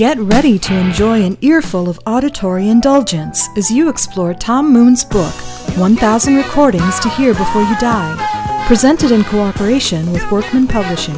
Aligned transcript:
Get 0.00 0.16
ready 0.18 0.58
to 0.60 0.74
enjoy 0.78 1.22
an 1.26 1.36
earful 1.42 1.90
of 1.90 2.00
auditory 2.06 2.70
indulgence 2.70 3.50
as 3.58 3.70
you 3.70 3.90
explore 3.90 4.32
Tom 4.32 4.72
Moon's 4.72 5.04
book, 5.04 5.34
1000 5.76 6.36
Recordings 6.36 6.98
to 7.00 7.10
Hear 7.10 7.34
Before 7.34 7.60
You 7.60 7.76
Die, 7.78 8.64
presented 8.66 9.12
in 9.12 9.24
cooperation 9.24 10.10
with 10.10 10.22
Workman 10.32 10.68
Publishing. 10.68 11.16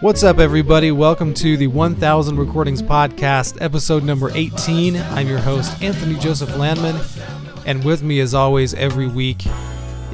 What's 0.00 0.24
up, 0.24 0.38
everybody? 0.38 0.90
Welcome 0.90 1.34
to 1.34 1.58
the 1.58 1.66
1000 1.66 2.38
Recordings 2.38 2.80
Podcast, 2.80 3.60
episode 3.60 4.04
number 4.04 4.30
18. 4.34 4.96
I'm 4.96 5.28
your 5.28 5.38
host, 5.38 5.82
Anthony 5.82 6.18
Joseph 6.18 6.56
Landman, 6.56 6.98
and 7.66 7.84
with 7.84 8.02
me, 8.02 8.20
as 8.20 8.32
always, 8.32 8.72
every 8.72 9.08
week 9.08 9.44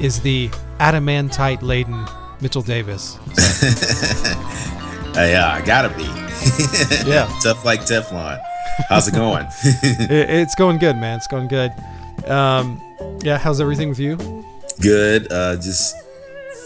is 0.01 0.19
the 0.19 0.49
adamantite 0.81 1.61
laden 1.61 2.05
Mitchell 2.41 2.61
Davis. 2.61 3.17
Yeah, 5.13 5.51
I 5.51 5.61
gotta 5.65 5.89
be. 5.95 6.03
Yeah. 7.09 7.27
Tough 7.43 7.63
like 7.65 7.81
Teflon. 7.81 8.41
How's 8.89 9.07
it 9.07 9.13
going? 9.13 9.45
It- 9.63 10.29
it's 10.29 10.55
going 10.55 10.77
good, 10.79 10.97
man. 10.97 11.17
It's 11.17 11.27
going 11.27 11.47
good. 11.47 11.71
Um, 12.27 12.81
yeah, 13.23 13.37
how's 13.37 13.59
everything 13.61 13.89
with 13.89 13.99
you? 13.99 14.17
Good. 14.81 15.31
Uh, 15.31 15.55
just 15.57 15.95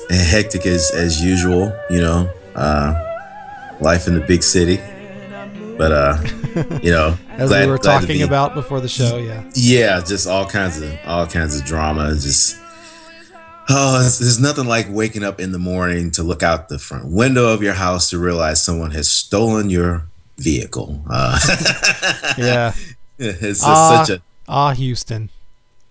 hectic 0.09 0.66
as 0.66 0.91
as 0.91 1.21
usual. 1.23 1.73
You 1.90 2.02
know, 2.02 2.30
uh, 2.55 2.94
life 3.81 4.08
in 4.08 4.16
the 4.16 4.21
big 4.26 4.44
city. 4.44 4.80
But 5.77 5.91
uh, 5.91 6.18
you 6.82 6.91
know, 6.91 7.18
As 7.32 7.49
glad- 7.49 7.66
we 7.66 7.71
were 7.71 7.77
talking 7.77 8.07
be- 8.07 8.21
about 8.21 8.54
before 8.54 8.80
the 8.80 8.88
show, 8.88 9.18
yeah. 9.18 9.43
Yeah, 9.55 9.99
just 10.05 10.26
all 10.27 10.46
kinds 10.46 10.80
of 10.82 10.98
all 11.05 11.27
kinds 11.27 11.59
of 11.59 11.66
drama. 11.66 12.12
Just 12.13 12.57
oh, 13.70 14.05
it's, 14.05 14.20
there's 14.20 14.40
nothing 14.40 14.66
like 14.68 14.88
waking 14.90 15.24
up 15.24 15.40
in 15.40 15.52
the 15.52 15.60
morning 15.60 16.12
to 16.12 16.24
look 16.24 16.44
out 16.44 16.70
the 16.70 16.80
front 16.80 17.05
window 17.12 17.54
of 17.54 17.62
your 17.63 17.74
house 17.74 18.10
to 18.12 18.18
realize 18.20 18.62
someone 18.63 18.91
has 18.91 19.10
stolen 19.10 19.70
your 19.70 20.05
vehicle. 20.38 21.02
Uh, 21.10 21.40
Yeah. 22.38 22.74
it's 23.18 23.40
just 23.60 23.63
Ah. 23.63 24.04
such 24.05 24.18
a 24.18 24.22
Ah, 24.48 24.74
Houston. 24.74 25.30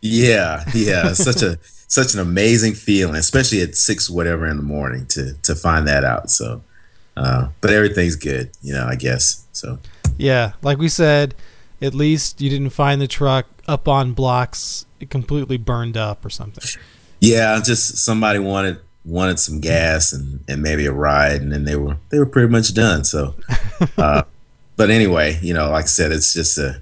Yeah, 0.00 0.62
yeah, 0.74 1.12
such 1.14 1.42
a 1.42 1.58
such 1.88 2.14
an 2.14 2.20
amazing 2.20 2.74
feeling, 2.74 3.16
especially 3.16 3.60
at 3.62 3.74
six 3.76 4.08
whatever 4.10 4.46
in 4.46 4.56
the 4.58 4.62
morning 4.62 5.06
to 5.10 5.32
to 5.42 5.54
find 5.54 5.88
that 5.88 6.04
out. 6.04 6.30
So, 6.30 6.62
uh, 7.16 7.48
but 7.60 7.70
everything's 7.72 8.14
good, 8.16 8.50
you 8.62 8.74
know. 8.74 8.86
I 8.86 8.96
guess 8.96 9.44
so. 9.52 9.78
Yeah, 10.18 10.52
like 10.62 10.78
we 10.78 10.88
said, 10.88 11.34
at 11.82 11.94
least 11.94 12.40
you 12.40 12.50
didn't 12.50 12.70
find 12.70 13.00
the 13.00 13.08
truck 13.08 13.46
up 13.66 13.88
on 13.88 14.12
blocks, 14.12 14.84
completely 15.10 15.56
burned 15.56 15.96
up 15.96 16.24
or 16.24 16.30
something. 16.30 16.62
Yeah, 17.32 17.60
just 17.64 17.96
somebody 17.98 18.38
wanted 18.38 18.78
wanted 19.04 19.38
some 19.38 19.60
gas 19.60 20.12
and 20.12 20.40
and 20.48 20.62
maybe 20.62 20.86
a 20.86 20.92
ride, 20.92 21.40
and 21.42 21.52
then 21.52 21.64
they 21.64 21.76
were 21.76 21.96
they 22.10 22.18
were 22.18 22.26
pretty 22.26 22.48
much 22.50 22.74
done. 22.74 23.04
So, 23.04 23.34
uh, 23.98 24.22
but 24.76 24.90
anyway, 24.90 25.38
you 25.42 25.54
know, 25.54 25.70
like 25.70 25.84
I 25.84 25.88
said, 25.88 26.12
it's 26.12 26.32
just 26.34 26.58
a 26.58 26.80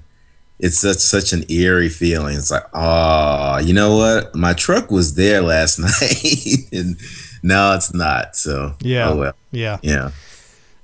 it's 0.59 0.79
such 0.79 0.97
such 0.97 1.33
an 1.33 1.43
eerie 1.49 1.89
feeling. 1.89 2.37
It's 2.37 2.51
like, 2.51 2.63
oh, 2.73 3.57
you 3.57 3.73
know 3.73 3.95
what? 3.97 4.35
My 4.35 4.53
truck 4.53 4.91
was 4.91 5.15
there 5.15 5.41
last 5.41 5.79
night, 5.87 6.67
and 6.71 6.97
now 7.41 7.73
it's 7.75 7.93
not. 7.93 8.35
So 8.35 8.75
Yeah. 8.81 9.09
oh 9.09 9.15
well, 9.17 9.33
Yeah. 9.51 9.77
yeah. 9.81 10.11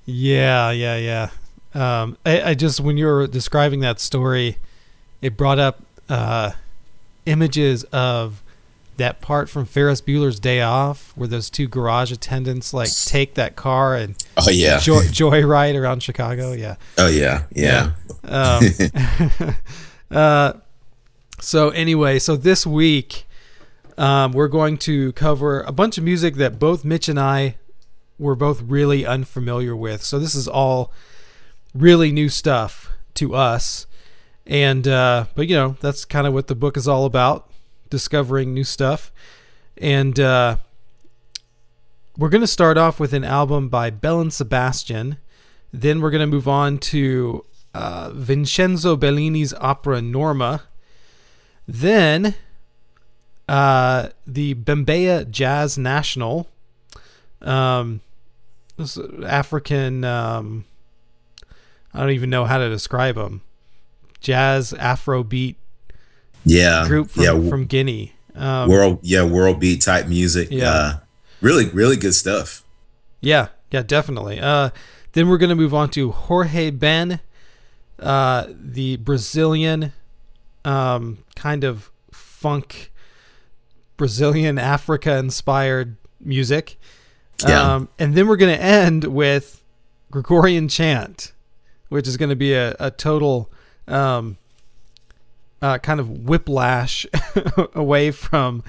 Yeah, 0.06 0.72
yeah, 0.72 0.98
yeah. 0.98 1.30
Um, 1.76 2.18
I, 2.26 2.42
I 2.42 2.54
just 2.56 2.80
when 2.80 2.98
you 2.98 3.06
were 3.06 3.28
describing 3.28 3.82
that 3.82 4.00
story, 4.00 4.58
it 5.22 5.38
brought 5.38 5.60
up 5.60 5.82
uh, 6.10 6.52
images 7.28 7.84
of 7.94 8.42
that 9.00 9.20
part 9.20 9.50
from 9.50 9.66
Ferris 9.66 10.02
Bueller's 10.02 10.40
Day 10.40 10.62
Off, 10.62 11.12
where 11.18 11.28
those 11.28 11.50
two 11.50 11.68
garage 11.68 12.12
attendants 12.12 12.74
like 12.74 12.90
take 13.06 13.34
that 13.34 13.56
car 13.56 13.96
and 13.96 14.16
Oh 14.38 14.50
yeah. 14.50 14.80
joy, 14.80 15.02
joyride 15.04 15.76
around 15.76 16.02
Chicago. 16.04 16.54
Yeah. 16.54 16.76
Oh 16.98 17.08
yeah, 17.08 17.44
yeah. 17.54 17.92
Um, 18.24 18.64
uh, 20.12 20.54
so 21.42 21.70
anyway, 21.70 22.20
so 22.20 22.36
this 22.36 22.66
week 22.66 23.26
um, 23.98 24.32
we're 24.32 24.48
going 24.48 24.78
to 24.80 25.12
cover 25.14 25.62
a 25.62 25.72
bunch 25.72 25.98
of 25.98 26.04
music 26.04 26.36
that 26.36 26.60
both 26.60 26.86
Mitch 26.86 27.10
and 27.10 27.20
I 27.20 27.58
were 28.18 28.36
both 28.36 28.62
really 28.62 29.06
unfamiliar 29.06 29.76
with. 29.76 30.04
So 30.04 30.20
this 30.20 30.36
is 30.36 30.48
all 30.48 30.92
really 31.74 32.12
new 32.12 32.30
stuff 32.30 32.90
to 33.16 33.36
us, 33.36 33.88
and 34.46 34.88
uh, 34.88 35.26
but 35.36 35.48
you 35.48 35.56
know 35.56 35.76
that's 35.82 36.06
kind 36.06 36.28
of 36.28 36.34
what 36.34 36.48
the 36.48 36.56
book 36.56 36.78
is 36.78 36.88
all 36.88 37.06
about: 37.06 37.49
discovering 37.90 38.54
new 38.54 38.64
stuff. 38.64 39.12
And 39.78 40.20
uh, 40.20 40.58
we're 42.18 42.30
going 42.30 42.42
to 42.42 42.48
start 42.48 42.78
off 42.78 43.00
with 43.00 43.14
an 43.14 43.24
album 43.24 43.70
by 43.70 43.90
Belle 43.90 44.22
and 44.22 44.34
Sebastian. 44.34 45.18
Then 45.72 46.02
we're 46.02 46.12
going 46.12 46.22
to 46.22 46.28
move 46.28 46.48
on 46.48 46.78
to 46.80 47.46
uh, 47.74 48.12
Vincenzo 48.14 48.96
Bellini's 48.96 49.54
opera 49.54 50.02
Norma. 50.02 50.64
Then 51.68 52.36
uh, 53.48 54.10
the 54.28 54.56
Bembeya 54.56 55.30
Jazz 55.30 55.78
National, 55.78 56.48
um, 57.42 58.02
this 58.78 58.98
African. 59.24 60.04
Um, 60.04 60.66
I 61.94 62.02
don't 62.02 62.12
even 62.12 62.30
know 62.30 62.46
how 62.46 62.58
to 62.58 62.70
describe 62.70 63.16
them. 63.16 63.42
Jazz 64.20 64.74
Afrobeat 64.74 65.56
Yeah, 66.46 66.86
group 66.88 67.10
from, 67.10 67.24
yeah, 67.24 67.50
from 67.50 67.66
Guinea. 67.66 68.14
Um, 68.36 68.70
world, 68.70 69.00
yeah, 69.02 69.24
world 69.24 69.60
beat 69.60 69.82
type 69.82 70.08
music. 70.08 70.50
Yeah. 70.52 70.72
uh, 70.72 70.94
really, 71.42 71.70
really 71.70 71.98
good 71.98 72.16
stuff. 72.16 72.64
Yeah, 73.22 73.50
yeah, 73.72 73.84
definitely. 73.84 74.40
Uh, 74.40 74.70
then 75.14 75.28
we're 75.28 75.38
going 75.38 75.50
to 75.50 75.56
move 75.56 75.74
on 75.74 75.90
to 75.92 76.12
Jorge 76.12 76.70
Ben, 76.70 77.20
uh, 78.00 78.48
the 78.50 78.98
Brazilian 78.98 79.92
um, 80.64 81.20
kind 81.36 81.64
of 81.64 81.92
funk, 82.12 82.92
Brazilian 83.98 84.58
Africa 84.58 85.18
inspired 85.18 85.98
music. 86.22 86.78
Yeah. 87.48 87.76
Um, 87.76 87.90
and 87.98 88.16
then 88.16 88.28
we're 88.28 88.38
going 88.38 88.56
to 88.56 88.64
end 88.64 89.06
with 89.06 89.64
Gregorian 90.12 90.68
chant, 90.68 91.34
which 91.90 92.08
is 92.08 92.18
going 92.18 92.30
to 92.30 92.36
be 92.36 92.54
a, 92.54 92.76
a 92.80 92.92
total 92.92 93.52
um, 93.88 94.38
uh, 95.62 95.78
kind 95.80 96.00
of 96.00 96.10
whiplash 96.26 97.06
away 97.76 98.12
from, 98.12 98.64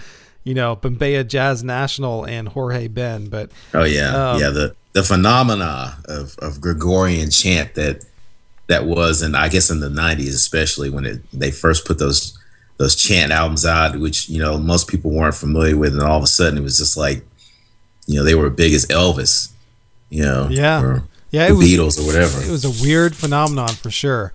you 0.45 0.55
know, 0.55 0.77
Bembeya 0.77 1.27
Jazz 1.27 1.63
National 1.63 2.25
and 2.25 2.49
Jorge 2.49 2.89
Ben. 2.89 3.27
But 3.29 3.51
Oh 3.75 3.85
yeah, 3.85 4.33
Um, 4.33 4.41
yeah. 4.41 4.51
The 4.51 4.75
the 4.93 5.03
phenomena 5.05 5.99
of, 6.07 6.37
of 6.41 6.61
Gregorian 6.61 7.31
chant 7.31 7.75
that 7.75 8.05
that 8.67 8.87
was, 8.87 9.23
and 9.23 9.37
I 9.37 9.49
guess 9.49 9.71
in 9.71 9.81
the 9.81 9.89
'90s, 9.89 10.29
especially 10.35 10.91
when 10.91 11.05
it, 11.07 11.21
they 11.33 11.51
first 11.51 11.85
put 11.87 11.99
those 11.99 12.37
those 12.77 12.97
chant 12.97 13.31
albums 13.33 13.65
out, 13.67 13.99
which 13.99 14.29
you 14.29 14.41
know 14.41 14.59
most 14.59 14.89
people 14.89 15.11
weren't 15.13 15.35
familiar 15.35 15.77
with, 15.77 15.93
and 15.93 16.03
all 16.03 16.17
of 16.19 16.25
a 16.25 16.29
sudden 16.29 16.59
it 16.59 16.63
was 16.63 16.79
just 16.79 16.97
like, 16.97 17.25
you 18.07 18.17
know, 18.17 18.25
they 18.25 18.35
were 18.35 18.51
big 18.51 18.73
as 18.73 18.87
Elvis, 18.87 19.51
you 20.09 20.23
know, 20.23 20.49
Yeah. 20.51 20.83
or 20.83 21.03
yeah, 21.31 21.47
the 21.47 21.53
it 21.53 21.57
was 21.57 21.67
Beatles 21.69 22.01
or 22.03 22.07
whatever. 22.07 22.43
it 22.43 22.51
was 22.51 22.65
a 22.65 22.83
weird 22.85 23.15
phenomenon 23.15 23.69
for 23.69 23.91
sure. 23.91 24.33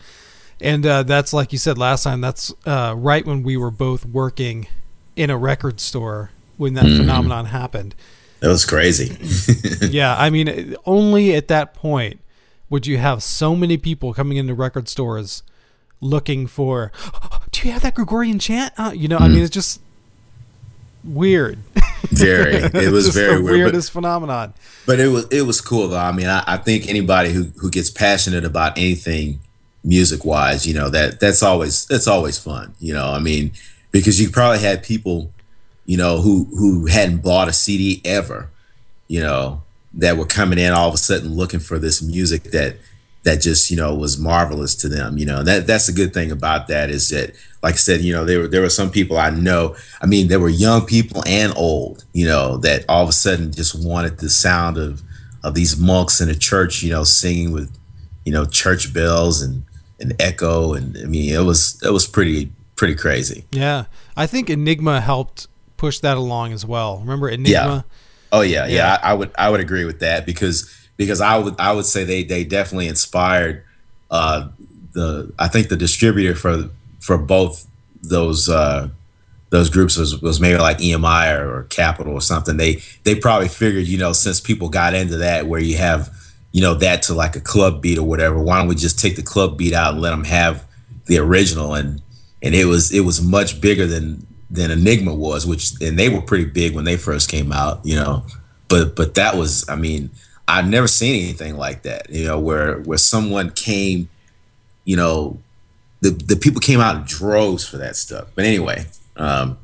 And 0.61 0.85
uh, 0.85 1.03
that's 1.03 1.33
like 1.33 1.51
you 1.51 1.57
said 1.57 1.77
last 1.77 2.03
time. 2.03 2.21
That's 2.21 2.53
uh, 2.65 2.93
right 2.97 3.25
when 3.25 3.43
we 3.43 3.57
were 3.57 3.71
both 3.71 4.05
working 4.05 4.67
in 5.15 5.29
a 5.29 5.37
record 5.37 5.79
store 5.79 6.31
when 6.57 6.73
that 6.75 6.85
Mm-hmm. 6.85 6.97
phenomenon 6.97 7.45
happened. 7.47 7.93
That 8.39 8.47
was 8.49 8.65
crazy. 8.65 9.17
yeah, 9.87 10.15
I 10.17 10.29
mean, 10.29 10.75
only 10.85 11.33
at 11.35 11.47
that 11.49 11.73
point 11.73 12.19
would 12.69 12.85
you 12.87 12.97
have 12.97 13.21
so 13.23 13.55
many 13.55 13.77
people 13.77 14.13
coming 14.13 14.37
into 14.37 14.53
record 14.53 14.87
stores 14.89 15.43
looking 16.01 16.47
for. 16.47 16.91
Do 17.51 17.67
you 17.67 17.73
have 17.73 17.81
that 17.83 17.95
Gregorian 17.95 18.39
chant? 18.39 18.73
Uh, 18.77 18.91
you 18.95 19.07
know, 19.07 19.17
I 19.17 19.27
Mm. 19.27 19.33
mean, 19.35 19.41
it's 19.43 19.49
just 19.53 19.79
weird. 21.03 21.59
very, 22.11 22.55
it 22.55 22.91
was 22.91 23.09
very 23.09 23.41
weird. 23.41 23.45
But, 23.45 23.51
weirdest 23.53 23.91
phenomenon. 23.91 24.53
but 24.85 24.99
it 24.99 25.07
was 25.07 25.25
it 25.31 25.41
was 25.43 25.61
cool 25.61 25.87
though. 25.89 25.97
I 25.97 26.11
mean, 26.11 26.27
I, 26.27 26.43
I 26.45 26.57
think 26.57 26.87
anybody 26.87 27.31
who 27.31 27.45
who 27.57 27.69
gets 27.69 27.89
passionate 27.89 28.45
about 28.45 28.77
anything 28.77 29.39
music 29.85 30.25
wise, 30.25 30.67
you 30.67 30.73
know, 30.73 30.89
that 30.89 31.19
that's 31.19 31.43
always 31.43 31.85
that's 31.85 32.07
always 32.07 32.37
fun. 32.37 32.73
You 32.79 32.93
know, 32.93 33.07
I 33.07 33.19
mean, 33.19 33.51
because 33.91 34.19
you 34.19 34.29
probably 34.29 34.59
had 34.59 34.83
people, 34.83 35.31
you 35.85 35.95
know, 35.95 36.21
who 36.21 36.45
who 36.45 36.87
hadn't 36.87 37.19
bought 37.19 37.47
a 37.47 37.53
CD 37.53 38.01
ever, 38.03 38.49
you 39.07 39.21
know, 39.21 39.61
that 39.93 40.17
were 40.17 40.25
coming 40.25 40.59
in 40.59 40.73
all 40.73 40.89
of 40.89 40.93
a 40.95 40.97
sudden 40.97 41.33
looking 41.33 41.59
for 41.59 41.79
this 41.79 42.01
music 42.01 42.43
that 42.45 42.77
that 43.23 43.41
just 43.41 43.71
you 43.71 43.77
know 43.77 43.93
was 43.93 44.17
marvelous 44.17 44.75
to 44.75 44.89
them. 44.89 45.17
You 45.17 45.27
know, 45.27 45.43
that 45.43 45.67
that's 45.67 45.87
the 45.87 45.93
good 45.93 46.13
thing 46.13 46.31
about 46.31 46.67
that 46.67 46.89
is 46.89 47.09
that, 47.09 47.35
like 47.61 47.75
I 47.75 47.77
said, 47.77 48.01
you 48.01 48.13
know, 48.13 48.25
there 48.25 48.41
were 48.41 48.47
there 48.47 48.61
were 48.61 48.69
some 48.69 48.89
people 48.89 49.17
I 49.17 49.29
know. 49.29 49.75
I 50.01 50.07
mean, 50.07 50.27
there 50.27 50.39
were 50.39 50.49
young 50.49 50.85
people 50.85 51.23
and 51.27 51.53
old, 51.55 52.05
you 52.13 52.25
know, 52.25 52.57
that 52.57 52.85
all 52.89 53.03
of 53.03 53.09
a 53.09 53.13
sudden 53.13 53.51
just 53.51 53.75
wanted 53.85 54.17
the 54.17 54.29
sound 54.29 54.77
of 54.77 55.03
of 55.43 55.53
these 55.53 55.79
monks 55.79 56.21
in 56.21 56.29
a 56.29 56.35
church, 56.35 56.81
you 56.81 56.89
know, 56.89 57.03
singing 57.03 57.51
with, 57.51 57.71
you 58.25 58.31
know, 58.31 58.45
church 58.45 58.91
bells 58.91 59.43
and 59.43 59.63
and 59.99 60.13
echo, 60.19 60.73
and 60.73 60.97
I 60.97 61.05
mean, 61.05 61.33
it 61.33 61.43
was 61.43 61.81
it 61.83 61.91
was 61.91 62.07
pretty 62.07 62.51
pretty 62.75 62.95
crazy. 62.95 63.45
Yeah, 63.51 63.85
I 64.15 64.27
think 64.27 64.49
Enigma 64.49 65.01
helped 65.01 65.47
push 65.77 65.99
that 65.99 66.17
along 66.17 66.53
as 66.53 66.65
well. 66.65 66.99
Remember 66.99 67.29
Enigma? 67.29 67.51
yeah. 67.51 67.81
Oh 68.31 68.41
yeah, 68.41 68.65
yeah, 68.65 68.75
Yeah. 68.75 68.99
I, 69.01 69.11
I 69.11 69.13
would 69.13 69.31
I 69.37 69.49
would 69.49 69.59
agree 69.59 69.85
with 69.85 69.99
that 69.99 70.25
because 70.25 70.73
because 70.97 71.21
I 71.21 71.37
would 71.37 71.55
I 71.59 71.71
would 71.73 71.85
say 71.85 72.03
they 72.03 72.23
they 72.23 72.43
definitely 72.43 72.87
inspired 72.87 73.63
uh, 74.11 74.49
the 74.93 75.31
I 75.39 75.47
think 75.47 75.69
the 75.69 75.75
distributor 75.75 76.35
for 76.35 76.69
for 76.99 77.17
both 77.17 77.67
those 78.01 78.49
uh, 78.49 78.89
those 79.51 79.69
groups 79.69 79.97
was, 79.97 80.21
was 80.21 80.39
maybe 80.39 80.59
like 80.59 80.79
EMI 80.79 81.37
or, 81.37 81.59
or 81.59 81.63
Capitol 81.63 82.13
or 82.13 82.21
something. 82.21 82.57
They 82.57 82.81
they 83.03 83.15
probably 83.15 83.47
figured 83.47 83.87
you 83.87 83.97
know 83.97 84.13
since 84.13 84.39
people 84.39 84.69
got 84.69 84.93
into 84.93 85.17
that 85.17 85.47
where 85.47 85.61
you 85.61 85.77
have 85.77 86.09
you 86.55 86.61
know 86.61 86.73
that 86.73 87.01
to 87.01 87.13
like 87.13 87.35
a 87.35 87.41
club 87.41 87.81
beat 87.81 87.97
or 87.97 88.03
whatever. 88.03 88.41
Why 88.41 88.59
don't 88.59 88.69
we 88.69 88.75
just 88.75 88.97
take 88.97 89.17
the 89.17 89.21
club 89.21 89.57
beat 89.57 89.73
out 89.73 89.91
and 89.91 90.01
let 90.01 90.11
them 90.11 90.23
have 90.23 90.65
the 91.05 91.17
original? 91.17 91.73
And 91.73 92.01
and 92.41 92.55
it 92.55 92.63
was 92.63 92.93
it 92.93 93.01
was 93.01 93.21
much 93.21 93.59
bigger 93.59 93.85
than 93.85 94.25
than 94.49 94.71
Enigma 94.71 95.13
was, 95.13 95.45
which 95.45 95.73
and 95.81 95.99
they 95.99 96.07
were 96.07 96.21
pretty 96.21 96.45
big 96.45 96.73
when 96.73 96.85
they 96.85 96.95
first 96.95 97.29
came 97.29 97.51
out, 97.51 97.85
you 97.85 97.95
know. 97.95 98.23
But 98.69 98.95
but 98.95 99.15
that 99.15 99.35
was 99.35 99.67
I 99.67 99.75
mean 99.75 100.11
I've 100.47 100.69
never 100.69 100.87
seen 100.87 101.25
anything 101.25 101.57
like 101.57 101.81
that, 101.81 102.09
you 102.09 102.23
know, 102.23 102.39
where 102.39 102.79
where 102.83 102.99
someone 102.99 103.49
came, 103.49 104.07
you 104.85 104.95
know, 104.95 105.37
the 105.99 106.11
the 106.11 106.37
people 106.37 106.61
came 106.61 106.79
out 106.79 106.95
in 106.95 107.01
droves 107.01 107.67
for 107.67 107.75
that 107.79 107.97
stuff. 107.97 108.29
But 108.33 108.45
anyway, 108.45 108.85
um, 109.17 109.57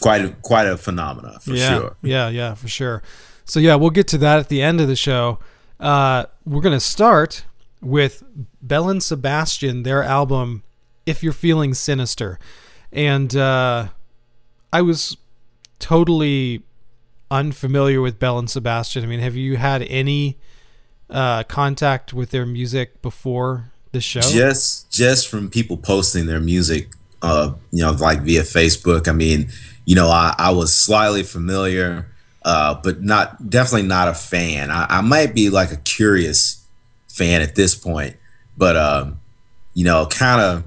quite 0.00 0.24
a, 0.24 0.30
quite 0.42 0.66
a 0.66 0.76
phenomena 0.76 1.38
for 1.38 1.52
yeah, 1.52 1.78
sure. 1.78 1.96
Yeah, 2.02 2.30
yeah, 2.30 2.54
for 2.54 2.66
sure. 2.66 3.00
So 3.44 3.60
yeah, 3.60 3.76
we'll 3.76 3.90
get 3.90 4.08
to 4.08 4.18
that 4.18 4.40
at 4.40 4.48
the 4.48 4.60
end 4.60 4.80
of 4.80 4.88
the 4.88 4.96
show. 4.96 5.38
Uh, 5.80 6.26
we're 6.44 6.60
gonna 6.60 6.78
start 6.78 7.44
with 7.80 8.22
Belle 8.60 8.90
and 8.90 9.02
Sebastian, 9.02 9.82
their 9.82 10.02
album 10.02 10.62
"If 11.06 11.22
You're 11.22 11.32
Feeling 11.32 11.72
Sinister," 11.74 12.38
and 12.92 13.34
uh, 13.34 13.88
I 14.72 14.82
was 14.82 15.16
totally 15.78 16.62
unfamiliar 17.30 18.00
with 18.00 18.18
Belle 18.18 18.38
and 18.38 18.50
Sebastian. 18.50 19.04
I 19.04 19.06
mean, 19.06 19.20
have 19.20 19.36
you 19.36 19.56
had 19.56 19.82
any 19.82 20.36
uh, 21.08 21.44
contact 21.44 22.12
with 22.12 22.30
their 22.30 22.44
music 22.44 23.00
before 23.02 23.70
the 23.92 24.00
show? 24.00 24.20
Just 24.20 24.90
just 24.90 25.28
from 25.28 25.48
people 25.48 25.76
posting 25.76 26.26
their 26.26 26.40
music, 26.40 26.90
uh, 27.22 27.54
you 27.70 27.82
know, 27.82 27.92
like 27.92 28.20
via 28.20 28.42
Facebook. 28.42 29.08
I 29.08 29.12
mean, 29.12 29.50
you 29.84 29.94
know, 29.94 30.08
I, 30.08 30.34
I 30.38 30.50
was 30.50 30.74
slightly 30.74 31.22
familiar, 31.22 32.09
uh, 32.42 32.74
but 32.82 33.02
not 33.02 33.50
definitely 33.50 33.88
not 33.88 34.08
a 34.08 34.14
fan. 34.14 34.70
I, 34.70 34.86
I 34.88 35.00
might 35.00 35.34
be 35.34 35.50
like 35.50 35.72
a 35.72 35.76
curious 35.76 36.64
fan 37.08 37.42
at 37.42 37.54
this 37.54 37.74
point, 37.74 38.16
but 38.56 38.76
um, 38.76 39.20
you 39.74 39.84
know, 39.84 40.06
kind 40.06 40.40
of, 40.40 40.64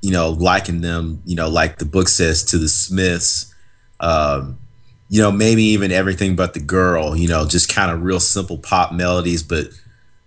you 0.00 0.12
know, 0.12 0.30
liking 0.30 0.80
them, 0.80 1.22
you 1.24 1.36
know, 1.36 1.48
like 1.48 1.78
the 1.78 1.84
book 1.84 2.08
says 2.08 2.42
to 2.44 2.58
the 2.58 2.68
Smiths. 2.68 3.54
Um, 4.00 4.58
you 5.08 5.20
know, 5.20 5.30
maybe 5.30 5.62
even 5.62 5.92
everything 5.92 6.34
but 6.34 6.54
the 6.54 6.60
girl, 6.60 7.16
you 7.16 7.28
know, 7.28 7.46
just 7.46 7.72
kind 7.72 7.90
of 7.90 8.02
real 8.02 8.20
simple 8.20 8.58
pop 8.58 8.92
melodies, 8.92 9.42
but 9.42 9.68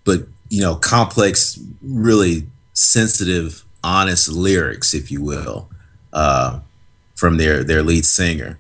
but 0.04 0.22
you 0.50 0.62
know, 0.62 0.76
complex, 0.76 1.60
really 1.82 2.48
sensitive, 2.74 3.64
honest 3.84 4.30
lyrics, 4.30 4.94
if 4.94 5.12
you 5.12 5.22
will, 5.22 5.70
uh, 6.14 6.60
from 7.16 7.38
their 7.38 7.64
their 7.64 7.84
lead 7.84 8.06
singer, 8.06 8.60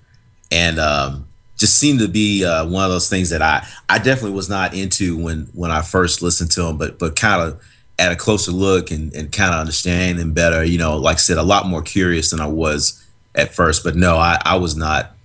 and 0.51 0.79
um, 0.79 1.26
just 1.57 1.77
seemed 1.77 1.99
to 1.99 2.07
be 2.07 2.45
uh, 2.45 2.65
one 2.65 2.85
of 2.85 2.91
those 2.91 3.09
things 3.09 3.31
that 3.31 3.41
I 3.41 3.67
I 3.89 3.97
definitely 3.97 4.31
was 4.31 4.49
not 4.49 4.73
into 4.73 5.17
when 5.17 5.49
when 5.53 5.71
I 5.71 5.81
first 5.81 6.21
listened 6.21 6.51
to 6.51 6.63
them, 6.63 6.77
but 6.77 6.99
but 6.99 7.15
kind 7.15 7.41
of 7.41 7.61
at 7.99 8.11
a 8.11 8.15
closer 8.15 8.51
look 8.51 8.91
and, 8.91 9.13
and 9.13 9.31
kind 9.31 9.53
of 9.53 9.59
understanding 9.59 10.17
them 10.17 10.31
better, 10.31 10.63
you 10.63 10.77
know, 10.77 10.97
like 10.97 11.15
I 11.15 11.19
said, 11.19 11.37
a 11.37 11.43
lot 11.43 11.65
more 11.65 11.81
curious 11.81 12.29
than 12.29 12.39
I 12.39 12.47
was 12.47 13.03
at 13.33 13.55
first. 13.55 13.83
But 13.83 13.95
no, 13.95 14.17
I, 14.17 14.39
I 14.45 14.57
was 14.57 14.75
not 14.75 15.15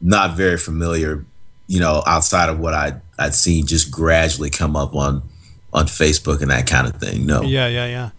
not 0.00 0.36
very 0.36 0.58
familiar, 0.58 1.24
you 1.66 1.80
know, 1.80 2.02
outside 2.06 2.48
of 2.48 2.58
what 2.60 2.74
I'd 2.74 3.00
I'd 3.18 3.34
seen 3.34 3.66
just 3.66 3.90
gradually 3.90 4.50
come 4.50 4.76
up 4.76 4.94
on 4.94 5.22
on 5.72 5.86
Facebook 5.86 6.40
and 6.40 6.50
that 6.50 6.66
kind 6.66 6.86
of 6.86 6.96
thing. 6.96 7.26
No. 7.26 7.42
Yeah, 7.42 7.66
yeah, 7.66 7.86
yeah. 7.86 8.10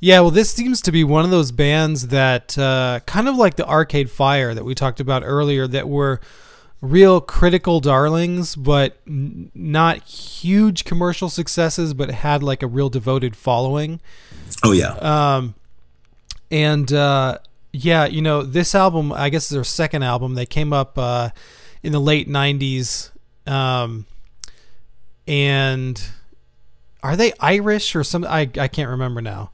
Yeah, 0.00 0.20
well, 0.20 0.30
this 0.30 0.50
seems 0.50 0.82
to 0.82 0.92
be 0.92 1.02
one 1.02 1.24
of 1.24 1.30
those 1.30 1.50
bands 1.50 2.08
that 2.08 2.58
uh, 2.58 3.00
kind 3.06 3.26
of 3.26 3.36
like 3.36 3.56
the 3.56 3.66
Arcade 3.66 4.10
Fire 4.10 4.52
that 4.52 4.62
we 4.62 4.74
talked 4.74 5.00
about 5.00 5.22
earlier, 5.24 5.66
that 5.66 5.88
were 5.88 6.20
real 6.84 7.20
critical 7.20 7.80
darlings, 7.80 8.54
but 8.56 8.98
n- 9.06 9.50
not 9.54 10.02
huge 10.04 10.84
commercial 10.84 11.28
successes, 11.28 11.94
but 11.94 12.10
had 12.10 12.42
like 12.42 12.62
a 12.62 12.66
real 12.66 12.88
devoted 12.90 13.34
following. 13.36 14.00
Oh 14.62 14.72
yeah. 14.72 14.92
Um, 15.00 15.54
and 16.50 16.92
uh, 16.92 17.38
yeah, 17.72 18.04
you 18.06 18.22
know, 18.22 18.42
this 18.42 18.74
album, 18.74 19.12
I 19.12 19.30
guess, 19.30 19.44
is 19.44 19.50
their 19.50 19.64
second 19.64 20.02
album. 20.02 20.34
They 20.34 20.46
came 20.46 20.72
up 20.72 20.98
uh, 20.98 21.30
in 21.82 21.92
the 21.92 22.00
late 22.00 22.28
'90s, 22.28 23.10
um, 23.46 24.06
and 25.26 26.00
are 27.02 27.16
they 27.16 27.32
Irish 27.40 27.96
or 27.96 28.04
some? 28.04 28.24
I 28.24 28.48
I 28.58 28.68
can't 28.68 28.90
remember 28.90 29.20
now. 29.20 29.50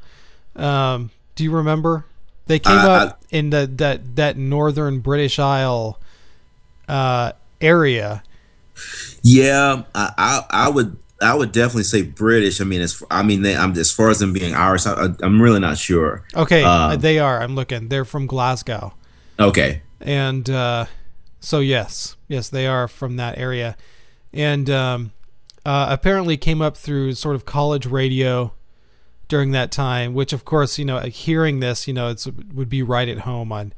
Um, 0.56 1.10
do 1.36 1.44
you 1.44 1.52
remember? 1.52 2.04
They 2.46 2.58
came 2.58 2.76
Uh, 2.76 2.88
up 2.88 3.22
in 3.30 3.50
the 3.50 3.70
that 3.76 4.16
that 4.16 4.36
northern 4.36 4.98
British 4.98 5.38
Isle 5.38 5.98
uh, 6.90 7.32
area. 7.60 8.22
Yeah, 9.22 9.82
I, 9.94 10.12
I 10.18 10.66
I 10.66 10.68
would 10.68 10.96
I 11.20 11.34
would 11.34 11.52
definitely 11.52 11.84
say 11.84 12.02
British. 12.02 12.60
I 12.60 12.64
mean, 12.64 12.80
as 12.80 13.02
I 13.10 13.22
mean, 13.22 13.42
they, 13.42 13.54
I'm 13.56 13.72
as 13.76 13.92
far 13.92 14.08
as 14.10 14.18
them 14.20 14.32
being 14.32 14.54
Irish, 14.54 14.86
I, 14.86 15.08
I'm 15.22 15.40
really 15.40 15.60
not 15.60 15.76
sure. 15.78 16.24
Okay, 16.34 16.62
Um, 16.64 16.98
they 17.00 17.18
are. 17.18 17.40
I'm 17.42 17.54
looking. 17.54 17.88
They're 17.88 18.04
from 18.06 18.26
Glasgow. 18.26 18.94
Okay. 19.38 19.82
and 20.00 20.48
uh, 20.50 20.86
so 21.40 21.60
yes, 21.60 22.16
yes, 22.28 22.48
they 22.48 22.66
are 22.66 22.88
from 22.88 23.16
that 23.16 23.38
area, 23.38 23.76
and 24.32 24.68
um, 24.70 25.12
uh, 25.64 25.86
apparently 25.90 26.36
came 26.36 26.60
up 26.62 26.76
through 26.76 27.14
sort 27.14 27.34
of 27.36 27.44
college 27.44 27.86
radio 27.86 28.52
during 29.28 29.52
that 29.52 29.70
time. 29.70 30.14
Which, 30.14 30.32
of 30.32 30.44
course, 30.44 30.78
you 30.78 30.84
know, 30.86 31.00
hearing 31.00 31.60
this, 31.60 31.86
you 31.86 31.94
know, 31.94 32.08
it's 32.08 32.26
would 32.26 32.68
be 32.70 32.82
right 32.82 33.08
at 33.08 33.20
home 33.20 33.52
on 33.52 33.72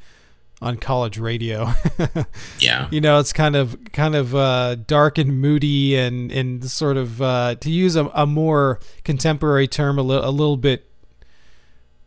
on 0.63 0.77
college 0.79 1.19
radio. 1.19 1.69
Yeah. 2.61 2.87
you 2.93 3.01
know, 3.01 3.19
it's 3.19 3.33
kind 3.33 3.57
of 3.57 3.77
kind 3.93 4.15
of 4.15 4.35
uh, 4.35 4.77
dark 4.77 5.19
and 5.19 5.41
moody, 5.41 5.97
and 5.97 6.31
and 6.33 6.65
sort 6.71 6.97
of 6.97 7.21
uh, 7.21 7.57
to 7.57 7.71
use 7.71 7.97
a, 7.97 8.07
a 8.15 8.25
more 8.27 8.79
contemporary 9.05 9.67
term, 9.69 9.99
a, 9.99 10.03
li- 10.03 10.17
a 10.23 10.31
little 10.31 10.57
bit. 10.57 10.89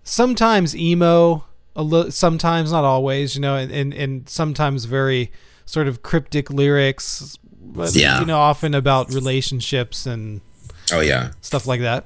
Sometimes 0.03 0.75
emo, 0.75 1.45
a 1.75 1.83
li- 1.83 2.11
sometimes 2.11 2.71
not 2.71 2.83
always, 2.83 3.35
you 3.35 3.41
know, 3.41 3.55
and, 3.55 3.71
and 3.71 3.93
and 3.93 4.29
sometimes 4.29 4.85
very 4.85 5.31
sort 5.65 5.87
of 5.87 6.03
cryptic 6.03 6.49
lyrics, 6.49 7.37
but 7.61 7.93
Yeah. 7.95 8.19
you 8.19 8.25
know, 8.25 8.37
often 8.37 8.73
about 8.75 9.13
relationships 9.13 10.05
and 10.05 10.41
Oh 10.93 10.99
yeah. 11.01 11.31
stuff 11.41 11.65
like 11.65 11.81
that. 11.81 12.05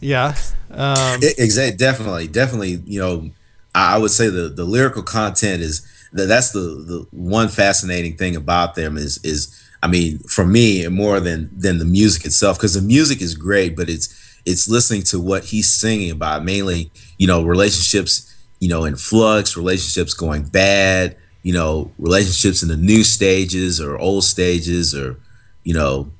Yeah, 0.00 0.34
um, 0.70 1.20
Exactly. 1.22 1.76
Definitely. 1.76 2.28
Definitely. 2.28 2.82
You 2.86 3.00
know, 3.00 3.30
I 3.74 3.98
would 3.98 4.10
say 4.10 4.28
the 4.28 4.48
the 4.48 4.64
lyrical 4.64 5.02
content 5.02 5.62
is 5.62 5.86
that 6.12 6.26
that's 6.26 6.52
the 6.52 6.60
the 6.60 7.06
one 7.10 7.48
fascinating 7.48 8.16
thing 8.16 8.36
about 8.36 8.74
them 8.74 8.96
is 8.96 9.18
is 9.24 9.62
I 9.82 9.88
mean 9.88 10.18
for 10.20 10.44
me 10.46 10.86
more 10.88 11.20
than 11.20 11.50
than 11.56 11.78
the 11.78 11.84
music 11.84 12.24
itself 12.24 12.56
because 12.58 12.74
the 12.74 12.82
music 12.82 13.20
is 13.20 13.34
great 13.34 13.76
but 13.76 13.88
it's 13.88 14.08
it's 14.46 14.68
listening 14.68 15.02
to 15.02 15.20
what 15.20 15.44
he's 15.44 15.72
singing 15.72 16.10
about 16.10 16.44
mainly 16.44 16.90
you 17.18 17.26
know 17.26 17.42
relationships 17.42 18.34
you 18.60 18.68
know 18.68 18.84
in 18.84 18.96
flux 18.96 19.56
relationships 19.56 20.14
going 20.14 20.44
bad 20.44 21.16
you 21.42 21.52
know 21.52 21.90
relationships 21.98 22.62
in 22.62 22.68
the 22.68 22.76
new 22.76 23.02
stages 23.04 23.80
or 23.80 23.98
old 23.98 24.24
stages 24.24 24.94
or 24.94 25.18
you 25.64 25.74
know 25.74 26.10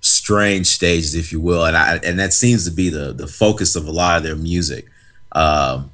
strange 0.00 0.66
stages 0.66 1.14
if 1.14 1.32
you 1.32 1.40
will. 1.40 1.64
And 1.64 1.76
I 1.76 1.96
and 1.96 2.18
that 2.18 2.32
seems 2.32 2.64
to 2.64 2.70
be 2.70 2.88
the 2.88 3.12
the 3.12 3.26
focus 3.26 3.76
of 3.76 3.86
a 3.86 3.90
lot 3.90 4.16
of 4.16 4.22
their 4.22 4.36
music. 4.36 4.86
Um 5.32 5.90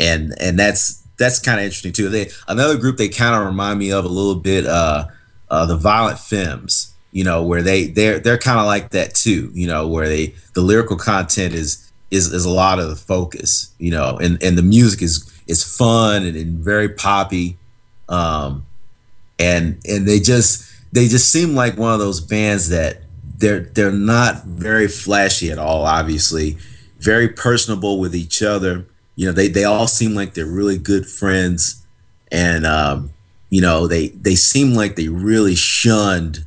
and 0.00 0.34
and 0.40 0.58
that's 0.58 1.00
that's 1.18 1.38
kind 1.38 1.60
of 1.60 1.64
interesting 1.64 1.92
too. 1.92 2.08
They 2.08 2.30
another 2.48 2.76
group 2.76 2.96
they 2.96 3.08
kind 3.08 3.36
of 3.36 3.46
remind 3.46 3.78
me 3.78 3.92
of 3.92 4.04
a 4.04 4.08
little 4.08 4.34
bit, 4.34 4.66
uh, 4.66 5.06
uh, 5.50 5.66
the 5.66 5.76
Violent 5.76 6.18
Femmes. 6.18 6.88
You 7.12 7.24
know, 7.24 7.42
where 7.42 7.60
they 7.60 7.88
they're 7.88 8.18
they're 8.20 8.38
kind 8.38 8.58
of 8.58 8.66
like 8.66 8.90
that 8.90 9.14
too. 9.14 9.50
You 9.52 9.66
know, 9.66 9.86
where 9.86 10.08
they 10.08 10.34
the 10.54 10.62
lyrical 10.62 10.96
content 10.96 11.54
is 11.54 11.90
is 12.10 12.32
is 12.32 12.44
a 12.44 12.50
lot 12.50 12.78
of 12.78 12.88
the 12.88 12.96
focus. 12.96 13.72
You 13.78 13.90
know, 13.90 14.16
and 14.16 14.42
and 14.42 14.56
the 14.56 14.62
music 14.62 15.02
is 15.02 15.30
is 15.46 15.62
fun 15.62 16.24
and, 16.24 16.36
and 16.36 16.64
very 16.64 16.88
poppy, 16.88 17.58
um, 18.08 18.64
and 19.38 19.80
and 19.84 20.06
they 20.06 20.20
just 20.20 20.72
they 20.92 21.08
just 21.08 21.30
seem 21.30 21.54
like 21.54 21.76
one 21.76 21.92
of 21.92 21.98
those 21.98 22.20
bands 22.20 22.68
that 22.68 23.02
they're 23.36 23.60
they're 23.60 23.90
not 23.90 24.44
very 24.44 24.86
flashy 24.86 25.50
at 25.50 25.58
all. 25.58 25.84
Obviously, 25.84 26.58
very 27.00 27.28
personable 27.28 27.98
with 27.98 28.14
each 28.14 28.40
other 28.40 28.86
you 29.20 29.26
know 29.26 29.32
they 29.32 29.48
they 29.48 29.64
all 29.64 29.86
seem 29.86 30.14
like 30.14 30.32
they're 30.32 30.46
really 30.46 30.78
good 30.78 31.06
friends. 31.06 31.84
And 32.32 32.64
um 32.64 33.10
you 33.50 33.60
know 33.60 33.86
they 33.86 34.08
they 34.08 34.34
seem 34.34 34.72
like 34.72 34.96
they 34.96 35.08
really 35.08 35.54
shunned 35.54 36.46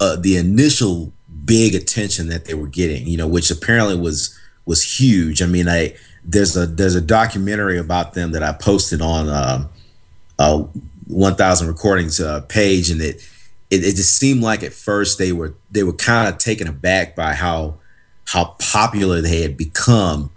uh, 0.00 0.16
the 0.16 0.36
initial 0.36 1.12
big 1.44 1.74
attention 1.74 2.28
that 2.28 2.44
they 2.44 2.54
were 2.54 2.66
getting 2.66 3.06
you 3.06 3.16
know 3.16 3.28
which 3.28 3.50
apparently 3.50 3.96
was 3.96 4.36
was 4.64 4.98
huge. 4.98 5.42
I 5.42 5.46
mean 5.46 5.68
i 5.68 5.94
there's 6.24 6.56
a 6.56 6.66
there's 6.66 6.96
a 6.96 7.00
documentary 7.00 7.78
about 7.78 8.14
them 8.14 8.32
that 8.32 8.42
i 8.42 8.52
posted 8.52 9.00
on 9.00 9.28
um 9.28 9.68
uh 10.40 10.64
1000 11.06 11.68
recordings 11.68 12.18
uh, 12.20 12.40
page. 12.48 12.90
And 12.90 13.00
it 13.00 13.16
it, 13.70 13.84
it 13.84 13.96
just 13.96 14.16
seemed 14.16 14.42
like 14.42 14.62
at 14.62 14.72
first 14.72 15.18
they 15.18 15.32
were 15.32 15.54
they 15.70 15.82
were 15.82 15.92
kind 15.92 16.28
of 16.28 16.38
taken 16.38 16.66
aback 16.66 17.14
by 17.16 17.34
how 17.34 17.76
how 18.26 18.56
popular 18.72 19.20
they 19.20 19.42
had 19.42 19.56
become, 19.56 20.30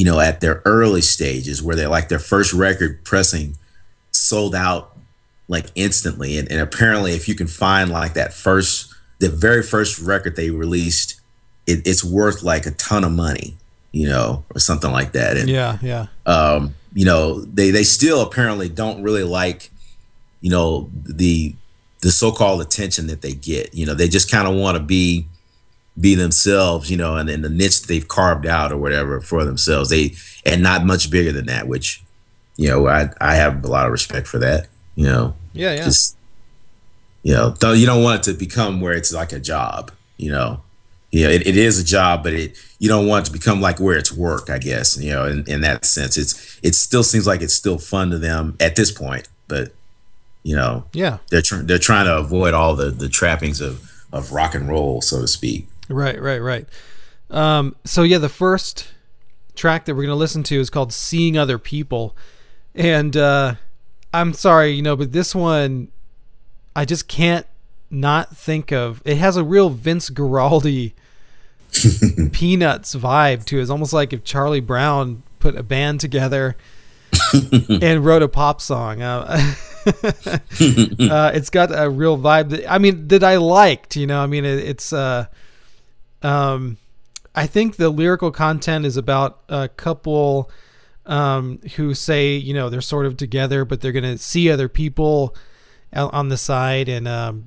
you 0.00 0.06
know, 0.06 0.18
at 0.18 0.40
their 0.40 0.62
early 0.64 1.02
stages 1.02 1.62
where 1.62 1.76
they're 1.76 1.86
like 1.86 2.08
their 2.08 2.18
first 2.18 2.54
record 2.54 3.04
pressing 3.04 3.58
sold 4.12 4.54
out 4.54 4.96
like 5.46 5.66
instantly. 5.74 6.38
And, 6.38 6.50
and 6.50 6.58
apparently 6.58 7.12
if 7.12 7.28
you 7.28 7.34
can 7.34 7.46
find 7.46 7.90
like 7.90 8.14
that 8.14 8.32
first 8.32 8.94
the 9.18 9.28
very 9.28 9.62
first 9.62 10.00
record 10.00 10.36
they 10.36 10.48
released, 10.48 11.20
it, 11.66 11.86
it's 11.86 12.02
worth 12.02 12.42
like 12.42 12.64
a 12.64 12.70
ton 12.70 13.04
of 13.04 13.12
money, 13.12 13.58
you 13.92 14.08
know, 14.08 14.42
or 14.54 14.58
something 14.58 14.90
like 14.90 15.12
that. 15.12 15.36
And 15.36 15.50
yeah, 15.50 15.76
yeah. 15.82 16.06
Um, 16.24 16.74
you 16.94 17.04
know, 17.04 17.42
they 17.42 17.70
they 17.70 17.84
still 17.84 18.22
apparently 18.22 18.70
don't 18.70 19.02
really 19.02 19.24
like, 19.24 19.70
you 20.40 20.50
know, 20.50 20.88
the 20.94 21.54
the 22.00 22.10
so-called 22.10 22.62
attention 22.62 23.06
that 23.08 23.20
they 23.20 23.34
get. 23.34 23.74
You 23.74 23.84
know, 23.84 23.92
they 23.92 24.08
just 24.08 24.30
kind 24.30 24.48
of 24.48 24.54
want 24.54 24.78
to 24.78 24.82
be 24.82 25.26
be 26.00 26.14
themselves, 26.14 26.90
you 26.90 26.96
know, 26.96 27.16
and 27.16 27.28
in 27.28 27.42
the 27.42 27.50
niche 27.50 27.82
they've 27.82 28.06
carved 28.08 28.46
out 28.46 28.72
or 28.72 28.76
whatever 28.76 29.20
for 29.20 29.44
themselves. 29.44 29.90
They 29.90 30.14
and 30.44 30.62
not 30.62 30.84
much 30.84 31.10
bigger 31.10 31.32
than 31.32 31.46
that, 31.46 31.68
which, 31.68 32.02
you 32.56 32.68
know, 32.68 32.88
I 32.88 33.10
I 33.20 33.34
have 33.34 33.64
a 33.64 33.68
lot 33.68 33.86
of 33.86 33.92
respect 33.92 34.26
for 34.26 34.38
that. 34.38 34.68
You 34.94 35.06
know, 35.06 35.34
yeah, 35.52 35.74
yeah. 35.74 35.84
Just, 35.84 36.16
you 37.22 37.34
know, 37.34 37.54
don't, 37.58 37.78
you 37.78 37.86
don't 37.86 38.02
want 38.02 38.20
it 38.20 38.32
to 38.32 38.38
become 38.38 38.80
where 38.80 38.92
it's 38.92 39.12
like 39.12 39.32
a 39.32 39.40
job. 39.40 39.92
You 40.16 40.32
know, 40.32 40.62
you 41.10 41.24
know, 41.24 41.30
it, 41.30 41.46
it 41.46 41.56
is 41.56 41.78
a 41.78 41.84
job, 41.84 42.22
but 42.22 42.32
it 42.32 42.56
you 42.78 42.88
don't 42.88 43.06
want 43.06 43.26
it 43.26 43.32
to 43.32 43.32
become 43.32 43.60
like 43.60 43.80
where 43.80 43.96
it's 43.96 44.12
work. 44.12 44.48
I 44.50 44.58
guess 44.58 45.00
you 45.00 45.10
know, 45.10 45.26
in, 45.26 45.44
in 45.46 45.60
that 45.62 45.84
sense, 45.84 46.16
it's 46.16 46.58
it 46.62 46.74
still 46.74 47.02
seems 47.02 47.26
like 47.26 47.42
it's 47.42 47.54
still 47.54 47.78
fun 47.78 48.10
to 48.10 48.18
them 48.18 48.56
at 48.60 48.76
this 48.76 48.90
point, 48.90 49.28
but 49.48 49.72
you 50.42 50.56
know, 50.56 50.84
yeah, 50.92 51.18
they're 51.30 51.42
tr- 51.42 51.62
they're 51.62 51.78
trying 51.78 52.06
to 52.06 52.16
avoid 52.16 52.54
all 52.54 52.74
the 52.74 52.90
the 52.90 53.08
trappings 53.08 53.60
of 53.60 53.90
of 54.12 54.32
rock 54.32 54.54
and 54.54 54.68
roll, 54.68 55.00
so 55.00 55.20
to 55.20 55.28
speak. 55.28 55.68
Right, 55.90 56.20
right, 56.20 56.38
right. 56.38 56.68
Um, 57.30 57.76
so 57.84 58.02
yeah, 58.02 58.18
the 58.18 58.28
first 58.28 58.88
track 59.54 59.84
that 59.84 59.94
we're 59.94 60.04
gonna 60.04 60.14
listen 60.14 60.42
to 60.44 60.58
is 60.58 60.70
called 60.70 60.92
"Seeing 60.92 61.36
Other 61.36 61.58
People," 61.58 62.16
and 62.74 63.16
uh, 63.16 63.54
I'm 64.14 64.32
sorry, 64.32 64.70
you 64.70 64.82
know, 64.82 64.96
but 64.96 65.12
this 65.12 65.34
one 65.34 65.88
I 66.74 66.84
just 66.84 67.08
can't 67.08 67.46
not 67.90 68.36
think 68.36 68.72
of. 68.72 69.02
It 69.04 69.18
has 69.18 69.36
a 69.36 69.44
real 69.44 69.70
Vince 69.70 70.10
Guaraldi 70.10 70.92
Peanuts 72.32 72.94
vibe 72.94 73.44
to 73.46 73.58
it. 73.58 73.62
It's 73.62 73.70
almost 73.70 73.92
like 73.92 74.12
if 74.12 74.24
Charlie 74.24 74.60
Brown 74.60 75.22
put 75.40 75.56
a 75.56 75.62
band 75.62 76.00
together 76.00 76.56
and 77.82 78.04
wrote 78.04 78.22
a 78.22 78.28
pop 78.28 78.60
song. 78.60 79.02
Uh, 79.02 79.54
uh, 79.86 81.30
it's 81.34 81.50
got 81.50 81.70
a 81.72 81.88
real 81.88 82.18
vibe 82.18 82.50
that 82.50 82.70
I 82.70 82.78
mean 82.78 83.08
that 83.08 83.24
I 83.24 83.36
liked. 83.36 83.96
You 83.96 84.06
know, 84.06 84.20
I 84.20 84.26
mean 84.26 84.44
it, 84.44 84.58
it's. 84.60 84.92
Uh, 84.92 85.26
um, 86.22 86.76
I 87.34 87.46
think 87.46 87.76
the 87.76 87.90
lyrical 87.90 88.30
content 88.30 88.86
is 88.86 88.96
about 88.96 89.40
a 89.48 89.68
couple 89.68 90.50
um, 91.06 91.60
who 91.76 91.94
say 91.94 92.34
you 92.36 92.54
know 92.54 92.68
they're 92.68 92.80
sort 92.80 93.06
of 93.06 93.16
together, 93.16 93.64
but 93.64 93.80
they're 93.80 93.92
gonna 93.92 94.18
see 94.18 94.50
other 94.50 94.68
people 94.68 95.34
on 95.92 96.28
the 96.28 96.36
side, 96.36 96.88
and 96.88 97.08
um, 97.08 97.44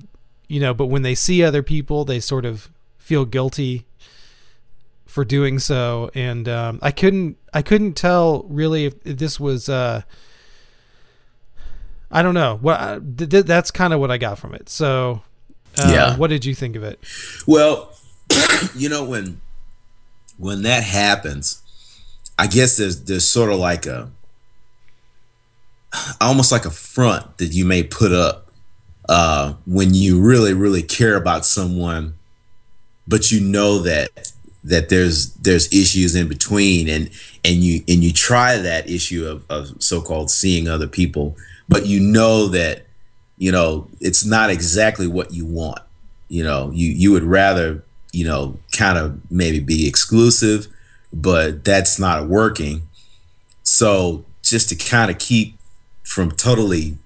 you 0.48 0.60
know, 0.60 0.74
but 0.74 0.86
when 0.86 1.02
they 1.02 1.14
see 1.14 1.42
other 1.42 1.62
people, 1.62 2.04
they 2.04 2.20
sort 2.20 2.44
of 2.44 2.70
feel 2.98 3.24
guilty 3.24 3.86
for 5.06 5.24
doing 5.24 5.58
so. 5.58 6.10
And 6.14 6.48
um, 6.48 6.78
I 6.82 6.90
couldn't 6.90 7.36
I 7.52 7.62
couldn't 7.62 7.94
tell 7.94 8.44
really 8.48 8.86
if, 8.86 9.02
this 9.04 9.38
was. 9.38 9.68
Uh, 9.68 10.02
I 12.10 12.22
don't 12.22 12.34
know. 12.34 12.60
Th- 13.16 13.44
that's 13.44 13.72
kind 13.72 13.92
of 13.92 13.98
what 13.98 14.10
I 14.10 14.18
got 14.18 14.38
from 14.38 14.54
it. 14.54 14.68
So, 14.68 15.22
uh, 15.78 15.90
yeah. 15.92 16.16
What 16.16 16.30
did 16.30 16.44
you 16.44 16.54
think 16.54 16.76
of 16.76 16.84
it? 16.84 17.00
Well, 17.44 17.92
you 18.74 18.88
know 18.88 19.04
when 19.04 19.40
when 20.38 20.62
that 20.62 20.82
happens, 20.82 21.62
I 22.38 22.46
guess 22.46 22.76
there's 22.76 23.04
there's 23.04 23.26
sort 23.26 23.50
of 23.50 23.58
like 23.58 23.86
a 23.86 24.10
almost 26.20 26.52
like 26.52 26.64
a 26.64 26.70
front 26.70 27.38
that 27.38 27.52
you 27.52 27.64
may 27.64 27.82
put 27.82 28.12
up 28.12 28.50
uh, 29.08 29.54
when 29.66 29.94
you 29.94 30.20
really 30.20 30.54
really 30.54 30.82
care 30.82 31.16
about 31.16 31.44
someone, 31.44 32.14
but 33.06 33.30
you 33.30 33.40
know 33.40 33.78
that 33.80 34.32
that 34.64 34.88
there's 34.88 35.34
there's 35.34 35.72
issues 35.72 36.14
in 36.14 36.28
between 36.28 36.88
and 36.88 37.10
and 37.44 37.56
you 37.56 37.82
and 37.86 38.02
you 38.02 38.12
try 38.12 38.56
that 38.56 38.88
issue 38.88 39.26
of, 39.26 39.44
of 39.50 39.82
so-called 39.82 40.30
seeing 40.30 40.66
other 40.66 40.86
people 40.86 41.36
but 41.68 41.86
you 41.86 42.00
know 42.00 42.48
that 42.48 42.86
you 43.36 43.50
know 43.50 43.88
it's 44.00 44.24
not 44.24 44.50
exactly 44.50 45.06
what 45.06 45.32
you 45.32 45.44
want. 45.44 45.80
You 46.28 46.44
know 46.44 46.70
you 46.72 46.88
you 46.88 47.12
would 47.12 47.22
rather 47.22 47.84
you 48.14 48.24
know 48.24 48.58
kind 48.72 48.96
of 48.98 49.18
maybe 49.30 49.60
be 49.60 49.88
exclusive 49.88 50.68
but 51.14 51.64
that's 51.64 51.98
not 51.98 52.26
working. 52.28 52.82
So 53.62 54.24
just 54.42 54.68
to 54.70 54.74
kind 54.74 55.10
of 55.10 55.18
keep 55.18 55.56
from 56.02 56.30
totally 56.32 56.98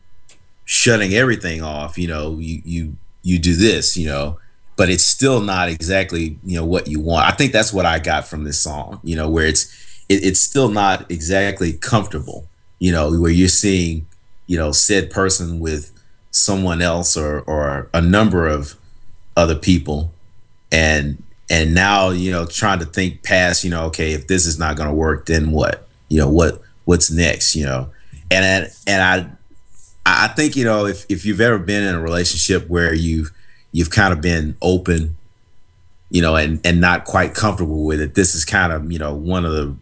shutting 0.65 1.15
everything 1.15 1.63
off 1.63 1.97
you 1.97 2.07
know 2.07 2.37
you 2.39 2.61
you 2.65 2.97
you 3.23 3.39
do 3.39 3.55
this 3.55 3.97
you 3.97 4.07
know 4.07 4.39
but 4.77 4.91
it's 4.91 5.05
still 5.05 5.41
not 5.41 5.69
exactly 5.69 6.37
you 6.45 6.57
know 6.59 6.65
what 6.65 6.89
you 6.89 7.01
want. 7.01 7.27
I 7.27 7.31
think 7.31 7.53
that's 7.53 7.73
what 7.73 7.87
i 7.87 7.99
got 7.99 8.27
from 8.27 8.45
this 8.45 8.61
song 8.61 9.01
you 9.03 9.17
know 9.17 9.31
where 9.31 9.47
it's 9.47 9.65
it, 10.09 10.25
it's 10.25 10.41
still 10.41 10.69
not 10.69 11.11
exactly 11.11 11.73
comfortable 11.73 12.49
you 12.81 12.93
know 12.93 13.19
where 13.19 13.31
you're 13.31 13.49
seeing 13.49 14.07
you 14.47 14.59
know 14.59 14.73
said 14.73 15.11
person 15.11 15.59
with 15.59 15.93
someone 16.33 16.83
else 16.83 17.17
or 17.17 17.41
or 17.43 17.89
a 17.95 18.03
number 18.03 18.47
of 18.47 18.75
other 19.37 19.55
people 19.55 20.13
and 20.71 21.23
and 21.51 21.75
now 21.75 22.11
you 22.11 22.31
know 22.31 22.47
trying 22.47 22.79
to 22.79 22.85
think 22.85 23.23
past 23.23 23.65
you 23.65 23.71
know 23.71 23.85
okay 23.85 24.13
if 24.13 24.27
this 24.27 24.47
is 24.47 24.59
not 24.59 24.77
going 24.77 24.89
to 24.89 24.95
work 24.95 25.27
then 25.27 25.51
what 25.51 25.89
you 26.09 26.19
know 26.19 26.29
what 26.29 26.61
what's 26.85 27.11
next 27.11 27.55
you 27.55 27.65
know 27.65 27.91
and 28.31 28.71
and 28.87 29.03
i 29.03 30.25
i 30.25 30.29
think 30.29 30.57
you 30.57 30.65
know 30.65 30.87
if 30.87 31.05
if 31.09 31.25
you've 31.25 31.41
ever 31.41 31.59
been 31.59 31.83
in 31.83 31.95
a 31.95 32.01
relationship 32.01 32.69
where 32.69 32.95
you've 32.95 33.31
you've 33.73 33.91
kind 33.91 34.13
of 34.13 34.21
been 34.21 34.57
open 34.63 35.17
you 36.11 36.23
know 36.23 36.37
and 36.37 36.61
and 36.65 36.81
not 36.81 37.05
quite 37.05 37.35
comfortable 37.35 37.85
with 37.85 38.01
it 38.01 38.15
this 38.15 38.35
is 38.35 38.45
kind 38.45 38.73
of 38.73 38.91
you 38.91 38.99
know 38.99 39.15
one 39.15 39.45
of 39.45 39.53
the 39.53 39.75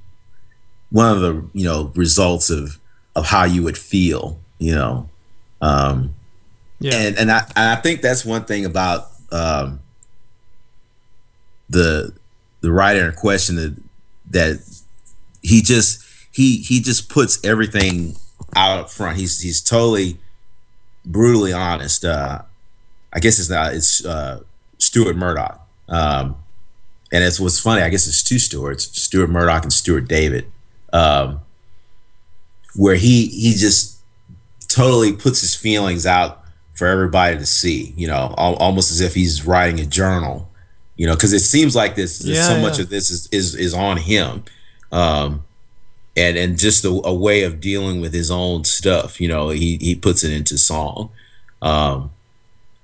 one 0.90 1.11
of 1.12 1.21
the 1.21 1.49
you 1.52 1.64
know 1.64 1.93
results 1.95 2.50
of 2.50 2.78
of 3.14 3.26
how 3.26 3.45
you 3.45 3.62
would 3.62 3.78
feel 3.78 4.38
you 4.59 4.75
know. 4.75 5.09
Um, 5.61 6.14
yeah. 6.78 6.95
And 6.95 7.19
and 7.19 7.33
I 7.33 7.38
and 7.57 7.71
I 7.71 7.76
think 7.76 8.02
that's 8.02 8.25
one 8.25 8.45
thing 8.45 8.64
about 8.64 9.09
um, 9.33 9.81
the 11.68 12.12
the 12.61 12.73
writer 12.73 13.08
in 13.08 13.14
question 13.14 13.56
that 13.56 13.76
that 14.30 14.80
he 15.42 15.62
just 15.62 16.04
he 16.32 16.58
he 16.58 16.80
just 16.80 17.08
puts 17.08 17.44
everything 17.44 18.16
out 18.54 18.90
front. 18.90 19.16
He's 19.16 19.40
he's 19.40 19.61
totally 19.61 20.18
brutally 21.04 21.52
honest. 21.52 22.04
Uh, 22.04 22.42
I 23.12 23.20
guess 23.20 23.38
it's 23.38 23.50
not 23.50 23.75
it's 23.75 24.04
uh, 24.04 24.40
Stuart 24.78 25.16
Murdoch. 25.16 25.61
Um, 25.88 26.37
and 27.12 27.23
it's 27.23 27.38
what's 27.38 27.61
funny. 27.61 27.82
I 27.82 27.88
guess 27.88 28.06
it's 28.06 28.23
two 28.23 28.38
Stuarts, 28.38 28.85
Stuart 29.00 29.30
Murdoch 29.30 29.62
and 29.62 29.73
Stuart 29.73 30.08
David, 30.08 30.50
um, 30.92 31.40
where 32.75 32.96
he 32.96 33.26
he 33.28 33.54
just 33.54 34.00
totally 34.68 35.12
puts 35.12 35.40
his 35.40 35.54
feelings 35.54 36.04
out 36.06 36.42
for 36.75 36.87
everybody 36.87 37.38
to 37.38 37.46
see, 37.46 37.94
you 37.96 38.06
know, 38.06 38.35
al- 38.37 38.56
almost 38.56 38.90
as 38.90 39.00
if 39.00 39.14
he's 39.14 39.46
writing 39.46 39.80
a 39.80 39.87
journal, 39.87 40.50
you 40.97 41.07
know, 41.07 41.15
because 41.15 41.33
it 41.33 41.41
seems 41.41 41.76
like 41.76 41.95
this, 41.95 42.25
yeah, 42.25 42.43
so 42.43 42.57
yeah. 42.57 42.62
much 42.62 42.79
of 42.79 42.88
this 42.88 43.11
is, 43.11 43.29
is, 43.33 43.55
is 43.55 43.75
on 43.75 43.97
him. 43.97 44.45
Um, 44.93 45.45
and, 46.17 46.37
and 46.37 46.59
just 46.59 46.85
a, 46.85 47.00
a, 47.05 47.12
way 47.12 47.43
of 47.43 47.61
dealing 47.61 48.00
with 48.00 48.15
his 48.15 48.31
own 48.31 48.65
stuff, 48.65 49.21
you 49.21 49.29
know, 49.29 49.50
he, 49.50 49.76
he 49.76 49.95
puts 49.95 50.25
it 50.25 50.33
into 50.33 50.57
song. 50.57 51.11
Um, 51.61 52.11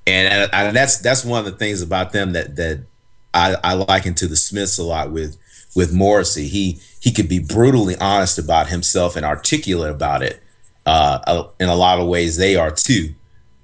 and, 0.07 0.51
and 0.53 0.77
that's, 0.77 0.99
that's 0.99 1.25
one 1.25 1.39
of 1.39 1.45
the 1.47 1.57
things 1.57 1.81
about 1.81 2.13
them 2.13 2.33
that, 2.33 2.57
that 2.57 2.85
I, 3.33 3.57
I 3.65 3.75
liken 3.75 4.15
to 4.15 4.27
the 4.27 4.37
Smiths 4.37 4.79
a 4.79 4.83
lot 4.83 5.11
with, 5.11 5.39
with 5.75 5.95
Morrissey. 5.95 6.49
He, 6.49 6.81
he 7.01 7.13
could 7.13 7.29
be 7.29 7.39
brutally 7.39 7.97
honest 7.97 8.39
about 8.39 8.69
himself 8.69 9.17
and 9.17 9.25
articulate 9.25 9.91
about 9.91 10.23
it 10.23 10.43
uh, 10.87 11.45
in 11.59 11.69
a 11.69 11.75
lot 11.75 12.01
of 12.01 12.07
ways 12.07 12.37
they 12.37 12.57
are 12.57 12.71
too, 12.71 13.15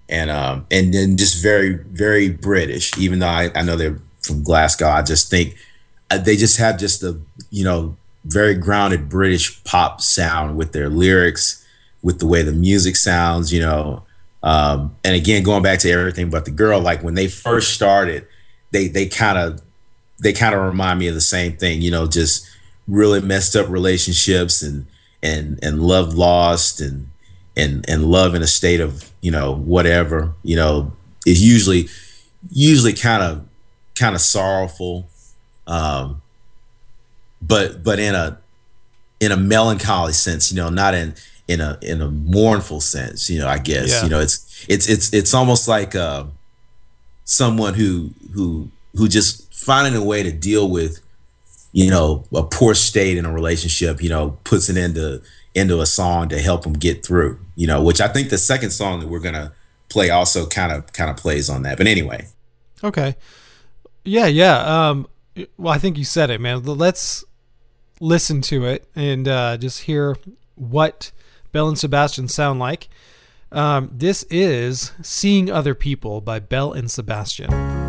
and 0.08 0.30
um, 0.30 0.66
and 0.70 0.94
then 0.94 1.16
just 1.16 1.42
very 1.42 1.74
very 1.74 2.30
British. 2.30 2.96
Even 2.98 3.18
though 3.18 3.28
I, 3.28 3.50
I 3.54 3.62
know 3.62 3.76
they're 3.76 4.00
from 4.28 4.44
Glasgow, 4.44 4.88
I 4.88 5.02
just 5.02 5.30
think 5.30 5.56
uh, 6.10 6.18
they 6.18 6.36
just 6.36 6.58
have 6.58 6.78
just 6.78 7.02
a 7.02 7.18
you 7.50 7.64
know 7.64 7.96
very 8.24 8.54
grounded 8.54 9.08
British 9.08 9.62
pop 9.64 10.00
sound 10.00 10.56
with 10.56 10.72
their 10.72 10.88
lyrics, 10.88 11.64
with 12.02 12.20
the 12.20 12.26
way 12.26 12.42
the 12.42 12.52
music 12.52 12.96
sounds, 12.96 13.52
you 13.52 13.60
know. 13.60 14.04
Um, 14.42 14.94
and 15.02 15.16
again, 15.16 15.42
going 15.42 15.62
back 15.62 15.80
to 15.80 15.90
everything 15.90 16.30
but 16.30 16.44
the 16.44 16.52
girl, 16.52 16.80
like 16.80 17.02
when 17.02 17.14
they 17.14 17.26
first 17.26 17.72
started, 17.72 18.26
they 18.70 18.86
they 18.86 19.06
kind 19.06 19.38
of 19.38 19.62
they 20.20 20.32
kind 20.32 20.54
of 20.54 20.62
remind 20.62 20.98
me 20.98 21.08
of 21.08 21.14
the 21.14 21.20
same 21.20 21.56
thing, 21.56 21.80
you 21.80 21.90
know, 21.90 22.06
just 22.06 22.48
really 22.86 23.20
messed 23.20 23.56
up 23.56 23.68
relationships 23.68 24.62
and 24.62 24.86
and 25.22 25.58
and 25.62 25.82
love 25.82 26.14
lost 26.14 26.80
and 26.80 27.08
and 27.56 27.84
and 27.88 28.04
love 28.04 28.34
in 28.34 28.42
a 28.42 28.46
state 28.46 28.80
of 28.80 29.10
you 29.20 29.30
know 29.30 29.52
whatever 29.52 30.32
you 30.42 30.56
know 30.56 30.92
is 31.26 31.42
usually 31.42 31.88
usually 32.50 32.92
kind 32.92 33.22
of 33.22 33.44
kind 33.98 34.14
of 34.14 34.20
sorrowful, 34.20 35.08
um, 35.66 36.22
but 37.42 37.82
but 37.82 37.98
in 37.98 38.14
a 38.14 38.38
in 39.20 39.32
a 39.32 39.36
melancholy 39.36 40.12
sense, 40.12 40.50
you 40.50 40.56
know, 40.56 40.68
not 40.70 40.94
in 40.94 41.14
in 41.46 41.60
a 41.60 41.78
in 41.82 42.00
a 42.00 42.10
mournful 42.10 42.80
sense, 42.80 43.28
you 43.30 43.38
know. 43.38 43.48
I 43.48 43.58
guess 43.58 43.90
Yeah. 43.90 44.04
you 44.04 44.10
know 44.10 44.20
it's 44.20 44.64
it's 44.68 44.88
it's 44.88 45.12
it's 45.12 45.34
almost 45.34 45.68
like 45.68 45.94
uh, 45.94 46.24
someone 47.24 47.74
who 47.74 48.10
who 48.34 48.70
who 48.94 49.08
just 49.08 49.52
finding 49.54 50.00
a 50.00 50.04
way 50.04 50.22
to 50.22 50.32
deal 50.32 50.68
with 50.68 51.00
you 51.72 51.90
know 51.90 52.24
a 52.34 52.42
poor 52.42 52.74
state 52.74 53.18
in 53.18 53.26
a 53.26 53.32
relationship 53.32 54.02
you 54.02 54.08
know 54.08 54.38
puts 54.44 54.70
it 54.70 54.76
into 54.76 55.20
into 55.54 55.80
a 55.80 55.86
song 55.86 56.28
to 56.28 56.38
help 56.40 56.62
them 56.62 56.72
get 56.72 57.04
through 57.04 57.38
you 57.56 57.66
know 57.66 57.82
which 57.82 58.00
i 58.00 58.08
think 58.08 58.30
the 58.30 58.38
second 58.38 58.70
song 58.70 59.00
that 59.00 59.06
we're 59.08 59.18
gonna 59.20 59.52
play 59.90 60.08
also 60.08 60.46
kind 60.46 60.72
of 60.72 60.90
kind 60.94 61.10
of 61.10 61.16
plays 61.18 61.50
on 61.50 61.62
that 61.62 61.76
but 61.76 61.86
anyway 61.86 62.26
Okay. 62.82 63.16
Yeah, 64.04 64.26
yeah. 64.26 64.88
Um, 64.88 65.08
well, 65.56 65.72
I 65.72 65.78
think 65.78 65.98
you 65.98 66.04
said 66.04 66.30
it, 66.30 66.40
man. 66.40 66.62
Let's 66.62 67.24
listen 68.00 68.40
to 68.42 68.64
it 68.64 68.88
and 68.94 69.26
uh, 69.28 69.56
just 69.56 69.82
hear 69.82 70.16
what 70.54 71.10
Belle 71.52 71.68
and 71.68 71.78
Sebastian 71.78 72.28
sound 72.28 72.58
like. 72.58 72.88
Um, 73.50 73.90
this 73.92 74.24
is 74.24 74.92
"Seeing 75.02 75.50
Other 75.50 75.74
People" 75.74 76.20
by 76.20 76.38
Belle 76.38 76.72
and 76.72 76.90
Sebastian. 76.90 77.87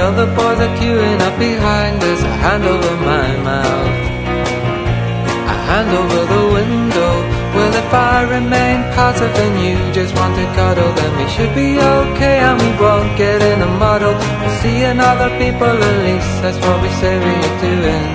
Other 0.00 0.26
boys 0.26 0.58
are 0.66 0.74
queuing 0.78 1.20
up 1.28 1.36
behind 1.38 2.02
us. 2.02 2.20
A 2.22 2.32
hand 2.42 2.64
over 2.64 2.94
my 3.10 3.28
mouth. 3.48 3.94
A 5.54 5.56
hand 5.68 5.90
over 6.00 6.22
the 6.34 6.44
window. 6.56 7.12
Well 7.54 7.74
if 7.82 7.92
I 7.92 8.16
remain 8.36 8.78
passive? 8.96 9.34
And 9.44 9.54
you 9.64 9.76
just 9.92 10.14
want 10.14 10.34
to 10.40 10.46
cuddle? 10.58 10.92
Then 10.98 11.12
we 11.20 11.26
should 11.34 11.54
be 11.54 11.70
okay 11.78 12.36
and 12.46 12.56
we 12.64 12.70
won't 12.82 13.12
get 13.18 13.42
in 13.42 13.58
a 13.68 13.70
muddle. 13.82 14.16
We're 14.42 14.58
seeing 14.62 14.98
other 15.10 15.30
people 15.42 15.74
at 15.88 15.96
least 16.06 16.30
That's 16.42 16.60
what 16.64 16.76
we 16.82 16.90
say 17.00 17.12
we 17.26 17.34
are 17.48 17.58
doing. 17.68 18.08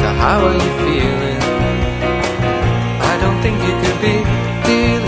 So 0.00 0.08
how 0.22 0.38
are 0.48 0.58
you 0.64 0.72
feeling? 0.84 1.42
I 3.12 3.14
don't 3.22 3.38
think 3.44 3.56
you 3.66 3.74
could 3.82 4.00
be 4.08 4.16
dealing 4.68 5.01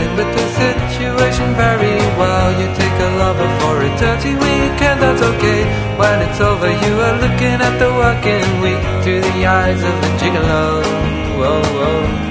situation 1.15 1.55
very 1.55 1.97
well. 2.19 2.51
You 2.61 2.67
take 2.75 2.99
a 3.09 3.11
lover 3.19 3.49
for 3.61 3.83
a 3.83 3.91
dirty 3.99 4.35
weekend, 4.35 5.01
that's 5.01 5.23
okay. 5.23 5.63
When 5.99 6.23
it's 6.29 6.41
over, 6.41 6.71
you 6.85 6.93
are 7.07 7.17
looking 7.25 7.59
at 7.69 7.79
the 7.79 7.91
working 8.03 8.49
week 8.61 8.81
through 9.03 9.21
the 9.21 9.47
eyes 9.47 9.83
of 9.83 9.95
the 10.03 10.11
gigolo. 10.19 10.83
Whoa, 11.39 11.63
whoa. 11.63 12.24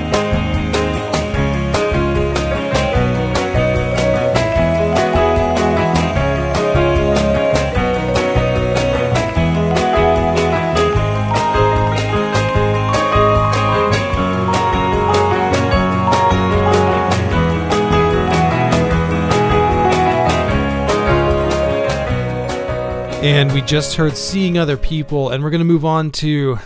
And 23.24 23.54
we 23.54 23.62
just 23.62 23.96
heard 23.96 24.18
Seeing 24.18 24.58
Other 24.58 24.76
People, 24.76 25.30
and 25.30 25.42
we're 25.42 25.50
going 25.50 25.60
to 25.60 25.66
move 25.66 25.86
on 25.86 26.12
to 26.12 26.60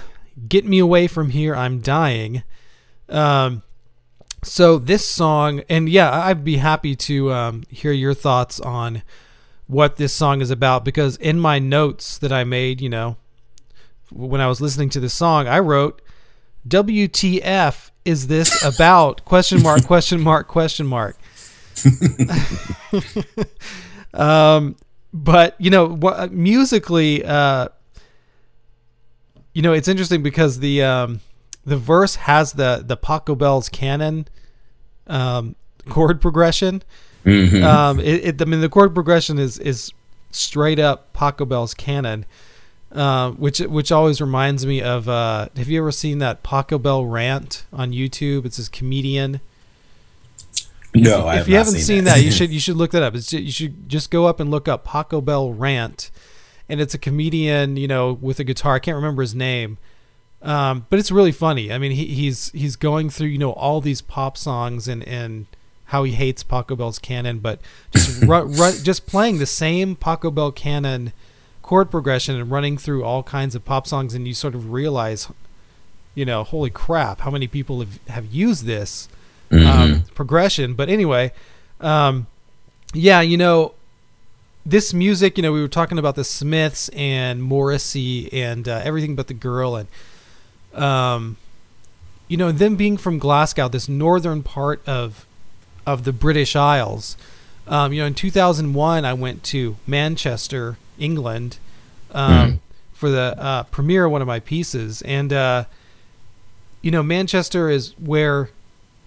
Get 0.50 0.66
Me 0.66 0.80
Away 0.80 1.06
From 1.06 1.30
Here, 1.30 1.56
I'm 1.56 1.82
Dying. 1.82 2.42
Um, 3.10 3.62
so, 4.44 4.80
this 4.80 5.06
song, 5.06 5.62
and 5.70 5.88
yeah, 5.88 6.10
I'd 6.10 6.44
be 6.44 6.58
happy 6.58 6.96
to 6.96 7.32
um, 7.32 7.64
hear 7.70 7.92
your 7.92 8.16
thoughts 8.16 8.60
on 8.60 9.04
what 9.68 9.98
this 9.98 10.14
song 10.14 10.42
is 10.42 10.50
about 10.50 10.84
because 10.84 11.16
in 11.18 11.40
my 11.40 11.60
notes 11.60 12.18
that 12.18 12.32
I 12.32 12.44
made, 12.44 12.82
you 12.82 12.90
know, 12.90 13.18
when 14.12 14.42
I 14.42 14.48
was 14.48 14.60
listening 14.60 14.90
to 14.90 15.00
this 15.00 15.14
song, 15.14 15.48
I 15.48 15.60
wrote, 15.60 16.02
WTF 16.68 17.92
is 18.04 18.26
this 18.26 18.66
about? 18.66 19.24
question 19.26 19.62
mark, 19.62 19.86
question 19.86 20.20
mark, 20.20 20.48
question 20.48 20.88
mark. 20.88 21.20
um, 24.16 24.76
but 25.14 25.56
you 25.60 25.70
know 25.70 25.88
what 25.88 26.32
musically 26.32 27.24
uh 27.24 27.68
you 29.54 29.62
know 29.62 29.74
it's 29.74 29.88
interesting 29.88 30.22
because 30.22 30.60
the 30.60 30.84
um 30.84 31.22
the 31.66 31.78
verse 31.78 32.16
has 32.16 32.54
the 32.54 32.84
the 32.86 32.98
Pachelbel's 32.98 33.70
canon 33.70 34.28
um 35.08 35.56
chord 35.90 36.22
progression. 36.22 36.84
Um 37.26 38.00
it, 38.00 38.26
it 38.26 38.42
I 38.42 38.46
mean 38.46 38.62
the 38.62 38.70
chord 38.70 38.94
progression 38.94 39.40
is 39.40 39.58
is 39.60 39.92
straight 40.32 40.80
up 40.80 41.14
Pachelbel's 41.14 41.74
canon 41.74 42.26
uh, 42.92 43.32
which 43.32 43.60
which 43.60 43.92
always 43.92 44.22
reminds 44.22 44.66
me 44.66 44.82
of 44.82 45.10
uh 45.10 45.48
have 45.56 45.68
you 45.68 45.80
ever 45.80 45.92
seen 45.92 46.20
that 46.20 46.44
Pachelbel 46.44 47.10
rant 47.12 47.66
on 47.74 47.92
YouTube? 47.92 48.46
It's 48.46 48.58
this 48.58 48.70
comedian 48.70 49.42
no 50.94 51.28
I 51.28 51.40
if 51.40 51.48
you 51.48 51.56
haven't 51.56 51.80
seen 51.80 52.06
that, 52.06 52.22
you 52.24 52.32
should 52.38 52.52
you 52.52 52.60
should 52.60 52.78
look 52.78 52.92
that 52.92 53.04
up. 53.04 53.16
It's 53.16 53.28
ju- 53.28 53.42
you 53.42 53.52
should 53.52 53.90
just 53.90 54.12
go 54.12 54.26
up 54.26 54.40
and 54.40 54.50
look 54.52 54.68
up 54.68 54.86
Pachelbel 54.86 55.54
rant, 55.58 56.12
and 56.70 56.82
it's 56.82 56.94
a 56.94 56.98
comedian, 56.98 57.78
you 57.78 57.88
know, 57.88 58.14
with 58.14 58.40
a 58.40 58.44
guitar. 58.44 58.76
I 58.76 58.80
can't 58.80 58.96
remember 58.96 59.22
his 59.22 59.36
name, 59.36 59.78
um, 60.42 60.86
but 60.90 61.00
it's 61.00 61.12
really 61.12 61.32
funny. 61.32 61.72
I 61.72 61.78
mean, 61.78 61.92
he, 61.92 62.06
he's 62.08 62.52
he's 62.52 62.76
going 62.76 63.10
through 63.10 63.28
you 63.28 63.38
know 63.38 63.52
all 63.54 63.82
these 63.82 64.02
pop 64.02 64.38
songs 64.38 64.88
and 64.88 65.04
and 65.08 65.46
how 65.86 66.04
he 66.04 66.12
hates 66.14 66.44
Pachelbel's 66.44 67.00
canon, 67.00 67.40
but 67.40 67.62
just 67.92 68.22
ru- 68.28 68.46
ru- 68.46 68.82
just 68.82 69.08
playing 69.08 69.40
the 69.40 69.46
same 69.46 69.96
Pachelbel 69.96 70.54
canon 70.56 71.14
chord 71.62 71.92
progression 71.92 72.40
and 72.40 72.50
running 72.50 72.78
through 72.78 73.04
all 73.04 73.24
kinds 73.24 73.54
of 73.56 73.66
pop 73.66 73.86
songs, 73.88 74.14
and 74.14 74.28
you 74.28 74.34
sort 74.34 74.56
of 74.56 74.72
realize, 74.72 75.30
you 76.16 76.26
know, 76.26 76.44
holy 76.44 76.70
crap, 76.70 77.22
how 77.22 77.30
many 77.32 77.48
people 77.48 77.80
have 77.82 78.00
have 78.08 78.26
used 78.28 78.66
this 78.66 79.08
um, 79.52 80.04
progression. 80.14 80.74
But 80.74 80.90
anyway, 80.90 81.32
um, 81.82 82.28
yeah, 82.94 83.22
you 83.22 83.38
know, 83.38 83.74
this 84.66 84.94
music, 84.94 85.38
you 85.38 85.44
know, 85.44 85.52
we 85.52 85.62
were 85.62 85.68
talking 85.68 85.98
about 85.98 86.16
the 86.16 86.24
Smiths 86.24 86.90
and 86.90 87.42
Morrissey 87.42 88.32
and 88.34 88.68
uh, 88.68 88.82
everything 88.84 89.16
but 89.16 89.28
the 89.28 89.34
girl, 89.34 89.76
and 89.76 89.88
um, 90.82 91.38
you 92.28 92.38
know, 92.38 92.52
them 92.52 92.76
being 92.76 92.98
from 92.98 93.18
Glasgow, 93.18 93.70
this 93.70 93.88
northern 93.88 94.44
part 94.44 94.82
of 94.88 95.26
of 95.86 96.04
the 96.04 96.12
British 96.12 96.56
Isles. 96.56 97.16
Um, 97.68 97.92
you 97.92 98.02
know, 98.02 98.08
in 98.08 98.14
2001, 98.14 99.06
I 99.06 99.14
went 99.14 99.44
to 99.46 99.76
Manchester, 99.86 100.78
England, 100.98 101.60
um, 102.12 102.62
for 102.94 103.10
the 103.10 103.36
uh, 103.38 103.64
premiere 103.64 104.06
of 104.06 104.12
one 104.12 104.22
of 104.22 104.28
my 104.28 104.40
pieces, 104.40 105.02
and 105.04 105.32
uh, 105.32 105.66
you 106.82 106.92
know, 106.92 107.04
Manchester 107.04 107.70
is 107.70 107.94
where 108.00 108.50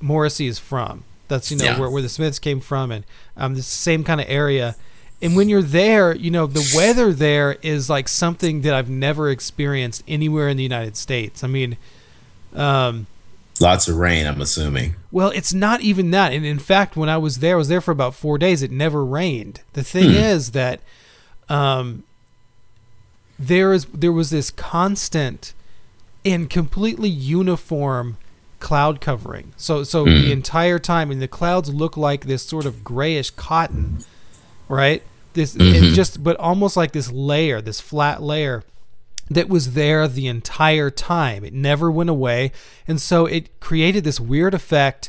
Morrissey 0.00 0.46
is 0.46 0.58
from. 0.58 1.04
That's 1.28 1.50
you 1.50 1.56
know 1.56 1.64
Yeah. 1.64 1.78
where, 1.78 1.90
where 1.90 2.02
the 2.02 2.08
Smiths 2.08 2.38
came 2.38 2.60
from, 2.60 2.90
and 2.90 3.04
um, 3.36 3.54
the 3.54 3.62
same 3.62 4.02
kind 4.04 4.20
of 4.20 4.26
area. 4.28 4.76
And 5.22 5.36
when 5.36 5.48
you're 5.50 5.62
there, 5.62 6.14
you 6.16 6.30
know 6.30 6.46
the 6.46 6.72
weather 6.74 7.12
there 7.12 7.58
is 7.62 7.90
like 7.90 8.08
something 8.08 8.62
that 8.62 8.72
I've 8.74 8.88
never 8.88 9.28
experienced 9.30 10.02
anywhere 10.08 10.48
in 10.48 10.56
the 10.56 10.62
United 10.62 10.96
States. 10.96 11.44
I 11.44 11.46
mean, 11.46 11.76
um, 12.54 13.06
lots 13.60 13.86
of 13.88 13.96
rain 13.96 14.26
i'm 14.26 14.40
assuming 14.40 14.94
well, 15.12 15.28
it's 15.30 15.52
not 15.52 15.82
even 15.82 16.10
that. 16.12 16.32
And 16.32 16.46
in 16.46 16.58
fact, 16.58 16.96
when 16.96 17.08
I 17.10 17.18
was 17.18 17.40
there, 17.40 17.56
I 17.56 17.58
was 17.58 17.68
there 17.68 17.80
for 17.82 17.90
about 17.90 18.14
four 18.14 18.38
days. 18.38 18.62
It 18.62 18.70
never 18.70 19.04
rained. 19.04 19.60
The 19.74 19.82
thing 19.84 20.10
is 20.12 20.52
that 20.52 20.80
um, 21.48 22.04
there 23.38 23.72
is 23.72 23.84
there 23.86 24.12
was 24.12 24.30
this 24.30 24.50
constant 24.50 25.52
and 26.24 26.48
completely 26.50 27.08
uniform 27.08 28.16
cloud 28.61 29.01
covering. 29.01 29.53
So 29.57 29.83
so 29.83 30.05
the 30.05 30.27
hmm. 30.27 30.33
entire 30.33 30.79
time, 30.79 31.11
and 31.11 31.20
the 31.20 31.29
clouds 31.29 31.73
look 31.73 31.96
like 31.96 32.27
this 32.27 32.42
sort 32.42 32.66
of 32.66 32.85
grayish 32.85 33.31
cotton, 33.31 34.05
right? 34.68 35.03
This 35.33 35.57
it 35.57 35.61
mm-hmm. 35.61 35.94
just 35.94 36.23
but 36.23 36.37
almost 36.37 36.77
like 36.77 36.92
this 36.92 37.11
layer, 37.11 37.61
this 37.61 37.81
flat 37.81 38.23
layer. 38.23 38.62
that 39.31 39.49
was 39.49 39.75
there 39.75 40.09
the 40.09 40.27
entire 40.27 40.90
time. 40.90 41.44
It 41.44 41.55
never 41.55 41.90
went 41.90 42.11
away. 42.11 42.51
And 42.88 43.01
so 43.01 43.27
it 43.27 43.61
created 43.61 44.03
this 44.03 44.18
weird 44.18 44.55
effect 44.55 45.09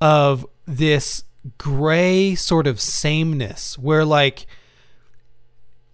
of 0.00 0.46
this 0.66 1.24
gray 1.56 2.34
sort 2.34 2.66
of 2.66 2.78
sameness 2.78 3.78
where, 3.78 4.04
like, 4.04 4.46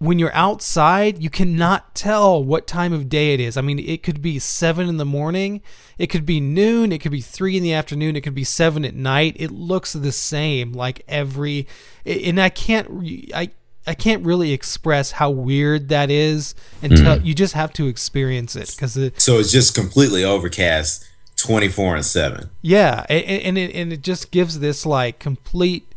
when 0.04 0.18
you're 0.18 0.34
outside, 0.34 1.22
you 1.22 1.30
cannot 1.30 1.94
tell 1.94 2.42
what 2.42 2.66
time 2.66 2.92
of 2.92 3.08
day 3.08 3.34
it 3.34 3.40
is. 3.40 3.56
I 3.56 3.60
mean, 3.60 3.78
it 3.78 4.02
could 4.02 4.20
be 4.22 4.38
seven 4.38 4.88
in 4.88 4.96
the 4.96 5.04
morning, 5.04 5.62
it 5.98 6.08
could 6.08 6.26
be 6.26 6.40
noon, 6.40 6.92
it 6.92 7.00
could 7.00 7.12
be 7.12 7.20
three 7.20 7.56
in 7.56 7.62
the 7.62 7.72
afternoon, 7.72 8.16
it 8.16 8.22
could 8.22 8.34
be 8.34 8.44
seven 8.44 8.84
at 8.84 8.94
night. 8.94 9.36
It 9.38 9.50
looks 9.50 9.92
the 9.92 10.12
same, 10.12 10.72
like 10.72 11.02
every, 11.08 11.66
and 12.04 12.40
I 12.40 12.48
can't, 12.48 12.88
I, 13.34 13.50
I 13.86 13.94
can't 13.94 14.24
really 14.24 14.52
express 14.52 15.12
how 15.12 15.30
weird 15.30 15.88
that 15.90 16.10
is 16.10 16.54
until 16.82 17.16
mm-hmm. 17.16 17.26
you 17.26 17.34
just 17.34 17.54
have 17.54 17.72
to 17.74 17.86
experience 17.86 18.56
it 18.56 18.70
because 18.70 18.96
it, 18.96 19.20
so 19.20 19.38
it's 19.38 19.52
just 19.52 19.74
completely 19.74 20.24
overcast 20.24 21.06
24 21.36 21.96
and 21.96 22.04
7 22.04 22.50
yeah 22.62 23.04
and, 23.10 23.24
and 23.24 23.58
it, 23.58 23.74
and 23.74 23.92
it 23.92 24.02
just 24.02 24.30
gives 24.30 24.60
this 24.60 24.86
like 24.86 25.18
complete 25.18 25.93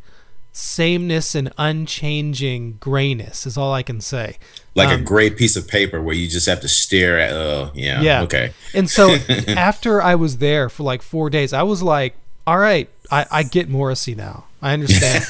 sameness 0.57 1.35
and 1.35 1.53
unchanging 1.59 2.77
grayness 2.79 3.45
is 3.45 3.59
all 3.59 3.73
I 3.73 3.83
can 3.83 4.01
say. 4.01 4.37
Like 4.73 4.89
um, 4.89 5.01
a 5.01 5.03
gray 5.03 5.29
piece 5.29 5.55
of 5.55 5.67
paper 5.67 6.01
where 6.01 6.15
you 6.15 6.27
just 6.27 6.47
have 6.47 6.61
to 6.61 6.67
stare 6.67 7.19
at. 7.19 7.31
Uh, 7.31 7.69
yeah. 7.75 8.01
Yeah. 8.01 8.21
Okay. 8.23 8.53
And 8.73 8.89
so 8.89 9.11
after 9.49 10.01
I 10.01 10.15
was 10.15 10.39
there 10.39 10.67
for 10.67 10.81
like 10.81 11.03
four 11.03 11.29
days, 11.29 11.53
I 11.53 11.61
was 11.61 11.83
like, 11.83 12.15
all 12.47 12.57
right, 12.57 12.89
I, 13.11 13.27
I 13.29 13.43
get 13.43 13.69
Morrissey 13.69 14.15
now. 14.15 14.45
I 14.59 14.73
understand. 14.73 15.23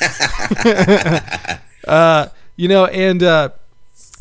uh, 1.87 2.27
you 2.55 2.69
know, 2.69 2.85
and 2.85 3.21
uh, 3.21 3.49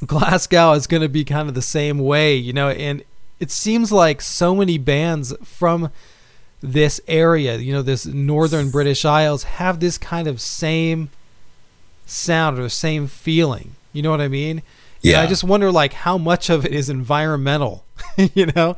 Glasgow 0.04 0.72
is 0.72 0.88
going 0.88 1.02
to 1.02 1.08
be 1.08 1.24
kind 1.24 1.48
of 1.48 1.54
the 1.54 1.62
same 1.62 2.00
way, 2.00 2.34
you 2.34 2.52
know, 2.52 2.70
and 2.70 3.04
it 3.38 3.52
seems 3.52 3.92
like 3.92 4.20
so 4.20 4.56
many 4.56 4.76
bands 4.76 5.32
from 5.44 5.92
this 6.72 7.00
area, 7.07 7.57
you 7.57 7.72
know, 7.72 7.83
this 7.83 8.07
northern 8.07 8.70
British 8.70 9.05
Isles, 9.05 9.44
have 9.44 9.81
this 9.81 9.98
kind 9.98 10.26
of 10.26 10.40
same 10.40 11.11
sound 12.07 12.59
or 12.59 12.68
same 12.68 13.07
feeling. 13.07 13.72
You 13.92 14.02
know 14.02 14.11
what 14.11 14.20
I 14.20 14.29
mean? 14.29 14.62
Yeah. 15.00 15.18
And 15.18 15.26
I 15.26 15.29
just 15.29 15.44
wonder, 15.44 15.70
like, 15.70 15.92
how 15.92 16.18
much 16.18 16.50
of 16.50 16.64
it 16.64 16.72
is 16.72 16.90
environmental. 16.90 17.85
you 18.35 18.46
know, 18.46 18.70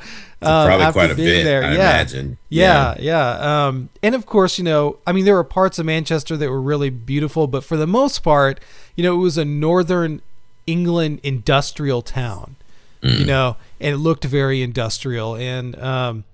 um, 0.43 0.67
probably 0.67 0.93
quite 0.93 1.11
a 1.11 1.15
bit. 1.15 1.45
There. 1.45 1.65
I 1.65 1.69
yeah. 1.69 1.75
imagine. 1.75 2.39
Yeah, 2.49 2.95
yeah. 2.99 3.39
yeah. 3.39 3.67
Um, 3.67 3.89
and 4.03 4.15
of 4.15 4.27
course, 4.27 4.59
you 4.59 4.65
know, 4.65 4.99
I 5.07 5.13
mean, 5.13 5.25
there 5.25 5.35
were 5.35 5.45
parts 5.45 5.79
of 5.79 5.87
Manchester 5.87 6.37
that 6.37 6.51
were 6.51 6.61
really 6.61 6.91
beautiful, 6.91 7.47
but 7.47 7.65
for 7.65 7.77
the 7.77 7.87
most 7.87 8.21
part, 8.21 8.61
you 8.97 9.03
know, 9.03 9.15
it 9.15 9.19
was 9.19 9.39
a 9.39 9.45
northern 9.45 10.23
England 10.67 11.21
industrial 11.23 12.03
town. 12.03 12.57
Mm. 13.03 13.21
You 13.21 13.27
know, 13.27 13.57
and 13.81 13.95
it 13.95 13.99
looked 13.99 14.25
very 14.25 14.61
industrial, 14.61 15.37
and 15.37 15.81
um, 15.81 16.25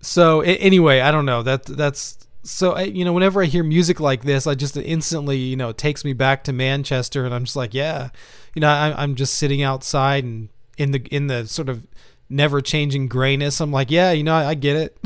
so 0.00 0.40
anyway, 0.40 1.00
I 1.00 1.10
don't 1.10 1.26
know. 1.26 1.42
That 1.42 1.64
that's 1.64 2.18
so 2.42 2.72
I, 2.72 2.82
you 2.82 3.04
know 3.04 3.12
whenever 3.12 3.42
I 3.42 3.46
hear 3.46 3.62
music 3.62 4.00
like 4.00 4.22
this, 4.22 4.46
I 4.46 4.54
just 4.54 4.76
instantly 4.76 5.38
you 5.38 5.56
know 5.56 5.70
it 5.70 5.78
takes 5.78 6.04
me 6.04 6.12
back 6.12 6.44
to 6.44 6.52
Manchester, 6.52 7.24
and 7.24 7.34
I'm 7.34 7.44
just 7.44 7.56
like, 7.56 7.74
yeah, 7.74 8.10
you 8.54 8.60
know, 8.60 8.68
I, 8.68 8.94
I'm 9.02 9.14
just 9.14 9.34
sitting 9.34 9.62
outside 9.62 10.24
and 10.24 10.48
in 10.76 10.92
the 10.92 11.06
in 11.10 11.26
the 11.26 11.46
sort 11.46 11.68
of 11.68 11.86
never 12.28 12.60
changing 12.60 13.08
grayness. 13.08 13.60
I'm 13.60 13.72
like, 13.72 13.90
yeah, 13.90 14.12
you 14.12 14.22
know, 14.22 14.34
I, 14.34 14.50
I 14.50 14.54
get 14.54 14.76
it. 14.76 14.98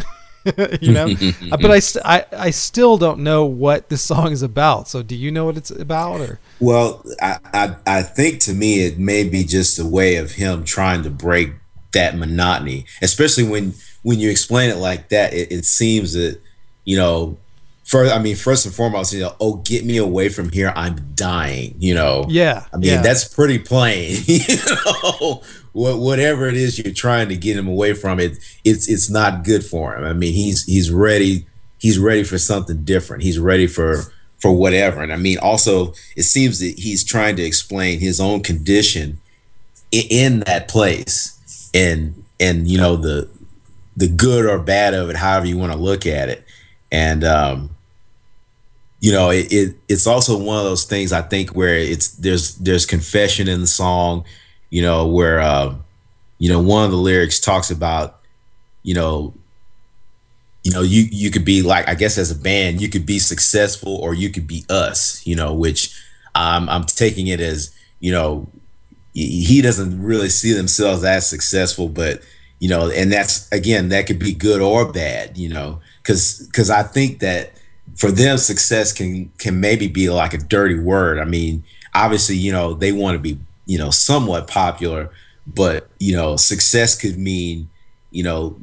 you 0.83 0.93
know, 0.93 1.09
but 1.51 1.71
I, 1.71 1.79
st- 1.79 2.05
I 2.05 2.25
I 2.33 2.51
still 2.51 2.99
don't 2.99 3.21
know 3.21 3.45
what 3.45 3.89
this 3.89 4.03
song 4.03 4.33
is 4.33 4.43
about. 4.43 4.89
So 4.89 5.03
do 5.03 5.15
you 5.15 5.31
know 5.31 5.45
what 5.45 5.57
it's 5.57 5.71
about 5.71 6.21
or? 6.21 6.39
Well, 6.61 7.05
I, 7.21 7.39
I 7.53 7.77
I 7.87 8.03
think 8.03 8.41
to 8.41 8.53
me 8.53 8.85
it 8.85 8.99
may 8.99 9.25
be 9.25 9.45
just 9.45 9.79
a 9.79 9.87
way 9.87 10.17
of 10.17 10.33
him 10.33 10.65
trying 10.65 11.03
to 11.05 11.11
break 11.11 11.53
that 11.93 12.17
monotony, 12.17 12.87
especially 13.01 13.45
when 13.45 13.75
when 14.03 14.19
you 14.19 14.31
explain 14.31 14.71
it 14.71 14.77
like 14.77 15.09
that, 15.11 15.33
it, 15.33 15.53
it 15.53 15.65
seems 15.65 16.13
that 16.15 16.41
you 16.85 16.97
know 16.97 17.37
first 17.85 18.13
i 18.13 18.19
mean 18.19 18.37
first 18.37 18.65
and 18.65 18.75
foremost 18.75 19.13
you 19.13 19.21
know 19.21 19.35
oh 19.41 19.57
get 19.57 19.85
me 19.85 19.97
away 19.97 20.29
from 20.29 20.51
here 20.51 20.73
i'm 20.77 20.97
dying 21.15 21.75
you 21.79 21.95
know? 21.95 22.25
Yeah 22.29 22.65
i 22.73 22.77
mean 22.77 22.91
yeah. 22.91 23.03
that's 23.03 23.25
pretty 23.25 23.59
plain 23.59 24.19
you 24.27 24.57
know? 24.57 25.43
What, 25.73 25.99
whatever 25.99 26.47
it 26.47 26.57
is 26.57 26.79
you're 26.79 26.93
trying 26.93 27.29
to 27.31 27.37
get 27.37 27.57
him 27.57 27.67
away 27.67 27.95
from 27.95 28.21
it 28.21 28.39
it's 28.65 28.89
it's 28.89 29.11
not 29.11 29.45
good 29.45 29.65
for 29.65 29.97
him. 29.97 30.05
I 30.05 30.13
mean 30.13 30.35
he's 30.35 30.65
he's 30.65 30.91
ready 30.91 31.47
he's 31.79 31.99
ready 31.99 32.25
for 32.25 32.39
something 32.39 32.85
different. 32.85 33.23
He's 33.23 33.39
ready 33.39 33.67
for 33.67 34.05
for 34.39 34.53
whatever. 34.53 35.03
And 35.03 35.13
i 35.13 35.17
mean 35.17 35.39
also 35.39 35.95
it 36.15 36.25
seems 36.25 36.61
that 36.61 36.79
he's 36.79 37.03
trying 37.03 37.37
to 37.37 37.43
explain 37.43 38.01
his 38.01 38.21
own 38.21 38.43
condition 38.43 39.19
in, 39.91 40.05
in 40.11 40.41
that 40.41 40.69
place. 40.69 41.71
And 41.73 42.23
and 42.39 42.69
you 42.69 42.77
know 42.77 42.97
the 42.97 43.31
the 43.97 44.09
good 44.09 44.47
or 44.47 44.59
bad 44.59 44.95
of 44.95 45.11
it, 45.11 45.17
however 45.17 45.47
you 45.47 45.59
want 45.59 45.73
to 45.73 45.79
look 45.79 46.07
at 46.07 46.29
it. 46.29 46.45
And 46.91 47.25
um, 47.25 47.71
you 49.01 49.13
know, 49.13 49.31
it, 49.31 49.53
it, 49.53 49.77
it's 49.89 50.07
also 50.07 50.39
one 50.39 50.59
of 50.59 50.65
those 50.65 50.85
things 50.85 51.13
I 51.13 51.23
think 51.23 51.51
where 51.51 51.77
it's 51.77 52.09
there's 52.09 52.57
there's 52.57 52.87
confession 52.87 53.49
in 53.49 53.61
the 53.61 53.67
song, 53.67 54.25
you 54.71 54.83
know, 54.83 55.07
where 55.07 55.41
uh, 55.41 55.75
you 56.39 56.49
know 56.49 56.61
one 56.61 56.85
of 56.85 56.91
the 56.91 56.97
lyrics 56.97 57.41
talks 57.41 57.71
about, 57.71 58.21
you 58.83 58.95
know, 58.95 59.35
you 60.65 60.73
know, 60.73 60.83
you 60.83 61.05
you 61.11 61.31
could 61.31 61.45
be 61.45 61.63
like 61.63 61.89
I 61.89 61.95
guess 61.95 62.19
as 62.19 62.31
a 62.31 62.39
band, 62.39 62.81
you 62.81 62.89
could 62.89 63.07
be 63.07 63.19
successful 63.19 63.97
or 63.97 64.15
you 64.15 64.31
could 64.31 64.47
be 64.47 64.65
us, 64.69 65.27
you 65.27 65.37
know, 65.37 65.55
which 65.55 65.95
I'm 66.35 66.85
taking 66.85 67.27
it 67.27 67.41
as 67.41 67.75
you 68.01 68.13
know 68.13 68.49
he 69.15 69.61
doesn't 69.61 70.03
really 70.03 70.31
see 70.31 70.53
themselves 70.53 71.05
as 71.05 71.29
successful, 71.29 71.89
but 71.89 72.23
you 72.63 72.69
know, 72.69 72.89
and 72.91 73.13
that's 73.13 73.51
again 73.51 73.89
that 73.89 74.07
could 74.07 74.21
be 74.21 74.33
good 74.33 74.61
or 74.61 74.93
bad, 74.93 75.37
you 75.37 75.49
know, 75.49 75.81
because 76.01 76.47
because 76.47 76.71
I 76.71 76.85
think 76.85 77.19
that 77.19 77.55
for 77.97 78.13
them 78.13 78.39
success 78.39 78.93
can 78.93 79.33
can 79.39 79.59
maybe 79.59 79.89
be 79.89 80.09
like 80.11 80.33
a 80.33 80.39
dirty 80.39 80.79
word. 80.79 81.19
I 81.19 81.25
mean, 81.25 81.65
obviously, 81.93 82.37
you 82.37 82.53
know, 82.53 82.73
they 82.73 82.93
want 82.93 83.17
to 83.17 83.19
be 83.19 83.37
you 83.67 83.79
know 83.79 83.91
somewhat 83.91 84.47
popular, 84.47 85.11
but 85.45 85.89
you 85.99 86.15
know, 86.15 86.37
success 86.37 86.97
could 86.97 87.19
mean 87.19 87.69
you 88.13 88.23
know 88.23 88.57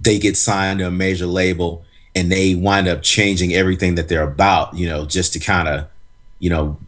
they 0.00 0.20
get 0.20 0.36
signed 0.36 0.78
to 0.78 0.86
a 0.86 0.92
major 0.92 1.26
label 1.26 1.84
and 2.14 2.30
they 2.30 2.54
wind 2.54 2.86
up 2.86 3.02
changing 3.02 3.52
everything 3.54 3.96
that 3.96 4.08
they're 4.08 4.22
about, 4.22 4.72
you 4.76 4.88
know, 4.88 5.04
just 5.04 5.32
to 5.32 5.40
kind 5.40 5.66
of 5.66 5.88
you 6.38 6.48
know 6.48 6.78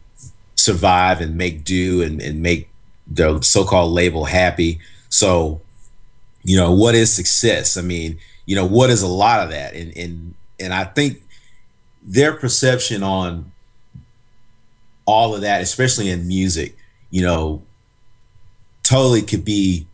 survive 0.55 1.19
and 1.19 1.35
make 1.35 1.65
do 1.65 2.01
and, 2.01 2.21
and 2.21 2.41
make 2.41 2.69
the 3.11 3.41
so-called 3.41 3.91
label 3.91 4.23
happy. 4.23 4.79
So 5.09 5.59
you 6.45 6.55
know 6.55 6.71
what 6.71 6.95
is 6.95 7.13
success? 7.13 7.75
I 7.75 7.81
mean 7.81 8.17
you 8.45 8.55
know 8.55 8.65
what 8.65 8.89
is 8.89 9.01
a 9.01 9.07
lot 9.07 9.41
of 9.41 9.49
that? 9.49 9.75
And 9.75 9.95
and 9.97 10.35
and 10.59 10.73
i 10.73 10.83
think 10.83 11.21
their 12.03 12.33
perception 12.33 13.03
on 13.03 13.51
all 15.05 15.35
of 15.35 15.41
that 15.41 15.61
especially 15.61 16.09
in 16.09 16.27
music 16.27 16.77
you 17.09 17.21
know 17.21 17.61
totally 18.83 19.21
could 19.21 19.45
be 19.45 19.87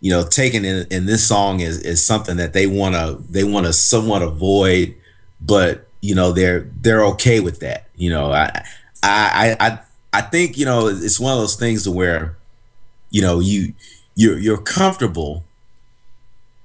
you 0.00 0.10
know 0.10 0.26
taken 0.26 0.64
in, 0.64 0.86
in 0.90 1.06
this 1.06 1.26
song 1.26 1.60
is, 1.60 1.80
is 1.82 2.04
something 2.04 2.36
that 2.36 2.52
they 2.52 2.66
want 2.66 2.94
to 2.94 3.22
they 3.30 3.44
want 3.44 3.66
to 3.66 3.72
somewhat 3.72 4.22
avoid 4.22 4.94
but 5.40 5.86
you 6.00 6.14
know 6.14 6.32
they're 6.32 6.70
they're 6.80 7.04
okay 7.04 7.40
with 7.40 7.60
that 7.60 7.88
you 7.96 8.10
know. 8.10 8.32
I 8.32 8.64
i 9.02 9.56
i 9.60 9.78
i 10.12 10.20
think 10.22 10.56
you 10.56 10.64
know 10.64 10.88
it's 10.88 11.20
one 11.20 11.32
of 11.32 11.38
those 11.38 11.56
things 11.56 11.84
to 11.84 11.90
where 11.90 12.36
you 13.10 13.20
know 13.20 13.40
you 13.40 13.74
you're 14.20 14.38
you're 14.38 14.60
comfortable 14.60 15.42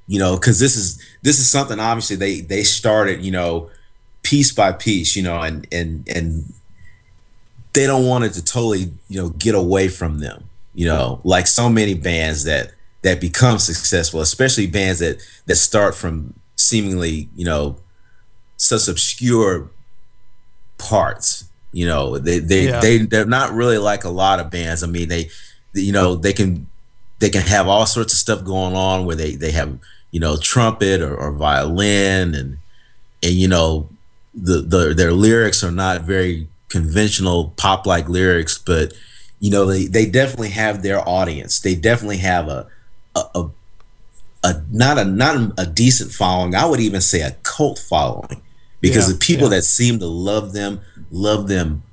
you 0.07 0.19
know 0.19 0.35
because 0.35 0.59
this 0.59 0.75
is 0.75 1.01
this 1.21 1.39
is 1.39 1.49
something 1.49 1.79
obviously 1.79 2.17
they 2.17 2.41
they 2.41 2.63
started 2.63 3.23
you 3.23 3.31
know 3.31 3.69
piece 4.23 4.51
by 4.51 4.73
piece 4.73 5.15
you 5.15 5.23
know 5.23 5.39
and 5.39 5.65
and 5.71 6.05
and 6.09 6.53
they 7.71 7.87
don't 7.87 8.05
want 8.05 8.25
it 8.25 8.33
to 8.33 8.43
totally 8.43 8.91
you 9.07 9.21
know 9.21 9.29
get 9.29 9.55
away 9.55 9.87
from 9.87 10.19
them 10.19 10.43
you 10.73 10.85
know 10.85 11.21
like 11.23 11.47
so 11.47 11.69
many 11.69 11.93
bands 11.93 12.43
that 12.43 12.73
that 13.03 13.21
become 13.21 13.57
successful 13.57 14.19
especially 14.19 14.67
bands 14.67 14.99
that 14.99 15.17
that 15.45 15.55
start 15.55 15.95
from 15.95 16.33
seemingly 16.57 17.29
you 17.37 17.45
know 17.45 17.77
such 18.57 18.89
obscure 18.89 19.69
parts 20.77 21.45
you 21.71 21.85
know 21.85 22.17
they 22.17 22.39
they, 22.39 22.67
yeah. 22.67 22.81
they 22.81 22.97
they're 22.97 23.25
not 23.25 23.53
really 23.53 23.77
like 23.77 24.03
a 24.03 24.09
lot 24.09 24.41
of 24.41 24.51
bands 24.51 24.83
i 24.83 24.87
mean 24.87 25.07
they 25.07 25.29
you 25.73 25.93
know 25.93 26.15
they 26.15 26.33
can 26.33 26.67
they 27.19 27.29
can 27.29 27.41
have 27.41 27.67
all 27.67 27.85
sorts 27.85 28.13
of 28.13 28.19
stuff 28.19 28.43
going 28.43 28.75
on 28.75 29.05
where 29.05 29.15
they 29.15 29.35
they 29.35 29.51
have 29.51 29.77
you 30.11 30.19
know 30.19 30.37
trumpet 30.37 31.01
or, 31.01 31.15
or 31.15 31.31
violin 31.31 32.35
and 32.35 32.57
and 33.23 33.33
you 33.33 33.47
know 33.47 33.89
the, 34.33 34.61
the 34.61 34.93
their 34.93 35.13
lyrics 35.13 35.63
are 35.63 35.71
not 35.71 36.01
very 36.01 36.47
conventional 36.69 37.53
pop 37.57 37.85
like 37.85 38.09
lyrics 38.09 38.57
but 38.57 38.93
you 39.39 39.49
know 39.49 39.65
they, 39.65 39.85
they 39.85 40.05
definitely 40.05 40.49
have 40.49 40.83
their 40.83 41.07
audience 41.07 41.59
they 41.59 41.75
definitely 41.75 42.17
have 42.17 42.47
a 42.47 42.67
a, 43.15 43.23
a, 43.35 43.49
a 44.43 44.63
not 44.71 44.97
a 44.97 45.05
not 45.05 45.53
a 45.57 45.65
decent 45.65 46.11
following 46.11 46.55
i 46.55 46.65
would 46.65 46.79
even 46.79 47.01
say 47.01 47.21
a 47.21 47.31
cult 47.43 47.79
following 47.79 48.41
because 48.81 49.07
yeah, 49.07 49.13
the 49.13 49.19
people 49.19 49.43
yeah. 49.43 49.57
that 49.57 49.61
seem 49.63 49.99
to 49.99 50.07
love 50.07 50.53
them 50.53 50.81
love 51.11 51.47
them 51.47 51.83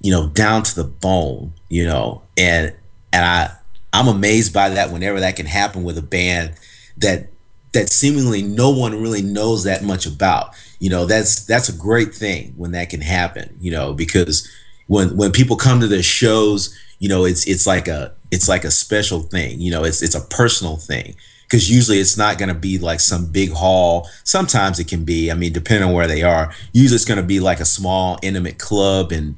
you 0.00 0.10
know 0.10 0.28
down 0.28 0.62
to 0.62 0.74
the 0.74 0.84
bone 0.84 1.52
you 1.68 1.84
know 1.84 2.22
and 2.36 2.74
and 3.12 3.24
i 3.24 3.50
I'm 3.92 4.08
amazed 4.08 4.52
by 4.52 4.70
that 4.70 4.90
whenever 4.90 5.20
that 5.20 5.36
can 5.36 5.46
happen 5.46 5.82
with 5.84 5.98
a 5.98 6.02
band 6.02 6.54
that 6.98 7.28
that 7.72 7.88
seemingly 7.88 8.42
no 8.42 8.70
one 8.70 9.00
really 9.00 9.22
knows 9.22 9.64
that 9.64 9.82
much 9.82 10.06
about. 10.06 10.54
You 10.78 10.90
know, 10.90 11.06
that's 11.06 11.44
that's 11.44 11.68
a 11.68 11.76
great 11.76 12.14
thing 12.14 12.54
when 12.56 12.72
that 12.72 12.90
can 12.90 13.00
happen, 13.00 13.56
you 13.60 13.70
know, 13.70 13.92
because 13.92 14.48
when 14.86 15.16
when 15.16 15.32
people 15.32 15.56
come 15.56 15.80
to 15.80 15.86
the 15.86 16.02
shows, 16.02 16.76
you 16.98 17.08
know, 17.08 17.24
it's 17.24 17.46
it's 17.46 17.66
like 17.66 17.88
a 17.88 18.14
it's 18.30 18.48
like 18.48 18.64
a 18.64 18.70
special 18.70 19.20
thing. 19.20 19.60
You 19.60 19.70
know, 19.70 19.84
it's 19.84 20.02
it's 20.02 20.14
a 20.14 20.26
personal 20.28 20.76
thing 20.76 21.14
because 21.52 21.70
usually 21.70 21.98
it's 21.98 22.16
not 22.16 22.38
going 22.38 22.48
to 22.48 22.58
be 22.58 22.78
like 22.78 22.98
some 22.98 23.26
big 23.26 23.52
hall. 23.52 24.08
Sometimes 24.24 24.78
it 24.78 24.88
can 24.88 25.04
be. 25.04 25.30
I 25.30 25.34
mean, 25.34 25.52
depending 25.52 25.88
on 25.88 25.94
where 25.94 26.06
they 26.06 26.22
are. 26.22 26.52
Usually 26.72 26.96
it's 26.96 27.04
going 27.04 27.20
to 27.20 27.26
be 27.26 27.40
like 27.40 27.60
a 27.60 27.66
small, 27.66 28.18
intimate 28.22 28.58
club, 28.58 29.12
and 29.12 29.36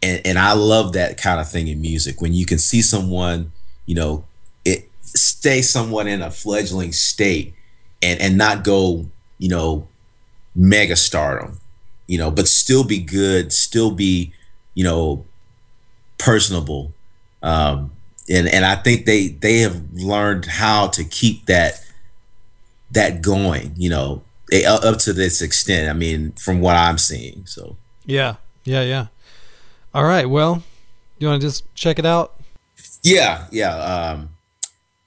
and 0.00 0.20
and 0.24 0.38
I 0.38 0.52
love 0.52 0.92
that 0.92 1.20
kind 1.20 1.40
of 1.40 1.50
thing 1.50 1.66
in 1.68 1.80
music 1.80 2.20
when 2.20 2.32
you 2.32 2.46
can 2.46 2.58
see 2.58 2.82
someone, 2.82 3.50
you 3.86 3.94
know, 3.94 4.24
it 4.64 4.90
stay 5.02 5.62
somewhat 5.62 6.06
in 6.06 6.22
a 6.22 6.30
fledgling 6.30 6.92
state 6.92 7.54
and 8.02 8.20
and 8.20 8.36
not 8.36 8.64
go, 8.64 9.06
you 9.38 9.48
know, 9.48 9.88
mega 10.54 10.96
stardom, 10.96 11.60
you 12.06 12.18
know, 12.18 12.30
but 12.30 12.48
still 12.48 12.84
be 12.84 12.98
good, 12.98 13.52
still 13.52 13.90
be, 13.90 14.32
you 14.74 14.84
know, 14.84 15.24
personable. 16.18 16.92
Um, 17.42 17.92
and 18.28 18.48
and 18.48 18.64
I 18.64 18.76
think 18.76 19.06
they 19.06 19.28
they 19.28 19.58
have 19.58 19.82
learned 19.92 20.46
how 20.46 20.88
to 20.88 21.04
keep 21.04 21.46
that 21.46 21.80
that 22.90 23.22
going, 23.22 23.72
you 23.76 23.90
know, 23.90 24.22
up 24.66 24.98
to 24.98 25.12
this 25.12 25.42
extent. 25.42 25.88
I 25.88 25.92
mean, 25.92 26.32
from 26.32 26.60
what 26.60 26.76
I'm 26.76 26.98
seeing. 26.98 27.46
So 27.46 27.76
yeah, 28.04 28.36
yeah, 28.64 28.82
yeah. 28.82 29.06
All 29.94 30.04
right. 30.04 30.28
Well, 30.28 30.62
you 31.18 31.28
want 31.28 31.40
to 31.40 31.46
just 31.46 31.72
check 31.74 31.98
it 31.98 32.06
out? 32.06 32.35
Yeah, 33.06 33.46
yeah. 33.52 33.76
Um, 33.76 34.30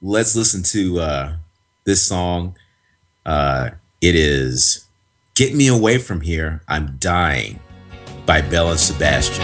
let's 0.02 0.34
listen 0.34 0.64
to 0.72 1.02
uh, 1.02 1.36
this 1.84 2.02
song. 2.02 2.56
Uh, 3.26 3.72
it 4.00 4.16
is 4.16 4.86
"Get 5.36 5.54
Me 5.54 5.68
Away 5.68 5.98
from 5.98 6.22
Here." 6.22 6.62
I'm 6.70 6.96
dying 6.98 7.60
by 8.26 8.40
Belle 8.40 8.72
and 8.72 8.80
Sebastian. 8.80 9.44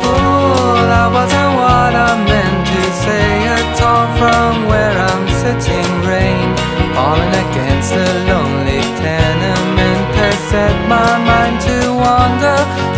Oh, 0.00 0.80
that 0.88 1.12
wasn't 1.12 1.52
what 1.60 1.92
I 1.92 2.24
meant 2.24 2.66
to 2.72 2.82
say 3.04 3.28
at 3.52 3.82
all. 3.84 4.08
From 4.16 4.64
where 4.72 4.96
I'm 4.96 5.28
sitting, 5.44 5.92
rain 6.08 6.56
falling 6.96 7.34
against 7.44 7.92
the 7.92 8.08
lonely 8.32 8.80
tenement 8.96 10.08
has 10.16 10.38
set 10.48 10.88
my 10.88 11.18
mind 11.20 11.60
to 11.68 11.92
wander 11.92 12.97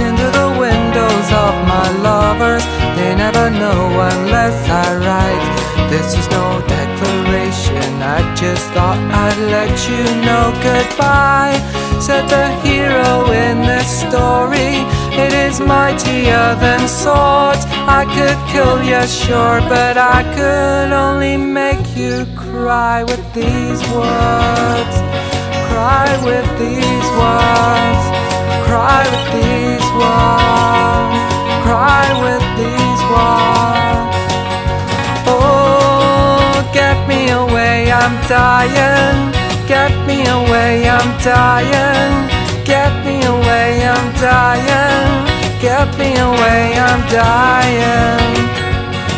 never 3.32 3.50
know 3.50 3.82
unless 4.12 4.58
I 4.68 4.96
write. 5.04 5.90
This 5.90 6.18
is 6.18 6.26
no 6.30 6.60
declaration. 6.66 7.90
I 8.02 8.20
just 8.34 8.66
thought 8.74 8.98
I'd 9.24 9.38
let 9.54 9.70
you 9.90 10.02
know 10.26 10.46
goodbye. 10.66 11.58
Said 12.00 12.26
the 12.28 12.48
hero 12.66 13.30
in 13.30 13.60
this 13.62 13.88
story. 14.06 14.82
It 15.22 15.32
is 15.46 15.60
mightier 15.60 16.56
than 16.64 16.88
swords. 16.88 17.62
I 17.98 18.02
could 18.14 18.38
kill 18.52 18.82
you, 18.82 19.02
sure, 19.06 19.60
but 19.68 19.96
I 19.96 20.22
could 20.36 20.92
only 20.92 21.36
make 21.36 21.96
you 21.96 22.26
cry 22.36 23.04
with 23.04 23.24
these 23.34 23.80
words. 23.94 24.94
Cry 25.68 26.08
with 26.24 26.48
these 26.58 27.06
words. 27.20 28.02
Cry 28.66 29.02
with 29.12 29.26
these 29.38 29.86
words. 30.00 31.39
Cry 31.64 32.06
with 32.24 32.44
these 32.60 33.02
words. 33.12 34.16
Oh, 35.26 36.70
get 36.72 36.98
me 37.08 37.30
away, 37.30 37.92
I'm 37.92 38.16
dying. 38.28 39.30
Get 39.66 39.92
me 40.06 40.26
away, 40.26 40.88
I'm 40.88 41.10
dying. 41.22 42.28
Get 42.64 42.92
me 43.04 43.22
away, 43.24 43.84
I'm 43.86 44.12
dying. 44.14 45.30
Get 45.60 45.88
me 45.98 46.16
away, 46.18 46.74
I'm 46.88 47.02
dying. 47.08 48.34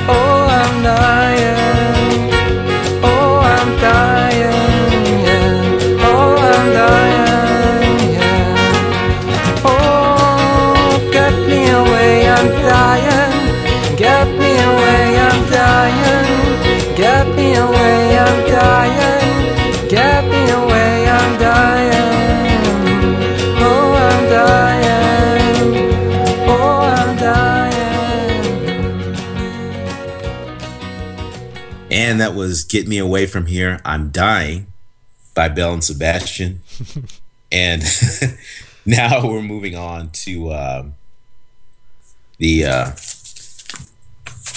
Oh, 0.09 0.47
I'm 0.61 0.83
dying. 0.83 2.31
Oh, 3.03 3.41
I'm 3.57 3.71
dying. 3.81 4.53
Oh, 6.01 6.37
I'm 6.37 6.73
dying. 6.73 7.32
I'm 12.43 12.51
dying. 12.51 13.97
Get 13.97 14.27
me 14.27 14.51
away, 14.51 15.17
I'm 15.17 15.49
dying. 15.49 16.97
Get 16.97 17.29
me 17.37 17.55
away, 17.55 18.19
I'm 18.19 18.47
dying. 18.51 19.89
Get 19.89 20.25
me 20.25 20.51
away, 20.51 21.09
I'm 21.09 21.39
dying. 21.39 22.83
Oh, 23.61 23.95
I'm 23.95 24.25
dying. 24.29 25.55
Oh, 26.49 26.81
I'm 26.81 27.17
dying. 27.17 28.43
And 31.93 32.21
that 32.21 32.35
was 32.35 32.65
Get 32.65 32.89
Me 32.89 32.99
Away 32.99 33.27
From 33.27 33.47
Here, 33.47 33.81
I'm 33.85 34.11
Dying 34.11 34.67
by 35.37 35.49
Belle 35.49 35.75
and 35.75 35.85
Sebastian. 35.85 36.63
and 37.53 37.85
now 38.85 39.25
we're 39.29 39.43
moving 39.43 39.77
on 39.77 40.11
to 40.11 40.53
um, 40.53 40.95
the 42.43 42.65
uh, 42.67 42.91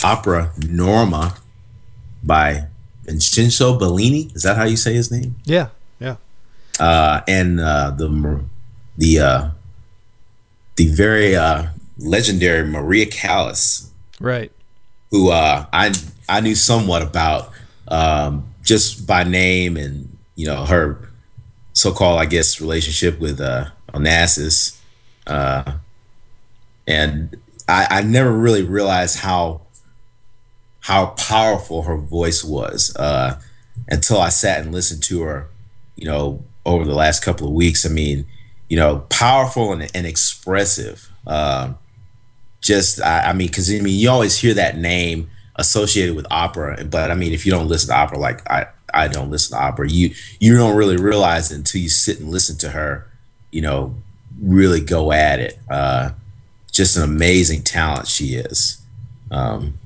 opera 0.04 0.52
Norma 0.68 1.36
by 2.24 2.66
Vincenzo 3.04 3.78
Bellini. 3.78 4.32
Is 4.34 4.42
that 4.42 4.58
how 4.58 4.64
you 4.64 4.76
say 4.76 4.96
his 4.96 5.12
name? 5.12 5.36
Yeah, 5.46 5.68
yeah. 6.00 6.16
Uh, 6.80 7.22
and 7.28 7.60
uh, 7.60 7.92
the 7.92 8.42
the 8.98 9.20
uh, 9.20 9.50
the 10.78 10.88
very 10.88 11.36
uh, 11.36 11.68
legendary 12.00 12.68
Maria 12.68 13.06
Callas 13.06 13.92
Right. 14.20 14.52
who 15.12 15.30
uh, 15.30 15.68
I 15.72 15.94
I 16.28 16.42
knew 16.42 16.56
somewhat 16.56 17.04
about 17.04 17.52
um, 17.88 18.46
just 18.64 19.06
by 19.06 19.24
name 19.24 19.78
and 19.78 20.18
you 20.34 20.48
know 20.48 20.66
her 20.66 21.08
so-called 21.74 22.20
I 22.20 22.26
guess 22.26 22.60
relationship 22.60 23.20
with 23.20 23.40
uh, 23.40 23.66
Onassis, 23.94 24.76
uh, 25.28 25.74
and 26.88 27.38
I, 27.68 27.88
I 27.90 28.02
never 28.02 28.32
really 28.32 28.64
realized 28.64 29.20
how 29.20 29.62
how 30.82 31.08
powerful 31.08 31.84
her 31.84 31.98
voice 31.98 32.44
was 32.44 32.96
uh, 32.98 33.40
until 33.88 34.20
I 34.20 34.30
sat 34.30 34.62
and 34.62 34.72
listened 34.72 35.02
to 35.06 35.24
her, 35.24 35.50
you 35.96 36.06
know, 36.06 36.44
over 36.64 36.86
the 36.86 36.94
last 36.94 37.24
couple 37.24 37.48
of 37.48 37.54
weeks. 37.54 37.88
I 37.88 37.90
mean, 37.90 38.28
you 38.70 38.78
know, 38.78 39.00
powerful 39.10 39.74
and, 39.74 39.90
and 39.96 40.06
expressive. 40.06 41.10
Um, 41.26 41.80
just 42.62 43.02
I, 43.02 43.30
I 43.30 43.34
mean, 43.34 43.48
because 43.48 43.74
I 43.74 43.80
mean, 43.80 44.00
you 44.00 44.10
always 44.10 44.38
hear 44.38 44.54
that 44.54 44.78
name 44.78 45.30
associated 45.56 46.16
with 46.16 46.28
opera, 46.30 46.84
but 46.86 47.10
I 47.10 47.16
mean, 47.16 47.34
if 47.34 47.46
you 47.46 47.52
don't 47.52 47.68
listen 47.68 47.90
to 47.90 47.96
opera, 47.96 48.20
like 48.20 48.48
I 48.50 48.68
I 48.94 49.08
don't 49.08 49.32
listen 49.32 49.58
to 49.58 49.64
opera, 49.64 49.90
you 49.90 50.14
you 50.40 50.56
don't 50.58 50.76
really 50.76 50.98
realize 50.98 51.52
it 51.52 51.56
until 51.56 51.82
you 51.82 51.90
sit 51.90 52.20
and 52.20 52.30
listen 52.30 52.58
to 52.60 52.70
her, 52.70 53.08
you 53.52 53.62
know, 53.62 53.96
really 54.40 54.82
go 54.82 55.12
at 55.12 55.40
it. 55.40 55.60
Uh, 55.70 56.12
just 56.76 56.98
an 56.98 57.04
amazing 57.04 57.64
talent 57.64 58.08
she 58.08 58.36
is. 58.36 58.78
Um, 59.32 59.80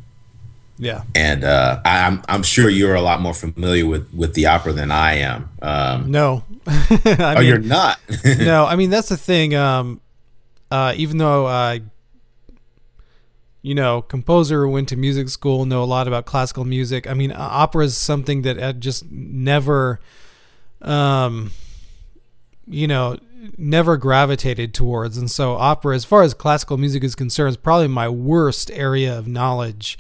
Yeah. 0.78 1.04
and 1.16 1.44
uh, 1.44 1.82
I, 1.86 2.06
I'm 2.08 2.22
I'm 2.28 2.44
sure 2.44 2.70
you're 2.70 2.96
a 2.96 3.02
lot 3.02 3.22
more 3.22 3.34
familiar 3.34 3.86
with 3.86 4.12
with 4.14 4.34
the 4.34 4.48
opera 4.48 4.74
than 4.74 4.92
I 4.92 5.14
am. 5.20 5.50
Um, 5.62 6.12
No. 6.12 6.44
I 6.68 7.36
oh, 7.36 7.40
mean, 7.40 7.48
you're 7.48 7.60
not. 7.60 8.00
no, 8.40 8.66
I 8.66 8.76
mean 8.76 8.90
that's 8.90 9.10
the 9.10 9.18
thing. 9.18 9.56
Um, 9.56 10.02
uh, 10.72 10.94
even 10.98 11.18
though 11.18 11.48
I, 11.48 11.82
you 13.62 13.76
know, 13.76 14.02
composer 14.02 14.68
went 14.68 14.88
to 14.90 14.96
music 14.96 15.30
school, 15.30 15.66
know 15.66 15.84
a 15.84 15.86
lot 15.86 16.08
about 16.08 16.26
classical 16.26 16.64
music. 16.64 17.08
I 17.10 17.14
mean, 17.14 17.32
uh, 17.32 17.38
opera 17.40 17.86
is 17.86 17.98
something 17.98 18.44
that 18.44 18.62
I 18.62 18.72
just 18.72 19.10
never, 19.12 20.00
um, 20.82 21.52
you 22.68 22.88
know, 22.88 23.18
never 23.58 23.98
gravitated 23.98 24.74
towards. 24.74 25.18
And 25.18 25.30
so, 25.30 25.56
opera, 25.56 25.96
as 25.96 26.06
far 26.06 26.24
as 26.24 26.34
classical 26.34 26.78
music 26.78 27.04
is 27.04 27.16
concerned, 27.16 27.52
is 27.52 27.58
probably 27.58 27.88
my 27.88 28.10
worst 28.10 28.72
area 28.72 29.18
of 29.18 29.28
knowledge. 29.28 29.98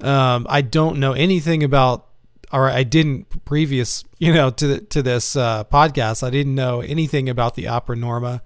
Um, 0.00 0.46
I 0.48 0.60
don't 0.60 0.98
know 0.98 1.12
anything 1.12 1.62
about 1.62 2.06
or 2.52 2.68
I 2.68 2.84
didn't 2.84 3.44
previous, 3.44 4.04
you 4.18 4.32
know, 4.32 4.50
to 4.50 4.80
to 4.80 5.02
this 5.02 5.36
uh, 5.36 5.64
podcast. 5.64 6.26
I 6.26 6.30
didn't 6.30 6.54
know 6.54 6.80
anything 6.80 7.28
about 7.28 7.54
the 7.54 7.68
opera 7.68 7.96
Norma. 7.96 8.42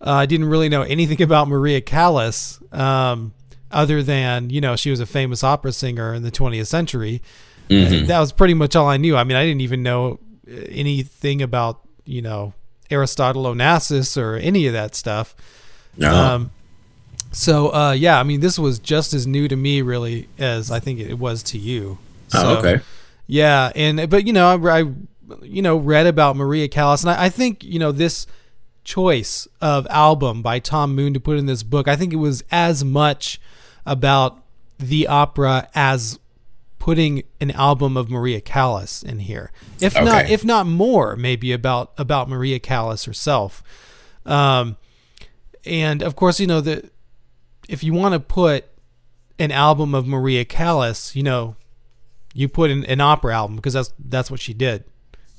Uh, 0.00 0.12
I 0.12 0.26
didn't 0.26 0.46
really 0.46 0.68
know 0.68 0.82
anything 0.82 1.22
about 1.28 1.48
Maria 1.48 1.80
Callas, 1.80 2.60
um, 2.72 3.34
other 3.70 4.02
than 4.02 4.50
you 4.50 4.60
know 4.60 4.76
she 4.76 4.90
was 4.90 5.00
a 5.00 5.06
famous 5.06 5.44
opera 5.44 5.72
singer 5.72 6.14
in 6.14 6.22
the 6.22 6.30
20th 6.30 6.66
century. 6.66 7.22
That 8.06 8.20
was 8.20 8.32
pretty 8.32 8.54
much 8.54 8.76
all 8.76 8.88
I 8.88 8.96
knew. 8.96 9.16
I 9.16 9.24
mean, 9.24 9.36
I 9.36 9.44
didn't 9.44 9.62
even 9.62 9.82
know 9.82 10.20
uh, 10.48 10.54
anything 10.68 11.42
about 11.42 11.80
you 12.04 12.22
know 12.22 12.54
Aristotle 12.90 13.44
Onassis 13.44 14.20
or 14.20 14.36
any 14.36 14.66
of 14.66 14.72
that 14.72 14.94
stuff. 14.94 15.34
No. 15.96 16.14
Um, 16.14 16.50
So 17.32 17.74
uh, 17.74 17.92
yeah, 17.92 18.18
I 18.18 18.22
mean, 18.22 18.40
this 18.40 18.58
was 18.58 18.78
just 18.78 19.12
as 19.12 19.26
new 19.26 19.46
to 19.48 19.56
me, 19.56 19.82
really, 19.82 20.28
as 20.38 20.70
I 20.70 20.80
think 20.80 21.00
it 21.00 21.18
was 21.18 21.42
to 21.44 21.58
you. 21.58 21.98
So, 22.28 22.42
oh, 22.42 22.56
okay. 22.58 22.82
Yeah, 23.26 23.72
and 23.74 24.08
but 24.08 24.26
you 24.26 24.32
know, 24.32 24.46
I, 24.46 24.80
I 24.80 24.84
you 25.42 25.60
know 25.62 25.76
read 25.76 26.06
about 26.06 26.36
Maria 26.36 26.68
Callas, 26.68 27.02
and 27.02 27.10
I, 27.10 27.24
I 27.24 27.28
think 27.28 27.62
you 27.64 27.78
know 27.78 27.92
this 27.92 28.26
choice 28.84 29.48
of 29.60 29.86
album 29.90 30.42
by 30.42 30.60
Tom 30.60 30.94
Moon 30.94 31.12
to 31.12 31.20
put 31.20 31.38
in 31.38 31.46
this 31.46 31.62
book. 31.62 31.88
I 31.88 31.96
think 31.96 32.12
it 32.12 32.16
was 32.16 32.42
as 32.50 32.84
much 32.84 33.40
about 33.84 34.42
the 34.78 35.06
opera 35.06 35.68
as 35.74 36.18
putting 36.86 37.24
an 37.40 37.50
album 37.50 37.96
of 37.96 38.08
Maria 38.08 38.40
Callas 38.40 39.02
in 39.02 39.18
here. 39.18 39.50
If 39.80 39.96
Okay. 39.96 40.04
not 40.04 40.30
if 40.30 40.44
not 40.44 40.68
more, 40.68 41.16
maybe 41.16 41.50
about 41.50 41.90
about 41.98 42.28
Maria 42.28 42.60
Callas 42.60 43.06
herself. 43.06 43.60
Um 44.24 44.76
and 45.64 46.00
of 46.00 46.14
course, 46.14 46.38
you 46.38 46.46
know, 46.46 46.60
that 46.60 46.92
if 47.68 47.82
you 47.82 47.92
want 47.92 48.12
to 48.12 48.20
put 48.20 48.66
an 49.40 49.50
album 49.50 49.96
of 49.96 50.06
Maria 50.06 50.44
Callas, 50.44 51.16
you 51.16 51.24
know, 51.24 51.56
you 52.34 52.48
put 52.48 52.70
in 52.70 52.84
an 52.84 53.00
opera 53.00 53.34
album 53.34 53.56
because 53.56 53.72
that's 53.72 53.92
that's 53.98 54.30
what 54.30 54.38
she 54.38 54.54
did, 54.54 54.84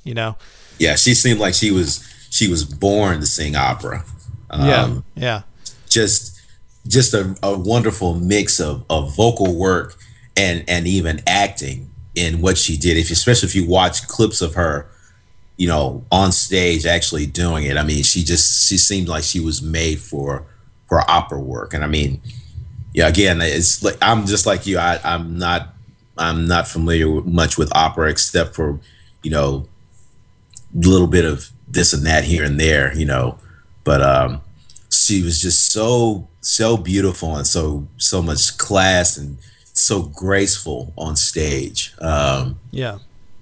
you 0.03 0.13
know. 0.13 0.35
Yeah, 0.79 0.97
she 0.97 1.13
seemed 1.13 1.39
like 1.39 1.53
she 1.53 1.71
was 1.71 2.03
she 2.29 2.49
was 2.49 2.65
born 2.65 3.21
to 3.21 3.25
sing 3.25 3.55
opera. 3.55 4.03
Um, 4.49 4.67
Yeah. 4.67 4.99
yeah. 5.15 5.41
just 5.87 6.41
just 6.85 7.13
a, 7.13 7.37
a 7.41 7.57
wonderful 7.57 8.15
mix 8.15 8.59
of, 8.59 8.83
of 8.89 9.15
vocal 9.15 9.55
work 9.55 9.95
and 10.37 10.63
and 10.67 10.87
even 10.87 11.21
acting 11.27 11.89
in 12.15 12.41
what 12.41 12.57
she 12.57 12.77
did. 12.77 12.95
If 12.95 13.11
especially 13.11 13.47
if 13.47 13.55
you 13.55 13.67
watch 13.67 14.07
clips 14.07 14.41
of 14.41 14.53
her, 14.53 14.87
you 15.57 15.67
know, 15.67 16.05
on 16.11 16.31
stage 16.31 16.85
actually 16.85 17.25
doing 17.25 17.65
it. 17.65 17.75
I 17.75 17.83
mean, 17.83 18.03
she 18.03 18.23
just 18.23 18.67
she 18.67 18.77
seemed 18.77 19.09
like 19.09 19.23
she 19.23 19.39
was 19.39 19.61
made 19.61 19.99
for 19.99 20.45
for 20.87 21.09
opera 21.09 21.39
work. 21.39 21.73
And 21.73 21.83
I 21.83 21.87
mean, 21.87 22.21
yeah, 22.93 23.07
again, 23.07 23.41
it's 23.41 23.83
like 23.83 23.97
I'm 24.01 24.25
just 24.25 24.45
like 24.45 24.65
you. 24.65 24.77
I, 24.77 24.99
I'm 25.03 25.37
not 25.37 25.73
I'm 26.17 26.47
not 26.47 26.67
familiar 26.67 27.09
with, 27.09 27.25
much 27.25 27.57
with 27.57 27.75
opera 27.75 28.09
except 28.09 28.55
for 28.55 28.79
you 29.23 29.31
know 29.31 29.67
a 30.75 30.87
little 30.87 31.07
bit 31.07 31.25
of 31.25 31.49
this 31.67 31.93
and 31.93 32.05
that 32.05 32.23
here 32.23 32.43
and 32.43 32.59
there, 32.59 32.95
you 32.95 33.05
know. 33.05 33.39
But 33.83 34.01
um, 34.01 34.41
she 34.91 35.23
was 35.23 35.41
just 35.41 35.71
so 35.71 36.27
so 36.41 36.77
beautiful 36.77 37.35
and 37.35 37.45
so 37.45 37.87
so 37.97 38.21
much 38.21 38.57
class 38.57 39.17
and 39.17 39.37
so 39.77 40.03
graceful 40.03 40.93
on 40.97 41.15
stage. 41.15 41.93
Um, 41.99 42.59
Yeah. 42.71 42.97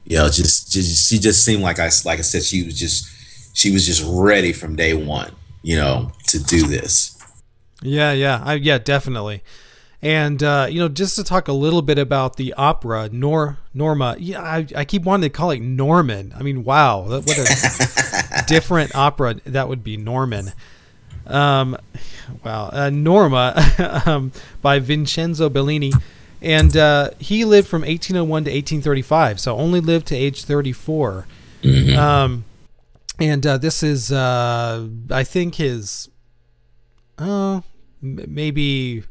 you 0.05 0.17
know, 0.17 0.29
just, 0.29 0.71
just 0.71 1.09
she 1.09 1.17
just 1.19 1.43
seemed 1.43 1.63
like 1.63 1.79
I 1.79 1.89
like 2.05 2.19
I 2.19 2.23
said, 2.23 2.43
she 2.43 2.63
was 2.63 2.77
just 2.79 3.07
she 3.53 3.71
was 3.71 3.85
just 3.85 4.03
ready 4.05 4.51
from 4.53 4.75
day 4.75 4.93
one, 4.93 5.31
you 5.63 5.77
know, 5.77 6.11
to 6.27 6.39
do 6.43 6.67
this. 6.67 7.17
Yeah, 7.81 8.11
yeah, 8.13 8.41
I, 8.43 8.55
yeah, 8.55 8.77
definitely. 8.77 9.43
And 10.01 10.43
uh, 10.43 10.67
you 10.69 10.79
know, 10.79 10.87
just 10.89 11.15
to 11.15 11.23
talk 11.23 11.47
a 11.47 11.53
little 11.53 11.81
bit 11.81 11.97
about 11.97 12.35
the 12.37 12.53
opera, 12.53 13.09
Nor 13.11 13.57
Norma. 13.73 14.15
Yeah, 14.19 14.41
I, 14.41 14.67
I 14.75 14.85
keep 14.85 15.03
wanting 15.03 15.29
to 15.29 15.35
call 15.35 15.51
it 15.51 15.61
Norman. 15.61 16.33
I 16.37 16.43
mean, 16.43 16.63
wow, 16.63 17.01
what 17.01 17.37
a 17.37 18.43
different 18.47 18.93
opera 18.95 19.35
that 19.45 19.67
would 19.67 19.83
be, 19.83 19.97
Norman. 19.97 20.51
Um, 21.25 21.75
wow, 22.43 22.69
uh, 22.71 22.89
Norma 22.91 23.55
um, 24.05 24.31
by 24.61 24.77
Vincenzo 24.79 25.49
Bellini, 25.49 25.91
and 26.41 26.75
uh, 26.75 27.11
he 27.19 27.45
lived 27.45 27.67
from 27.67 27.81
1801 27.81 28.43
to 28.45 28.51
1835, 28.51 29.39
so 29.39 29.57
only 29.57 29.79
lived 29.79 30.07
to 30.07 30.15
age 30.15 30.43
34. 30.43 31.27
Um, 31.97 32.45
and 33.19 33.45
uh, 33.47 33.57
this 33.57 33.81
is, 33.81 34.11
uh, 34.11 34.87
I 35.09 35.23
think, 35.23 35.55
his 35.55 36.09
uh, 37.17 37.61
m- 38.03 38.25
maybe 38.27 39.03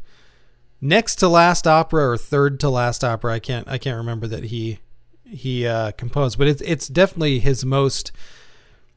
next 0.80 1.16
to 1.16 1.28
last 1.28 1.66
opera 1.66 2.10
or 2.10 2.16
third 2.16 2.60
to 2.60 2.68
last 2.68 3.02
opera. 3.02 3.32
I 3.32 3.38
can't 3.38 3.66
I 3.68 3.78
can't 3.78 3.96
remember 3.96 4.26
that 4.28 4.44
he 4.44 4.78
he 5.24 5.66
uh, 5.66 5.92
composed, 5.92 6.38
but 6.38 6.46
it's 6.46 6.62
it's 6.62 6.86
definitely 6.86 7.38
his 7.38 7.64
most 7.64 8.12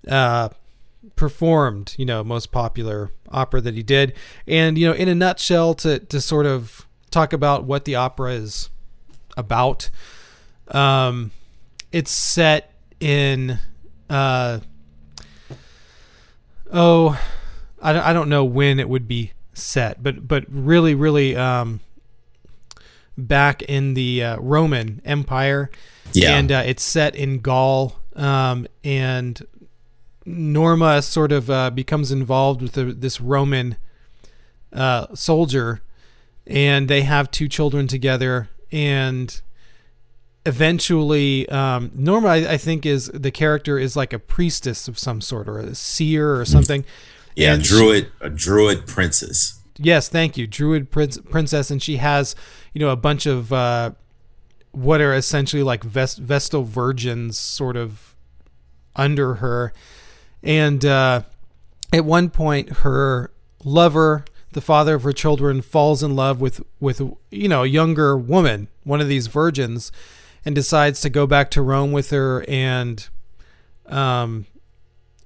uh, 0.08 0.50
performed, 1.16 1.96
you 1.98 2.06
know, 2.06 2.24
most 2.24 2.52
popular 2.52 3.12
opera 3.30 3.62
that 3.62 3.74
he 3.74 3.84
did. 3.84 4.14
And 4.46 4.78
you 4.78 4.88
know, 4.88 4.94
in 4.94 5.08
a 5.08 5.16
nutshell, 5.16 5.74
to 5.76 6.00
to 6.00 6.22
sort 6.22 6.46
of 6.46 6.87
talk 7.18 7.34
about 7.34 7.64
what 7.64 7.86
the 7.86 7.96
opera 7.96 8.34
is 8.34 8.70
about, 9.36 9.90
um, 10.70 11.32
it's 11.92 12.12
set 12.12 12.72
in 13.00 13.58
uh, 14.10 14.60
oh 16.72 17.20
I 17.82 17.94
don't, 17.94 18.04
I 18.04 18.14
don't 18.14 18.30
know 18.30 18.44
when 18.46 18.80
it 18.80 18.90
would 18.90 19.08
be 19.08 19.32
set, 19.54 20.02
but 20.04 20.28
but 20.28 20.46
really, 20.50 20.96
really 20.96 21.36
um, 21.36 21.80
back 23.18 23.62
in 23.64 23.94
the 23.94 24.24
uh, 24.24 24.38
Roman 24.40 25.02
Empire, 25.06 25.70
Yeah. 26.14 26.38
and 26.38 26.52
uh, 26.52 26.64
it's 26.66 26.84
set 26.84 27.16
in 27.16 27.40
Gaul, 27.40 27.96
um, 28.16 28.68
and 28.84 29.40
Norma 30.26 31.02
sort 31.02 31.32
of 31.32 31.50
uh, 31.50 31.70
becomes 31.72 32.12
involved 32.12 32.62
with 32.62 32.74
the, 32.74 32.86
this 32.86 33.22
Roman 33.22 33.78
uh, 34.74 35.08
soldier, 35.16 35.82
and 36.50 36.88
they 36.88 37.02
have 37.02 37.30
two 37.32 37.48
children 37.48 37.88
together, 37.88 38.50
and 38.72 39.42
eventually 40.46 41.48
um, 41.50 41.92
Norma 41.94 42.30
I, 42.30 42.54
I 42.54 42.58
think 42.58 42.86
is 42.86 43.08
the 43.14 43.32
character 43.32 43.78
is 43.78 43.96
like 43.96 44.14
a 44.14 44.20
priestess 44.20 44.88
of 44.88 44.98
some 44.98 45.20
sort 45.22 45.48
or 45.50 45.60
a 45.60 45.76
seer 45.76 46.36
or 46.40 46.46
something. 46.46 46.86
Yeah, 47.36 47.54
And 47.54 47.66
she- 47.66 47.76
druid 47.76 48.12
a 48.22 48.30
druid 48.30 48.88
princess. 48.88 49.54
Yes, 49.80 50.10
thank 50.10 50.38
you, 50.38 50.48
Druid 50.48 50.90
prince, 50.90 51.20
princess, 51.20 51.70
and 51.70 51.84
she 51.84 51.98
has 51.98 52.34
you 52.74 52.80
know 52.80 52.90
a 52.90 52.96
bunch 52.96 53.28
of 53.28 53.54
uh, 53.54 53.92
what 54.72 55.02
are 55.02 55.14
essentially 55.14 55.62
like 55.62 55.84
vest, 55.84 56.18
Vestal 56.18 56.64
virgins, 56.64 57.40
sort 57.40 57.78
of 57.78 58.16
under 58.96 59.36
her, 59.36 59.74
and 60.42 60.84
uh, 60.84 61.22
at 61.94 62.06
one 62.06 62.32
point 62.32 62.70
her 62.78 63.30
lover, 63.64 64.26
the 64.58 64.62
father 64.62 64.96
of 64.96 65.04
her 65.04 65.14
children, 65.14 65.62
falls 65.62 66.04
in 66.04 66.16
love 66.16 66.42
with 66.42 66.62
with 66.80 67.00
you 67.32 67.48
know 67.48 67.64
a 67.64 67.68
younger 67.68 68.18
woman, 68.18 68.68
one 68.84 69.00
of 69.02 69.08
these 69.08 69.28
virgins, 69.28 69.92
and 70.44 70.54
decides 70.56 71.00
to 71.02 71.10
go 71.10 71.26
back 71.28 71.50
to 71.52 71.62
Rome 71.62 71.92
with 71.92 72.10
her 72.10 72.44
and. 72.48 73.08
Um, 73.86 74.46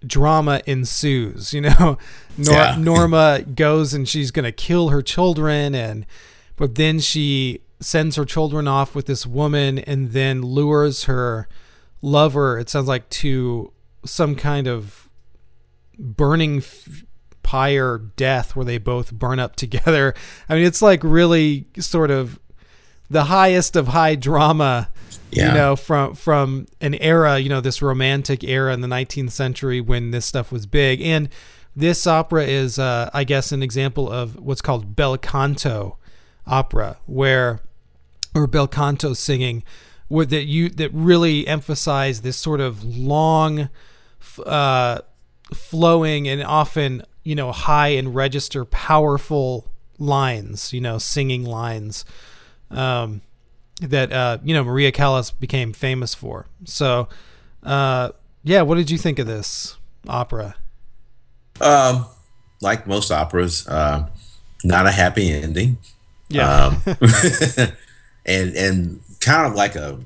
drama 0.05 0.61
ensues. 0.67 1.53
You 1.53 1.61
know, 1.61 1.97
Nor- 2.37 2.53
Yeah. 2.53 2.75
Norma 2.77 3.41
goes 3.55 3.93
and 3.93 4.07
she's 4.07 4.29
gonna 4.31 4.51
kill 4.51 4.89
her 4.89 5.01
children, 5.01 5.73
and 5.75 6.05
but 6.55 6.75
then 6.75 6.99
she 6.99 7.61
sends 7.79 8.15
her 8.17 8.25
children 8.25 8.67
off 8.67 8.93
with 8.93 9.07
this 9.07 9.25
woman, 9.25 9.79
and 9.79 10.11
then 10.11 10.41
lures 10.43 11.05
her 11.05 11.47
lover. 12.03 12.59
It 12.59 12.69
sounds 12.69 12.87
like 12.87 13.09
to 13.09 13.71
some 14.05 14.35
kind 14.35 14.67
of 14.67 15.09
burning 15.97 16.57
f- 16.57 17.03
pyre 17.43 17.97
death 18.15 18.55
where 18.55 18.65
they 18.65 18.77
both 18.77 19.11
burn 19.11 19.39
up 19.39 19.55
together. 19.63 20.13
I 20.49 20.55
mean, 20.55 20.65
it's 20.65 20.81
like 20.81 21.03
really 21.03 21.65
sort 21.79 22.11
of 22.11 22.39
the 23.09 23.25
highest 23.25 23.75
of 23.75 23.89
high 23.89 24.15
drama 24.15 24.87
Yeah. 25.31 25.49
you 25.49 25.53
know 25.53 25.75
from 25.75 26.15
from 26.15 26.67
an 26.79 26.93
era 26.95 27.39
you 27.39 27.49
know 27.49 27.59
this 27.59 27.81
romantic 27.81 28.41
era 28.43 28.73
in 28.73 28.79
the 28.81 28.87
19th 28.87 29.31
century 29.31 29.81
when 29.81 30.11
this 30.11 30.25
stuff 30.25 30.49
was 30.51 30.65
big 30.65 31.01
and 31.01 31.27
this 31.75 32.07
opera 32.07 32.45
is 32.45 32.79
uh, 32.79 33.09
i 33.13 33.25
guess 33.25 33.51
an 33.51 33.61
example 33.61 34.09
of 34.09 34.37
what's 34.39 34.61
called 34.61 34.95
bel 34.95 35.17
canto 35.17 35.97
opera 36.47 36.97
where 37.05 37.59
or 38.33 38.47
bel 38.47 38.67
canto 38.67 39.13
singing 39.13 39.61
where 40.07 40.25
that 40.25 40.45
you 40.45 40.69
that 40.69 40.89
really 40.93 41.45
emphasize 41.47 42.21
this 42.21 42.37
sort 42.37 42.61
of 42.61 42.81
long 42.83 43.69
uh, 44.45 44.99
flowing 45.53 46.27
and 46.29 46.41
often 46.43 47.03
you 47.23 47.35
know 47.35 47.51
high 47.51 47.89
and 47.89 48.15
register 48.15 48.65
powerful 48.65 49.65
lines 49.99 50.73
you 50.73 50.81
know 50.81 50.97
singing 50.97 51.45
lines 51.45 52.05
um, 52.71 53.21
that 53.81 54.11
uh, 54.11 54.37
you 54.43 54.53
know 54.53 54.63
Maria 54.63 54.91
Callas 54.91 55.31
became 55.31 55.73
famous 55.73 56.13
for. 56.13 56.47
So, 56.65 57.07
uh, 57.63 58.09
yeah, 58.43 58.61
what 58.61 58.75
did 58.75 58.91
you 58.91 58.97
think 58.97 59.19
of 59.19 59.27
this 59.27 59.77
opera? 60.07 60.55
Um, 61.59 62.05
like 62.61 62.87
most 62.87 63.11
operas, 63.11 63.67
uh, 63.67 64.07
not 64.63 64.87
a 64.87 64.91
happy 64.91 65.31
ending. 65.31 65.77
Yeah, 66.29 66.67
Um, 66.67 66.81
and 68.25 68.55
and 68.55 68.99
kind 69.19 69.47
of 69.47 69.55
like 69.55 69.75
a 69.75 69.99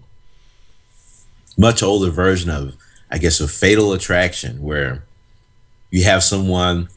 much 1.58 1.84
older 1.84 2.10
version 2.10 2.50
of, 2.50 2.76
I 3.12 3.18
guess, 3.18 3.40
a 3.40 3.48
Fatal 3.48 3.94
Attraction, 3.94 4.62
where 4.62 5.04
you 5.92 6.04
have 6.04 6.24
someone, 6.24 6.90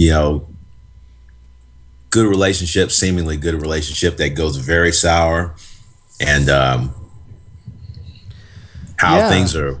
you 0.00 0.10
know, 0.10 0.48
good 2.08 2.26
relationship, 2.26 2.90
seemingly 2.90 3.36
good 3.36 3.52
relationship 3.60 4.16
that 4.16 4.30
goes 4.30 4.56
very 4.56 4.92
sour, 4.92 5.54
and 6.18 6.48
um, 6.48 6.94
how 8.96 9.18
Yeah. 9.18 9.28
things 9.28 9.54
are 9.54 9.78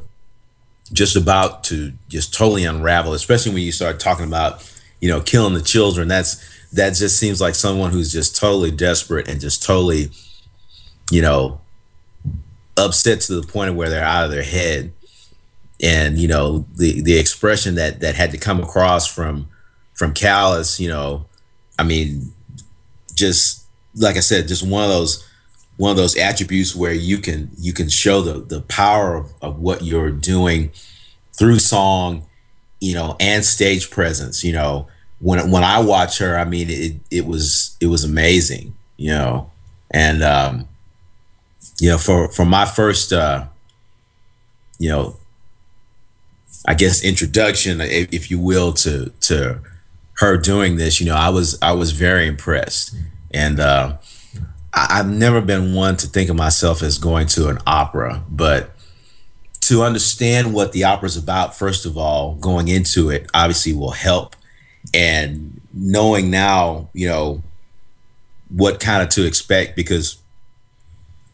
just 0.92 1.16
about 1.16 1.64
to 1.64 1.94
just 2.08 2.34
totally 2.34 2.64
unravel, 2.64 3.14
especially 3.14 3.54
when 3.54 3.62
you 3.62 3.72
start 3.72 3.98
talking 3.98 4.26
about, 4.26 4.62
you 5.00 5.08
know, 5.08 5.22
killing 5.22 5.54
the 5.54 5.62
children. 5.62 6.06
That's 6.06 6.36
that 6.74 6.90
just 6.90 7.18
seems 7.18 7.40
like 7.40 7.54
someone 7.54 7.90
who's 7.90 8.12
just 8.12 8.36
totally 8.36 8.70
desperate 8.70 9.26
and 9.26 9.40
just 9.40 9.62
totally, 9.62 10.10
you 11.10 11.22
know, 11.22 11.62
upset 12.76 13.22
to 13.22 13.40
the 13.40 13.46
point 13.46 13.70
of 13.70 13.76
where 13.76 13.88
they're 13.88 14.04
out 14.04 14.26
of 14.26 14.30
their 14.30 14.42
head. 14.42 14.92
And 15.82 16.18
you 16.18 16.28
know 16.28 16.66
the 16.74 17.00
the 17.00 17.18
expression 17.18 17.76
that 17.76 18.00
that 18.00 18.16
had 18.16 18.32
to 18.32 18.38
come 18.38 18.60
across 18.62 19.06
from 19.06 19.48
from 20.00 20.14
Callas, 20.14 20.80
you 20.80 20.88
know, 20.88 21.26
I 21.78 21.84
mean, 21.84 22.32
just 23.14 23.66
like 23.94 24.16
I 24.16 24.20
said, 24.20 24.48
just 24.48 24.66
one 24.66 24.82
of 24.82 24.88
those 24.88 25.28
one 25.76 25.90
of 25.90 25.98
those 25.98 26.16
attributes 26.16 26.74
where 26.74 26.94
you 26.94 27.18
can 27.18 27.50
you 27.58 27.74
can 27.74 27.90
show 27.90 28.22
the 28.22 28.40
the 28.40 28.62
power 28.62 29.14
of, 29.16 29.34
of 29.42 29.58
what 29.58 29.84
you're 29.84 30.10
doing 30.10 30.70
through 31.38 31.58
song, 31.58 32.26
you 32.80 32.94
know, 32.94 33.14
and 33.20 33.44
stage 33.44 33.90
presence. 33.90 34.42
You 34.42 34.54
know, 34.54 34.88
when 35.18 35.50
when 35.50 35.64
I 35.64 35.80
watch 35.80 36.16
her, 36.16 36.38
I 36.38 36.46
mean, 36.46 36.70
it 36.70 36.94
it 37.10 37.26
was 37.26 37.76
it 37.78 37.88
was 37.88 38.02
amazing. 38.02 38.74
You 38.96 39.10
know, 39.10 39.50
and 39.90 40.22
um, 40.22 40.66
you 41.78 41.90
know, 41.90 41.98
for 41.98 42.28
for 42.28 42.46
my 42.46 42.64
first, 42.64 43.12
uh, 43.12 43.48
you 44.78 44.88
know, 44.88 45.18
I 46.66 46.72
guess 46.72 47.04
introduction, 47.04 47.82
if 47.82 48.30
you 48.30 48.40
will, 48.40 48.72
to 48.72 49.12
to 49.20 49.60
her 50.20 50.36
doing 50.36 50.76
this, 50.76 51.00
you 51.00 51.06
know, 51.06 51.16
I 51.16 51.30
was 51.30 51.58
I 51.62 51.72
was 51.72 51.92
very 51.92 52.26
impressed, 52.26 52.94
and 53.32 53.58
uh, 53.58 53.96
I, 54.72 54.98
have 54.98 55.08
never 55.08 55.40
been 55.40 55.74
one 55.74 55.96
to 55.96 56.06
think 56.06 56.28
of 56.28 56.36
myself 56.36 56.82
as 56.82 56.98
going 56.98 57.26
to 57.28 57.48
an 57.48 57.58
opera, 57.66 58.22
but 58.28 58.70
to 59.62 59.82
understand 59.82 60.52
what 60.52 60.72
the 60.72 60.84
opera 60.84 61.06
is 61.06 61.16
about, 61.16 61.56
first 61.56 61.86
of 61.86 61.96
all, 61.96 62.34
going 62.34 62.68
into 62.68 63.08
it 63.08 63.30
obviously 63.32 63.72
will 63.72 63.92
help, 63.92 64.36
and 64.92 65.58
knowing 65.72 66.30
now, 66.30 66.90
you 66.92 67.08
know, 67.08 67.42
what 68.50 68.78
kind 68.78 69.02
of 69.02 69.08
to 69.10 69.26
expect 69.26 69.74
because 69.74 70.18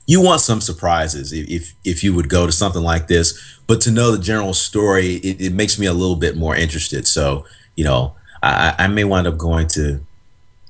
you 0.07 0.20
want 0.20 0.41
some 0.41 0.61
surprises 0.61 1.32
if, 1.32 1.49
if, 1.49 1.74
if 1.84 2.05
you 2.05 2.14
would 2.14 2.28
go 2.28 2.47
to 2.47 2.53
something 2.53 2.82
like 2.82 3.09
this. 3.09 3.59
But 3.66 3.80
to 3.80 3.91
know 3.91 4.12
the 4.12 4.22
general 4.22 4.55
story 4.55 5.16
it, 5.16 5.41
it 5.41 5.53
makes 5.53 5.76
me 5.76 5.87
a 5.87 5.93
little 5.93 6.14
bit 6.14 6.37
more 6.37 6.55
interested. 6.55 7.09
So 7.09 7.47
you 7.74 7.82
know 7.82 8.14
I, 8.47 8.84
I 8.84 8.86
may 8.88 9.05
wind 9.05 9.26
up 9.26 9.38
going 9.38 9.68
to 9.68 10.01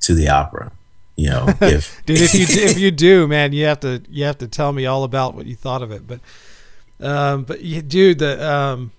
to 0.00 0.14
the 0.14 0.28
opera. 0.28 0.72
You 1.16 1.30
know, 1.30 1.46
if 1.60 2.02
dude, 2.04 2.20
if 2.20 2.34
you 2.34 2.46
if 2.48 2.78
you 2.78 2.90
do, 3.08 3.26
man, 3.26 3.52
you 3.52 3.64
have 3.66 3.80
to 3.80 4.02
you 4.08 4.24
have 4.24 4.38
to 4.38 4.48
tell 4.48 4.72
me 4.72 4.86
all 4.86 5.04
about 5.04 5.34
what 5.34 5.46
you 5.46 5.56
thought 5.56 5.82
of 5.82 5.90
it. 5.90 6.06
But 6.06 6.20
um, 7.00 7.44
but 7.44 7.62
you, 7.62 7.82
dude, 7.82 8.18
the 8.18 8.48
um, 8.48 8.92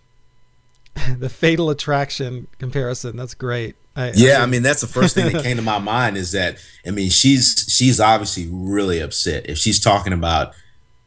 the 1.18 1.30
Fatal 1.30 1.70
Attraction 1.70 2.48
comparison, 2.60 3.16
that's 3.16 3.34
great. 3.34 3.76
I, 3.96 4.12
yeah, 4.14 4.40
I, 4.40 4.44
I 4.44 4.46
mean 4.46 4.62
that's 4.62 4.82
the 4.82 4.88
first 4.88 5.16
thing 5.16 5.32
that 5.32 5.44
came 5.44 5.58
to 5.58 5.64
my 5.64 5.80
mind 5.80 6.18
is 6.18 6.32
that 6.32 6.58
I 6.86 6.92
mean 6.92 7.10
she's 7.10 7.66
she's 7.68 8.00
obviously 8.00 8.48
really 8.52 9.00
upset 9.00 9.50
if 9.50 9.58
she's 9.58 9.80
talking 9.80 10.14
about 10.14 10.54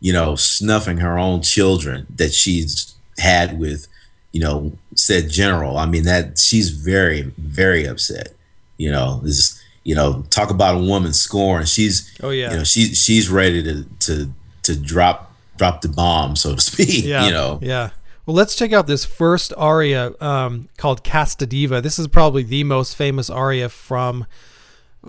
you 0.01 0.13
know 0.13 0.35
snuffing 0.35 0.97
her 0.97 1.17
own 1.17 1.43
children 1.43 2.07
that 2.17 2.33
she's 2.33 2.95
had 3.19 3.61
with 3.61 3.87
you 4.33 4.41
know, 4.41 4.73
said 4.95 5.29
general. 5.31 5.79
I 5.79 5.87
mean 5.87 6.05
that 6.05 6.39
she's 6.39 6.71
very, 6.71 7.23
very 7.39 7.85
upset. 7.85 8.29
You 8.77 8.91
know, 8.91 9.21
this 9.23 9.63
you 9.85 9.95
know, 9.95 10.25
talk 10.31 10.51
about 10.51 10.77
a 10.77 10.79
woman 10.79 11.13
scorn. 11.13 11.65
She's 11.65 12.17
oh 12.23 12.31
yeah, 12.31 12.51
you 12.51 12.59
know, 12.59 12.65
she 12.65 12.95
she's 12.95 13.29
ready 13.29 13.63
to 13.63 13.85
to 14.01 14.33
to 14.63 14.77
drop 14.77 15.35
drop 15.57 15.81
the 15.83 15.89
bomb, 15.89 16.37
so 16.37 16.55
to 16.55 16.61
speak. 16.61 17.05
Yeah, 17.05 17.27
you 17.27 17.33
know. 17.33 17.59
Yeah. 17.63 17.91
Well, 18.27 18.37
let's 18.37 18.55
check 18.55 18.73
out 18.73 18.87
this 18.87 19.05
first 19.05 19.53
aria 19.57 20.13
um, 20.21 20.69
called 20.77 21.03
Casta 21.03 21.47
Diva. 21.47 21.81
This 21.81 21.99
is 21.99 22.07
probably 22.07 22.43
the 22.43 22.65
most 22.65 22.95
famous 22.95 23.29
aria 23.29 23.69
from 23.69 24.27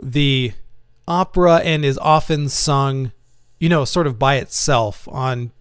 the 0.01 0.53
opera 1.07 1.57
and 1.57 1.84
is 1.84 1.97
often 1.99 2.49
sung, 2.49 3.11
you 3.59 3.69
know, 3.69 3.86
sort 3.86 4.07
of 4.07 4.17
by 4.17 4.36
itself 4.38 5.07
on 5.09 5.51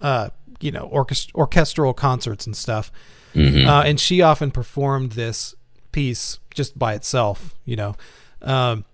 uh, 0.00 0.28
you 0.62 0.70
know 0.70 0.88
orchest- 0.92 1.34
orchestral 1.34 1.92
concerts 1.92 2.46
and 2.46 2.56
stuff. 2.56 2.90
Mm-hmm. 3.34 3.66
Uh, 3.66 3.82
and 3.82 3.98
she 3.98 4.20
often 4.20 4.50
performed 4.50 5.12
this 5.12 5.54
piece 5.90 6.38
just 6.54 6.78
by 6.78 6.94
itself, 6.94 7.54
you 7.64 7.76
know. 7.76 7.96
Um, 8.42 8.84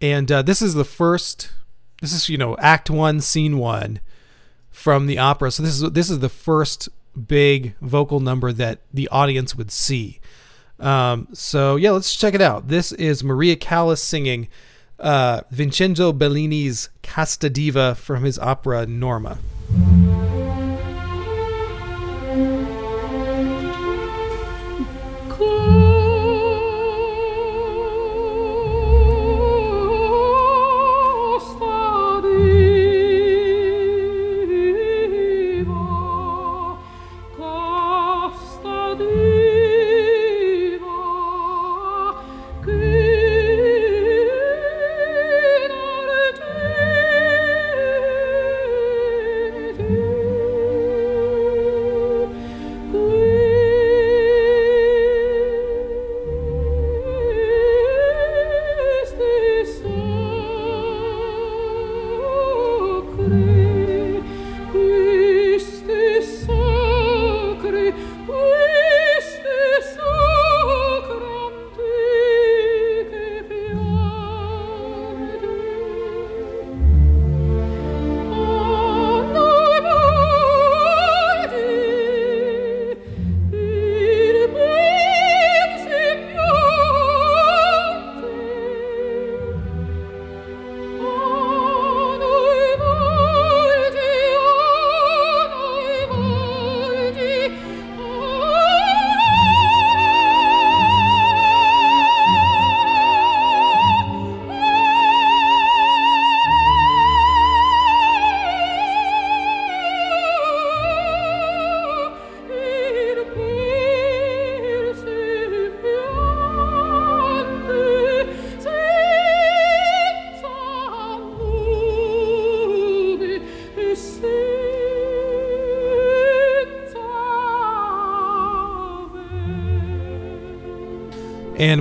and 0.00 0.30
uh, 0.30 0.42
this 0.42 0.62
is 0.62 0.74
the 0.74 0.84
first. 0.84 1.52
This 2.00 2.12
is 2.12 2.28
you 2.28 2.38
know 2.38 2.56
Act 2.58 2.90
One, 2.90 3.20
Scene 3.20 3.58
One 3.58 4.00
from 4.70 5.06
the 5.06 5.18
opera. 5.18 5.50
So 5.50 5.62
this 5.62 5.80
is 5.80 5.90
this 5.92 6.10
is 6.10 6.18
the 6.18 6.28
first 6.28 6.88
big 7.14 7.74
vocal 7.80 8.20
number 8.20 8.52
that 8.52 8.80
the 8.92 9.08
audience 9.08 9.54
would 9.54 9.70
see. 9.70 10.20
Um, 10.80 11.28
so 11.32 11.76
yeah, 11.76 11.92
let's 11.92 12.14
check 12.14 12.34
it 12.34 12.42
out. 12.42 12.68
This 12.68 12.92
is 12.92 13.22
Maria 13.22 13.56
Callas 13.56 14.02
singing 14.02 14.48
uh, 14.98 15.42
Vincenzo 15.50 16.12
Bellini's 16.12 16.90
Casta 17.02 17.48
Diva 17.48 17.94
from 17.94 18.24
his 18.24 18.38
opera 18.38 18.86
Norma. 18.86 19.38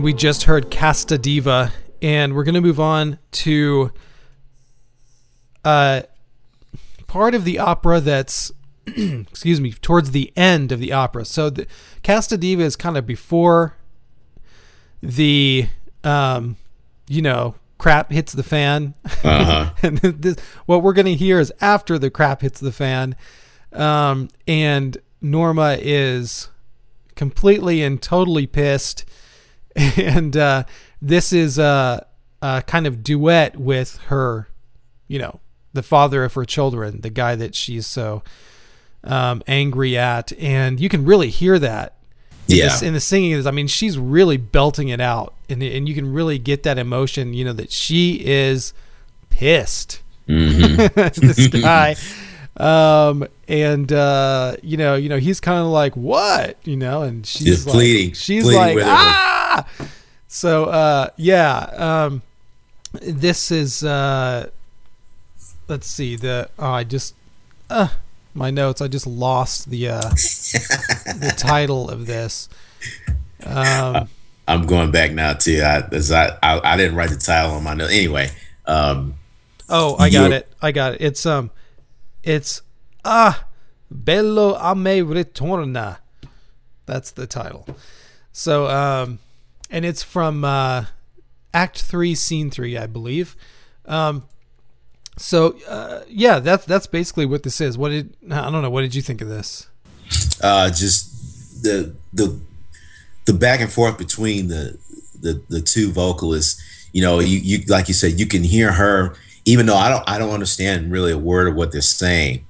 We 0.03 0.13
just 0.13 0.43
heard 0.43 0.69
Casta 0.69 1.17
Diva, 1.17 1.71
and 2.01 2.35
we're 2.35 2.43
going 2.43 2.55
to 2.55 2.61
move 2.61 2.79
on 2.79 3.19
to 3.31 3.89
uh, 5.63 6.01
part 7.07 7.33
of 7.33 7.45
the 7.45 7.57
opera 7.57 8.01
that's, 8.01 8.51
excuse 8.85 9.61
me, 9.61 9.71
towards 9.71 10.11
the 10.11 10.33
end 10.35 10.73
of 10.73 10.81
the 10.81 10.91
opera. 10.91 11.23
So 11.23 11.49
the 11.49 11.67
Casta 12.03 12.37
Diva 12.37 12.63
is 12.63 12.75
kind 12.75 12.97
of 12.97 13.07
before 13.07 13.77
the, 15.01 15.69
um, 16.03 16.57
you 17.07 17.21
know, 17.21 17.55
crap 17.77 18.11
hits 18.11 18.33
the 18.33 18.43
fan. 18.43 18.95
Uh-huh. 19.23 19.73
and 19.83 19.99
this, 19.99 20.35
what 20.65 20.83
we're 20.83 20.91
going 20.91 21.05
to 21.05 21.15
hear 21.15 21.39
is 21.39 21.53
after 21.61 21.97
the 21.97 22.09
crap 22.09 22.41
hits 22.41 22.59
the 22.59 22.73
fan. 22.73 23.15
Um, 23.71 24.27
and 24.49 24.97
Norma 25.21 25.77
is 25.79 26.49
completely 27.15 27.81
and 27.81 28.01
totally 28.01 28.45
pissed 28.45 29.05
and 29.97 30.35
uh, 30.37 30.63
this 31.01 31.33
is 31.33 31.57
a, 31.59 32.05
a 32.41 32.63
kind 32.67 32.85
of 32.87 33.03
duet 33.03 33.57
with 33.57 33.97
her, 34.07 34.47
you 35.07 35.19
know, 35.19 35.39
the 35.73 35.83
father 35.83 36.23
of 36.23 36.33
her 36.35 36.45
children, 36.45 37.01
the 37.01 37.09
guy 37.09 37.35
that 37.35 37.55
she's 37.55 37.87
so 37.87 38.23
um, 39.03 39.41
angry 39.47 39.97
at, 39.97 40.31
and 40.39 40.79
you 40.79 40.87
can 40.89 41.03
really 41.05 41.29
hear 41.29 41.57
that. 41.59 41.95
In 42.47 42.57
Yeah. 42.57 42.77
the, 42.77 42.85
in 42.87 42.93
the 42.93 42.99
singing 42.99 43.31
is, 43.31 43.47
I 43.47 43.51
mean, 43.51 43.67
she's 43.67 43.97
really 43.97 44.37
belting 44.37 44.89
it 44.89 44.99
out, 45.01 45.33
and 45.49 45.63
and 45.63 45.87
you 45.87 45.95
can 45.95 46.11
really 46.13 46.37
get 46.37 46.63
that 46.63 46.77
emotion. 46.77 47.33
You 47.33 47.45
know 47.45 47.53
that 47.53 47.71
she 47.71 48.21
is 48.23 48.73
pissed. 49.29 50.01
this 50.27 51.47
guy, 51.47 51.95
um, 52.57 53.25
and 53.47 53.91
uh, 53.91 54.55
you 54.61 54.77
know, 54.77 54.95
you 54.95 55.09
know, 55.09 55.17
he's 55.17 55.39
kind 55.39 55.59
of 55.59 55.67
like, 55.67 55.95
"What?" 55.95 56.57
You 56.65 56.77
know, 56.77 57.01
and 57.01 57.25
she's 57.25 57.45
Just 57.47 57.67
like, 57.67 57.73
pleading- 57.73 58.13
she's 58.13 58.43
pleading 58.43 58.77
like. 58.77 58.85
"Ah!" 58.87 59.42
So, 60.33 60.65
uh, 60.65 61.09
yeah, 61.15 61.57
um, 61.77 62.23
this 62.93 63.51
is. 63.51 63.83
Uh, 63.83 64.49
let's 65.67 65.85
see 65.85 66.15
the. 66.15 66.49
Oh, 66.57 66.71
I 66.71 66.83
just. 66.83 67.13
Uh, 67.69 67.89
my 68.33 68.49
notes. 68.49 68.81
I 68.81 68.87
just 68.87 69.05
lost 69.05 69.69
the 69.69 69.89
uh, 69.89 70.01
the 70.01 71.35
title 71.37 71.87
of 71.87 72.07
this. 72.07 72.49
Um, 73.45 74.09
I'm 74.47 74.65
going 74.65 74.89
back 74.89 75.11
now 75.11 75.33
too. 75.33 75.61
I, 75.61 75.87
as 75.91 76.11
I, 76.11 76.35
I 76.41 76.73
I 76.73 76.77
didn't 76.77 76.95
write 76.95 77.11
the 77.11 77.17
title 77.17 77.51
on 77.51 77.63
my 77.63 77.75
note. 77.75 77.91
Anyway, 77.91 78.31
um, 78.65 79.13
Oh, 79.69 79.95
I 79.97 80.09
got 80.09 80.31
it. 80.31 80.51
I 80.61 80.71
got 80.71 80.93
it. 80.93 81.01
It's 81.01 81.25
um, 81.25 81.51
it's 82.23 82.61
ah, 83.05 83.47
bello 83.89 84.55
a 84.55 84.75
me 84.75 85.01
ritorna. 85.01 85.97
That's 86.85 87.11
the 87.11 87.27
title. 87.27 87.65
So 88.31 88.67
um, 88.67 89.19
and 89.73 89.83
it's 89.83 90.03
from 90.03 90.45
uh, 90.45 90.85
Act 91.53 91.81
Three, 91.81 92.15
Scene 92.15 92.49
Three, 92.49 92.77
I 92.77 92.87
believe. 92.87 93.35
Um, 93.85 94.23
so 95.17 95.57
uh, 95.67 96.03
yeah, 96.07 96.39
that's 96.39 96.65
that's 96.65 96.87
basically 96.87 97.25
what 97.25 97.43
this 97.43 97.59
is. 97.59 97.77
What 97.77 97.89
did 97.89 98.15
I 98.31 98.49
don't 98.49 98.61
know. 98.61 98.69
What 98.69 98.81
did 98.81 98.95
you 98.95 99.01
think 99.01 99.19
of 99.19 99.27
this? 99.27 99.67
uh, 100.41 100.69
just 100.69 101.63
the 101.63 101.93
the 102.13 102.39
the 103.25 103.33
back 103.33 103.61
and 103.61 103.71
forth 103.71 103.97
between 103.97 104.47
the 104.47 104.77
the 105.19 105.41
the 105.49 105.61
two 105.61 105.91
vocalists. 105.91 106.61
You 106.91 107.01
know, 107.01 107.19
you 107.19 107.39
you 107.39 107.63
like 107.67 107.87
you 107.87 107.93
said, 107.93 108.19
you 108.19 108.27
can 108.27 108.43
hear 108.43 108.71
her, 108.71 109.15
even 109.45 109.65
though 109.65 109.77
I 109.77 109.89
don't 109.89 110.03
I 110.07 110.17
don't 110.19 110.31
understand 110.31 110.91
really 110.91 111.11
a 111.11 111.17
word 111.17 111.47
of 111.47 111.55
what 111.55 111.71
they're 111.71 111.81
saying. 111.81 112.45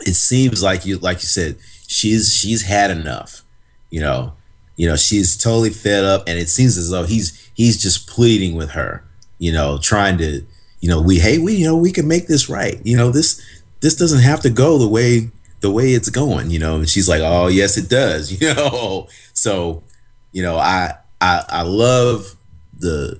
It 0.00 0.14
seems 0.14 0.62
like 0.62 0.84
you 0.84 0.98
like 0.98 1.18
you 1.18 1.28
said, 1.28 1.56
she's 1.86 2.32
she's 2.32 2.62
had 2.62 2.90
enough. 2.90 3.42
You 3.90 4.00
know, 4.00 4.34
you 4.76 4.86
know 4.86 4.96
she's 4.96 5.36
totally 5.36 5.70
fed 5.70 6.04
up, 6.04 6.24
and 6.26 6.38
it 6.38 6.48
seems 6.48 6.76
as 6.76 6.90
though 6.90 7.04
he's 7.04 7.50
he's 7.54 7.80
just 7.80 8.08
pleading 8.08 8.56
with 8.56 8.70
her. 8.70 9.04
You 9.38 9.52
know, 9.52 9.78
trying 9.78 10.18
to 10.18 10.44
you 10.80 10.88
know 10.88 11.00
we 11.00 11.18
hey 11.18 11.38
we 11.38 11.54
you 11.54 11.66
know 11.66 11.76
we 11.76 11.92
can 11.92 12.08
make 12.08 12.26
this 12.26 12.48
right. 12.48 12.80
You 12.84 12.96
know 12.96 13.10
this 13.10 13.42
this 13.80 13.96
doesn't 13.96 14.22
have 14.22 14.40
to 14.40 14.50
go 14.50 14.78
the 14.78 14.88
way 14.88 15.30
the 15.60 15.70
way 15.70 15.92
it's 15.92 16.10
going, 16.10 16.50
you 16.50 16.58
know. 16.58 16.76
And 16.76 16.88
she's 16.88 17.08
like, 17.08 17.22
"Oh, 17.22 17.48
yes, 17.48 17.76
it 17.76 17.88
does," 17.88 18.30
you 18.40 18.54
know. 18.54 19.08
So, 19.32 19.82
you 20.32 20.42
know, 20.42 20.56
I 20.56 20.94
I 21.20 21.44
I 21.48 21.62
love 21.62 22.36
the 22.78 23.18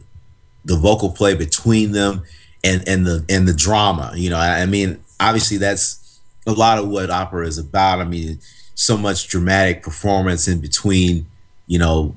the 0.65 0.77
vocal 0.77 1.11
play 1.11 1.35
between 1.35 1.93
them 1.93 2.23
and 2.65 2.87
and 2.89 3.07
the 3.07 3.25
and 3.29 3.47
the 3.47 3.55
drama. 3.55 4.13
You 4.15 4.31
know, 4.31 4.39
I, 4.39 4.63
I 4.63 4.67
mean, 4.67 5.01
obviously 5.21 5.57
that's 5.57 6.21
a 6.47 6.53
lot 6.53 6.79
of 6.79 6.89
what 6.89 7.11
opera 7.11 7.47
is 7.47 7.59
about. 7.59 8.01
I 8.01 8.05
mean, 8.05 8.39
so 8.75 8.97
much 8.97 9.29
dramatic 9.29 9.83
performance 9.83 10.47
in 10.47 10.61
between, 10.61 11.27
you 11.67 11.79
know, 11.79 12.15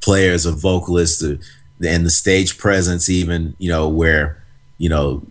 players 0.00 0.46
or 0.46 0.52
vocalists, 0.52 1.22
and 1.22 2.06
the 2.06 2.10
stage 2.10 2.58
presence, 2.58 3.08
even 3.08 3.54
you 3.58 3.68
know 3.68 3.88
where 3.88 4.42
you 4.78 4.88
know 4.88 5.22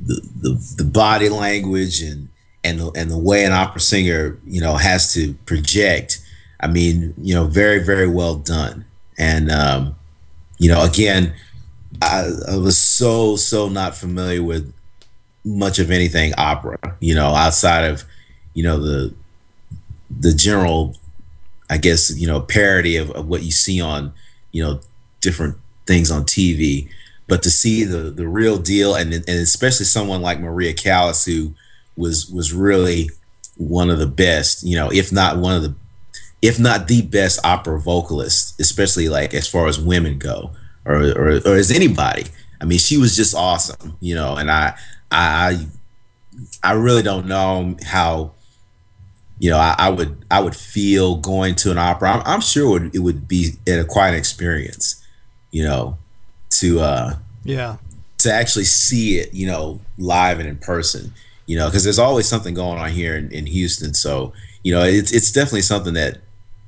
the, 0.00 0.20
the 0.40 0.74
the 0.78 0.84
body 0.84 1.28
language 1.28 2.00
and 2.00 2.28
and 2.64 2.80
the, 2.80 2.90
and 2.96 3.10
the 3.10 3.18
way 3.18 3.44
an 3.44 3.52
opera 3.52 3.80
singer 3.80 4.38
you 4.46 4.60
know 4.60 4.74
has 4.74 5.12
to 5.14 5.34
project. 5.46 6.20
I 6.60 6.66
mean 6.66 7.14
you 7.18 7.34
know 7.34 7.46
very 7.46 7.84
very 7.84 8.08
well 8.08 8.36
done. 8.36 8.84
And 9.18 9.50
um 9.50 9.96
you 10.58 10.68
know 10.70 10.82
again 10.84 11.32
i, 12.02 12.30
I 12.48 12.56
was 12.56 12.76
so 12.76 13.36
so 13.36 13.68
not 13.68 13.96
familiar 13.96 14.42
with 14.42 14.72
much 15.44 15.78
of 15.78 15.90
anything 15.90 16.34
opera 16.36 16.78
you 17.00 17.14
know 17.14 17.28
outside 17.28 17.84
of 17.84 18.04
you 18.54 18.62
know 18.62 18.78
the 18.78 19.14
the 20.20 20.34
general 20.34 20.96
i 21.70 21.76
guess 21.76 22.16
you 22.18 22.26
know 22.26 22.40
parody 22.40 22.96
of, 22.96 23.10
of 23.12 23.26
what 23.26 23.42
you 23.42 23.50
see 23.50 23.80
on 23.80 24.12
you 24.52 24.62
know 24.62 24.80
different 25.20 25.56
things 25.86 26.10
on 26.10 26.22
tv 26.22 26.88
but 27.28 27.42
to 27.42 27.50
see 27.50 27.84
the 27.84 28.10
the 28.10 28.26
real 28.26 28.56
deal 28.58 28.94
and 28.94 29.12
and 29.12 29.28
especially 29.28 29.84
someone 29.84 30.22
like 30.22 30.40
Maria 30.40 30.72
Callas 30.72 31.24
who 31.24 31.54
was 31.96 32.28
was 32.28 32.52
really 32.52 33.10
one 33.56 33.90
of 33.90 33.98
the 33.98 34.06
best, 34.06 34.62
you 34.64 34.76
know, 34.76 34.90
if 34.90 35.12
not 35.12 35.36
one 35.36 35.54
of 35.54 35.62
the 35.62 35.74
if 36.40 36.58
not 36.58 36.88
the 36.88 37.02
best 37.02 37.44
opera 37.44 37.78
vocalist, 37.78 38.58
especially 38.58 39.08
like 39.08 39.34
as 39.34 39.46
far 39.46 39.66
as 39.66 39.78
women 39.78 40.18
go 40.18 40.52
or 40.84 40.96
or, 40.96 41.28
or 41.44 41.54
as 41.54 41.70
anybody. 41.70 42.24
I 42.60 42.64
mean, 42.64 42.78
she 42.78 42.96
was 42.96 43.14
just 43.14 43.36
awesome, 43.36 43.96
you 44.00 44.14
know, 44.14 44.36
and 44.36 44.50
I 44.50 44.74
I 45.12 45.66
I 46.64 46.72
really 46.72 47.02
don't 47.02 47.26
know 47.26 47.76
how 47.84 48.32
you 49.38 49.50
know 49.50 49.58
I, 49.58 49.74
I 49.78 49.88
would 49.90 50.24
I 50.30 50.40
would 50.40 50.56
feel 50.56 51.16
going 51.16 51.54
to 51.56 51.70
an 51.70 51.78
opera. 51.78 52.12
I'm, 52.12 52.22
I'm 52.26 52.40
sure 52.40 52.76
it 52.76 52.82
would, 52.82 52.94
it 52.94 52.98
would 52.98 53.28
be 53.28 53.52
a 53.66 53.84
quite 53.84 54.10
an 54.10 54.14
experience, 54.14 55.04
you 55.50 55.64
know, 55.64 55.98
to 56.50 56.80
uh 56.80 57.16
Yeah, 57.44 57.76
to 58.18 58.32
actually 58.32 58.64
see 58.64 59.18
it, 59.18 59.32
you 59.32 59.46
know, 59.46 59.80
live 59.96 60.40
and 60.40 60.48
in 60.48 60.56
person, 60.58 61.12
you 61.46 61.56
know, 61.56 61.66
because 61.66 61.84
there's 61.84 61.98
always 61.98 62.26
something 62.26 62.54
going 62.54 62.78
on 62.78 62.90
here 62.90 63.16
in, 63.16 63.30
in 63.30 63.46
Houston. 63.46 63.94
So, 63.94 64.32
you 64.62 64.72
know, 64.74 64.82
it's 64.82 65.12
it's 65.12 65.32
definitely 65.32 65.62
something 65.62 65.94
that 65.94 66.18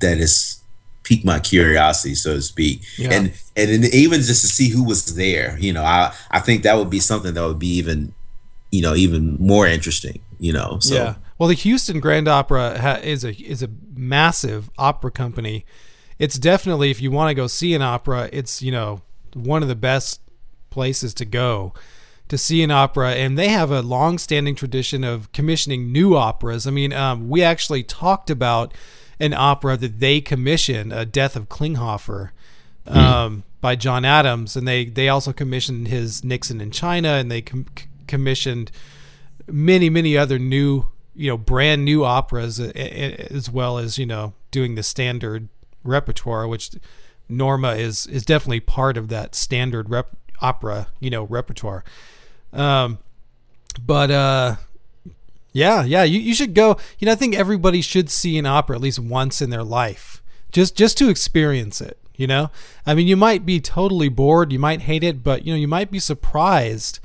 that 0.00 0.18
has 0.18 0.62
piqued 1.02 1.24
my 1.24 1.40
curiosity, 1.40 2.14
so 2.14 2.34
to 2.34 2.42
speak. 2.42 2.82
Yeah. 2.96 3.12
And 3.12 3.32
and 3.56 3.84
even 3.92 4.20
just 4.20 4.42
to 4.42 4.48
see 4.48 4.68
who 4.70 4.84
was 4.84 5.16
there, 5.16 5.58
you 5.58 5.72
know, 5.72 5.82
I 5.82 6.14
I 6.30 6.40
think 6.40 6.62
that 6.62 6.78
would 6.78 6.90
be 6.90 7.00
something 7.00 7.34
that 7.34 7.44
would 7.46 7.58
be 7.58 7.74
even, 7.78 8.14
you 8.70 8.80
know, 8.80 8.94
even 8.94 9.36
more 9.38 9.66
interesting, 9.66 10.20
you 10.38 10.52
know. 10.52 10.78
So 10.80 10.94
yeah. 10.94 11.14
Well, 11.40 11.48
the 11.48 11.54
Houston 11.54 12.00
Grand 12.00 12.28
Opera 12.28 12.78
ha- 12.78 13.00
is 13.02 13.24
a 13.24 13.32
is 13.34 13.62
a 13.62 13.70
massive 13.94 14.68
opera 14.76 15.10
company. 15.10 15.64
It's 16.18 16.38
definitely 16.38 16.90
if 16.90 17.00
you 17.00 17.10
want 17.10 17.30
to 17.30 17.34
go 17.34 17.46
see 17.46 17.72
an 17.72 17.80
opera, 17.80 18.28
it's 18.30 18.60
you 18.60 18.70
know 18.70 19.00
one 19.32 19.62
of 19.62 19.68
the 19.70 19.74
best 19.74 20.20
places 20.68 21.14
to 21.14 21.24
go 21.24 21.72
to 22.28 22.36
see 22.36 22.62
an 22.62 22.70
opera, 22.70 23.12
and 23.12 23.38
they 23.38 23.48
have 23.48 23.70
a 23.70 23.80
long-standing 23.80 24.54
tradition 24.54 25.02
of 25.02 25.32
commissioning 25.32 25.90
new 25.90 26.14
operas. 26.14 26.66
I 26.66 26.72
mean, 26.72 26.92
um, 26.92 27.30
we 27.30 27.42
actually 27.42 27.84
talked 27.84 28.28
about 28.28 28.74
an 29.18 29.32
opera 29.32 29.78
that 29.78 29.98
they 29.98 30.20
commissioned, 30.20 30.92
"A 30.92 31.06
Death 31.06 31.36
of 31.36 31.48
Klinghoffer," 31.48 32.32
um, 32.86 33.44
by 33.62 33.76
John 33.76 34.04
Adams, 34.04 34.56
and 34.56 34.68
they 34.68 34.84
they 34.84 35.08
also 35.08 35.32
commissioned 35.32 35.88
his 35.88 36.22
Nixon 36.22 36.60
in 36.60 36.70
China, 36.70 37.12
and 37.12 37.30
they 37.30 37.40
com- 37.40 37.64
commissioned 38.06 38.70
many 39.48 39.88
many 39.88 40.18
other 40.18 40.38
new 40.38 40.84
you 41.20 41.28
know 41.28 41.36
brand 41.36 41.84
new 41.84 42.04
operas 42.04 42.58
a- 42.58 42.72
a- 42.76 43.32
as 43.34 43.50
well 43.50 43.76
as 43.78 43.98
you 43.98 44.06
know 44.06 44.32
doing 44.50 44.74
the 44.74 44.82
standard 44.82 45.48
repertoire 45.84 46.48
which 46.48 46.70
norma 47.28 47.72
is 47.74 48.06
is 48.06 48.24
definitely 48.24 48.60
part 48.60 48.96
of 48.96 49.08
that 49.08 49.34
standard 49.34 49.90
rep 49.90 50.08
opera 50.40 50.88
you 50.98 51.10
know 51.10 51.24
repertoire 51.24 51.84
um 52.52 52.98
but 53.84 54.10
uh 54.10 54.56
yeah 55.52 55.84
yeah 55.84 56.02
you, 56.02 56.18
you 56.18 56.34
should 56.34 56.54
go 56.54 56.76
you 56.98 57.06
know 57.06 57.12
i 57.12 57.14
think 57.14 57.34
everybody 57.36 57.80
should 57.82 58.08
see 58.10 58.38
an 58.38 58.46
opera 58.46 58.76
at 58.76 58.82
least 58.82 58.98
once 58.98 59.42
in 59.42 59.50
their 59.50 59.62
life 59.64 60.22
just 60.52 60.74
just 60.76 60.96
to 60.98 61.08
experience 61.10 61.80
it 61.80 61.98
you 62.16 62.26
know 62.26 62.50
i 62.86 62.94
mean 62.94 63.06
you 63.06 63.16
might 63.16 63.44
be 63.46 63.60
totally 63.60 64.08
bored 64.08 64.52
you 64.52 64.58
might 64.58 64.82
hate 64.82 65.04
it 65.04 65.22
but 65.22 65.44
you 65.44 65.52
know 65.52 65.58
you 65.58 65.68
might 65.68 65.90
be 65.90 65.98
surprised 65.98 66.98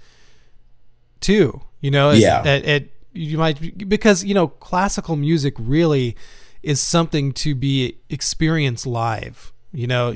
too. 1.22 1.62
You 1.82 1.92
know, 1.92 2.12
Yeah. 2.12 2.42
at, 2.46 2.66
at 2.66 2.84
you 3.16 3.38
might 3.38 3.88
because 3.90 4.24
you 4.24 4.34
know 4.34 4.48
classical 4.48 5.16
music 5.16 5.56
really 5.58 6.16
is 6.62 6.82
something 6.82 7.32
to 7.32 7.56
be 7.56 7.98
experienced 8.10 8.86
live. 8.86 9.54
You 9.72 9.88
know, 9.88 10.14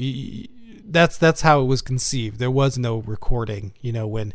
that's 0.86 1.18
that's 1.18 1.42
how 1.42 1.62
it 1.62 1.66
was 1.66 1.82
conceived. 1.82 2.40
There 2.40 2.52
was 2.52 2.78
no 2.78 2.98
recording. 2.98 3.74
You 3.82 3.92
know, 3.92 4.08
when 4.08 4.34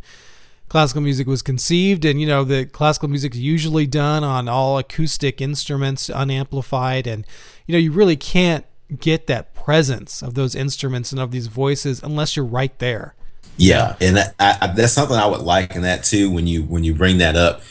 classical 0.69 1.03
music 1.03 1.27
was 1.27 1.43
conceived, 1.43 2.05
and 2.05 2.21
you 2.21 2.27
know 2.27 2.45
the 2.45 2.67
classical 2.67 3.09
music 3.09 3.35
is 3.35 3.41
usually 3.41 3.87
done 3.87 4.25
on 4.25 4.49
all 4.49 4.79
acoustic 4.79 5.41
instruments, 5.41 6.09
unamplified, 6.09 7.07
and 7.07 7.27
you 7.67 7.73
know 7.73 7.79
you 7.79 7.93
really 7.93 8.17
can't 8.17 8.65
get 9.01 9.27
that 9.27 9.55
presence 9.55 10.23
of 10.23 10.35
those 10.35 10.55
instruments 10.55 11.11
and 11.11 11.21
of 11.21 11.31
these 11.31 11.47
voices 11.49 12.03
unless 12.03 12.37
you're 12.37 12.45
right 12.45 12.79
there. 12.79 13.15
Yeah, 13.57 13.97
and 14.01 14.19
I, 14.39 14.73
that's 14.75 14.93
something 14.93 15.17
I 15.17 15.27
would 15.27 15.43
like 15.43 15.75
in 15.75 15.83
that 15.83 16.05
too. 16.05 16.31
When 16.31 16.47
you 16.47 16.63
when 16.63 16.85
you 16.85 16.95
bring 16.95 17.19
that 17.19 17.37
up, 17.37 17.63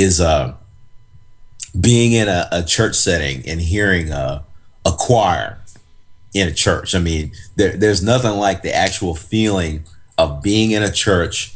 is 0.00 0.20
uh, 0.20 0.54
being 1.78 2.12
in 2.12 2.28
a, 2.28 2.48
a 2.52 2.62
church 2.62 2.96
setting 2.96 3.48
and 3.48 3.60
hearing 3.60 4.10
a, 4.10 4.44
a 4.84 4.92
choir, 4.92 5.60
in 6.34 6.48
a 6.48 6.52
church. 6.52 6.94
I 6.94 6.98
mean, 6.98 7.32
there, 7.56 7.76
there's 7.76 8.02
nothing 8.02 8.32
like 8.32 8.62
the 8.62 8.74
actual 8.74 9.14
feeling 9.14 9.84
of 10.18 10.42
being 10.42 10.70
in 10.70 10.82
a 10.82 10.92
church, 10.92 11.54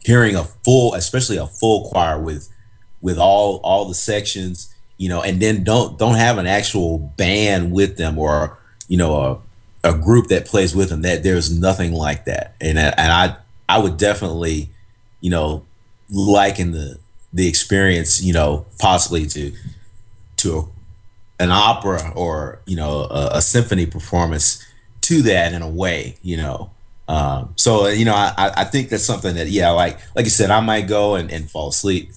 hearing 0.00 0.36
a 0.36 0.44
full, 0.44 0.94
especially 0.94 1.36
a 1.36 1.46
full 1.46 1.88
choir 1.90 2.20
with 2.20 2.48
with 3.00 3.18
all 3.18 3.56
all 3.62 3.86
the 3.86 3.94
sections, 3.94 4.74
you 4.96 5.08
know, 5.08 5.22
and 5.22 5.40
then 5.40 5.64
don't 5.64 5.98
don't 5.98 6.16
have 6.16 6.38
an 6.38 6.46
actual 6.46 6.98
band 6.98 7.72
with 7.72 7.96
them 7.96 8.18
or 8.18 8.58
you 8.88 8.96
know 8.96 9.16
a 9.16 9.38
a 9.90 9.98
group 9.98 10.28
that 10.28 10.46
plays 10.46 10.74
with 10.74 10.88
them. 10.88 11.02
That 11.02 11.22
there's 11.22 11.56
nothing 11.56 11.92
like 11.92 12.24
that, 12.24 12.54
and 12.60 12.78
and 12.78 13.12
I 13.12 13.36
I 13.68 13.78
would 13.78 13.96
definitely, 13.96 14.70
you 15.20 15.30
know, 15.30 15.64
liken 16.10 16.72
the 16.72 16.98
the 17.32 17.48
experience, 17.48 18.22
you 18.22 18.32
know, 18.32 18.66
possibly 18.78 19.26
to 19.26 19.52
to 20.38 20.68
an 21.38 21.50
opera 21.50 22.12
or 22.14 22.60
you 22.66 22.76
know 22.76 23.06
a, 23.10 23.30
a, 23.34 23.42
symphony 23.42 23.86
performance 23.86 24.64
to 25.00 25.22
that 25.22 25.52
in 25.52 25.62
a 25.62 25.68
way 25.68 26.16
you 26.22 26.36
know? 26.36 26.70
Um, 27.08 27.52
so 27.56 27.88
you 27.88 28.04
know 28.04 28.14
I, 28.14 28.32
I 28.56 28.64
think 28.64 28.88
that's 28.88 29.04
something 29.04 29.34
that 29.34 29.48
yeah 29.48 29.70
like 29.70 29.98
like 30.14 30.24
you 30.24 30.30
said 30.30 30.50
i 30.50 30.60
might 30.60 30.86
go 30.86 31.16
and, 31.16 31.30
and 31.30 31.50
fall 31.50 31.68
asleep 31.68 32.12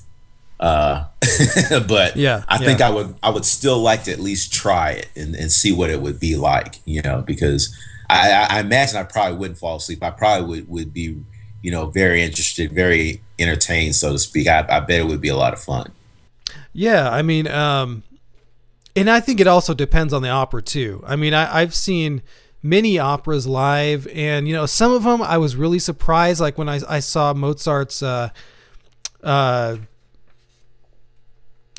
uh, 0.59 1.05
but 1.87 2.15
yeah 2.15 2.43
i 2.47 2.59
think 2.59 2.81
i 2.81 2.89
would 2.89 3.15
i 3.23 3.29
would 3.29 3.43
still 3.43 3.79
like 3.79 4.03
to 4.03 4.11
at 4.11 4.19
least 4.19 4.53
try 4.53 4.91
it 4.91 5.09
and, 5.15 5.35
and 5.35 5.51
see 5.51 5.73
what 5.73 5.89
it 5.89 6.01
would 6.01 6.19
be 6.19 6.35
like 6.35 6.79
you 6.85 7.01
know 7.01 7.23
because 7.25 7.75
I, 8.09 8.47
I 8.49 8.59
imagine 8.59 8.97
i 8.97 9.03
probably 9.03 9.37
wouldn't 9.37 9.57
fall 9.57 9.77
asleep. 9.77 10.03
I 10.03 10.11
probably 10.11 10.47
would 10.47 10.69
would 10.69 10.93
be 10.93 11.17
you 11.61 11.71
know 11.71 11.87
very 11.87 12.21
interested 12.21 12.71
very 12.71 13.21
entertained 13.39 13.95
so 13.95 14.11
to 14.11 14.19
speak 14.19 14.47
i, 14.47 14.65
I 14.69 14.79
bet 14.79 14.99
it 14.99 15.07
would 15.07 15.21
be 15.21 15.29
a 15.29 15.37
lot 15.37 15.53
of 15.53 15.61
fun 15.61 15.91
yeah 16.73 17.09
i 17.09 17.21
mean 17.21 17.47
um 17.47 18.03
and 18.95 19.09
I 19.09 19.19
think 19.19 19.39
it 19.39 19.47
also 19.47 19.73
depends 19.73 20.13
on 20.13 20.21
the 20.21 20.29
opera 20.29 20.61
too. 20.61 21.03
I 21.05 21.15
mean, 21.15 21.33
I, 21.33 21.61
I've 21.61 21.75
seen 21.75 22.21
many 22.63 22.97
operas 22.97 23.45
live, 23.45 24.07
and 24.07 24.47
you 24.47 24.53
know, 24.53 24.65
some 24.65 24.93
of 24.93 25.03
them 25.03 25.21
I 25.21 25.37
was 25.37 25.55
really 25.55 25.79
surprised. 25.79 26.39
Like 26.39 26.57
when 26.57 26.69
I, 26.69 26.79
I 26.87 26.99
saw 26.99 27.33
Mozart's 27.33 28.01
uh, 28.01 28.29
uh, 29.21 29.77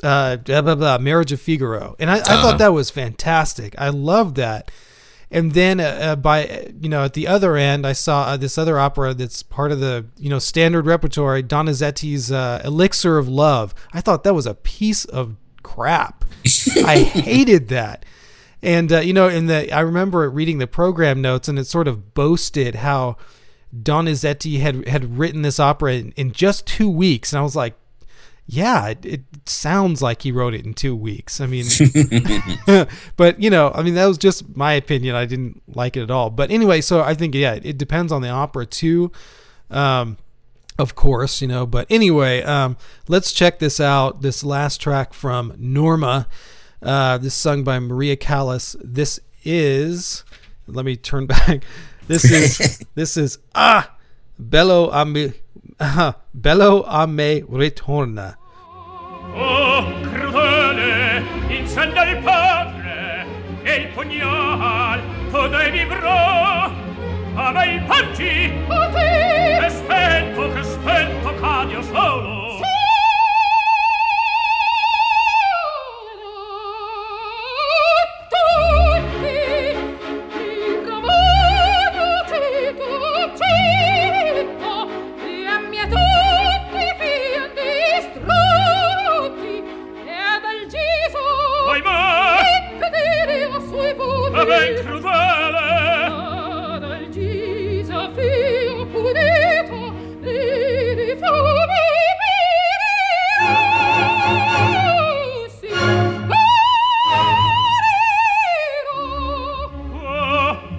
uh, 0.03 0.37
blah, 0.37 0.61
blah, 0.61 0.75
blah, 0.75 0.97
Marriage 0.99 1.31
of 1.31 1.41
Figaro, 1.41 1.95
and 1.97 2.11
I, 2.11 2.17
I 2.17 2.19
uh-huh. 2.19 2.41
thought 2.41 2.57
that 2.59 2.73
was 2.73 2.91
fantastic. 2.91 3.73
I 3.79 3.89
loved 3.89 4.35
that. 4.35 4.69
And 5.29 5.51
then 5.51 5.79
uh, 5.79 5.83
uh, 5.83 6.15
by 6.15 6.71
you 6.79 6.87
know 6.89 7.03
at 7.03 7.13
the 7.13 7.27
other 7.27 7.57
end, 7.57 7.85
I 7.85 7.93
saw 7.93 8.23
uh, 8.23 8.37
this 8.37 8.57
other 8.57 8.79
opera 8.79 9.13
that's 9.13 9.43
part 9.43 9.71
of 9.71 9.79
the 9.79 10.05
you 10.17 10.29
know 10.29 10.39
standard 10.39 10.85
repertory, 10.85 11.43
Donizetti's 11.43 12.31
uh, 12.31 12.61
Elixir 12.63 13.17
of 13.17 13.27
Love. 13.27 13.75
I 13.93 14.01
thought 14.01 14.23
that 14.23 14.33
was 14.33 14.45
a 14.45 14.53
piece 14.53 15.03
of 15.05 15.35
crap. 15.63 16.23
I 16.85 16.99
hated 17.13 17.67
that. 17.69 18.05
And 18.61 18.91
uh, 18.91 18.99
you 18.99 19.13
know, 19.13 19.27
in 19.27 19.47
the 19.47 19.71
I 19.71 19.81
remember 19.81 20.29
reading 20.29 20.59
the 20.59 20.67
program 20.67 21.21
notes, 21.21 21.47
and 21.47 21.59
it 21.59 21.65
sort 21.65 21.87
of 21.87 22.13
boasted 22.13 22.75
how 22.75 23.17
Donizetti 23.75 24.61
had 24.61 24.87
had 24.87 25.17
written 25.17 25.41
this 25.41 25.59
opera 25.59 25.95
in, 25.95 26.13
in 26.13 26.31
just 26.31 26.65
two 26.65 26.89
weeks, 26.89 27.33
and 27.33 27.39
I 27.39 27.43
was 27.43 27.55
like, 27.55 27.75
yeah, 28.47 28.87
it, 28.87 29.05
it, 29.05 29.21
sounds 29.45 30.01
like 30.01 30.21
he 30.21 30.31
wrote 30.31 30.53
it 30.53 30.65
in 30.65 30.73
two 30.73 30.95
weeks. 30.95 31.41
I 31.41 31.47
mean, 31.47 31.65
but 33.17 33.41
you 33.41 33.49
know, 33.49 33.71
I 33.75 33.83
mean, 33.83 33.95
that 33.95 34.05
was 34.05 34.17
just 34.17 34.55
my 34.55 34.73
opinion. 34.73 35.15
I 35.15 35.25
didn't 35.25 35.61
like 35.75 35.97
it 35.97 36.01
at 36.01 36.11
all. 36.11 36.29
But 36.29 36.49
anyway, 36.49 36.79
so 36.79 37.01
I 37.01 37.13
think 37.13 37.35
yeah, 37.35 37.59
it 37.61 37.77
depends 37.77 38.11
on 38.11 38.21
the 38.21 38.29
opera 38.29 38.65
too. 38.65 39.11
Um, 39.69 40.17
of 40.79 40.95
course, 40.95 41.41
you 41.41 41.47
know. 41.47 41.65
But 41.65 41.87
anyway, 41.89 42.41
um, 42.43 42.77
let's 43.09 43.33
check 43.33 43.59
this 43.59 43.81
out. 43.81 44.21
This 44.21 44.43
last 44.45 44.79
track 44.79 45.13
from 45.13 45.53
Norma. 45.57 46.27
Uh, 46.81 47.17
this 47.17 47.33
sung 47.33 47.65
by 47.65 47.79
Maria 47.79 48.15
Callas. 48.15 48.77
This 48.81 49.19
is. 49.43 50.23
Let 50.67 50.85
me 50.85 50.95
turn 50.95 51.25
back. 51.27 51.63
This 52.07 52.23
is. 52.31 52.81
this 52.95 53.17
is 53.17 53.39
ah, 53.55 53.93
bello 54.39 54.89
a 54.89 55.05
me, 55.77 55.85
ah, 55.97 56.15
bello 56.33 56.83
a 56.87 57.05
me 57.05 57.43
ritorna. 57.49 58.37
Oh, 59.33 59.85
crudele, 60.01 61.23
incenda 61.49 62.03
il 62.09 62.17
padre 62.23 63.25
e 63.63 63.75
il 63.75 63.87
pugnal, 63.89 64.99
tu 65.31 65.47
devi 65.47 65.85
bro. 65.85 66.55
a 67.39 67.51
me 67.51 67.83
paggi 67.87 68.51
a 68.67 68.89
te 68.89 69.65
e 69.65 69.69
spento 69.69 70.53
che 70.53 70.63
spento 70.63 71.35
cadio 71.39 71.81
solo 71.83 72.36
ben 94.47 94.75
crudele. 94.83 95.67
Del 96.79 97.09
Gisa 97.11 98.09
fio 98.15 98.85
pudito 98.93 99.79
e 100.23 100.95
di 100.95 101.17
fame 101.19 101.85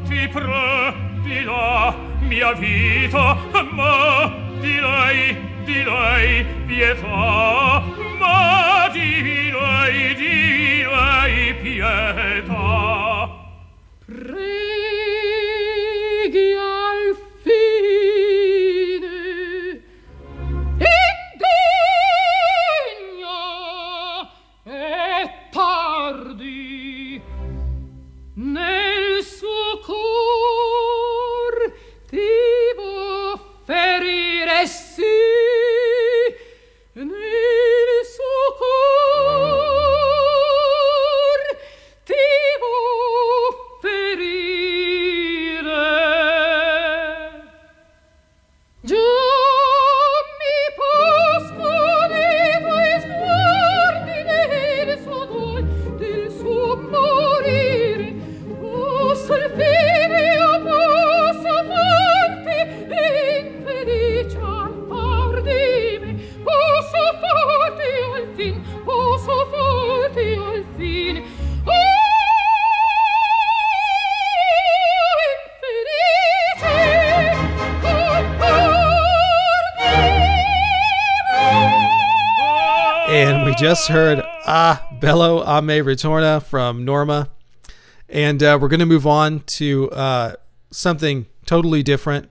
Ti 0.07 0.29
pro 0.29 1.07
la 1.45 1.95
mia 2.21 2.53
vita, 2.55 3.37
ma 3.73 4.08
just 83.69 83.89
heard 83.89 84.23
Ah 84.47 84.89
Bello 84.99 85.45
Ame 85.47 85.67
me 85.67 85.79
ritorna 85.81 86.43
from 86.43 86.87
Norma. 86.87 87.29
And 88.09 88.43
uh, 88.43 88.59
we're 88.59 88.69
going 88.69 88.81
to 88.81 88.87
move 88.87 89.07
on 89.07 89.41
to 89.41 89.91
uh, 89.91 90.37
something 90.71 91.27
totally 91.45 91.83
different. 91.83 92.31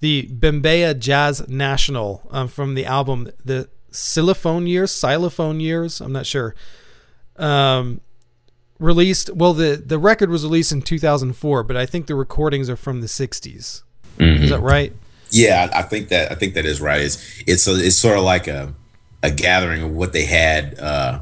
The 0.00 0.28
Bembeya 0.32 0.98
Jazz 0.98 1.46
National 1.46 2.26
um, 2.32 2.48
from 2.48 2.74
the 2.74 2.84
album 2.84 3.30
The 3.44 3.68
Xylophone 3.94 4.66
Years, 4.66 4.90
Xylophone 4.90 5.60
Years, 5.60 6.00
I'm 6.00 6.10
not 6.10 6.26
sure. 6.26 6.56
Um, 7.36 8.00
released, 8.80 9.30
well, 9.30 9.54
the, 9.54 9.76
the 9.76 9.96
record 9.96 10.28
was 10.28 10.42
released 10.42 10.72
in 10.72 10.82
2004, 10.82 11.62
but 11.62 11.76
I 11.76 11.86
think 11.86 12.08
the 12.08 12.16
recordings 12.16 12.68
are 12.68 12.74
from 12.74 13.00
the 13.00 13.06
60s. 13.06 13.84
Mm-hmm. 14.18 14.42
Is 14.42 14.50
that 14.50 14.58
right? 14.58 14.92
Yeah, 15.30 15.70
I 15.72 15.82
think 15.82 16.08
that 16.08 16.32
I 16.32 16.34
think 16.34 16.54
that 16.54 16.66
is 16.66 16.80
right. 16.80 17.00
It's 17.00 17.42
it's 17.46 17.66
a, 17.66 17.74
it's 17.76 17.96
sort 17.96 18.18
of 18.18 18.24
like 18.24 18.48
a 18.48 18.74
a 19.22 19.30
gathering 19.30 19.82
of 19.82 19.92
what 19.92 20.12
they 20.12 20.24
had 20.24 20.78
uh, 20.78 21.20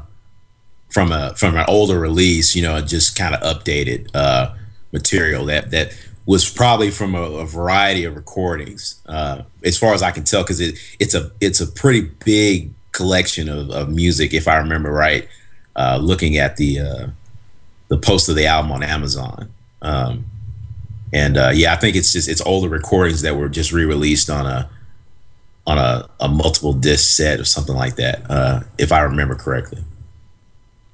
from 0.89 1.11
a 1.11 1.33
from 1.35 1.55
an 1.55 1.65
older 1.67 1.99
release, 1.99 2.55
you 2.55 2.61
know, 2.61 2.81
just 2.81 3.17
kind 3.17 3.35
of 3.35 3.41
updated. 3.41 4.09
Uh, 4.13 4.55
material 4.91 5.45
that 5.45 5.71
that 5.71 5.93
was 6.25 6.49
probably 6.49 6.91
from 6.91 7.15
a, 7.15 7.21
a 7.21 7.45
variety 7.45 8.03
of 8.03 8.15
recordings, 8.15 9.01
uh, 9.07 9.41
as 9.63 9.77
far 9.77 9.93
as 9.93 10.03
I 10.03 10.11
can 10.11 10.23
tell, 10.23 10.43
because 10.43 10.59
it 10.59 10.75
it's 10.99 11.15
a 11.15 11.31
it's 11.41 11.61
a 11.61 11.67
pretty 11.67 12.01
big 12.23 12.73
collection 12.91 13.49
of, 13.49 13.69
of 13.71 13.89
music, 13.89 14.33
if 14.33 14.47
I 14.47 14.57
remember 14.57 14.91
right. 14.91 15.27
Uh, 15.73 15.97
looking 16.01 16.37
at 16.37 16.57
the 16.57 16.79
uh, 16.79 17.07
the 17.87 17.97
post 17.97 18.27
of 18.27 18.35
the 18.35 18.45
album 18.45 18.71
on 18.73 18.83
Amazon, 18.83 19.49
um, 19.81 20.25
and 21.13 21.37
uh, 21.37 21.51
yeah, 21.53 21.73
I 21.73 21.77
think 21.77 21.95
it's 21.95 22.11
just 22.11 22.27
it's 22.27 22.41
older 22.41 22.67
recordings 22.67 23.21
that 23.21 23.37
were 23.37 23.47
just 23.47 23.71
re 23.71 23.85
released 23.85 24.29
on 24.29 24.45
a 24.45 24.69
on 25.71 25.77
a, 25.77 26.09
a 26.19 26.27
multiple 26.27 26.73
disc 26.73 27.15
set 27.15 27.39
or 27.39 27.45
something 27.45 27.75
like 27.75 27.95
that, 27.95 28.29
uh, 28.29 28.61
if 28.77 28.91
I 28.91 28.99
remember 29.01 29.35
correctly. 29.35 29.83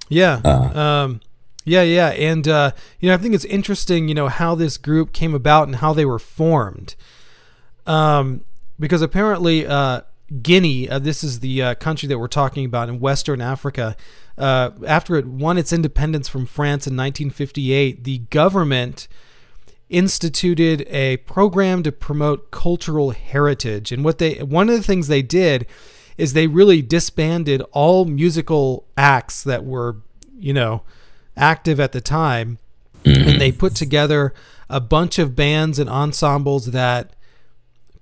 Yeah. 0.09 0.35
Um, 0.43 1.21
yeah, 1.65 1.81
yeah, 1.81 2.09
and 2.09 2.47
uh, 2.47 2.71
you 3.01 3.09
know, 3.09 3.15
I 3.15 3.17
think 3.17 3.35
it's 3.35 3.43
interesting, 3.43 4.07
you 4.07 4.15
know, 4.15 4.29
how 4.29 4.55
this 4.55 4.77
group 4.77 5.11
came 5.11 5.33
about 5.33 5.67
and 5.67 5.75
how 5.77 5.91
they 5.91 6.05
were 6.05 6.19
formed, 6.19 6.95
um, 7.85 8.45
because 8.79 9.01
apparently 9.01 9.67
uh, 9.67 10.01
Guinea, 10.41 10.87
uh, 10.89 10.99
this 10.99 11.25
is 11.25 11.41
the 11.41 11.61
uh, 11.61 11.75
country 11.75 12.07
that 12.07 12.19
we're 12.19 12.29
talking 12.29 12.63
about 12.63 12.87
in 12.87 13.01
Western 13.01 13.41
Africa, 13.41 13.97
uh, 14.37 14.71
after 14.87 15.17
it 15.17 15.25
won 15.25 15.57
its 15.57 15.73
independence 15.73 16.29
from 16.29 16.45
France 16.45 16.87
in 16.87 16.95
1958, 16.95 18.05
the 18.05 18.19
government 18.19 19.09
instituted 19.89 20.81
a 20.89 21.17
program 21.17 21.83
to 21.83 21.91
promote 21.91 22.51
cultural 22.51 23.11
heritage, 23.11 23.91
and 23.91 24.03
what 24.03 24.17
they 24.17 24.35
one 24.43 24.69
of 24.69 24.75
the 24.75 24.83
things 24.83 25.07
they 25.07 25.21
did 25.21 25.65
is 26.17 26.33
they 26.33 26.47
really 26.47 26.81
disbanded 26.81 27.61
all 27.71 28.05
musical 28.05 28.87
acts 28.97 29.43
that 29.43 29.63
were, 29.63 29.97
you 30.37 30.53
know 30.53 30.83
active 31.37 31.79
at 31.79 31.91
the 31.91 32.01
time, 32.01 32.57
mm-hmm. 33.03 33.29
and 33.29 33.41
they 33.41 33.51
put 33.51 33.75
together 33.75 34.33
a 34.69 34.81
bunch 34.81 35.19
of 35.19 35.35
bands 35.35 35.79
and 35.79 35.89
ensembles 35.89 36.71
that 36.71 37.15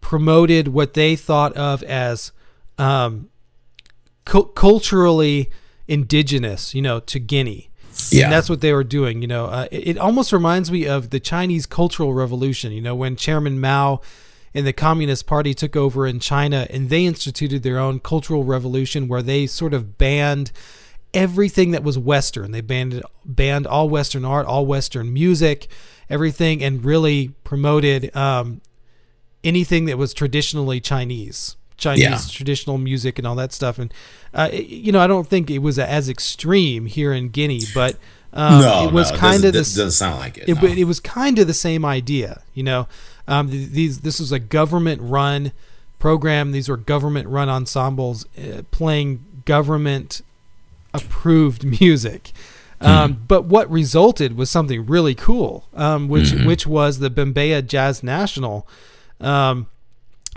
promoted 0.02 0.70
what 0.70 0.94
they 0.94 1.16
thought 1.16 1.54
of 1.54 1.84
as 1.84 2.32
um, 2.78 3.30
cu- 4.24 4.48
culturally 4.54 5.50
indigenous, 5.88 6.74
you 6.74 6.82
know, 6.82 7.00
to 7.00 7.20
Guinea. 7.20 7.70
Yeah. 8.10 8.26
And 8.26 8.34
that's 8.34 8.50
what 8.50 8.62
they 8.62 8.74
were 8.74 8.84
doing. 8.84 9.22
You 9.22 9.28
know, 9.28 9.46
uh, 9.46 9.68
it, 9.72 9.88
it, 9.88 9.98
almost 9.98 10.32
reminds 10.32 10.72
me 10.72 10.86
of 10.86 11.10
the 11.10 11.20
Chinese 11.20 11.66
Cultural 11.66 12.14
Revolution. 12.14 12.72
You 12.72 12.82
know, 12.82 12.96
when 12.96 13.16
Chairman 13.16 13.60
Mao 13.60 14.02
and 14.54 14.66
the 14.66 14.74
Communist 14.74 15.26
Party 15.26 15.54
took 15.54 15.76
over 15.76 16.08
in 16.08 16.20
China, 16.20 16.68
and 16.70 16.90
they 16.90 17.06
instituted 17.06 17.64
their 17.64 17.78
own 17.78 18.00
cultural 18.00 18.44
revolution 18.44 19.08
where 19.08 19.22
they 19.22 19.48
sort 19.48 19.74
of 19.74 19.98
banned 19.98 20.52
everything 21.14 21.72
that 21.72 21.84
was 21.84 21.98
Western. 21.98 22.52
They 22.52 22.62
banned 22.62 23.02
banned 23.24 23.66
all 23.66 23.90
Western 23.90 24.26
art, 24.26 24.46
all 24.46 24.66
Western 24.66 25.14
music, 25.14 25.68
everything, 26.10 26.64
and 26.64 26.84
really 26.86 27.30
promoted 27.44 28.16
um, 28.16 28.62
anything 29.44 29.86
that 29.86 29.98
was 29.98 30.14
traditionally 30.14 30.80
Chinese. 30.80 31.56
Chinese 31.78 32.04
yeah. 32.04 32.20
traditional 32.30 32.78
music 32.78 33.18
and 33.18 33.28
all 33.28 33.36
that 33.36 33.54
stuff, 33.54 33.80
and 33.80 33.94
uh, 34.34 34.50
you 34.52 34.92
know, 34.92 35.00
I 35.00 35.08
don't 35.08 35.28
think 35.28 35.50
it 35.50 35.60
was 35.60 35.80
as 35.80 36.10
extreme 36.10 36.86
here 36.86 37.14
in 37.14 37.30
Guinea, 37.30 37.62
but 37.74 37.98
um, 38.34 38.62
no, 38.62 38.88
it 38.88 38.94
was 38.94 39.12
no, 39.12 39.18
kind 39.18 39.46
of 39.46 39.54
this 39.54 39.74
doesn't 39.76 39.92
sound 39.92 40.20
like 40.20 40.38
it. 40.38 40.50
It, 40.50 40.62
no. 40.62 40.68
it 40.68 40.84
was 40.84 41.00
kind 41.00 41.40
of 41.40 41.48
the 41.48 41.54
same 41.54 41.86
idea, 41.86 42.42
you 42.54 42.64
know. 42.64 42.88
Um, 43.28 43.48
these 43.50 44.02
this 44.02 44.20
was 44.20 44.32
a 44.32 44.40
government 44.40 45.02
run 45.02 45.52
program. 46.00 46.52
These 46.52 46.70
were 46.70 46.78
government 46.78 47.28
run 47.30 47.50
ensembles 47.50 48.26
uh, 48.38 48.64
playing 48.72 49.26
government 49.46 50.22
approved 50.94 51.64
music. 51.80 52.32
Um, 52.82 53.14
mm. 53.14 53.28
But 53.28 53.46
what 53.46 53.72
resulted 53.72 54.36
was 54.36 54.50
something 54.50 54.86
really 54.86 55.16
cool, 55.16 55.66
um, 55.74 56.10
which 56.10 56.28
mm-hmm. 56.28 56.46
which 56.46 56.68
was 56.68 57.00
the 57.00 57.10
Bembeya 57.10 57.66
Jazz 57.66 58.04
National. 58.04 58.68
Um, 59.22 59.68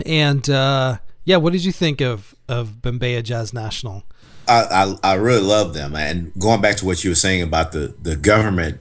and 0.05 0.49
uh, 0.49 0.99
yeah, 1.25 1.37
what 1.37 1.53
did 1.53 1.63
you 1.65 1.71
think 1.71 2.01
of 2.01 2.35
of 2.47 2.81
Bembeya 2.81 3.23
Jazz 3.23 3.53
National? 3.53 4.03
I, 4.47 4.95
I, 5.03 5.11
I 5.11 5.13
really 5.13 5.41
love 5.41 5.73
them, 5.73 5.95
and 5.95 6.31
going 6.39 6.61
back 6.61 6.77
to 6.77 6.85
what 6.85 7.03
you 7.03 7.11
were 7.11 7.15
saying 7.15 7.41
about 7.41 7.71
the 7.71 7.95
the 8.01 8.15
government, 8.15 8.79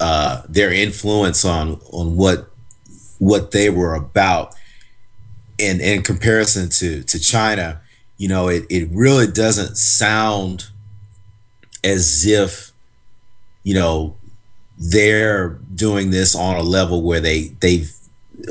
uh, 0.00 0.42
their 0.48 0.72
influence 0.72 1.44
on 1.44 1.80
on 1.92 2.16
what 2.16 2.50
what 3.18 3.50
they 3.50 3.68
were 3.68 3.94
about, 3.94 4.54
in 5.58 5.80
in 5.80 6.02
comparison 6.02 6.68
to 6.70 7.02
to 7.02 7.18
China, 7.18 7.80
you 8.16 8.28
know, 8.28 8.48
it 8.48 8.64
it 8.70 8.88
really 8.90 9.26
doesn't 9.26 9.76
sound 9.76 10.68
as 11.84 12.24
if 12.24 12.72
you 13.64 13.74
know 13.74 14.16
they're 14.78 15.58
doing 15.74 16.10
this 16.10 16.34
on 16.34 16.56
a 16.56 16.62
level 16.62 17.02
where 17.02 17.20
they 17.20 17.48
they 17.60 17.84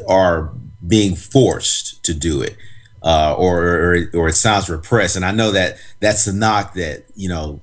are 0.08 0.52
being 0.86 1.16
forced 1.16 2.04
to 2.04 2.14
do 2.14 2.42
it 2.42 2.56
uh, 3.04 3.34
or, 3.38 3.64
or 3.64 3.98
or 4.14 4.28
it 4.30 4.34
sounds 4.34 4.70
repressed. 4.70 5.16
And 5.16 5.26
i 5.26 5.32
know 5.32 5.52
that 5.52 5.78
that's 6.00 6.26
the 6.26 6.34
knock 6.34 6.74
that 6.76 7.06
you 7.16 7.30
know 7.30 7.62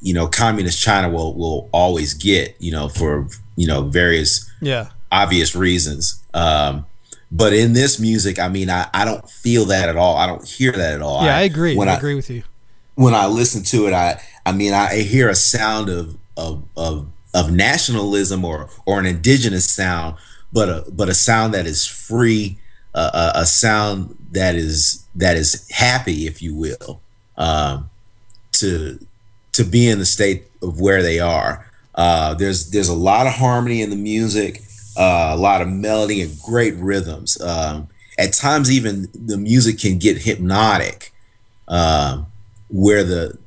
you 0.00 0.14
know 0.14 0.26
communist 0.26 0.80
china 0.80 1.08
will 1.08 1.34
will 1.34 1.68
always 1.72 2.14
get 2.14 2.56
you 2.58 2.72
know 2.72 2.88
for 2.88 3.28
you 3.56 3.66
know 3.66 3.82
various 3.82 4.50
yeah. 4.60 4.88
obvious 5.10 5.54
reasons. 5.54 6.22
Um 6.34 6.86
but 7.32 7.52
in 7.52 7.72
this 7.72 7.98
music 7.98 8.38
i 8.38 8.48
mean 8.48 8.70
i 8.70 8.88
i 8.94 9.04
don't 9.04 9.28
feel 9.28 9.64
that 9.66 9.88
at 9.88 9.96
all. 9.96 10.16
I 10.16 10.26
don't 10.26 10.46
hear 10.46 10.72
that 10.72 10.94
at 10.94 11.02
all. 11.02 11.24
Yeah 11.24 11.36
i, 11.36 11.40
I 11.40 11.42
agree. 11.42 11.76
i 11.78 11.96
agree 11.96 12.14
with 12.14 12.30
you. 12.30 12.42
when 12.94 13.14
I 13.14 13.26
listen 13.26 13.62
to 13.64 13.86
it, 13.86 13.92
I 13.92 14.20
I 14.44 14.52
mean 14.52 14.72
I 14.72 14.96
hear 15.02 15.28
a 15.28 15.34
sound 15.34 15.88
of 15.88 16.16
of 16.36 16.64
of, 16.76 17.06
of 17.34 17.52
nationalism 17.52 18.44
or 18.44 18.68
or 18.86 18.98
an 18.98 19.06
indigenous 19.06 19.70
sound, 19.70 20.16
but 20.52 20.68
a 20.68 20.90
but 20.90 21.08
a 21.08 21.14
sound 21.14 21.54
that 21.54 21.66
is 21.66 21.86
free, 21.86 22.58
a, 22.96 23.32
a 23.40 23.46
sound 23.46 24.16
that 24.32 24.54
is 24.54 25.06
that 25.14 25.36
is 25.36 25.68
happy, 25.70 26.26
if 26.26 26.42
you 26.42 26.54
will, 26.54 27.00
um, 27.36 27.90
to 28.52 28.98
to 29.52 29.64
be 29.64 29.88
in 29.88 29.98
the 29.98 30.06
state 30.06 30.44
of 30.62 30.80
where 30.80 31.02
they 31.02 31.20
are. 31.20 31.70
Uh, 31.94 32.34
there's 32.34 32.70
there's 32.70 32.88
a 32.88 32.94
lot 32.94 33.26
of 33.26 33.32
harmony 33.34 33.82
in 33.82 33.90
the 33.90 33.96
music, 33.96 34.62
uh, 34.96 35.30
a 35.32 35.36
lot 35.36 35.62
of 35.62 35.68
melody 35.68 36.20
and 36.22 36.36
great 36.42 36.74
rhythms. 36.76 37.40
Um, 37.40 37.88
at 38.18 38.32
times, 38.32 38.70
even 38.70 39.08
the 39.14 39.36
music 39.36 39.78
can 39.78 39.98
get 39.98 40.18
hypnotic. 40.18 41.12
Um, 41.68 42.26
where 42.68 43.04
the 43.04 43.38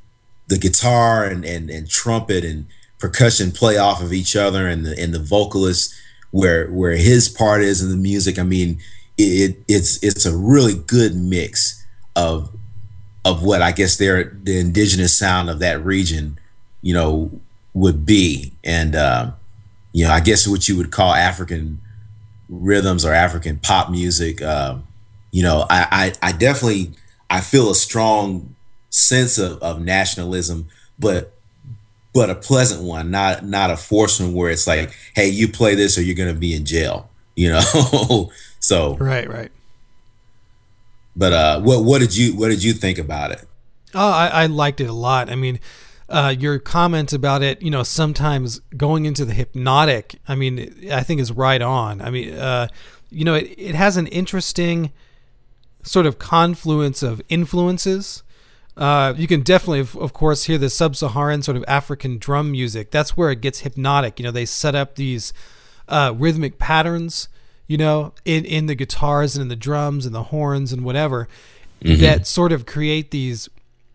the 0.47 0.57
guitar 0.57 1.25
and, 1.25 1.45
and, 1.45 1.69
and 1.69 1.89
trumpet 1.89 2.43
and 2.43 2.65
percussion 2.97 3.51
play 3.51 3.77
off 3.77 4.01
of 4.01 4.11
each 4.11 4.35
other 4.35 4.67
and 4.67 4.85
the 4.85 4.99
and 4.99 5.13
the 5.13 5.19
vocalist 5.19 5.93
where 6.31 6.69
where 6.71 6.95
his 6.95 7.29
part 7.29 7.61
is 7.61 7.81
in 7.81 7.89
the 7.89 7.97
music. 7.97 8.39
I 8.39 8.43
mean, 8.43 8.79
it, 9.19 9.57
it's 9.67 10.01
it's 10.01 10.25
a 10.25 10.35
really 10.35 10.75
good 10.75 11.15
mix 11.15 11.85
of 12.15 12.49
of 13.25 13.43
what 13.43 13.61
I 13.61 13.71
guess 13.71 13.97
their 13.97 14.37
the 14.43 14.59
indigenous 14.59 15.15
sound 15.15 15.49
of 15.49 15.59
that 15.59 15.83
region, 15.83 16.39
you 16.81 16.93
know, 16.93 17.31
would 17.73 18.05
be. 18.05 18.53
And 18.63 18.95
uh, 18.95 19.31
you 19.91 20.05
know, 20.05 20.11
I 20.11 20.21
guess 20.21 20.47
what 20.47 20.69
you 20.69 20.77
would 20.77 20.91
call 20.91 21.13
African 21.13 21.81
rhythms 22.47 23.05
or 23.05 23.13
African 23.13 23.57
pop 23.57 23.91
music. 23.91 24.41
Uh, 24.41 24.77
you 25.31 25.43
know, 25.43 25.65
I, 25.69 26.13
I 26.21 26.29
I 26.29 26.31
definitely 26.31 26.91
I 27.29 27.41
feel 27.41 27.69
a 27.69 27.75
strong 27.75 28.55
sense 28.89 29.37
of, 29.37 29.61
of 29.61 29.81
nationalism, 29.81 30.67
but 30.97 31.33
but 32.13 32.29
a 32.29 32.35
pleasant 32.35 32.83
one, 32.83 33.11
not 33.11 33.45
not 33.45 33.69
a 33.69 33.75
forced 33.75 34.21
one 34.21 34.33
where 34.33 34.49
it's 34.49 34.65
like, 34.65 34.93
hey, 35.13 35.27
you 35.27 35.49
play 35.49 35.75
this 35.75 35.97
or 35.97 36.03
you're 36.03 36.15
gonna 36.15 36.33
be 36.33 36.55
in 36.55 36.63
jail, 36.63 37.09
you 37.35 37.49
know. 37.49 38.31
so 38.69 38.95
right, 38.97 39.27
right. 39.29 39.51
But 41.15 41.33
uh, 41.33 41.61
what 41.61 41.83
what 41.83 41.99
did 41.99 42.15
you 42.15 42.35
what 42.35 42.49
did 42.49 42.63
you 42.63 42.73
think 42.73 42.97
about 42.97 43.31
it? 43.31 43.45
Oh, 43.93 44.11
I, 44.11 44.27
I 44.27 44.45
liked 44.45 44.79
it 44.79 44.89
a 44.89 44.93
lot. 44.93 45.29
I 45.29 45.35
mean, 45.35 45.59
uh, 46.07 46.33
your 46.37 46.59
comment 46.59 47.11
about 47.11 47.41
it, 47.41 47.61
you 47.61 47.71
know, 47.71 47.83
sometimes 47.83 48.59
going 48.77 49.05
into 49.05 49.25
the 49.25 49.33
hypnotic. 49.33 50.15
I 50.27 50.35
mean, 50.35 50.89
I 50.91 51.01
think 51.01 51.19
is 51.19 51.31
right 51.31 51.61
on. 51.61 52.01
I 52.01 52.09
mean, 52.09 52.33
uh, 52.33 52.67
you 53.09 53.25
know, 53.25 53.33
it 53.33 53.53
it 53.57 53.75
has 53.75 53.97
an 53.97 54.07
interesting 54.07 54.91
sort 55.83 56.05
of 56.05 56.19
confluence 56.19 57.01
of 57.01 57.21
influences 57.29 58.23
uh, 58.79 59.13
you 59.17 59.27
can 59.27 59.41
definitely, 59.41 59.81
of, 59.81 59.95
of 59.97 60.13
course, 60.13 60.45
hear 60.45 60.57
the 60.57 60.69
sub-Saharan 60.69 61.41
sort 61.43 61.57
of 61.57 61.65
African 61.67 62.17
drum 62.17 62.49
music. 62.51 62.91
That's 62.91 63.17
where 63.17 63.29
it 63.29 63.41
gets 63.41 63.59
hypnotic. 63.59 64.19
You 64.19 64.23
know, 64.23 64.31
they 64.31 64.45
set 64.45 64.73
up 64.73 64.95
these 64.95 65.33
uh, 65.89 66.13
rhythmic 66.17 66.57
patterns, 66.59 67.27
you 67.69 67.77
know, 67.77 68.13
in 68.25 68.45
in 68.45 68.65
the 68.65 68.73
guitars 68.73 69.35
and 69.35 69.43
in 69.43 69.47
the 69.47 69.55
drums 69.55 70.07
and 70.07 70.13
the 70.13 70.23
horns 70.23 70.73
and 70.73 70.83
whatever, 70.83 71.29
mm-hmm. 71.81 72.01
that 72.01 72.25
sort 72.25 72.51
of 72.51 72.65
create 72.65 73.11
these, 73.11 73.47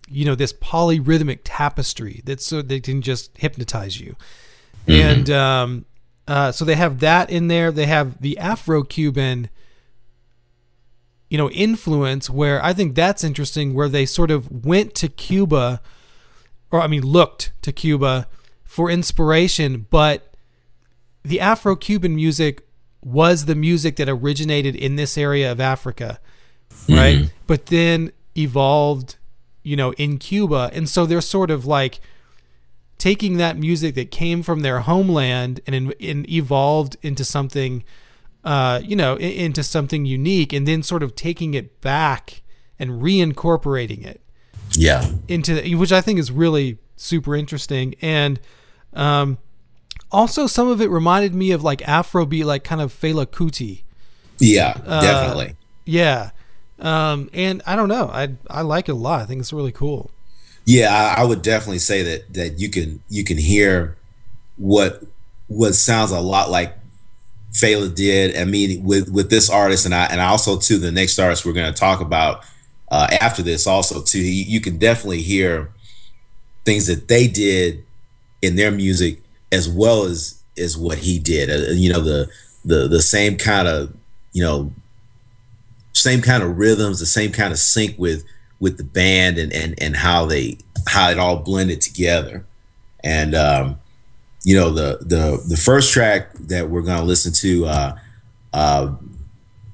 you 0.08 0.24
know, 0.24 0.36
this 0.36 0.52
polyrhythmic 0.52 1.40
tapestry 1.42 2.22
that 2.24 2.40
so 2.40 2.62
they 2.62 2.78
can 2.78 3.02
just 3.02 3.36
hypnotize 3.36 4.00
you. 4.00 4.14
Mm-hmm. 4.86 4.92
And 4.92 5.30
um, 5.30 5.84
uh, 6.28 6.52
so 6.52 6.64
they 6.64 6.76
have 6.76 7.00
that 7.00 7.30
in 7.30 7.48
there. 7.48 7.72
They 7.72 7.86
have 7.86 8.22
the 8.22 8.38
Afro-Cuban 8.38 9.50
you 11.28 11.38
know 11.38 11.50
influence 11.50 12.30
where 12.30 12.64
I 12.64 12.72
think 12.72 12.94
that's 12.94 13.24
interesting 13.24 13.74
where 13.74 13.88
they 13.88 14.06
sort 14.06 14.30
of 14.30 14.64
went 14.64 14.94
to 14.96 15.08
Cuba 15.08 15.80
or 16.70 16.80
I 16.80 16.86
mean 16.86 17.02
looked 17.02 17.50
to 17.62 17.72
Cuba 17.72 18.28
for 18.62 18.88
inspiration 18.88 19.88
but 19.90 20.32
the 21.24 21.40
Afro-Cuban 21.40 22.14
music 22.14 22.63
was 23.04 23.44
the 23.44 23.54
music 23.54 23.96
that 23.96 24.08
originated 24.08 24.74
in 24.74 24.96
this 24.96 25.16
area 25.18 25.50
of 25.52 25.60
Africa, 25.60 26.18
right? 26.88 27.30
But 27.46 27.66
then 27.66 28.12
evolved, 28.36 29.16
you 29.62 29.76
know, 29.76 29.92
in 29.94 30.18
Cuba, 30.18 30.70
and 30.72 30.88
so 30.88 31.04
they're 31.06 31.20
sort 31.20 31.50
of 31.50 31.66
like 31.66 32.00
taking 32.98 33.36
that 33.36 33.56
music 33.58 33.94
that 33.96 34.10
came 34.10 34.42
from 34.42 34.60
their 34.60 34.80
homeland 34.80 35.60
and, 35.66 35.74
in, 35.74 35.94
and 36.00 36.30
evolved 36.30 36.96
into 37.02 37.24
something, 37.24 37.84
uh, 38.44 38.80
you 38.84 38.96
know, 38.96 39.14
i- 39.16 39.20
into 39.20 39.62
something 39.62 40.06
unique, 40.06 40.52
and 40.52 40.66
then 40.66 40.82
sort 40.82 41.02
of 41.02 41.14
taking 41.14 41.54
it 41.54 41.80
back 41.80 42.42
and 42.78 43.02
reincorporating 43.02 44.04
it 44.04 44.20
Yeah. 44.72 45.10
into 45.28 45.60
which 45.76 45.92
I 45.92 46.00
think 46.00 46.18
is 46.18 46.30
really 46.30 46.78
super 46.96 47.34
interesting. 47.36 47.94
And 48.00 48.40
um, 48.94 49.38
also, 50.14 50.46
some 50.46 50.68
of 50.68 50.80
it 50.80 50.88
reminded 50.90 51.34
me 51.34 51.50
of 51.50 51.62
like 51.62 51.80
Afrobeat, 51.80 52.44
like 52.44 52.64
kind 52.64 52.80
of 52.80 52.92
Fela 52.92 53.26
Kuti. 53.26 53.82
Yeah. 54.38 54.78
Uh, 54.86 55.00
definitely. 55.00 55.56
Yeah. 55.84 56.30
Um, 56.78 57.30
and 57.32 57.62
I 57.66 57.76
don't 57.76 57.88
know. 57.88 58.08
I 58.12 58.34
I 58.48 58.62
like 58.62 58.88
it 58.88 58.92
a 58.92 58.96
lot. 58.96 59.20
I 59.20 59.26
think 59.26 59.40
it's 59.40 59.52
really 59.52 59.72
cool. 59.72 60.10
Yeah, 60.64 60.92
I, 60.92 61.22
I 61.22 61.24
would 61.24 61.42
definitely 61.42 61.78
say 61.78 62.02
that 62.02 62.34
that 62.34 62.58
you 62.58 62.68
can 62.68 63.02
you 63.08 63.24
can 63.24 63.38
hear 63.38 63.96
what 64.56 65.02
what 65.48 65.74
sounds 65.74 66.10
a 66.10 66.20
lot 66.20 66.50
like 66.50 66.76
Fela 67.52 67.94
did. 67.94 68.36
I 68.36 68.44
mean, 68.44 68.84
with 68.84 69.08
with 69.10 69.30
this 69.30 69.48
artist, 69.48 69.84
and 69.84 69.94
I 69.94 70.06
and 70.06 70.20
also 70.20 70.58
too 70.58 70.78
the 70.78 70.92
next 70.92 71.18
artist 71.18 71.44
we're 71.44 71.52
going 71.52 71.72
to 71.72 71.78
talk 71.78 72.00
about 72.00 72.44
uh, 72.90 73.08
after 73.20 73.42
this 73.42 73.66
also 73.66 74.02
too. 74.02 74.20
You, 74.20 74.44
you 74.44 74.60
can 74.60 74.78
definitely 74.78 75.22
hear 75.22 75.70
things 76.64 76.86
that 76.86 77.08
they 77.08 77.28
did 77.28 77.84
in 78.42 78.56
their 78.56 78.70
music 78.70 79.20
as 79.54 79.68
well 79.68 80.04
as 80.04 80.42
as 80.58 80.76
what 80.76 80.98
he 80.98 81.18
did. 81.18 81.50
Uh, 81.50 81.72
you 81.72 81.92
know 81.92 82.00
the 82.00 82.28
the 82.64 82.88
the 82.88 83.02
same 83.02 83.36
kind 83.36 83.68
of 83.68 83.94
you 84.32 84.42
know 84.42 84.72
same 85.92 86.20
kind 86.20 86.42
of 86.42 86.58
rhythms, 86.58 86.98
the 87.00 87.06
same 87.06 87.32
kind 87.32 87.52
of 87.52 87.58
sync 87.58 87.98
with 87.98 88.24
with 88.60 88.76
the 88.76 88.84
band 88.84 89.38
and 89.38 89.52
and 89.52 89.74
and 89.80 89.96
how 89.96 90.26
they 90.26 90.58
how 90.86 91.10
it 91.10 91.18
all 91.18 91.36
blended 91.36 91.80
together. 91.80 92.44
And 93.02 93.34
um, 93.34 93.78
you 94.44 94.56
know 94.56 94.70
the 94.70 94.98
the 95.00 95.42
the 95.48 95.56
first 95.56 95.92
track 95.92 96.32
that 96.34 96.68
we're 96.68 96.82
gonna 96.82 97.04
listen 97.04 97.32
to, 97.34 97.66
uh, 97.66 97.98
uh, 98.52 98.94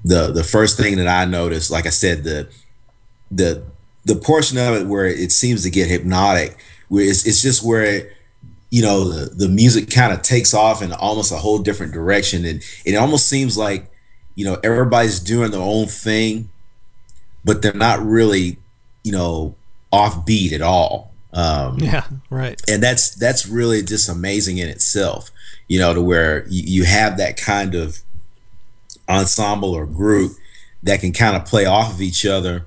the 0.03 0.31
the 0.31 0.43
first 0.43 0.77
thing 0.77 0.97
that 0.97 1.07
I 1.07 1.25
noticed, 1.25 1.71
like 1.71 1.85
I 1.85 1.89
said, 1.89 2.23
the 2.23 2.49
the 3.31 3.63
the 4.05 4.15
portion 4.15 4.57
of 4.57 4.75
it 4.75 4.87
where 4.87 5.05
it 5.05 5.31
seems 5.31 5.63
to 5.63 5.69
get 5.69 5.89
hypnotic, 5.89 6.57
where 6.89 7.03
it's 7.03 7.25
it's 7.25 7.41
just 7.41 7.63
where 7.63 7.83
it, 7.83 8.13
you 8.71 8.81
know 8.81 9.03
the 9.03 9.29
the 9.35 9.49
music 9.49 9.91
kind 9.91 10.11
of 10.11 10.23
takes 10.23 10.53
off 10.53 10.81
in 10.81 10.91
almost 10.93 11.31
a 11.31 11.37
whole 11.37 11.59
different 11.59 11.93
direction, 11.93 12.45
and 12.45 12.63
it 12.85 12.95
almost 12.95 13.27
seems 13.27 13.57
like 13.57 13.91
you 14.35 14.45
know 14.45 14.57
everybody's 14.63 15.19
doing 15.19 15.51
their 15.51 15.61
own 15.61 15.85
thing, 15.85 16.49
but 17.45 17.61
they're 17.61 17.73
not 17.73 18.03
really 18.03 18.57
you 19.03 19.11
know 19.11 19.55
offbeat 19.93 20.53
at 20.53 20.61
all. 20.61 21.11
Um, 21.33 21.77
Yeah. 21.79 22.05
Right. 22.29 22.59
and 22.69 22.83
that's 22.83 23.15
that's 23.15 23.47
really 23.47 23.83
just 23.83 24.09
amazing 24.09 24.57
in 24.57 24.67
itself 24.67 25.31
you 25.69 25.79
know 25.79 25.93
to 25.93 26.01
where 26.01 26.45
you, 26.49 26.63
you 26.65 26.83
have 26.83 27.15
that 27.17 27.37
kind 27.37 27.73
of 27.73 27.99
ensemble 29.07 29.73
or 29.73 29.85
group 29.85 30.33
that 30.83 30.99
can 30.99 31.13
kind 31.13 31.37
of 31.37 31.45
play 31.45 31.65
off 31.65 31.93
of 31.93 32.01
each 32.01 32.25
other 32.25 32.65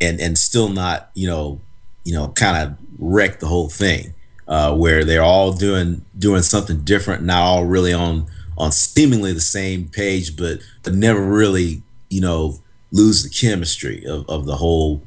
and 0.00 0.18
and 0.20 0.36
still 0.36 0.68
not 0.68 1.10
you 1.14 1.28
know 1.28 1.60
you 2.02 2.12
know 2.12 2.28
kind 2.28 2.56
of 2.56 2.76
wreck 2.98 3.38
the 3.38 3.46
whole 3.46 3.68
thing 3.68 4.12
uh, 4.46 4.74
where 4.74 5.04
they're 5.04 5.22
all 5.22 5.52
doing 5.52 6.04
doing 6.18 6.42
something 6.42 6.80
different 6.82 7.22
not 7.22 7.42
all 7.42 7.64
really 7.64 7.92
on 7.92 8.26
on 8.56 8.70
seemingly 8.70 9.32
the 9.32 9.40
same 9.40 9.88
page 9.88 10.36
but 10.36 10.58
but 10.82 10.94
never 10.94 11.22
really 11.24 11.82
you 12.10 12.20
know 12.20 12.58
lose 12.92 13.22
the 13.22 13.30
chemistry 13.30 14.04
of, 14.06 14.28
of 14.28 14.44
the 14.46 14.56
whole 14.56 15.02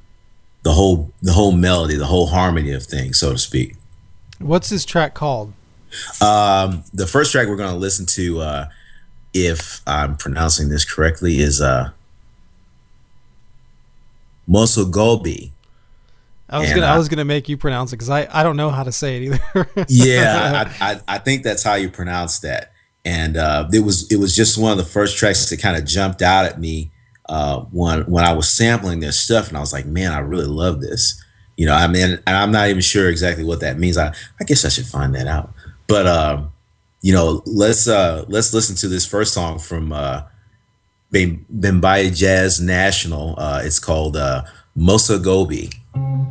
the 0.63 0.73
whole 0.73 1.11
the 1.21 1.33
whole 1.33 1.51
melody 1.51 1.95
the 1.95 2.07
whole 2.07 2.27
harmony 2.27 2.71
of 2.71 2.83
things 2.83 3.19
so 3.19 3.31
to 3.31 3.37
speak 3.37 3.75
What's 4.39 4.69
this 4.69 4.85
track 4.85 5.13
called? 5.13 5.53
um, 6.21 6.83
the 6.93 7.07
first 7.07 7.31
track 7.31 7.47
we're 7.47 7.55
going 7.55 7.71
to 7.71 7.77
listen 7.77 8.05
to, 8.07 8.41
uh, 8.41 8.65
if 9.33 9.81
I'm 9.87 10.15
pronouncing 10.17 10.69
this 10.69 10.85
correctly, 10.85 11.39
is 11.39 11.59
uh, 11.61 11.91
Mosogobi. 14.47 15.51
I 16.49 16.59
was 16.59 16.69
And, 16.69 16.79
gonna 16.79 16.91
I 16.91 16.95
uh, 16.95 16.97
was 16.97 17.09
gonna 17.09 17.25
make 17.25 17.49
you 17.49 17.57
pronounce 17.57 17.91
it 17.91 17.97
because 17.97 18.09
I, 18.09 18.27
I 18.31 18.43
don't 18.43 18.55
know 18.57 18.69
how 18.69 18.83
to 18.83 18.91
say 18.91 19.17
it 19.17 19.23
either. 19.23 19.69
Yeah, 19.89 20.71
I, 20.79 20.91
I, 20.93 20.99
I 21.07 21.17
think 21.17 21.43
that's 21.43 21.63
how 21.63 21.75
you 21.75 21.89
pronounce 21.89 22.39
that. 22.39 22.71
And 23.03 23.37
uh, 23.37 23.67
it 23.73 23.79
was 23.81 24.11
it 24.11 24.17
was 24.17 24.35
just 24.35 24.57
one 24.57 24.71
of 24.71 24.77
the 24.77 24.83
first 24.85 25.17
tracks 25.17 25.49
that 25.49 25.61
kind 25.61 25.77
of 25.77 25.85
jumped 25.85 26.21
out 26.21 26.45
at 26.45 26.59
me 26.59 26.91
uh, 27.27 27.61
when 27.71 28.01
when 28.03 28.23
I 28.23 28.33
was 28.33 28.49
sampling 28.49 28.99
their 28.99 29.11
stuff, 29.11 29.49
and 29.49 29.57
I 29.57 29.59
was 29.59 29.73
like, 29.73 29.85
man, 29.85 30.11
I 30.11 30.19
really 30.19 30.45
love 30.45 30.81
this. 30.81 31.21
You 31.57 31.65
know, 31.65 31.73
I 31.73 31.87
mean, 31.87 32.19
and 32.27 32.35
I'm 32.35 32.51
not 32.51 32.69
even 32.69 32.81
sure 32.81 33.09
exactly 33.09 33.43
what 33.43 33.61
that 33.61 33.79
means. 33.79 33.97
I, 33.97 34.13
I 34.39 34.43
guess 34.43 34.63
I 34.63 34.69
should 34.69 34.85
find 34.85 35.15
that 35.15 35.27
out. 35.27 35.53
But 35.87 36.05
um, 36.05 36.51
you 37.01 37.13
know, 37.13 37.41
let's 37.45 37.87
uh, 37.87 38.25
let's 38.27 38.53
listen 38.53 38.75
to 38.77 38.87
this 38.87 39.05
first 39.05 39.33
song 39.33 39.59
from 39.59 39.91
uh, 39.91 40.23
Bem- 41.11 41.45
Jazz 42.13 42.59
National. 42.61 43.35
Uh, 43.37 43.61
it's 43.63 43.79
called 43.79 44.17
uh, 44.17 44.43
Mosa 44.77 45.21
Gobi. 45.21 45.71
Ina 45.97 46.27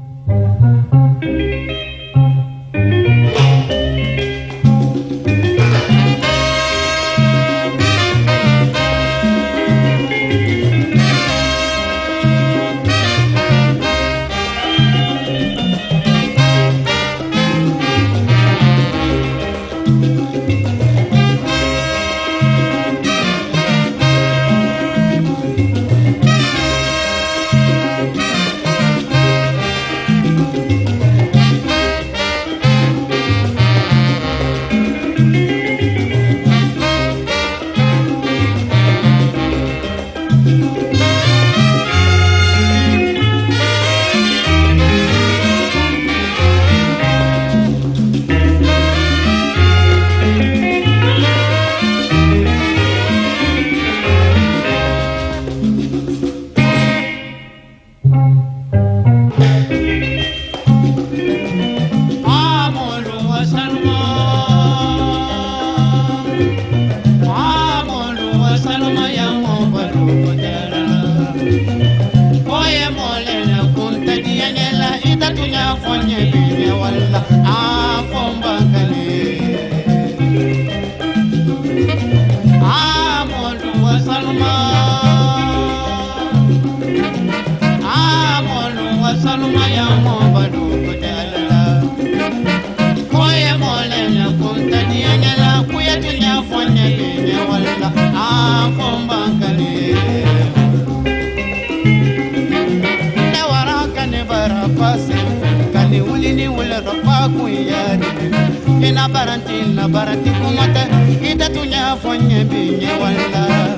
la 109.89 110.85
ita 111.23 111.49
tunya 111.49 111.97
fonye 111.97 112.45
binye 112.45 112.91
wala. 113.01 113.77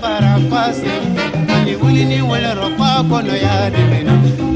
Bara 0.00 0.38
wuli 1.76 2.04
ni 2.04 2.22
wala 2.22 2.54
ropa 2.54 3.04
kono 3.08 3.36
ya 3.36 3.70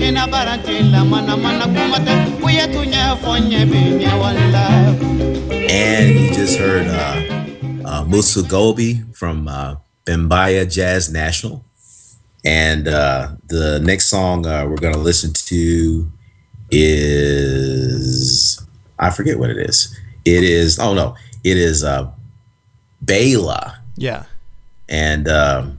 ina 0.09 0.27
barantila 0.27 1.05
mana 1.05 1.37
mana 1.37 1.67
kumata 1.67 2.27
kuye 2.41 2.67
tunya 2.69 3.17
fonye 3.17 3.67
binye 3.67 4.09
walla 4.09 4.95
And 5.69 6.09
you 6.19 6.33
just 6.33 6.59
heard 6.59 6.87
uh, 6.87 7.85
uh, 7.85 8.05
Gobi 8.49 9.03
from 9.13 9.49
uh, 9.49 9.77
Jazz 10.07 11.11
National. 11.11 11.65
And 12.45 12.89
uh, 12.89 13.33
the 13.49 13.81
next 13.81 14.07
song 14.07 14.47
uh, 14.47 14.67
we're 14.67 14.77
going 14.77 14.95
to 14.95 15.01
listen 15.01 15.33
to 15.33 16.11
is, 16.75 18.65
I 18.99 19.11
forget 19.11 19.39
what 19.39 19.51
it 19.51 19.59
is. 19.59 19.99
It 20.25 20.45
is, 20.45 20.79
oh 20.79 20.95
no, 20.95 21.17
it 21.43 21.57
is 21.57 21.85
uh, 21.85 22.11
Bela. 23.01 23.79
Yeah. 23.97 24.25
And 24.89 25.29
um, 25.29 25.79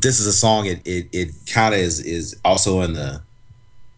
this 0.00 0.20
is 0.20 0.26
a 0.26 0.32
song, 0.32 0.66
it, 0.66 0.80
it, 0.86 1.08
it 1.12 1.28
kind 1.52 1.74
of 1.74 1.80
is, 1.80 2.00
is 2.00 2.38
also 2.44 2.82
in 2.82 2.92
the 2.94 3.22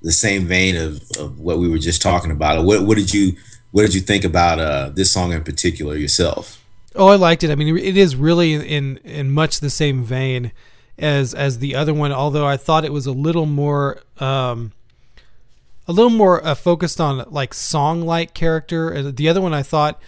the 0.03 0.13
same 0.13 0.47
vein 0.47 0.77
of, 0.77 1.03
of 1.19 1.39
what 1.39 1.59
we 1.59 1.69
were 1.69 1.79
just 1.79 2.01
talking 2.01 2.31
about. 2.31 2.65
What, 2.65 2.87
what 2.87 2.97
did 2.97 3.13
you 3.13 3.37
what 3.73 3.83
did 3.83 3.95
you 3.95 4.01
think 4.01 4.25
about 4.25 4.59
uh, 4.59 4.91
this 4.91 5.13
song 5.13 5.33
in 5.33 5.45
particular 5.45 5.95
yourself? 5.95 6.63
Oh, 6.95 7.09
I 7.09 7.17
liked 7.17 7.45
it. 7.45 7.51
I 7.51 7.55
mean, 7.55 7.77
it 7.77 7.97
is 7.97 8.17
really 8.17 8.55
in 8.55 8.97
in 8.99 9.31
much 9.31 9.61
the 9.61 9.71
same 9.71 10.03
vein 10.03 10.53
as 10.99 11.35
as 11.35 11.59
the 11.59 11.75
other 11.77 11.95
one. 11.95 12.13
Although 12.13 12.47
I 12.47 12.57
thought 12.57 12.85
it 12.85 12.93
was 12.93 13.07
a 13.07 13.13
little 13.13 13.47
more 13.47 14.01
um, 14.19 14.73
a 15.91 15.93
little 15.93 16.11
more 16.11 16.45
uh, 16.47 16.55
focused 16.55 17.01
on 17.01 17.25
like 17.31 17.53
song 17.53 18.03
like 18.03 18.33
character. 18.33 19.11
The 19.11 19.29
other 19.29 19.41
one 19.41 19.53
I 19.53 19.65
thought 19.65 20.01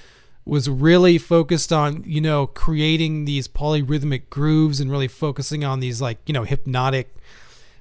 was 0.45 0.71
really 0.71 1.19
focused 1.19 1.73
on 1.73 2.05
you 2.07 2.21
know 2.21 2.47
creating 2.47 3.25
these 3.25 3.49
polyrhythmic 3.49 4.31
grooves 4.31 4.79
and 4.79 4.93
really 4.93 5.09
focusing 5.09 5.65
on 5.65 5.81
these 5.81 6.01
like 6.01 6.19
you 6.27 6.33
know 6.33 6.45
hypnotic 6.45 7.17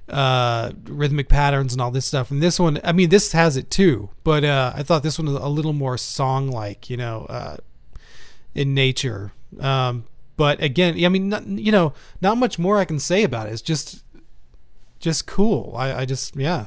uh 0.08 0.72
rhythmic 0.86 1.28
patterns 1.28 1.72
and 1.72 1.80
all 1.80 1.92
this 1.92 2.04
stuff. 2.04 2.32
And 2.32 2.42
this 2.42 2.58
one 2.58 2.80
i 2.82 2.90
mean 2.90 3.08
this 3.08 3.30
has 3.32 3.56
it 3.56 3.70
too 3.70 4.10
but 4.24 4.42
uh 4.44 4.72
i 4.74 4.82
thought 4.82 5.04
this 5.04 5.16
one 5.16 5.32
was 5.32 5.40
a 5.40 5.48
little 5.48 5.72
more 5.72 5.96
song 5.96 6.48
like 6.48 6.90
you 6.90 6.96
know 6.96 7.26
uh 7.28 7.56
in 8.52 8.74
nature. 8.74 9.32
Um 9.60 10.06
but 10.36 10.60
again 10.60 11.02
i 11.04 11.08
mean 11.08 11.28
not, 11.28 11.46
you 11.46 11.70
know 11.70 11.92
not 12.20 12.36
much 12.36 12.58
more 12.58 12.78
i 12.78 12.84
can 12.84 12.98
say 12.98 13.22
about 13.22 13.46
it. 13.46 13.52
It's 13.52 13.62
just 13.62 14.02
just 14.98 15.28
cool. 15.28 15.74
I 15.76 16.00
i 16.00 16.04
just 16.04 16.34
yeah 16.34 16.66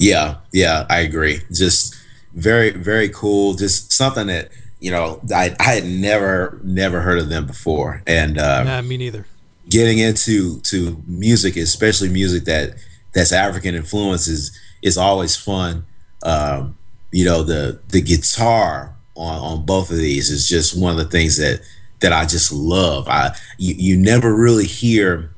Yeah, 0.00 0.36
yeah, 0.52 0.86
I 0.88 1.00
agree. 1.00 1.42
Just 1.52 1.94
very, 2.32 2.70
very 2.70 3.10
cool. 3.10 3.54
Just 3.54 3.92
something 3.92 4.28
that 4.28 4.48
you 4.80 4.90
know 4.90 5.20
I, 5.34 5.54
I 5.60 5.74
had 5.74 5.84
never 5.84 6.58
never 6.64 7.02
heard 7.02 7.18
of 7.18 7.28
them 7.28 7.46
before, 7.46 8.02
and 8.06 8.38
uh, 8.38 8.64
nah, 8.64 8.82
me 8.82 8.96
neither 8.96 9.26
getting 9.68 9.98
into 9.98 10.58
to 10.60 11.02
music, 11.06 11.56
especially 11.56 12.08
music 12.08 12.44
that 12.44 12.74
that's 13.12 13.30
African 13.30 13.74
influences, 13.74 14.58
is 14.82 14.96
always 14.96 15.36
fun. 15.36 15.84
Um, 16.22 16.78
you 17.12 17.26
know 17.26 17.42
the 17.42 17.80
the 17.88 18.00
guitar 18.00 18.94
on 19.16 19.38
on 19.38 19.66
both 19.66 19.90
of 19.90 19.98
these 19.98 20.30
is 20.30 20.48
just 20.48 20.78
one 20.78 20.92
of 20.92 20.98
the 20.98 21.10
things 21.10 21.36
that 21.36 21.60
that 22.00 22.12
I 22.14 22.24
just 22.24 22.52
love. 22.52 23.06
I 23.06 23.36
you, 23.58 23.74
you 23.76 23.96
never 23.98 24.34
really 24.34 24.66
hear 24.66 25.30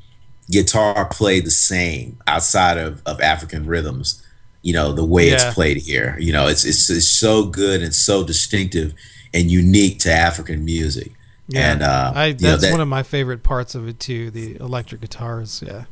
guitar 0.51 1.07
played 1.07 1.47
the 1.47 1.51
same 1.51 2.21
outside 2.29 2.79
of 2.79 3.03
of 3.07 3.21
African 3.21 3.67
rhythms. 3.67 4.22
You 4.63 4.73
know 4.73 4.93
the 4.93 5.05
way 5.05 5.29
Yeah. 5.29 5.35
it's 5.35 5.55
played 5.55 5.77
here. 5.79 6.17
You 6.21 6.33
know 6.33 6.47
it's 6.47 6.65
it's 6.65 6.89
it's 6.91 7.09
so 7.09 7.45
good 7.45 7.83
and 7.83 7.95
so 7.95 8.25
distinctive 8.25 8.95
and 9.35 9.51
unique 9.51 9.99
to 10.01 10.13
African 10.13 10.65
music. 10.65 11.13
yeah 11.49 11.73
And 11.73 11.83
uh, 11.83 12.13
i 12.15 12.27
you 12.27 12.33
know, 12.35 12.51
that's 12.51 12.63
that- 12.63 12.71
one 12.73 12.81
of 12.81 12.89
my 12.89 13.03
favorite 13.03 13.43
parts 13.43 13.75
of 13.75 13.89
it 13.89 13.99
too 13.99 14.31
the 14.31 14.57
electric 14.61 15.01
guitars 15.01 15.63
yeah 15.67 15.85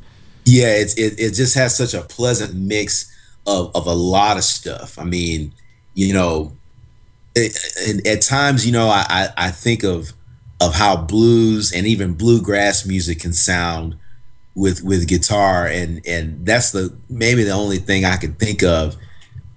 yeah 0.45 0.73
it's 0.81 0.93
it, 0.95 1.19
it 1.19 1.31
just 1.33 1.55
has 1.55 1.75
such 1.75 1.93
a 1.93 2.01
pleasant 2.01 2.55
mix 2.55 3.11
of 3.45 3.69
of 3.75 3.85
a 3.87 3.93
lot 3.93 4.37
of 4.37 4.43
stuff 4.43 4.97
i 4.97 5.03
mean 5.03 5.51
you 5.93 6.13
know 6.13 6.53
it, 7.35 7.51
and 7.87 8.05
at 8.07 8.21
times 8.21 8.65
you 8.65 8.71
know 8.71 8.87
I, 8.87 9.05
I 9.09 9.29
i 9.47 9.51
think 9.51 9.83
of 9.83 10.13
of 10.61 10.73
how 10.75 10.95
blues 10.95 11.71
and 11.73 11.85
even 11.85 12.13
bluegrass 12.13 12.85
music 12.85 13.19
can 13.19 13.33
sound 13.33 13.97
with 14.53 14.83
with 14.83 15.07
guitar 15.07 15.65
and 15.65 16.05
and 16.05 16.45
that's 16.45 16.71
the 16.71 16.93
maybe 17.09 17.43
the 17.43 17.51
only 17.51 17.77
thing 17.77 18.03
i 18.03 18.17
can 18.17 18.33
think 18.33 18.61
of 18.61 18.97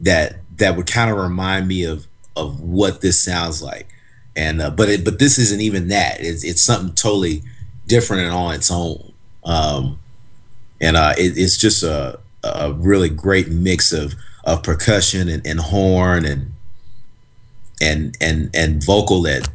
that 0.01 0.37
that 0.57 0.77
would 0.77 0.87
kind 0.87 1.11
of 1.11 1.17
remind 1.17 1.67
me 1.67 1.85
of 1.85 2.07
of 2.37 2.61
what 2.61 3.01
this 3.01 3.21
sounds 3.21 3.63
like. 3.63 3.89
And 4.37 4.61
uh, 4.61 4.71
but 4.71 4.89
it 4.89 5.05
but 5.05 5.19
this 5.19 5.39
isn't 5.39 5.61
even 5.61 5.89
that. 5.89 6.17
It's 6.21 6.45
it's 6.45 6.61
something 6.61 6.95
totally 6.95 7.43
different 7.87 8.23
and 8.23 8.33
on 8.33 8.55
its 8.55 8.71
own. 8.71 9.13
Um 9.45 9.99
and 10.81 10.97
uh, 10.97 11.15
it, 11.17 11.39
it's 11.39 11.57
just 11.57 11.83
a, 11.83 12.19
a 12.43 12.73
really 12.73 13.09
great 13.09 13.49
mix 13.49 13.93
of 13.93 14.15
of 14.45 14.63
percussion 14.63 15.29
and, 15.29 15.47
and 15.47 15.61
horn 15.61 16.25
and 16.25 16.53
and 17.81 18.17
and 18.21 18.51
and 18.55 18.85
vocal 18.85 19.23
that 19.23 19.49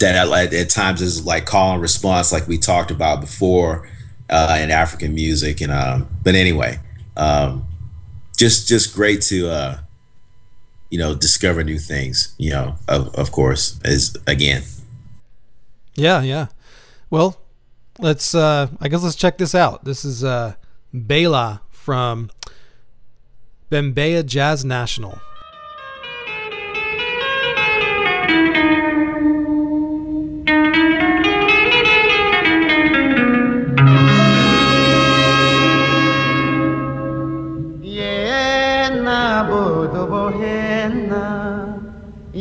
that 0.00 0.28
at, 0.28 0.52
at 0.52 0.70
times 0.70 1.00
is 1.00 1.24
like 1.24 1.46
call 1.46 1.72
and 1.72 1.82
response 1.82 2.32
like 2.32 2.48
we 2.48 2.58
talked 2.58 2.90
about 2.90 3.20
before 3.20 3.88
uh, 4.30 4.66
African 4.70 5.14
music 5.14 5.60
and 5.60 5.72
um 5.72 6.08
but 6.22 6.34
anyway 6.34 6.78
um 7.16 7.66
just 8.36 8.68
just 8.68 8.94
great 8.94 9.22
to 9.22 9.48
uh 9.48 9.78
you 10.90 10.98
know 10.98 11.14
discover 11.14 11.64
new 11.64 11.78
things 11.78 12.34
you 12.38 12.50
know 12.50 12.76
of, 12.88 13.14
of 13.14 13.32
course 13.32 13.78
is 13.84 14.16
again 14.26 14.62
Yeah, 15.96 16.22
yeah. 16.22 16.46
Well, 17.10 17.40
let's 17.98 18.34
uh 18.34 18.68
I 18.80 18.88
guess 18.88 19.02
let's 19.02 19.16
check 19.16 19.36
this 19.38 19.54
out. 19.54 19.84
This 19.84 20.04
is 20.04 20.22
uh 20.22 20.54
Bela 20.94 21.60
from 21.70 22.30
Bembeya 23.70 24.24
Jazz 24.24 24.64
National. 24.64 25.18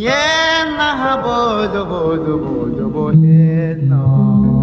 Yena 0.05 1.17
bodo 1.23 1.81
bodo 1.91 2.33
bodo 2.43 2.83
bohena 2.93 3.97
Malani 3.97 4.56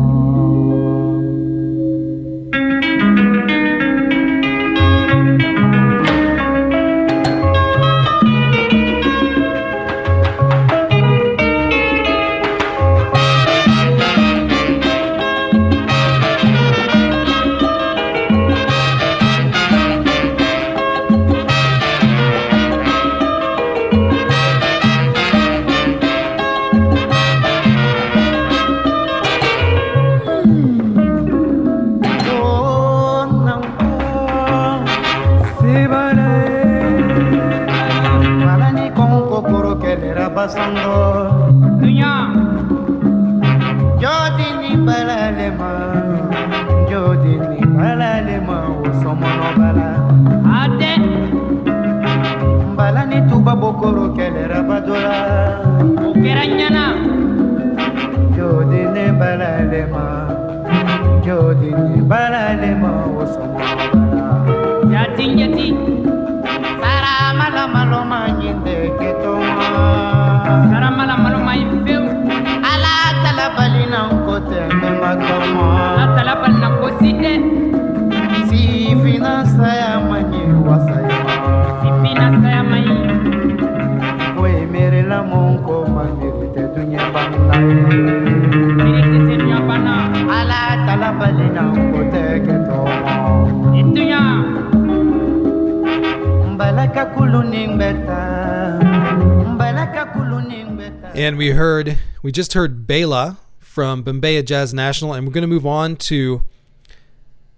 And 101.24 101.38
we 101.38 101.52
heard, 101.52 102.00
we 102.22 102.32
just 102.32 102.52
heard 102.52 102.86
Bela 102.86 103.38
from 103.58 104.04
Bembeya 104.04 104.44
Jazz 104.44 104.74
National, 104.74 105.14
and 105.14 105.26
we're 105.26 105.32
going 105.32 105.40
to 105.40 105.48
move 105.48 105.64
on 105.64 105.96
to 105.96 106.42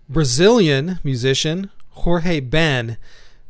Brazilian 0.09 1.01
musician 1.03 1.73
Jorge 1.91 2.39
Ben. 2.39 2.97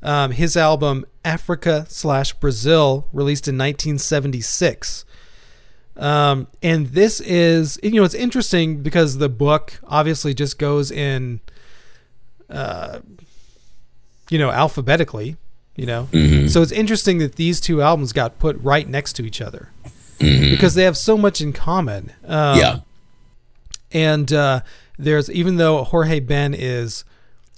Um, 0.03 0.31
his 0.31 0.57
album 0.57 1.05
Africa 1.23 1.85
slash 1.91 2.33
Brazil, 2.33 3.09
released 3.13 3.47
in 3.47 3.59
1976. 3.59 5.05
Um, 5.99 6.47
and 6.63 6.87
this 6.87 7.21
is, 7.21 7.79
you 7.83 7.91
know, 7.91 8.05
it's 8.05 8.15
interesting 8.15 8.83
because 8.83 9.19
the 9.19 9.29
book 9.29 9.79
obviously 9.85 10.33
just 10.33 10.59
goes 10.59 10.91
in, 10.91 11.41
uh, 12.49 13.01
you 14.31 14.39
know, 14.39 14.51
alphabetically, 14.51 15.37
you 15.77 15.85
know. 15.85 16.09
Mhm. 16.11 16.49
So 16.49 16.63
it's 16.63 16.73
interesting 16.73 17.19
that 17.19 17.35
these 17.35 17.61
two 17.61 17.83
albums 17.83 18.15
got 18.15 18.39
put 18.39 18.59
right 18.63 18.89
next 18.89 19.13
to 19.17 19.27
each 19.27 19.43
other 19.43 19.69
Mhm. 20.19 20.51
because 20.51 20.75
they 20.75 20.85
have 20.85 20.97
so 20.97 21.17
much 21.19 21.41
in 21.41 21.53
common. 21.53 22.13
Um, 22.27 22.59
yeah. 22.59 22.79
and 23.93 24.33
uh, 24.33 24.61
there's 24.99 25.31
even 25.31 25.57
though 25.57 25.85
Jorge 25.85 26.21
Ben 26.21 26.55
is 26.55 27.05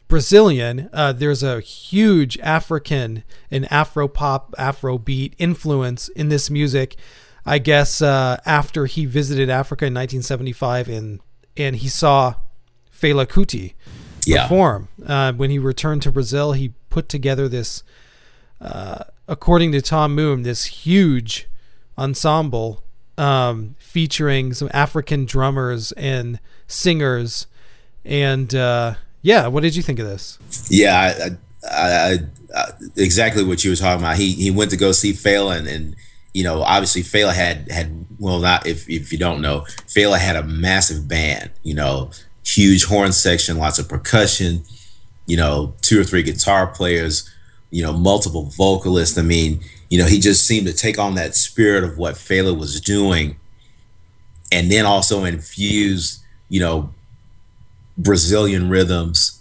Brazilian, 0.08 0.88
uh, 0.92 1.12
there's 1.12 1.42
a 1.42 1.60
huge 1.60 2.38
African 2.38 3.22
and 3.50 3.70
Afro 3.72 4.08
pop, 4.08 4.54
Afro 4.58 4.98
beat 4.98 5.34
influence 5.38 6.08
in 6.08 6.28
this 6.30 6.48
music. 6.50 6.96
I 7.44 7.58
guess 7.58 8.02
uh, 8.02 8.38
after 8.44 8.86
he 8.86 9.04
visited 9.06 9.48
Africa 9.50 9.86
in 9.86 9.94
1975 9.94 10.88
and 10.88 11.20
and 11.56 11.76
he 11.76 11.88
saw 11.88 12.34
Fela 12.92 13.26
Kuti 13.26 13.74
Yeah. 14.24 14.42
perform. 14.42 14.88
Uh, 15.04 15.32
when 15.32 15.50
he 15.50 15.58
returned 15.58 16.02
to 16.02 16.12
Brazil, 16.12 16.52
he 16.52 16.72
put 16.90 17.08
together 17.08 17.48
this, 17.48 17.82
uh, 18.60 19.04
according 19.26 19.72
to 19.72 19.80
Tom 19.82 20.14
Moon, 20.14 20.42
this 20.42 20.64
huge 20.66 21.47
ensemble 21.98 22.82
um, 23.18 23.74
featuring 23.78 24.54
some 24.54 24.70
African 24.72 25.26
drummers 25.26 25.92
and 25.92 26.40
singers. 26.66 27.46
And 28.04 28.54
uh, 28.54 28.94
yeah, 29.22 29.48
what 29.48 29.62
did 29.62 29.76
you 29.76 29.82
think 29.82 29.98
of 29.98 30.06
this? 30.06 30.38
Yeah, 30.70 30.96
I, 30.96 31.30
I, 31.70 32.18
I, 32.56 32.66
exactly 32.96 33.44
what 33.44 33.64
you 33.64 33.70
were 33.70 33.76
talking 33.76 34.02
about. 34.02 34.16
He 34.16 34.32
he 34.32 34.50
went 34.50 34.70
to 34.70 34.76
go 34.76 34.92
see 34.92 35.12
and, 35.12 35.66
and 35.66 35.96
you 36.32 36.44
know, 36.44 36.62
obviously 36.62 37.02
Fela 37.02 37.34
had 37.34 37.70
had 37.70 38.06
well, 38.18 38.38
not 38.38 38.66
if 38.66 38.88
if 38.88 39.12
you 39.12 39.18
don't 39.18 39.40
know, 39.40 39.62
Fela 39.86 40.18
had 40.18 40.36
a 40.36 40.44
massive 40.44 41.08
band. 41.08 41.50
You 41.62 41.74
know, 41.74 42.10
huge 42.46 42.84
horn 42.84 43.12
section, 43.12 43.58
lots 43.58 43.78
of 43.78 43.88
percussion. 43.88 44.62
You 45.26 45.36
know, 45.36 45.74
two 45.82 46.00
or 46.00 46.04
three 46.04 46.22
guitar 46.22 46.66
players. 46.66 47.28
You 47.70 47.82
know, 47.82 47.92
multiple 47.92 48.44
vocalists. 48.56 49.18
I 49.18 49.22
mean, 49.22 49.60
you 49.88 49.98
know, 49.98 50.06
he 50.06 50.18
just 50.18 50.46
seemed 50.46 50.66
to 50.66 50.72
take 50.72 50.98
on 50.98 51.14
that 51.14 51.34
spirit 51.34 51.84
of 51.84 51.98
what 51.98 52.14
Fela 52.14 52.56
was 52.56 52.80
doing, 52.80 53.36
and 54.52 54.70
then 54.70 54.86
also 54.86 55.24
infuse, 55.24 56.22
you 56.48 56.60
know, 56.60 56.92
Brazilian 57.96 58.68
rhythms 58.68 59.38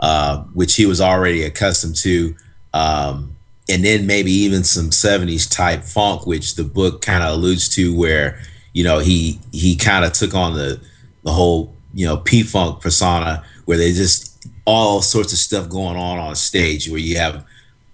uh, 0.00 0.42
which 0.54 0.76
he 0.76 0.86
was 0.86 1.00
already 1.00 1.42
accustomed 1.42 1.96
to, 1.96 2.34
um, 2.72 3.34
and 3.68 3.84
then 3.84 4.06
maybe 4.06 4.30
even 4.30 4.62
some 4.64 4.90
'70s 4.90 5.50
type 5.50 5.82
funk, 5.82 6.26
which 6.26 6.54
the 6.54 6.64
book 6.64 7.02
kind 7.02 7.22
of 7.22 7.34
alludes 7.34 7.68
to, 7.70 7.96
where 7.96 8.40
you 8.72 8.84
know 8.84 9.00
he 9.00 9.40
he 9.52 9.74
kind 9.74 10.04
of 10.04 10.12
took 10.12 10.34
on 10.34 10.54
the 10.54 10.80
the 11.24 11.32
whole 11.32 11.74
you 11.94 12.06
know 12.06 12.16
P 12.18 12.42
funk 12.42 12.80
persona, 12.80 13.44
where 13.64 13.76
they 13.76 13.92
just 13.92 14.46
all 14.64 15.02
sorts 15.02 15.32
of 15.32 15.38
stuff 15.38 15.68
going 15.68 15.96
on 15.96 16.18
on 16.18 16.36
stage, 16.36 16.88
where 16.88 17.00
you 17.00 17.16
have 17.18 17.44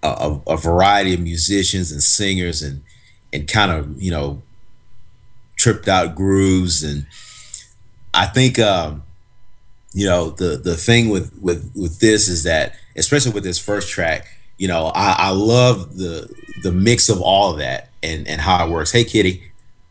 a, 0.05 0.09
a, 0.09 0.55
a 0.55 0.57
variety 0.57 1.14
of 1.14 1.20
musicians 1.20 1.90
and 1.90 2.02
singers 2.02 2.62
and 2.62 2.82
and 3.32 3.48
kind 3.48 3.70
of 3.72 4.00
you 4.00 4.11
know 4.11 4.42
tripped 5.57 5.88
out 5.88 6.14
grooves, 6.14 6.82
and 6.82 7.07
I 8.12 8.26
think. 8.26 8.59
Um, 8.59 9.02
you 9.96 10.07
know 10.07 10.30
the 10.30 10.57
the 10.57 10.74
thing 10.76 11.09
with 11.09 11.32
with 11.40 11.70
with 11.76 12.00
this 12.00 12.26
is 12.26 12.42
that 12.42 12.74
especially 12.96 13.30
with 13.30 13.44
this 13.44 13.61
first 13.61 13.88
track 13.88 14.26
you 14.59 14.66
know 14.66 14.86
i 14.86 15.14
i 15.16 15.30
love 15.30 15.96
the 15.96 16.28
the 16.64 16.72
mix 16.72 17.09
of 17.09 17.20
all 17.20 17.52
of 17.52 17.59
that 17.59 17.90
and 18.05 18.28
and 18.28 18.40
how 18.40 18.66
it 18.66 18.70
works. 18.70 18.92
Hey 18.92 19.05
kitty. 19.05 19.42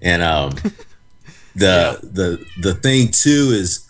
And 0.02 0.22
um 0.22 0.50
the 1.56 2.00
the 2.02 2.46
the 2.62 2.74
thing 2.74 3.10
too 3.10 3.52
is 3.52 3.88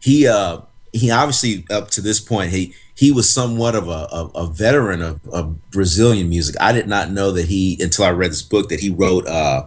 he 0.00 0.26
uh 0.26 0.60
he 0.92 1.10
obviously 1.10 1.64
up 1.70 1.90
to 1.90 2.00
this 2.00 2.20
point 2.20 2.50
he 2.50 2.74
he 2.98 3.12
was 3.12 3.32
somewhat 3.32 3.76
of 3.76 3.88
a, 3.88 4.08
a, 4.10 4.30
a 4.34 4.46
veteran 4.46 5.00
of, 5.02 5.20
of 5.28 5.70
brazilian 5.70 6.28
music 6.28 6.56
i 6.60 6.72
did 6.72 6.88
not 6.88 7.10
know 7.10 7.30
that 7.32 7.46
he 7.46 7.78
until 7.80 8.04
i 8.04 8.10
read 8.10 8.30
this 8.30 8.42
book 8.42 8.68
that 8.68 8.80
he 8.80 8.90
wrote 8.90 9.26
uh 9.26 9.66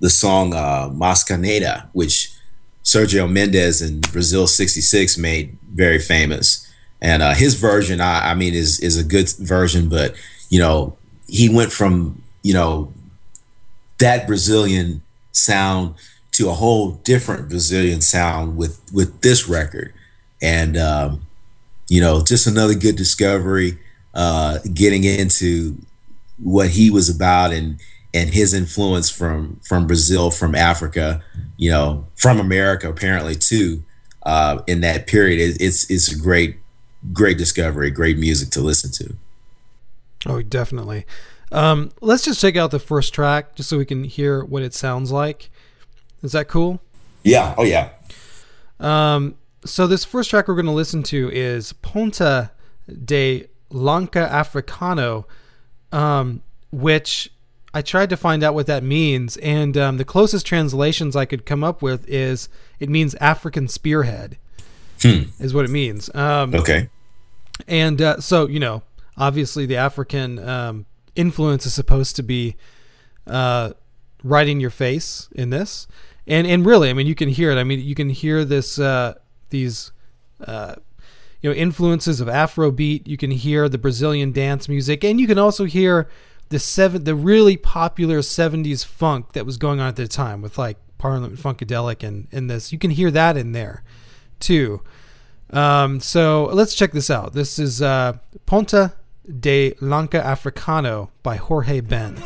the 0.00 0.10
song 0.10 0.52
uh 0.54 0.90
Mas 0.92 1.24
Que 1.24 1.36
Nada 1.36 1.88
which 1.92 2.36
Sergio 2.86 3.28
Mendes 3.28 3.82
in 3.82 4.00
Brazil 4.00 4.46
'66 4.46 5.18
made 5.18 5.58
very 5.74 5.98
famous, 5.98 6.72
and 7.02 7.20
uh, 7.20 7.34
his 7.34 7.54
version, 7.54 8.00
I, 8.00 8.30
I 8.30 8.34
mean, 8.34 8.54
is 8.54 8.78
is 8.78 8.96
a 8.96 9.02
good 9.02 9.28
version. 9.40 9.88
But 9.88 10.14
you 10.50 10.60
know, 10.60 10.96
he 11.26 11.48
went 11.48 11.72
from 11.72 12.22
you 12.44 12.54
know 12.54 12.92
that 13.98 14.28
Brazilian 14.28 15.02
sound 15.32 15.96
to 16.32 16.48
a 16.48 16.52
whole 16.52 16.92
different 16.92 17.48
Brazilian 17.48 18.00
sound 18.00 18.56
with 18.56 18.80
with 18.92 19.20
this 19.20 19.48
record, 19.48 19.92
and 20.40 20.76
um, 20.76 21.25
you 21.88 22.00
know, 22.00 22.22
just 22.22 22.46
another 22.46 22.74
good 22.74 22.96
discovery. 22.96 23.78
Uh, 24.14 24.58
getting 24.72 25.04
into 25.04 25.76
what 26.38 26.70
he 26.70 26.90
was 26.90 27.14
about 27.14 27.52
and 27.52 27.78
and 28.14 28.32
his 28.32 28.54
influence 28.54 29.10
from 29.10 29.60
from 29.62 29.86
Brazil, 29.86 30.30
from 30.30 30.54
Africa, 30.54 31.22
you 31.58 31.70
know, 31.70 32.06
from 32.16 32.40
America 32.40 32.88
apparently 32.88 33.34
too. 33.34 33.84
Uh, 34.22 34.62
in 34.66 34.80
that 34.80 35.06
period, 35.06 35.38
it, 35.38 35.60
it's 35.60 35.88
it's 35.90 36.10
a 36.10 36.18
great 36.18 36.56
great 37.12 37.38
discovery, 37.38 37.90
great 37.90 38.18
music 38.18 38.50
to 38.50 38.60
listen 38.60 38.90
to. 38.90 39.16
Oh, 40.24 40.42
definitely. 40.42 41.04
Um, 41.52 41.92
let's 42.00 42.24
just 42.24 42.40
check 42.40 42.56
out 42.56 42.70
the 42.70 42.78
first 42.78 43.14
track 43.14 43.54
just 43.54 43.68
so 43.68 43.78
we 43.78 43.84
can 43.84 44.04
hear 44.04 44.44
what 44.44 44.62
it 44.62 44.74
sounds 44.74 45.12
like. 45.12 45.50
Is 46.22 46.32
that 46.32 46.48
cool? 46.48 46.80
Yeah. 47.22 47.54
Oh 47.56 47.64
yeah. 47.64 47.90
Um, 48.80 49.36
so 49.66 49.86
this 49.86 50.04
first 50.04 50.30
track 50.30 50.48
we're 50.48 50.54
going 50.54 50.66
to 50.66 50.72
listen 50.72 51.02
to 51.04 51.30
is 51.30 51.72
Ponta 51.74 52.50
de 53.04 53.46
Lanca 53.70 54.28
Africano, 54.32 55.24
um, 55.92 56.42
which 56.70 57.30
I 57.74 57.82
tried 57.82 58.10
to 58.10 58.16
find 58.16 58.42
out 58.42 58.54
what 58.54 58.66
that 58.68 58.82
means, 58.82 59.36
and 59.38 59.76
um, 59.76 59.96
the 59.98 60.04
closest 60.04 60.46
translations 60.46 61.14
I 61.14 61.24
could 61.26 61.44
come 61.44 61.62
up 61.62 61.82
with 61.82 62.08
is 62.08 62.48
it 62.80 62.88
means 62.88 63.14
African 63.16 63.68
spearhead, 63.68 64.38
Hmm. 65.02 65.24
is 65.38 65.52
what 65.52 65.64
it 65.66 65.70
means. 65.70 66.08
Um, 66.14 66.54
Okay. 66.54 66.88
and 67.68 68.00
uh, 68.00 68.20
so, 68.20 68.48
you 68.48 68.58
know, 68.60 68.82
obviously 69.18 69.66
the 69.66 69.76
African 69.76 70.38
um, 70.38 70.86
influence 71.14 71.66
is 71.66 71.74
supposed 71.74 72.16
to 72.16 72.22
be 72.22 72.56
uh, 73.26 73.72
right 74.22 74.48
in 74.48 74.58
your 74.60 74.70
face 74.70 75.28
in 75.32 75.50
this, 75.50 75.86
and 76.26 76.46
and 76.46 76.64
really, 76.64 76.88
I 76.88 76.92
mean, 76.94 77.06
you 77.06 77.14
can 77.14 77.28
hear 77.28 77.50
it. 77.50 77.56
I 77.58 77.64
mean, 77.64 77.80
you 77.80 77.94
can 77.94 78.08
hear 78.08 78.44
this 78.44 78.78
uh, 78.78 79.14
these 79.50 79.92
uh, 80.44 80.76
you 81.40 81.50
know 81.50 81.56
influences 81.56 82.20
of 82.20 82.28
Afrobeat. 82.28 83.06
You 83.06 83.16
can 83.16 83.30
hear 83.30 83.68
the 83.68 83.78
Brazilian 83.78 84.32
dance 84.32 84.68
music, 84.68 85.04
and 85.04 85.20
you 85.20 85.26
can 85.26 85.38
also 85.38 85.64
hear 85.64 86.08
the 86.48 86.58
seven 86.58 87.04
the 87.04 87.14
really 87.14 87.56
popular 87.56 88.18
'70s 88.20 88.84
funk 88.84 89.32
that 89.32 89.46
was 89.46 89.56
going 89.56 89.80
on 89.80 89.88
at 89.88 89.96
the 89.96 90.08
time 90.08 90.42
with 90.42 90.58
like 90.58 90.76
Parliament 90.98 91.38
Funkadelic 91.38 92.06
and 92.06 92.28
and 92.32 92.50
this. 92.50 92.72
You 92.72 92.78
can 92.78 92.90
hear 92.90 93.10
that 93.10 93.36
in 93.36 93.52
there 93.52 93.82
too. 94.40 94.82
Um, 95.50 96.00
so 96.00 96.46
let's 96.52 96.74
check 96.74 96.92
this 96.92 97.10
out. 97.10 97.32
This 97.32 97.58
is 97.58 97.80
uh, 97.80 98.18
Ponta 98.46 98.94
de 99.40 99.74
Lanca 99.80 100.20
Africano 100.20 101.10
by 101.22 101.36
Jorge 101.36 101.80
Ben. 101.80 102.16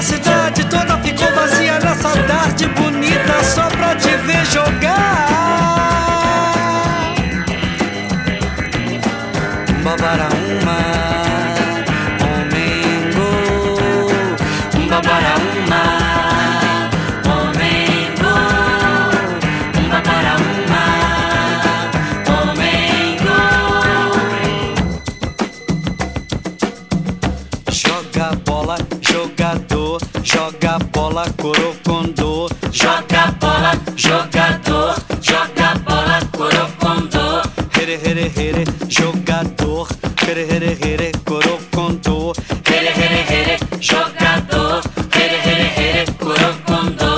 A 0.00 0.02
cidade 0.02 0.64
toda 0.64 0.96
ficou 1.02 1.30
vazia 1.34 1.78
nessa 1.78 2.08
tarde 2.26 2.66
bonita 2.68 3.44
só 3.44 3.68
pra 3.68 3.94
te 3.96 4.08
ver 4.08 4.46
jogar. 4.46 5.26
Babaraúma, 9.84 10.39
bola, 31.20 31.32
corocondô. 31.36 32.48
joga 32.72 33.34
bola, 33.40 33.72
jogador, 33.94 34.94
joga 35.20 35.74
bola, 35.84 36.20
corocondô. 36.36 37.42
Here, 37.74 37.98
here, 37.98 38.28
here, 38.28 38.64
jogador, 38.88 39.86
here, 40.24 40.46
here, 40.46 40.76
here, 40.76 41.12
corocondô. 41.24 42.32
Here, 42.66 42.92
here, 42.92 43.24
here, 43.28 43.58
jogador, 43.80 44.82
here, 45.12 45.40
here, 45.44 45.68
here, 45.76 46.06
corocondô. 46.18 47.09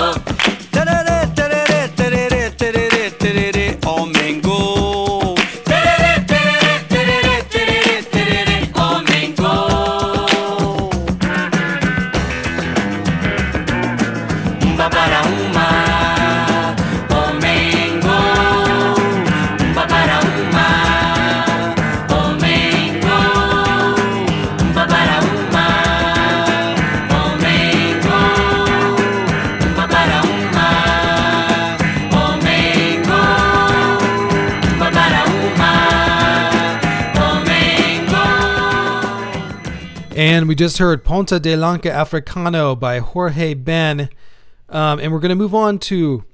And 40.43 40.49
we 40.49 40.57
just 40.57 40.79
heard 40.79 41.05
Ponta 41.05 41.39
de 41.39 41.55
Lanca 41.55 41.89
Africano 41.89 42.75
by 42.75 42.99
Jorge 42.99 43.55
Ben. 43.55 44.09
Um, 44.69 44.99
and 44.99 45.13
we're 45.13 45.21
going 45.21 45.29
to 45.29 45.37
move 45.37 45.55
on 45.55 45.79
to 45.79 46.25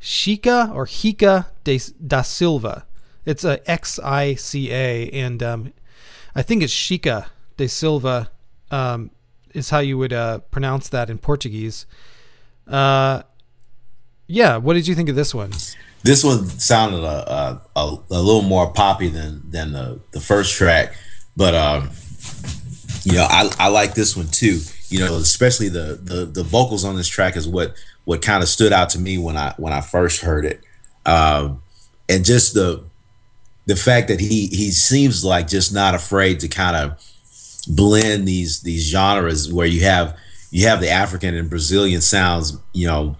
Chica 0.00 0.70
or 0.74 0.84
Hica 0.84 1.46
de, 1.64 1.80
da 2.06 2.20
Silva. 2.20 2.84
It's 3.24 3.42
a 3.42 3.58
X 3.70 3.98
I 4.00 4.34
C 4.34 4.70
A, 4.70 5.08
and 5.08 5.42
um, 5.42 5.72
I 6.34 6.42
think 6.42 6.62
it's 6.62 6.70
Chica 6.70 7.30
de 7.56 7.68
Silva 7.68 8.30
um, 8.70 9.12
is 9.54 9.70
how 9.70 9.78
you 9.78 9.96
would 9.96 10.12
uh, 10.12 10.40
pronounce 10.50 10.90
that 10.90 11.08
in 11.08 11.16
Portuguese. 11.16 11.86
Uh, 12.66 13.22
yeah, 14.26 14.58
what 14.58 14.74
did 14.74 14.86
you 14.86 14.94
think 14.94 15.08
of 15.08 15.16
this 15.16 15.34
one? 15.34 15.52
This 16.02 16.22
one 16.22 16.44
sounded 16.44 17.02
a 17.02 17.32
a, 17.32 17.62
a, 17.76 17.98
a 18.10 18.20
little 18.20 18.42
more 18.42 18.70
poppy 18.70 19.08
than 19.08 19.50
than 19.50 19.72
the 19.72 20.00
the 20.10 20.20
first 20.20 20.52
track, 20.52 20.94
but 21.34 21.54
um, 21.54 21.92
you 23.08 23.14
know 23.14 23.26
I 23.28 23.50
I 23.58 23.68
like 23.68 23.94
this 23.94 24.16
one 24.16 24.28
too. 24.28 24.60
You 24.90 25.00
know, 25.00 25.16
especially 25.16 25.68
the 25.68 25.98
the 26.02 26.26
the 26.26 26.42
vocals 26.42 26.84
on 26.84 26.96
this 26.96 27.08
track 27.08 27.36
is 27.36 27.48
what 27.48 27.74
what 28.04 28.20
kind 28.20 28.42
of 28.42 28.48
stood 28.48 28.72
out 28.72 28.90
to 28.90 28.98
me 28.98 29.16
when 29.16 29.36
I 29.36 29.54
when 29.56 29.72
I 29.72 29.80
first 29.80 30.20
heard 30.20 30.44
it, 30.44 30.60
um, 31.06 31.62
and 32.08 32.24
just 32.24 32.52
the 32.52 32.84
the 33.66 33.76
fact 33.76 34.08
that 34.08 34.20
he 34.20 34.48
he 34.48 34.70
seems 34.70 35.24
like 35.24 35.48
just 35.48 35.72
not 35.72 35.94
afraid 35.94 36.40
to 36.40 36.48
kind 36.48 36.76
of 36.76 37.02
blend 37.66 38.28
these 38.28 38.60
these 38.60 38.82
genres 38.86 39.50
where 39.50 39.66
you 39.66 39.84
have 39.84 40.16
you 40.50 40.66
have 40.66 40.80
the 40.80 40.90
African 40.90 41.34
and 41.34 41.48
Brazilian 41.48 42.00
sounds, 42.02 42.58
you 42.72 42.86
know, 42.86 43.16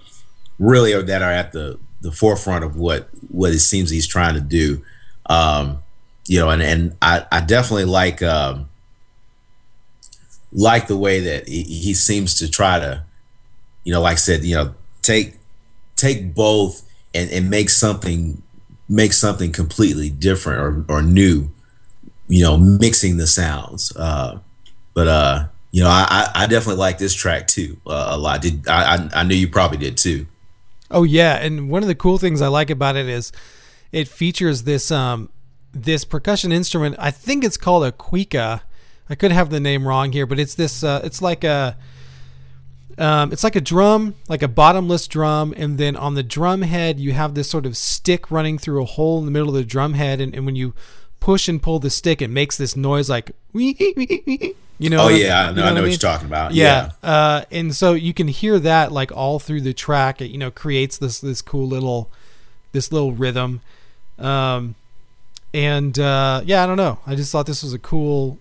really 0.58 0.92
are 0.92 1.02
that 1.02 1.22
are 1.22 1.32
at 1.32 1.52
the 1.52 1.78
the 2.02 2.12
forefront 2.12 2.62
of 2.64 2.76
what 2.76 3.08
what 3.28 3.52
it 3.52 3.60
seems 3.60 3.88
he's 3.88 4.06
trying 4.06 4.34
to 4.34 4.40
do. 4.40 4.82
Um, 5.26 5.82
you 6.26 6.38
know, 6.38 6.50
and 6.50 6.62
and 6.62 6.96
I 7.00 7.26
I 7.32 7.40
definitely 7.40 7.86
like 7.86 8.22
um, 8.22 8.68
like 10.52 10.86
the 10.86 10.96
way 10.96 11.20
that 11.20 11.48
he, 11.48 11.62
he 11.62 11.94
seems 11.94 12.34
to 12.36 12.50
try 12.50 12.78
to, 12.78 13.04
you 13.84 13.92
know, 13.92 14.00
like 14.00 14.12
I 14.12 14.16
said, 14.16 14.44
you 14.44 14.54
know, 14.54 14.74
take 15.02 15.34
take 15.96 16.34
both 16.34 16.82
and 17.14 17.30
and 17.30 17.50
make 17.50 17.70
something 17.70 18.42
make 18.88 19.12
something 19.12 19.52
completely 19.52 20.10
different 20.10 20.60
or 20.88 20.96
or 20.96 21.02
new. 21.02 21.50
You 22.30 22.44
know, 22.44 22.58
mixing 22.58 23.16
the 23.16 23.26
sounds. 23.26 23.96
Uh, 23.96 24.40
but 24.92 25.08
uh, 25.08 25.46
you 25.70 25.82
know, 25.82 25.88
I 25.88 26.30
I 26.34 26.46
definitely 26.46 26.80
like 26.80 26.98
this 26.98 27.14
track 27.14 27.46
too 27.46 27.78
uh, 27.86 28.08
a 28.10 28.18
lot. 28.18 28.42
Did 28.42 28.68
I, 28.68 28.96
I 28.96 29.08
I 29.20 29.22
knew 29.22 29.34
you 29.34 29.48
probably 29.48 29.78
did 29.78 29.96
too. 29.96 30.26
Oh 30.90 31.02
yeah, 31.02 31.36
and 31.36 31.70
one 31.70 31.82
of 31.82 31.88
the 31.88 31.94
cool 31.94 32.18
things 32.18 32.40
I 32.40 32.48
like 32.48 32.70
about 32.70 32.96
it 32.96 33.06
is 33.06 33.32
it 33.92 34.08
features 34.08 34.64
this 34.64 34.90
um 34.90 35.30
this 35.72 36.04
percussion 36.04 36.52
instrument. 36.52 36.96
I 36.98 37.10
think 37.10 37.44
it's 37.44 37.56
called 37.56 37.84
a 37.84 37.92
cuica. 37.92 38.62
I 39.10 39.14
could 39.14 39.32
have 39.32 39.50
the 39.50 39.60
name 39.60 39.86
wrong 39.86 40.12
here, 40.12 40.26
but 40.26 40.38
it's 40.38 40.54
this. 40.54 40.82
Uh, 40.84 41.00
it's 41.04 41.22
like 41.22 41.44
a. 41.44 41.76
Um, 42.96 43.30
it's 43.32 43.44
like 43.44 43.54
a 43.54 43.60
drum, 43.60 44.16
like 44.28 44.42
a 44.42 44.48
bottomless 44.48 45.06
drum, 45.06 45.54
and 45.56 45.78
then 45.78 45.94
on 45.94 46.14
the 46.14 46.24
drum 46.24 46.62
head 46.62 46.98
you 46.98 47.12
have 47.12 47.34
this 47.34 47.48
sort 47.48 47.64
of 47.64 47.76
stick 47.76 48.28
running 48.28 48.58
through 48.58 48.82
a 48.82 48.84
hole 48.84 49.20
in 49.20 49.24
the 49.24 49.30
middle 49.30 49.50
of 49.50 49.54
the 49.54 49.64
drum 49.64 49.94
head, 49.94 50.20
and, 50.20 50.34
and 50.34 50.44
when 50.44 50.56
you 50.56 50.74
push 51.20 51.48
and 51.48 51.62
pull 51.62 51.78
the 51.78 51.90
stick, 51.90 52.20
it 52.20 52.28
makes 52.28 52.56
this 52.56 52.74
noise 52.74 53.08
like 53.08 53.30
you 53.52 54.90
know. 54.90 55.04
Oh 55.04 55.08
yeah, 55.08 55.50
I 55.50 55.52
know, 55.52 55.62
I 55.62 55.66
what 55.66 55.70
know 55.70 55.74
what 55.74 55.74
mean? 55.74 55.90
you're 55.90 55.98
talking 55.98 56.26
about. 56.26 56.54
Yeah. 56.54 56.90
Uh, 57.02 57.44
and 57.50 57.74
so 57.74 57.92
you 57.92 58.12
can 58.12 58.28
hear 58.28 58.58
that 58.58 58.90
like 58.90 59.12
all 59.12 59.38
through 59.38 59.60
the 59.60 59.72
track. 59.74 60.20
It 60.20 60.30
you 60.30 60.38
know 60.38 60.50
creates 60.50 60.98
this 60.98 61.20
this 61.20 61.40
cool 61.42 61.66
little 61.68 62.10
this 62.72 62.92
little 62.92 63.12
rhythm. 63.12 63.60
Um, 64.18 64.74
and 65.54 65.98
uh, 65.98 66.42
yeah, 66.44 66.62
I 66.62 66.66
don't 66.66 66.76
know. 66.76 66.98
I 67.06 67.14
just 67.14 67.32
thought 67.32 67.46
this 67.46 67.62
was 67.62 67.72
a 67.72 67.78
cool, 67.78 68.38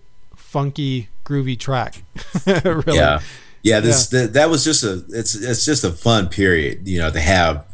funky, 0.48 1.08
groovy 1.24 1.58
track. 1.58 2.02
really. 2.46 2.96
yeah 2.96 3.20
yeah 3.62 3.80
this 3.80 4.06
That, 4.08 4.32
that 4.32 4.48
was 4.48 4.64
just 4.64 4.82
a 4.82 5.04
it's 5.10 5.34
it's 5.34 5.64
just 5.64 5.84
a 5.84 5.90
fun 5.90 6.28
period 6.28 6.86
you 6.86 6.98
know 6.98 7.10
to 7.10 7.20
have 7.20 7.66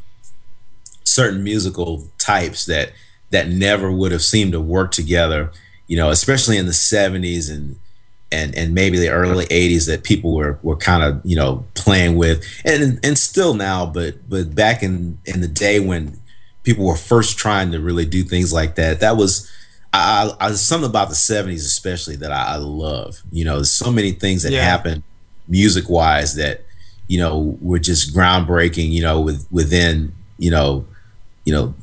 certain 1.05 1.45
musical 1.45 2.09
types 2.19 2.67
that 2.67 2.93
that 3.31 3.49
never 3.49 3.93
would 3.93 4.11
have 4.13 4.23
seemed 4.23 4.53
to 4.53 4.61
work 4.61 4.91
together 4.91 5.53
you 5.87 5.97
know 5.97 6.11
especially 6.11 6.57
in 6.57 6.67
the 6.67 6.73
70s 6.73 7.51
and 7.51 7.77
and 8.33 8.55
and 8.57 8.75
maybe 8.75 8.99
the 8.99 9.11
early 9.11 9.47
80s 9.47 9.87
that 9.87 10.03
people 10.03 10.35
were 10.35 10.59
were 10.63 10.77
kind 10.77 11.03
of 11.03 11.21
you 11.25 11.37
know 11.37 11.65
playing 11.75 12.17
with 12.17 12.45
and 12.65 12.99
and 13.05 13.19
still 13.19 13.55
now 13.55 13.87
but 13.87 14.29
but 14.29 14.55
back 14.55 14.83
in 14.83 15.19
in 15.27 15.41
the 15.41 15.49
day 15.49 15.79
when 15.79 16.19
people 16.65 16.87
were 16.87 16.97
first 16.97 17.39
trying 17.39 17.71
to 17.71 17.79
really 17.79 18.07
do 18.07 18.25
things 18.25 18.53
like 18.53 18.75
that 18.75 19.01
that 19.01 19.17
was 19.17 19.51
I, 19.97 20.49
I 20.49 20.53
something 20.53 20.89
about 20.89 21.09
the 21.09 21.15
70s 21.15 21.65
especially 21.67 22.17
that 22.17 22.33
I, 22.33 22.55
I 22.55 22.57
love 22.57 23.23
you 23.31 23.45
know 23.45 23.57
there's 23.57 23.73
so 23.73 23.91
many 23.93 24.13
things 24.13 24.43
that 24.43 24.53
Yeah. 24.53 24.63
happen 24.63 25.03
music 25.49 25.89
wise 25.89 26.35
that 26.37 26.65
you 27.09 27.19
know 27.19 27.57
were 27.61 27.79
just 27.79 28.15
groundbreaking 28.15 28.91
you 28.91 29.03
know 29.03 29.21
with 29.21 29.47
within 29.51 30.13
you 30.39 30.51
know 30.51 30.87
you 31.45 31.53
know 31.53 31.75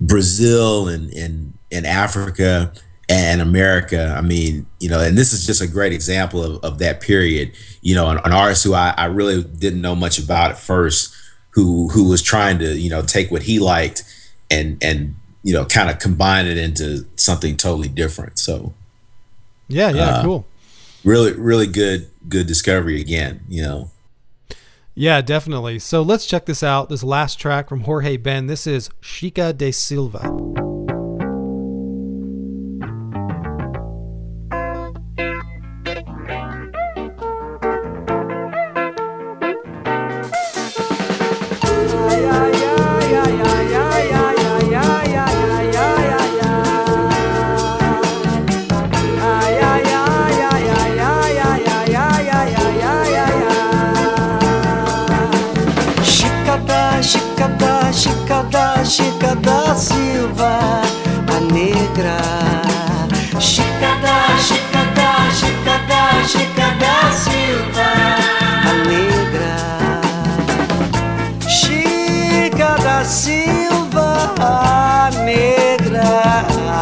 Brazil 0.00 0.88
and 0.88 1.12
and 1.12 1.52
and 1.72 1.86
Africa 1.86 2.72
and 3.08 3.40
America. 3.40 4.14
I 4.16 4.20
mean, 4.20 4.66
you 4.80 4.88
know, 4.88 5.00
and 5.00 5.16
this 5.16 5.32
is 5.32 5.46
just 5.46 5.60
a 5.62 5.66
great 5.66 5.92
example 5.92 6.42
of, 6.42 6.64
of 6.64 6.78
that 6.78 7.00
period. 7.00 7.52
You 7.80 7.94
know, 7.94 8.08
an, 8.08 8.18
an 8.24 8.32
artist 8.32 8.64
who 8.64 8.74
I, 8.74 8.94
I 8.96 9.06
really 9.06 9.42
didn't 9.42 9.80
know 9.80 9.94
much 9.94 10.18
about 10.18 10.50
at 10.50 10.58
first, 10.58 11.14
who 11.50 11.88
who 11.88 12.08
was 12.08 12.20
trying 12.22 12.58
to 12.58 12.76
you 12.76 12.90
know 12.90 13.02
take 13.02 13.30
what 13.30 13.42
he 13.42 13.58
liked 13.58 14.02
and 14.50 14.76
and 14.82 15.14
you 15.46 15.52
know 15.52 15.64
kind 15.64 15.88
of 15.88 16.00
combine 16.00 16.44
it 16.44 16.58
into 16.58 17.06
something 17.14 17.56
totally 17.56 17.88
different. 17.88 18.38
So 18.38 18.74
Yeah. 19.68 19.90
Yeah. 19.90 20.02
Uh, 20.02 20.22
cool. 20.24 20.46
really 21.04 21.32
really 21.32 21.68
good 21.68 22.10
good 22.28 22.48
discovery 22.48 23.00
again. 23.00 23.44
You 23.48 23.62
know. 23.62 23.90
Yeah, 24.96 25.20
definitely. 25.20 25.78
So 25.78 26.02
let's 26.02 26.26
check 26.26 26.46
this 26.46 26.62
out. 26.62 26.88
This 26.88 27.04
last 27.04 27.38
track 27.38 27.68
from 27.68 27.82
Jorge 27.82 28.16
Ben. 28.16 28.46
This 28.46 28.66
is 28.66 28.90
Chica 29.02 29.52
de 29.52 29.70
Silva. 29.70 30.65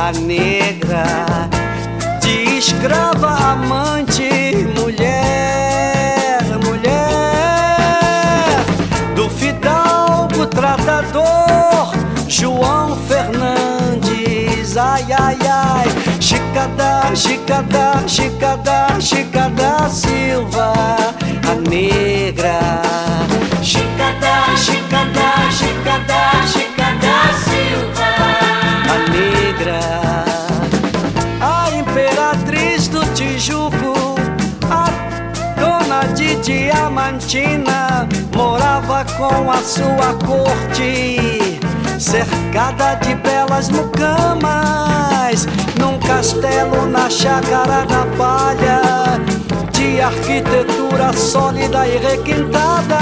A 0.04 0.12
negra, 0.12 1.48
de 2.20 2.58
escrava 2.58 3.52
amante, 3.52 4.28
mulher, 4.78 6.42
mulher 6.62 6.92
do 9.16 9.30
fidalgo 9.30 10.46
tratador 10.48 11.94
João 12.28 12.98
Fernandes. 13.08 14.76
Ai, 14.76 15.06
ai, 15.10 15.38
ai, 15.50 15.88
chicada, 16.20 17.10
chicada, 17.14 18.06
chicada, 18.06 19.00
chicada 19.00 19.88
Silva, 19.88 20.74
a 21.48 21.54
negra. 21.70 22.60
Chicada, 23.62 24.54
chicada, 24.54 25.50
chicada, 25.50 26.46
chicada 26.52 27.32
Silva 27.38 27.53
negra. 29.54 30.24
A 31.40 31.70
imperatriz 31.70 32.88
do 32.88 33.04
Tijuco, 33.14 34.14
a 34.70 34.86
dona 35.58 36.12
de 36.14 36.36
Diamantina, 36.36 38.08
morava 38.34 39.04
com 39.16 39.50
a 39.50 39.58
sua 39.58 40.14
corte 40.26 41.60
cercada 41.98 42.94
de 42.96 43.14
belas 43.16 43.68
mucamas, 43.70 45.46
num 45.78 45.98
castelo 46.00 46.86
na 46.86 47.08
chácara 47.08 47.86
da 47.86 48.06
palha, 48.16 49.20
de 49.72 50.00
arquitetura 50.00 51.12
sólida 51.12 51.86
e 51.86 51.98
requintada, 51.98 52.98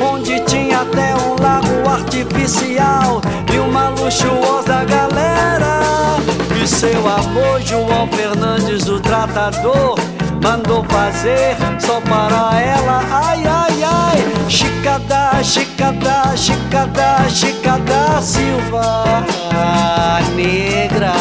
onde 0.00 0.40
tinha 0.40 0.80
até 0.80 1.14
um 1.16 1.42
lago 1.42 1.65
artificial 1.96 3.20
e 3.52 3.58
uma 3.58 3.88
luxuosa 3.90 4.84
galera. 4.84 5.80
E 6.62 6.66
seu 6.66 7.06
amor, 7.08 7.60
João 7.62 8.08
Fernandes, 8.08 8.88
o 8.88 9.00
tratador, 9.00 9.98
mandou 10.42 10.84
fazer 10.84 11.56
só 11.78 12.00
para 12.00 12.60
ela. 12.60 13.02
Ai, 13.10 13.44
ai, 13.46 13.82
ai, 13.82 14.48
Chicada, 14.48 15.42
Chicada, 15.42 16.36
Chicada, 16.36 17.28
Chicada 17.30 18.22
Silva 18.22 19.24
Negra. 20.34 21.12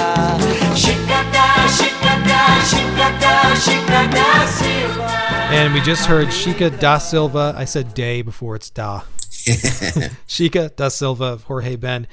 Chicada, 0.75 1.45
Chicada, 1.77 2.41
Chicada, 2.69 3.55
Chicada 3.63 4.47
Silva. 4.47 5.05
And 5.51 5.73
we 5.73 5.79
just 5.79 6.05
heard 6.05 6.31
Chica 6.33 6.69
da 6.69 6.97
Silva. 6.97 7.55
I 7.57 7.65
said 7.65 7.93
day 7.93 8.21
before 8.21 8.55
it's 8.55 8.69
da. 8.69 9.03
Chica 10.27 10.71
da 10.75 10.89
Silva 10.89 11.37
Jorge 11.37 11.75
Ben. 11.75 12.07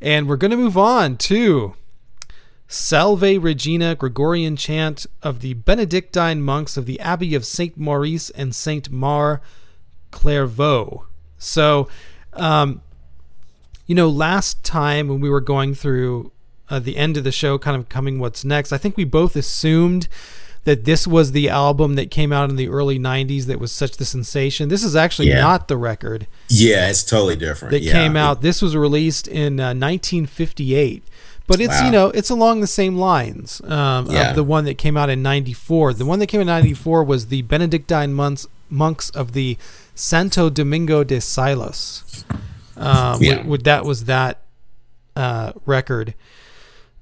And 0.00 0.28
we're 0.28 0.36
going 0.36 0.50
to 0.50 0.56
move 0.56 0.76
on 0.76 1.16
to 1.18 1.74
Salve 2.68 3.42
Regina 3.42 3.94
Gregorian 3.94 4.56
chant 4.56 5.06
of 5.22 5.40
the 5.40 5.54
Benedictine 5.54 6.42
monks 6.42 6.76
of 6.76 6.86
the 6.86 6.98
Abbey 7.00 7.34
of 7.34 7.44
Saint 7.44 7.76
Maurice 7.76 8.30
and 8.30 8.54
Saint 8.54 8.90
Maur 8.90 9.40
Clervaux. 10.10 11.06
So, 11.38 11.88
um, 12.32 12.82
you 13.86 13.94
know, 13.94 14.08
last 14.08 14.64
time 14.64 15.08
when 15.08 15.20
we 15.20 15.28
were 15.30 15.40
going 15.40 15.74
through 15.74 16.32
uh, 16.70 16.78
the 16.78 16.96
end 16.96 17.16
of 17.16 17.24
the 17.24 17.32
show, 17.32 17.58
kind 17.58 17.76
of 17.76 17.88
coming 17.88 18.18
what's 18.18 18.44
next, 18.44 18.72
I 18.72 18.78
think 18.78 18.96
we 18.96 19.04
both 19.04 19.36
assumed 19.36 20.08
that 20.64 20.84
this 20.84 21.06
was 21.06 21.32
the 21.32 21.48
album 21.48 21.94
that 21.94 22.10
came 22.10 22.32
out 22.32 22.48
in 22.50 22.56
the 22.56 22.68
early 22.68 22.98
90s 22.98 23.44
that 23.46 23.60
was 23.60 23.70
such 23.70 23.98
the 23.98 24.04
sensation. 24.04 24.68
This 24.68 24.82
is 24.82 24.96
actually 24.96 25.28
Yeah. 25.28 25.40
not 25.40 25.68
the 25.68 25.76
record 25.76 26.26
Yeah, 26.48 26.88
it's 26.88 27.02
totally 27.04 27.36
different. 27.36 27.72
that 27.72 27.82
yeah. 27.82 27.92
came 27.92 28.16
out. 28.16 28.40
This 28.42 28.62
was 28.62 28.74
released 28.74 29.28
in 29.28 29.60
uh, 29.60 29.74
1958. 29.74 31.02
But 31.46 31.60
it's 31.60 31.68
Wow. 31.78 31.84
you 31.84 31.92
know 31.92 32.06
it's 32.08 32.30
along 32.30 32.62
the 32.62 32.66
same 32.66 32.96
lines 32.96 33.60
um, 33.66 34.06
Yeah. 34.10 34.30
of 34.30 34.36
the 34.36 34.42
one 34.44 34.64
that 34.64 34.78
came 34.78 34.96
out 34.96 35.10
in 35.10 35.22
'94. 35.22 35.92
The 35.92 36.06
one 36.06 36.18
that 36.20 36.26
came 36.28 36.40
in 36.40 36.46
'94 36.46 37.04
was 37.04 37.26
the 37.26 37.42
Benedictine 37.42 38.14
monks 38.14 38.46
monks 38.70 39.10
of 39.10 39.32
the 39.32 39.58
Santo 39.94 40.48
Domingo 40.48 41.04
de 41.04 41.20
Silos. 41.20 42.24
Um, 42.78 43.22
Yeah. 43.22 43.44
that 43.64 43.84
was 43.84 44.04
that 44.06 44.40
uh, 45.14 45.52
record, 45.66 46.14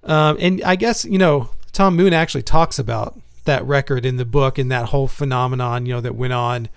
um, 0.04 0.36
and 0.40 0.60
I 0.64 0.74
guess 0.74 1.04
you 1.04 1.18
know 1.18 1.50
Tom 1.72 1.94
Moon 1.96 2.12
actually 2.12 2.42
talks 2.42 2.78
about 2.80 3.18
that 3.44 3.64
record 3.66 4.06
in 4.06 4.16
the 4.16 4.24
book 4.24 4.58
and 4.58 4.70
that 4.70 4.86
whole 4.86 5.08
phenomenon 5.08 5.86
you 5.86 5.94
know 5.94 6.00
that 6.00 6.14
went 6.14 6.32
on, 6.32 6.68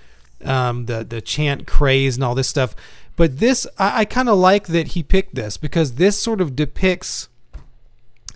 um, 0.43 0.85
the 0.85 1.03
the 1.03 1.21
chant 1.21 1.67
craze 1.67 2.15
and 2.15 2.23
all 2.23 2.35
this 2.35 2.47
stuff. 2.47 2.75
But 3.15 3.39
this, 3.39 3.65
I, 3.77 4.01
I 4.01 4.05
kind 4.05 4.27
of 4.27 4.37
like 4.37 4.67
that 4.67 4.89
he 4.89 5.03
picked 5.03 5.35
this 5.35 5.57
because 5.57 5.95
this 5.95 6.19
sort 6.19 6.41
of 6.41 6.55
depicts 6.55 7.29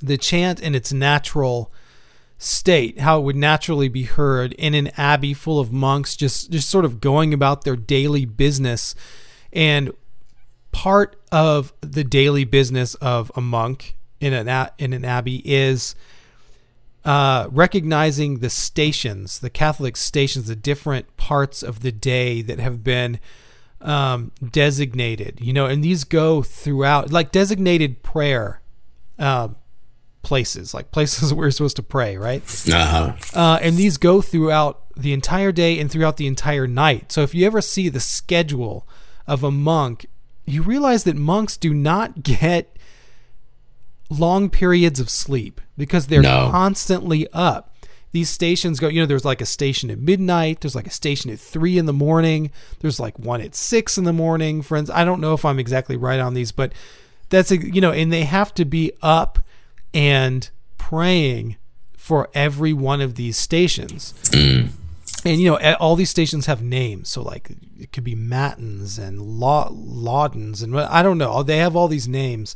the 0.01 0.17
chant 0.17 0.61
in 0.61 0.73
its 0.73 0.93
natural 0.93 1.71
state, 2.37 2.99
how 2.99 3.19
it 3.19 3.23
would 3.23 3.35
naturally 3.35 3.89
be 3.89 4.03
heard 4.03 4.53
in 4.53 4.73
an 4.73 4.87
abbey 4.95 5.33
full 5.33 5.59
of 5.59 5.71
monks, 5.71 6.15
just 6.15 6.51
just 6.51 6.69
sort 6.69 6.85
of 6.85 7.01
going 7.01 7.33
about 7.33 7.63
their 7.63 7.75
daily 7.75 8.25
business, 8.25 8.95
and 9.51 9.91
part 10.71 11.19
of 11.31 11.73
the 11.81 12.03
daily 12.03 12.45
business 12.45 12.95
of 12.95 13.31
a 13.35 13.41
monk 13.41 13.95
in 14.21 14.33
an 14.33 14.69
in 14.77 14.93
an 14.93 15.03
abbey 15.03 15.41
is 15.45 15.95
uh, 17.09 17.47
recognizing 17.49 18.37
the 18.37 18.51
stations, 18.51 19.39
the 19.39 19.49
Catholic 19.49 19.97
stations, 19.97 20.45
the 20.45 20.55
different 20.55 21.17
parts 21.17 21.63
of 21.63 21.79
the 21.79 21.91
day 21.91 22.43
that 22.43 22.59
have 22.59 22.83
been 22.83 23.19
um, 23.81 24.31
designated. 24.47 25.39
You 25.41 25.51
know, 25.51 25.65
and 25.65 25.83
these 25.83 26.03
go 26.03 26.43
throughout, 26.43 27.11
like 27.11 27.31
designated 27.31 28.03
prayer 28.03 28.61
uh, 29.17 29.47
places, 30.21 30.75
like 30.75 30.91
places 30.91 31.33
where 31.33 31.47
you're 31.47 31.51
supposed 31.51 31.77
to 31.77 31.83
pray, 31.83 32.15
right? 32.15 32.43
Uh-huh. 32.71 33.13
Uh, 33.33 33.57
and 33.59 33.75
these 33.75 33.97
go 33.97 34.21
throughout 34.21 34.83
the 34.95 35.11
entire 35.11 35.51
day 35.51 35.79
and 35.79 35.89
throughout 35.89 36.17
the 36.17 36.27
entire 36.27 36.67
night. 36.67 37.11
So 37.11 37.23
if 37.23 37.33
you 37.33 37.43
ever 37.47 37.59
see 37.59 37.89
the 37.89 37.99
schedule 37.99 38.87
of 39.25 39.43
a 39.43 39.49
monk, 39.49 40.05
you 40.45 40.61
realize 40.61 41.05
that 41.05 41.15
monks 41.15 41.57
do 41.57 41.73
not 41.73 42.21
get 42.23 42.77
long 44.09 44.49
periods 44.49 44.99
of 44.99 45.09
sleep 45.09 45.61
because 45.77 46.07
they're 46.07 46.21
No. 46.21 46.49
constantly 46.51 47.27
up. 47.31 47.75
These 48.11 48.29
stations 48.29 48.79
go, 48.79 48.87
you 48.87 48.99
know, 48.99 49.05
there's 49.05 49.23
like 49.25 49.39
a 49.39 49.45
station 49.45 49.91
at 49.91 49.99
midnight, 49.99 50.61
there's 50.61 50.73
like 50.75 50.87
a 50.87 50.91
station 50.91 51.29
at 51.29 51.39
three 51.39 51.77
in 51.77 51.85
the 51.85 51.93
morning, 51.93 52.49
there's 52.79 52.99
like 52.99 53.19
one 53.19 53.39
at 53.39 53.53
six 53.53 53.99
in 53.99 54.03
the 54.03 54.13
morning. 54.13 54.63
Friends, 54.63 54.89
I 54.89 55.05
don't 55.05 55.21
know 55.21 55.33
if 55.33 55.45
I'm 55.45 55.59
exactly 55.59 55.95
right 55.95 56.19
on 56.19 56.33
these, 56.33 56.51
but 56.51 56.73
that's, 57.29 57.51
a, 57.51 57.57
you 57.57 57.81
know, 57.81 57.91
and 57.91 58.11
they 58.11 58.23
have 58.23 58.51
to 58.55 58.65
be 58.65 58.91
up 59.03 59.37
and 59.93 60.49
praying 60.79 61.57
for 61.95 62.29
every 62.33 62.73
one 62.73 63.01
of 63.01 63.13
these 63.13 63.37
stations. 63.37 64.15
Mm. 64.31 64.69
And 65.25 65.39
you 65.39 65.51
know, 65.51 65.75
all 65.75 65.95
these 65.95 66.09
stations 66.09 66.47
have 66.47 66.63
names. 66.63 67.09
So 67.09 67.21
like, 67.21 67.51
it 67.77 67.91
could 67.91 68.03
be 68.03 68.15
Matins 68.15 68.97
and 68.97 69.19
Laudens, 69.19 70.63
and 70.63 70.79
I 70.79 71.03
don't 71.03 71.17
know. 71.17 71.43
They 71.43 71.57
have 71.57 71.75
all 71.75 71.87
these 71.87 72.07
names. 72.07 72.55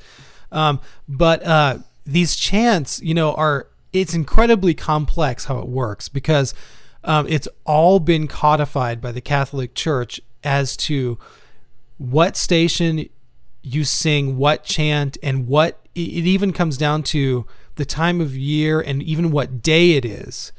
Um, 0.54 0.80
but 1.08 1.44
uh, 1.44 1.80
these 2.06 2.36
chants, 2.36 3.02
you 3.02 3.14
know, 3.14 3.34
are 3.34 3.68
it's 3.92 4.14
incredibly 4.14 4.74
complex 4.74 5.46
how 5.46 5.60
it 5.60 5.68
works 5.68 6.10
because 6.10 6.54
um, 7.04 7.28
it's 7.28 7.48
all 7.66 8.00
been 8.00 8.28
codified 8.28 9.02
by 9.02 9.12
the 9.12 9.22
Catholic 9.22 9.76
Church 9.76 10.22
as 10.44 10.76
to 10.78 11.20
what 11.98 12.36
station 12.36 13.08
you 13.62 13.84
sing 13.84 14.38
what 14.38 14.64
chant 14.64 15.18
and 15.22 15.48
what 15.48 15.80
it 15.96 16.00
even 16.00 16.52
comes 16.52 16.78
down 16.78 17.04
to 17.04 17.46
the 17.76 17.86
time 17.86 18.20
of 18.20 18.36
year 18.36 18.82
and 18.82 19.02
even 19.04 19.32
what 19.32 19.62
day 19.62 19.92
it 19.92 20.06
is 20.06 20.52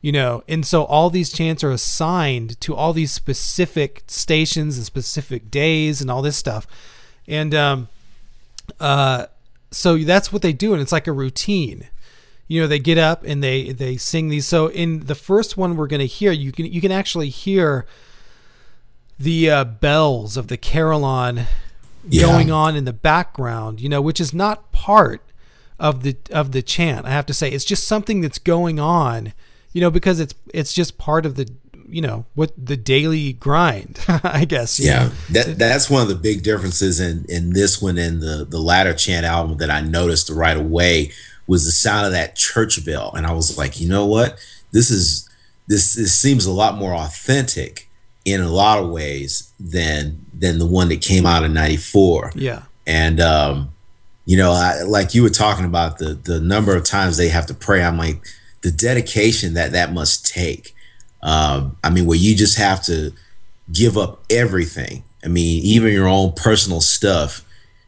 you 0.00 0.12
know? 0.12 0.42
And 0.48 0.64
so 0.64 0.84
all 0.84 1.10
these 1.10 1.32
chants 1.32 1.62
are 1.62 1.70
assigned 1.70 2.60
to 2.62 2.74
all 2.74 2.92
these 2.92 3.12
specific 3.12 4.02
stations 4.06 4.76
and 4.76 4.86
specific 4.86 5.50
days 5.50 6.00
and 6.00 6.10
all 6.10 6.22
this 6.22 6.36
stuff. 6.36 6.66
And 7.28 7.54
um 7.54 7.88
uh 8.78 9.26
so 9.70 9.96
that's 9.98 10.32
what 10.32 10.42
they 10.42 10.52
do 10.52 10.72
and 10.72 10.82
it's 10.82 10.92
like 10.92 11.06
a 11.06 11.12
routine. 11.12 11.88
You 12.48 12.60
know 12.62 12.66
they 12.66 12.78
get 12.80 12.98
up 12.98 13.22
and 13.24 13.42
they 13.42 13.72
they 13.72 13.96
sing 13.96 14.28
these. 14.28 14.46
So 14.46 14.66
in 14.68 15.06
the 15.06 15.14
first 15.14 15.56
one 15.56 15.76
we're 15.76 15.86
going 15.86 16.00
to 16.00 16.06
hear 16.06 16.32
you 16.32 16.52
can 16.52 16.66
you 16.66 16.80
can 16.80 16.92
actually 16.92 17.28
hear 17.28 17.86
the 19.18 19.50
uh, 19.50 19.64
bells 19.64 20.36
of 20.36 20.48
the 20.48 20.56
carillon 20.56 21.46
Yeah. 22.08 22.22
going 22.26 22.50
on 22.50 22.74
in 22.76 22.84
the 22.86 22.92
background 22.92 23.80
you 23.80 23.88
know 23.88 24.00
which 24.00 24.20
is 24.20 24.32
not 24.32 24.72
part 24.72 25.22
of 25.78 26.02
the 26.02 26.16
of 26.30 26.52
the 26.52 26.62
chant 26.62 27.06
i 27.06 27.10
have 27.10 27.26
to 27.26 27.34
say. 27.34 27.50
It's 27.50 27.64
just 27.64 27.86
something 27.86 28.20
that's 28.22 28.38
going 28.38 28.80
on 28.80 29.32
you 29.72 29.80
know 29.80 29.90
because 29.90 30.18
it's 30.20 30.34
it's 30.52 30.72
just 30.72 30.98
part 30.98 31.24
of 31.26 31.34
the 31.36 31.48
you 31.90 32.00
know 32.00 32.24
what 32.34 32.52
the 32.56 32.76
daily 32.76 33.32
grind 33.34 34.00
i 34.08 34.44
guess 34.44 34.78
Yeah, 34.78 35.10
that 35.30 35.58
that's 35.58 35.90
one 35.90 36.02
of 36.02 36.08
the 36.08 36.14
big 36.14 36.42
differences 36.42 37.00
in 37.00 37.24
in 37.28 37.52
this 37.52 37.80
one 37.82 37.98
and 37.98 38.22
the 38.22 38.46
the 38.48 38.58
latter 38.58 38.94
chant 38.94 39.26
album 39.26 39.58
that 39.58 39.70
I 39.70 39.80
noticed 39.80 40.30
right 40.30 40.56
away 40.56 41.12
was 41.46 41.64
the 41.64 41.72
sound 41.72 42.06
of 42.06 42.12
that 42.12 42.36
church 42.36 42.84
bell, 42.84 43.12
and 43.14 43.26
I 43.26 43.32
was 43.32 43.58
like, 43.58 43.80
you 43.80 43.88
know 43.88 44.06
what, 44.06 44.38
this 44.72 44.90
is 44.90 45.28
this 45.66 45.94
this 45.94 46.18
seems 46.18 46.46
a 46.46 46.52
lot 46.52 46.76
more 46.76 46.94
authentic 46.94 47.88
in 48.24 48.40
a 48.40 48.50
lot 48.50 48.78
of 48.78 48.90
ways 48.90 49.52
than 49.58 50.24
than 50.32 50.58
the 50.58 50.66
one 50.66 50.88
that 50.88 51.00
came 51.00 51.26
out 51.26 51.42
in 51.42 51.52
'94. 51.52 52.32
yeah 52.34 52.62
and 52.86 53.20
um, 53.20 53.72
you 54.24 54.36
know, 54.36 54.52
I, 54.52 54.82
like 54.82 55.14
you 55.14 55.22
were 55.22 55.30
talking 55.30 55.64
about 55.64 55.98
the 55.98 56.14
the 56.14 56.40
number 56.40 56.76
of 56.76 56.84
times 56.84 57.16
they 57.16 57.28
have 57.28 57.46
to 57.46 57.54
pray. 57.54 57.82
I'm 57.82 57.98
like 57.98 58.22
the 58.62 58.70
dedication 58.70 59.54
that 59.54 59.72
that 59.72 59.92
must 59.92 60.26
take. 60.26 60.74
Um, 61.22 61.76
I 61.84 61.90
mean, 61.90 62.06
where 62.06 62.18
you 62.18 62.34
just 62.34 62.58
have 62.58 62.82
to 62.84 63.12
give 63.72 63.96
up 63.98 64.22
everything. 64.30 65.04
I 65.24 65.28
mean, 65.28 65.62
even 65.64 65.92
your 65.92 66.08
own 66.08 66.32
personal 66.32 66.80
stuff 66.80 67.44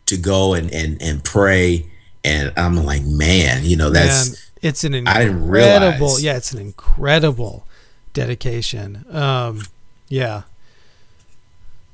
to 0.07 0.17
go 0.17 0.55
and 0.55 0.73
and 0.73 1.01
and 1.01 1.25
pray. 1.25 1.87
And 2.25 2.53
I'm 2.57 2.77
like, 2.77 3.03
man, 3.03 3.65
you 3.65 3.77
know, 3.77 3.91
that's 3.91 4.51
It's 4.63 4.85
an 4.85 4.95
incredible, 4.95 6.21
yeah, 6.21 6.37
it's 6.37 6.53
an 6.53 6.61
incredible 6.61 7.67
dedication. 8.13 9.05
Um, 9.11 9.63
yeah. 10.09 10.43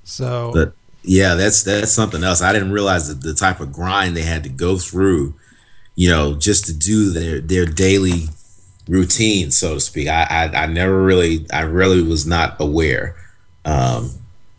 So 0.05 0.51
But 0.52 0.73
yeah, 1.02 1.35
that's 1.35 1.62
that's 1.62 1.93
something 1.93 2.23
else. 2.23 2.43
I 2.43 2.52
didn't 2.52 2.73
realize 2.73 3.09
that 3.09 3.27
the 3.27 3.35
type 3.35 3.60
of 3.60 3.73
grind 3.73 4.16
they 4.16 4.23
had 4.23 4.43
to 4.43 4.51
go 4.51 4.77
through, 4.77 5.35
you 5.94 6.10
know, 6.10 6.35
just 6.35 6.66
to 6.66 6.74
do 6.74 7.10
their 7.10 7.40
their 7.40 7.65
daily 7.65 8.28
routine, 8.89 9.51
so 9.51 9.74
to 9.74 9.81
speak. 9.81 10.09
I 10.09 10.23
I, 10.28 10.62
I 10.62 10.66
never 10.66 11.02
really 11.02 11.47
I 11.52 11.60
really 11.60 12.02
was 12.02 12.27
not 12.27 12.56
aware. 12.60 13.16
Um, 13.65 14.10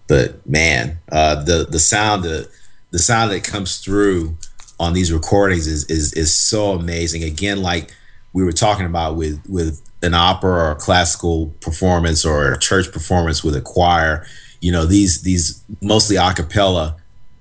but 0.08 0.46
man, 0.48 1.00
uh, 1.12 1.44
the 1.44 1.68
the 1.70 1.80
sound 1.80 2.24
the 2.24 2.50
the 2.92 3.00
sound 3.00 3.32
that 3.32 3.44
comes 3.44 3.78
through 3.78 4.38
on 4.80 4.94
these 4.94 5.12
recordings 5.12 5.68
is 5.68 5.86
is 5.90 6.14
is 6.14 6.34
so 6.34 6.72
amazing. 6.72 7.24
Again, 7.24 7.62
like 7.62 7.94
we 8.34 8.44
were 8.44 8.52
talking 8.52 8.86
about 8.86 9.16
with 9.16 9.42
with 9.48 9.82
an 10.02 10.14
opera 10.14 10.72
or 10.72 10.76
classical 10.76 11.48
performance 11.62 12.26
or 12.26 12.54
a 12.54 12.60
church 12.60 12.92
performance 12.92 13.44
with 13.44 13.56
a 13.56 13.62
choir, 13.62 14.26
you 14.62 14.72
know, 14.72 14.86
these 14.86 15.22
these 15.22 15.64
mostly 15.82 16.16
a 16.16 16.34
cappella, 16.34 16.96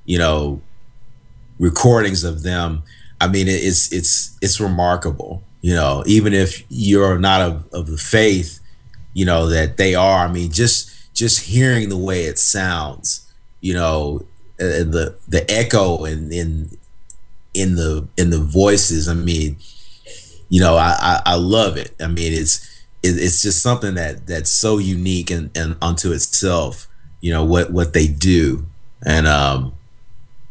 you 0.04 0.18
know, 0.18 0.60
recordings 1.58 2.24
of 2.24 2.42
them. 2.42 2.82
I 3.20 3.28
mean, 3.28 3.48
it's 3.48 3.92
it's 3.92 4.36
it's 4.42 4.60
remarkable. 4.60 5.42
You 5.60 5.74
know, 5.74 6.04
even 6.06 6.32
if 6.32 6.62
you're 6.68 7.18
not 7.18 7.40
of, 7.40 7.72
of 7.72 7.86
the 7.86 7.98
faith, 7.98 8.60
you 9.12 9.24
know 9.24 9.48
that 9.48 9.76
they 9.76 9.94
are. 9.94 10.26
I 10.26 10.30
mean, 10.30 10.52
just 10.52 11.14
just 11.14 11.40
hearing 11.46 11.88
the 11.88 11.96
way 11.96 12.24
it 12.24 12.38
sounds, 12.38 13.26
you 13.60 13.74
know, 13.74 14.20
uh, 14.60 14.86
the 14.86 15.18
the 15.26 15.44
echo 15.50 16.04
in 16.04 16.32
in 16.32 16.78
in 17.54 17.74
the 17.74 18.06
in 18.16 18.30
the 18.30 18.38
voices. 18.38 19.08
I 19.08 19.14
mean, 19.14 19.56
you 20.48 20.60
know, 20.60 20.76
I 20.76 20.96
I, 21.00 21.22
I 21.26 21.34
love 21.34 21.76
it. 21.76 21.94
I 22.00 22.06
mean, 22.06 22.32
it's 22.32 22.64
it, 23.02 23.18
it's 23.18 23.42
just 23.42 23.62
something 23.62 23.94
that 23.94 24.26
that's 24.26 24.50
so 24.50 24.78
unique 24.78 25.30
and, 25.30 25.50
and 25.56 25.76
unto 25.82 26.12
itself. 26.12 26.86
You 27.20 27.32
know 27.32 27.44
what 27.44 27.72
what 27.72 27.94
they 27.94 28.06
do, 28.06 28.66
and 29.04 29.26
um, 29.26 29.74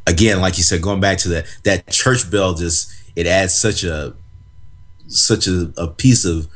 again, 0.06 0.42
like 0.42 0.58
you 0.58 0.64
said, 0.64 0.82
going 0.82 1.00
back 1.00 1.18
to 1.20 1.30
that 1.30 1.46
that 1.64 1.88
church 1.88 2.30
bell, 2.30 2.54
just 2.54 2.92
it 3.16 3.26
adds 3.26 3.54
such 3.54 3.84
a 3.86 4.14
such 5.08 5.48
a, 5.48 5.72
a 5.78 5.88
piece 5.88 6.26
of 6.26 6.48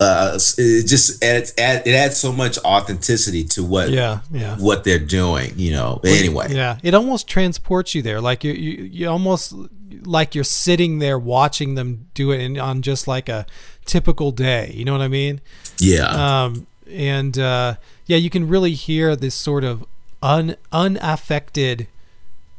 uh 0.00 0.38
it 0.58 0.86
just 0.86 1.22
adds 1.24 1.52
add, 1.58 1.84
it 1.86 1.92
adds 1.92 2.16
so 2.16 2.32
much 2.32 2.56
authenticity 2.58 3.42
to 3.42 3.64
what 3.64 3.90
yeah, 3.90 4.20
yeah. 4.30 4.56
what 4.56 4.84
they're 4.84 4.98
doing 4.98 5.52
you 5.56 5.72
know 5.72 6.00
anyway 6.04 6.46
Yeah, 6.50 6.78
it 6.82 6.94
almost 6.94 7.26
transports 7.26 7.94
you 7.94 8.02
there. 8.02 8.20
Like 8.20 8.44
you, 8.44 8.52
you, 8.52 8.84
you 8.84 9.08
almost 9.08 9.54
like 10.04 10.34
you're 10.34 10.44
sitting 10.44 11.00
there 11.00 11.18
watching 11.18 11.74
them 11.74 12.06
do 12.14 12.30
it 12.30 12.40
in, 12.40 12.58
on 12.60 12.82
just 12.82 13.08
like 13.08 13.28
a 13.28 13.44
typical 13.86 14.30
day. 14.30 14.70
You 14.72 14.84
know 14.84 14.92
what 14.92 15.02
I 15.02 15.08
mean? 15.08 15.40
yeah 15.78 16.44
Um, 16.44 16.66
and 16.88 17.36
uh, 17.38 17.74
yeah, 18.06 18.16
you 18.16 18.30
can 18.30 18.48
really 18.48 18.72
hear 18.72 19.16
this 19.16 19.34
sort 19.34 19.64
of 19.64 19.84
un 20.22 20.56
unaffected 20.72 21.88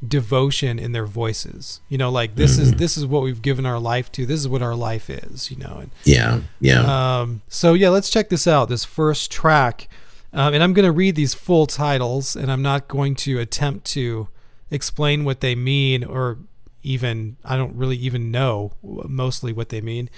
devotion 0.05 0.79
in 0.79 0.91
their 0.91 1.05
voices. 1.05 1.81
You 1.89 1.97
know, 1.97 2.09
like 2.09 2.35
this 2.35 2.57
is 2.57 2.73
this 2.75 2.97
is 2.97 3.05
what 3.05 3.23
we've 3.23 3.41
given 3.41 3.65
our 3.65 3.79
life 3.79 4.11
to. 4.13 4.25
This 4.25 4.39
is 4.39 4.47
what 4.47 4.61
our 4.61 4.75
life 4.75 5.09
is. 5.09 5.51
You 5.51 5.57
know, 5.57 5.79
and 5.81 5.91
yeah 6.03 6.41
yeah 6.59 7.19
um, 7.21 7.41
so 7.47 7.73
yeah, 7.73 7.89
let's 7.89 8.09
check 8.09 8.29
this 8.29 8.47
out. 8.47 8.69
This 8.69 8.85
first 8.85 9.31
track, 9.31 9.89
um, 10.33 10.53
and 10.53 10.63
I'm 10.63 10.73
going 10.73 10.85
to 10.85 10.91
read 10.91 11.15
these 11.15 11.33
full 11.33 11.65
titles, 11.65 12.35
and 12.35 12.51
I'm 12.51 12.61
not 12.61 12.87
going 12.87 13.15
to 13.15 13.39
attempt 13.39 13.85
to 13.87 14.29
explain 14.71 15.25
what 15.25 15.41
they 15.41 15.55
mean, 15.55 16.03
or 16.03 16.37
even 16.83 17.37
I 17.43 17.57
don't 17.57 17.75
really 17.75 17.97
even 17.97 18.31
know 18.31 18.73
mostly 18.81 19.51
what 19.51 19.69
they 19.69 19.81
mean. 19.81 20.09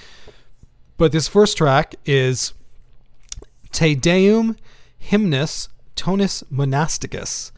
But 0.98 1.12
this 1.12 1.28
first 1.28 1.58
track 1.58 1.96
is 2.06 2.54
Te 3.72 3.96
Deum 3.96 4.58
Hymnus 5.00 5.70
Tonus 5.96 6.44
Monasticus. 6.52 7.52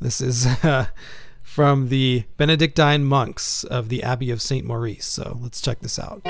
This 0.00 0.20
is 0.20 0.46
uh, 0.64 0.86
from 1.54 1.88
the 1.88 2.24
Benedictine 2.36 3.04
monks 3.04 3.62
of 3.62 3.88
the 3.88 4.02
Abbey 4.02 4.32
of 4.32 4.42
St. 4.42 4.66
Maurice. 4.66 5.06
So 5.06 5.38
let's 5.40 5.60
check 5.60 5.78
this 5.78 6.00
out. 6.00 6.20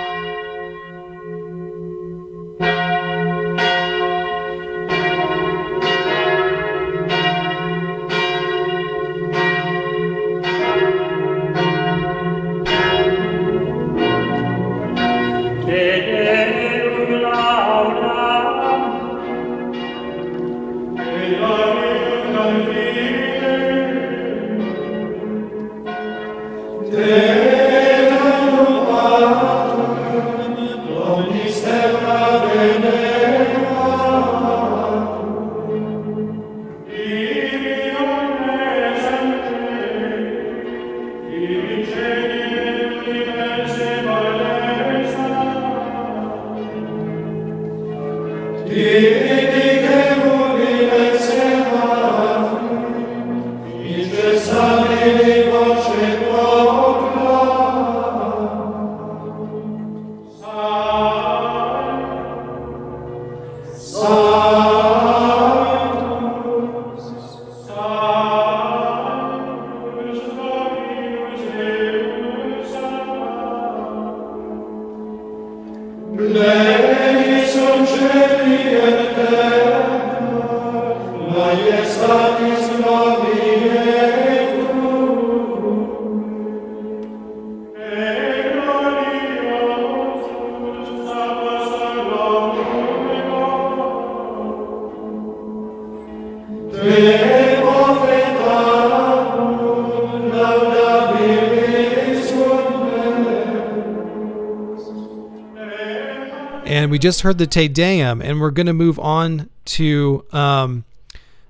Just 107.04 107.20
heard 107.20 107.36
the 107.36 107.46
Te 107.46 107.68
Deum, 107.68 108.22
and 108.22 108.40
we're 108.40 108.50
going 108.50 108.64
to 108.64 108.72
move 108.72 108.98
on 108.98 109.50
to 109.66 110.24
um, 110.32 110.86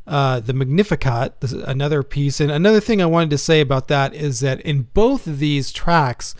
uh, 0.04 0.40
the 0.40 0.52
Magnificat, 0.52 1.34
another 1.64 2.02
piece. 2.02 2.40
And 2.40 2.50
another 2.50 2.80
thing 2.80 3.00
I 3.00 3.06
wanted 3.06 3.30
to 3.30 3.38
say 3.38 3.60
about 3.60 3.86
that 3.86 4.14
is 4.14 4.40
that 4.40 4.60
in 4.62 4.88
both 4.94 5.28
of 5.28 5.38
these 5.38 5.70
tracks, 5.70 6.34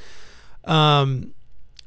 um, 0.65 1.32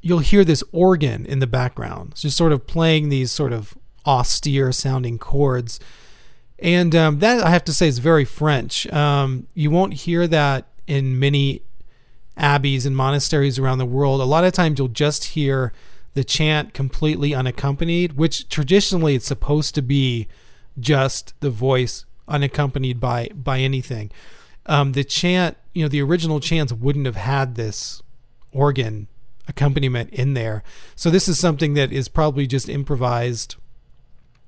you'll 0.00 0.20
hear 0.20 0.42
this 0.42 0.64
organ 0.72 1.26
in 1.26 1.40
the 1.40 1.46
background, 1.46 2.12
it's 2.12 2.22
just 2.22 2.38
sort 2.38 2.50
of 2.50 2.66
playing 2.66 3.10
these 3.10 3.30
sort 3.30 3.52
of 3.52 3.76
austere 4.06 4.72
sounding 4.72 5.18
chords. 5.18 5.78
And 6.58 6.96
um, 6.96 7.18
that 7.18 7.44
I 7.44 7.50
have 7.50 7.64
to 7.64 7.74
say 7.74 7.88
is 7.88 7.98
very 7.98 8.24
French. 8.24 8.86
Um, 8.90 9.48
you 9.52 9.70
won't 9.70 9.92
hear 9.92 10.26
that 10.28 10.66
in 10.86 11.18
many 11.18 11.60
abbeys 12.38 12.86
and 12.86 12.96
monasteries 12.96 13.58
around 13.58 13.76
the 13.76 13.84
world. 13.84 14.22
A 14.22 14.24
lot 14.24 14.44
of 14.44 14.54
times 14.54 14.78
you'll 14.78 14.88
just 14.88 15.24
hear 15.24 15.74
the 16.18 16.24
chant 16.24 16.74
completely 16.74 17.32
unaccompanied, 17.32 18.14
which 18.14 18.48
traditionally 18.48 19.14
it's 19.14 19.28
supposed 19.28 19.72
to 19.76 19.80
be 19.80 20.26
just 20.76 21.32
the 21.38 21.48
voice 21.48 22.06
unaccompanied 22.26 22.98
by 22.98 23.28
by 23.32 23.60
anything. 23.60 24.10
Um, 24.66 24.94
the 24.94 25.04
chant, 25.04 25.56
you 25.74 25.84
know, 25.84 25.88
the 25.88 26.02
original 26.02 26.40
chants 26.40 26.72
wouldn't 26.72 27.06
have 27.06 27.14
had 27.14 27.54
this 27.54 28.02
organ 28.50 29.06
accompaniment 29.46 30.10
in 30.10 30.34
there. 30.34 30.64
So 30.96 31.08
this 31.08 31.28
is 31.28 31.38
something 31.38 31.74
that 31.74 31.92
is 31.92 32.08
probably 32.08 32.48
just 32.48 32.68
improvised, 32.68 33.54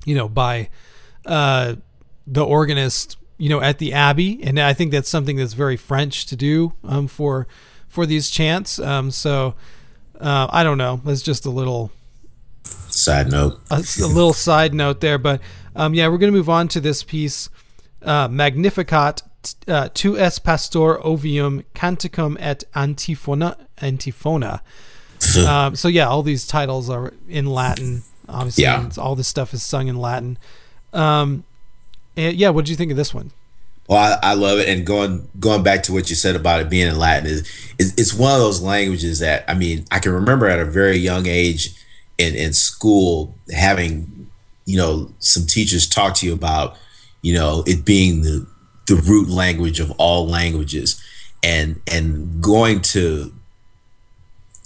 you 0.04 0.16
know, 0.16 0.28
by 0.28 0.70
uh, 1.24 1.76
the 2.26 2.44
organist, 2.44 3.16
you 3.38 3.48
know, 3.48 3.60
at 3.60 3.78
the 3.78 3.92
abbey, 3.92 4.42
and 4.42 4.58
I 4.58 4.72
think 4.72 4.90
that's 4.90 5.08
something 5.08 5.36
that's 5.36 5.52
very 5.52 5.76
French 5.76 6.26
to 6.26 6.34
do 6.34 6.72
um, 6.82 7.06
for 7.06 7.46
for 7.86 8.06
these 8.06 8.28
chants. 8.28 8.80
Um, 8.80 9.12
so 9.12 9.54
Uh, 10.20 10.46
I 10.50 10.62
don't 10.64 10.78
know. 10.78 11.00
It's 11.06 11.22
just 11.22 11.46
a 11.46 11.50
little 11.50 11.90
Side 12.88 13.30
note. 13.30 13.58
a, 13.70 13.76
a 13.76 14.06
little 14.06 14.32
side 14.34 14.74
note 14.74 15.00
there, 15.00 15.16
but 15.18 15.40
um, 15.74 15.94
yeah, 15.94 16.08
we're 16.08 16.18
going 16.18 16.32
to 16.32 16.36
move 16.36 16.50
on 16.50 16.68
to 16.68 16.80
this 16.80 17.02
piece, 17.02 17.48
uh, 18.02 18.28
Magnificat 18.28 19.22
uh, 19.68 19.88
tu 19.94 20.18
es 20.18 20.38
pastor 20.38 20.98
ovium 21.02 21.64
canticum 21.74 22.36
et 22.38 22.62
antiphona 22.74 23.56
antiphona. 23.78 24.60
um, 25.48 25.74
so 25.74 25.88
yeah, 25.88 26.06
all 26.08 26.22
these 26.22 26.46
titles 26.46 26.90
are 26.90 27.14
in 27.28 27.46
Latin. 27.46 28.02
Obviously, 28.28 28.64
Yeah. 28.64 28.88
all 28.98 29.14
this 29.16 29.28
stuff 29.28 29.54
is 29.54 29.62
sung 29.64 29.88
in 29.88 29.96
Latin. 29.96 30.36
Um, 30.92 31.44
and 32.16 32.36
yeah, 32.36 32.50
what 32.50 32.64
did 32.66 32.70
you 32.70 32.76
think 32.76 32.90
of 32.90 32.96
this 32.98 33.14
one? 33.14 33.30
Well, 33.90 33.98
I, 34.22 34.30
I 34.30 34.34
love 34.34 34.60
it, 34.60 34.68
and 34.68 34.86
going 34.86 35.28
going 35.40 35.64
back 35.64 35.82
to 35.82 35.92
what 35.92 36.10
you 36.10 36.14
said 36.14 36.36
about 36.36 36.60
it 36.60 36.70
being 36.70 36.86
in 36.86 36.96
Latin 36.96 37.28
is, 37.28 37.40
is 37.76 37.92
it's 37.98 38.14
one 38.14 38.32
of 38.32 38.38
those 38.38 38.62
languages 38.62 39.18
that 39.18 39.44
I 39.48 39.54
mean 39.54 39.84
I 39.90 39.98
can 39.98 40.12
remember 40.12 40.46
at 40.46 40.60
a 40.60 40.64
very 40.64 40.96
young 40.96 41.26
age 41.26 41.74
in 42.16 42.36
in 42.36 42.52
school 42.52 43.36
having 43.52 44.30
you 44.64 44.76
know 44.76 45.12
some 45.18 45.44
teachers 45.44 45.88
talk 45.88 46.14
to 46.14 46.26
you 46.26 46.32
about 46.32 46.78
you 47.22 47.34
know 47.34 47.64
it 47.66 47.84
being 47.84 48.22
the 48.22 48.46
the 48.86 48.94
root 48.94 49.28
language 49.28 49.80
of 49.80 49.90
all 49.98 50.24
languages, 50.28 51.02
and 51.42 51.80
and 51.90 52.40
going 52.40 52.82
to 52.82 53.34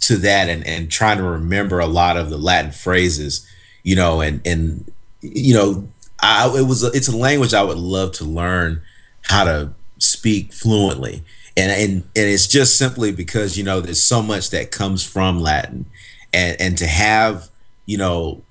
to 0.00 0.18
that 0.18 0.50
and 0.50 0.66
and 0.66 0.90
trying 0.90 1.16
to 1.16 1.24
remember 1.24 1.78
a 1.78 1.86
lot 1.86 2.18
of 2.18 2.28
the 2.28 2.36
Latin 2.36 2.72
phrases, 2.72 3.48
you 3.84 3.96
know, 3.96 4.20
and 4.20 4.46
and 4.46 4.92
you 5.22 5.54
know 5.54 5.88
I 6.20 6.46
it 6.58 6.66
was 6.66 6.82
it's 6.82 7.08
a 7.08 7.16
language 7.16 7.54
I 7.54 7.62
would 7.62 7.78
love 7.78 8.12
to 8.16 8.24
learn 8.24 8.82
how 9.24 9.44
to 9.44 9.72
speak 9.98 10.52
fluently. 10.52 11.24
And, 11.56 11.70
and 11.70 11.92
and 12.16 12.30
it's 12.30 12.46
just 12.46 12.76
simply 12.76 13.12
because 13.12 13.56
you 13.56 13.62
know 13.62 13.80
there's 13.80 14.02
so 14.02 14.22
much 14.22 14.50
that 14.50 14.72
comes 14.72 15.04
from 15.04 15.40
Latin, 15.40 15.86
and 16.32 16.60
and 16.60 16.78
to 16.78 16.86
have 16.86 17.48
you 17.86 17.96
know 17.96 18.42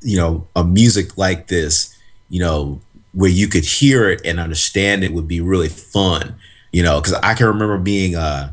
you 0.00 0.16
know 0.16 0.48
a 0.56 0.64
music 0.64 1.16
like 1.16 1.46
this, 1.46 1.96
you 2.28 2.40
know 2.40 2.80
where 3.12 3.30
you 3.30 3.48
could 3.48 3.64
hear 3.64 4.10
it 4.10 4.20
and 4.24 4.40
understand 4.40 5.02
it 5.04 5.12
would 5.12 5.28
be 5.28 5.40
really 5.40 5.68
fun, 5.68 6.34
you 6.72 6.82
know 6.82 7.00
because 7.00 7.14
I 7.22 7.34
can 7.34 7.46
remember 7.46 7.78
being 7.78 8.16
uh 8.16 8.52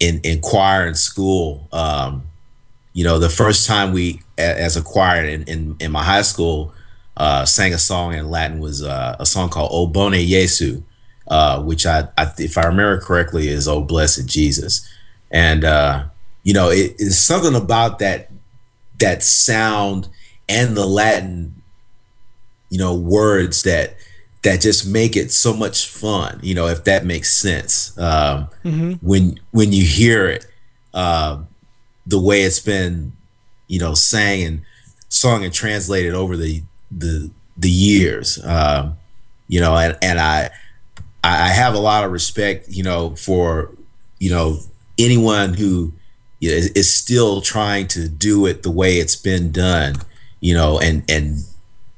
in 0.00 0.20
in 0.24 0.40
choir 0.40 0.86
in 0.86 0.96
school, 0.96 1.68
um, 1.72 2.24
you 2.92 3.04
know 3.04 3.20
the 3.20 3.30
first 3.30 3.68
time 3.68 3.92
we 3.92 4.20
as 4.36 4.76
a 4.76 4.82
choir 4.82 5.24
in 5.24 5.44
in, 5.44 5.76
in 5.78 5.92
my 5.92 6.02
high 6.02 6.22
school 6.22 6.74
uh, 7.16 7.44
sang 7.44 7.72
a 7.72 7.78
song 7.78 8.14
in 8.14 8.30
Latin 8.30 8.58
was 8.58 8.82
uh, 8.82 9.16
a 9.18 9.26
song 9.26 9.48
called 9.48 9.70
"O 9.72 9.86
Bone 9.86 10.14
Jesu," 10.14 10.82
uh, 11.28 11.62
which 11.62 11.86
I, 11.86 12.08
I, 12.18 12.32
if 12.38 12.58
I 12.58 12.64
remember 12.64 13.00
correctly, 13.00 13.48
is 13.48 13.68
"Oh 13.68 13.82
Blessed 13.82 14.26
Jesus," 14.26 14.88
and 15.30 15.64
uh, 15.64 16.04
you 16.42 16.52
know, 16.52 16.70
it 16.70 16.94
is 16.98 17.18
something 17.18 17.54
about 17.54 17.98
that 18.00 18.30
that 18.98 19.22
sound 19.22 20.08
and 20.48 20.76
the 20.76 20.86
Latin, 20.86 21.62
you 22.70 22.78
know, 22.78 22.94
words 22.94 23.62
that 23.62 23.96
that 24.42 24.60
just 24.60 24.86
make 24.86 25.16
it 25.16 25.32
so 25.32 25.54
much 25.54 25.88
fun. 25.88 26.38
You 26.42 26.54
know, 26.54 26.66
if 26.66 26.84
that 26.84 27.04
makes 27.04 27.34
sense. 27.34 27.96
Um, 27.98 28.48
When 29.00 29.40
when 29.52 29.72
you 29.72 29.84
hear 29.84 30.26
it, 30.26 30.46
uh, 30.92 31.42
the 32.06 32.20
way 32.20 32.42
it's 32.42 32.60
been, 32.60 33.12
you 33.68 33.78
know, 33.78 33.94
sang 33.94 34.42
and 34.42 34.62
sung 35.08 35.44
and 35.44 35.54
translated 35.54 36.12
over 36.12 36.36
the 36.36 36.62
the 36.96 37.30
the 37.56 37.70
years 37.70 38.42
um 38.44 38.96
you 39.48 39.60
know 39.60 39.76
and 39.76 39.96
and 40.02 40.18
i 40.18 40.50
i 41.22 41.48
have 41.48 41.74
a 41.74 41.78
lot 41.78 42.04
of 42.04 42.12
respect 42.12 42.66
you 42.68 42.82
know 42.82 43.14
for 43.16 43.70
you 44.18 44.30
know 44.30 44.58
anyone 44.98 45.54
who 45.54 45.92
you 46.40 46.50
know, 46.50 46.56
is, 46.56 46.68
is 46.70 46.92
still 46.92 47.40
trying 47.40 47.86
to 47.88 48.08
do 48.08 48.46
it 48.46 48.62
the 48.62 48.70
way 48.70 48.94
it's 48.96 49.16
been 49.16 49.50
done 49.50 49.94
you 50.40 50.54
know 50.54 50.78
and 50.78 51.02
and 51.08 51.38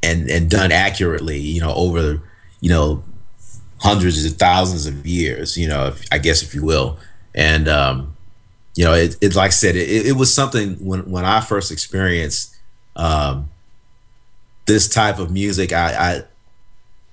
and 0.03 0.31
and 0.31 0.51
done 0.51 0.73
accurately 0.73 1.39
you 1.39 1.61
know 1.61 1.75
over 1.75 2.23
you 2.61 2.71
know 2.71 3.03
hundreds 3.81 4.25
of 4.25 4.33
thousands 4.33 4.87
of 4.87 5.07
years 5.07 5.57
you 5.57 5.69
know 5.69 5.89
if, 5.89 6.05
i 6.13 6.19
guess 6.19 6.43
if 6.43 6.55
you 6.55 6.65
will. 6.65 6.99
And 7.35 7.69
um 7.69 8.17
you 8.75 8.85
know 8.85 8.95
it, 8.95 9.17
it 9.21 9.35
like 9.35 9.49
i 9.49 9.51
said 9.51 9.77
it, 9.77 10.07
it 10.07 10.17
was 10.17 10.33
something 10.33 10.75
when 10.77 11.11
when 11.11 11.25
i 11.25 11.41
first 11.41 11.71
experienced 11.71 12.57
um 12.95 13.51
this 14.67 14.89
type 14.89 15.19
of 15.19 15.31
music 15.31 15.73
i 15.73 15.93
i 15.95 16.23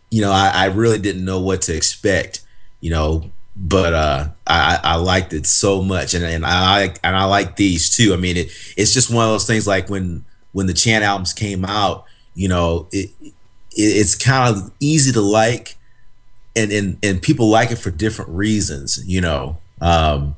you 0.09 0.21
know 0.21 0.31
i, 0.31 0.51
I 0.53 0.65
really 0.65 0.99
didn't 0.99 1.25
know 1.25 1.39
what 1.39 1.61
to 1.63 1.75
expect 1.75 2.41
you 2.81 2.89
know 2.89 3.31
but 3.55 3.93
uh 3.93 4.27
i 4.47 4.79
i 4.83 4.95
liked 4.95 5.33
it 5.33 5.45
so 5.45 5.81
much. 5.81 6.13
And, 6.13 6.23
and 6.23 6.45
i 6.45 6.81
like 6.81 6.99
and 7.03 7.15
i 7.15 7.25
like 7.25 7.55
these 7.55 7.95
too. 7.95 8.13
I 8.13 8.17
mean 8.17 8.37
it 8.37 8.51
it's 8.75 8.93
just 8.93 9.13
one 9.13 9.25
of 9.25 9.31
those 9.31 9.47
things 9.47 9.67
like 9.67 9.89
when 9.89 10.25
when 10.53 10.67
the 10.67 10.73
chant 10.73 11.03
albums 11.03 11.33
came 11.33 11.65
out 11.65 12.05
you 12.35 12.47
know 12.47 12.87
it, 12.91 13.11
it 13.21 13.33
it's 13.75 14.15
kind 14.15 14.55
of 14.55 14.71
easy 14.79 15.11
to 15.11 15.21
like 15.21 15.77
and 16.55 16.71
and 16.71 16.97
and 17.03 17.21
people 17.21 17.47
like 17.49 17.71
it 17.71 17.77
for 17.77 17.91
different 17.91 18.31
reasons 18.31 19.03
you 19.05 19.21
know. 19.21 19.57
Um 19.81 20.35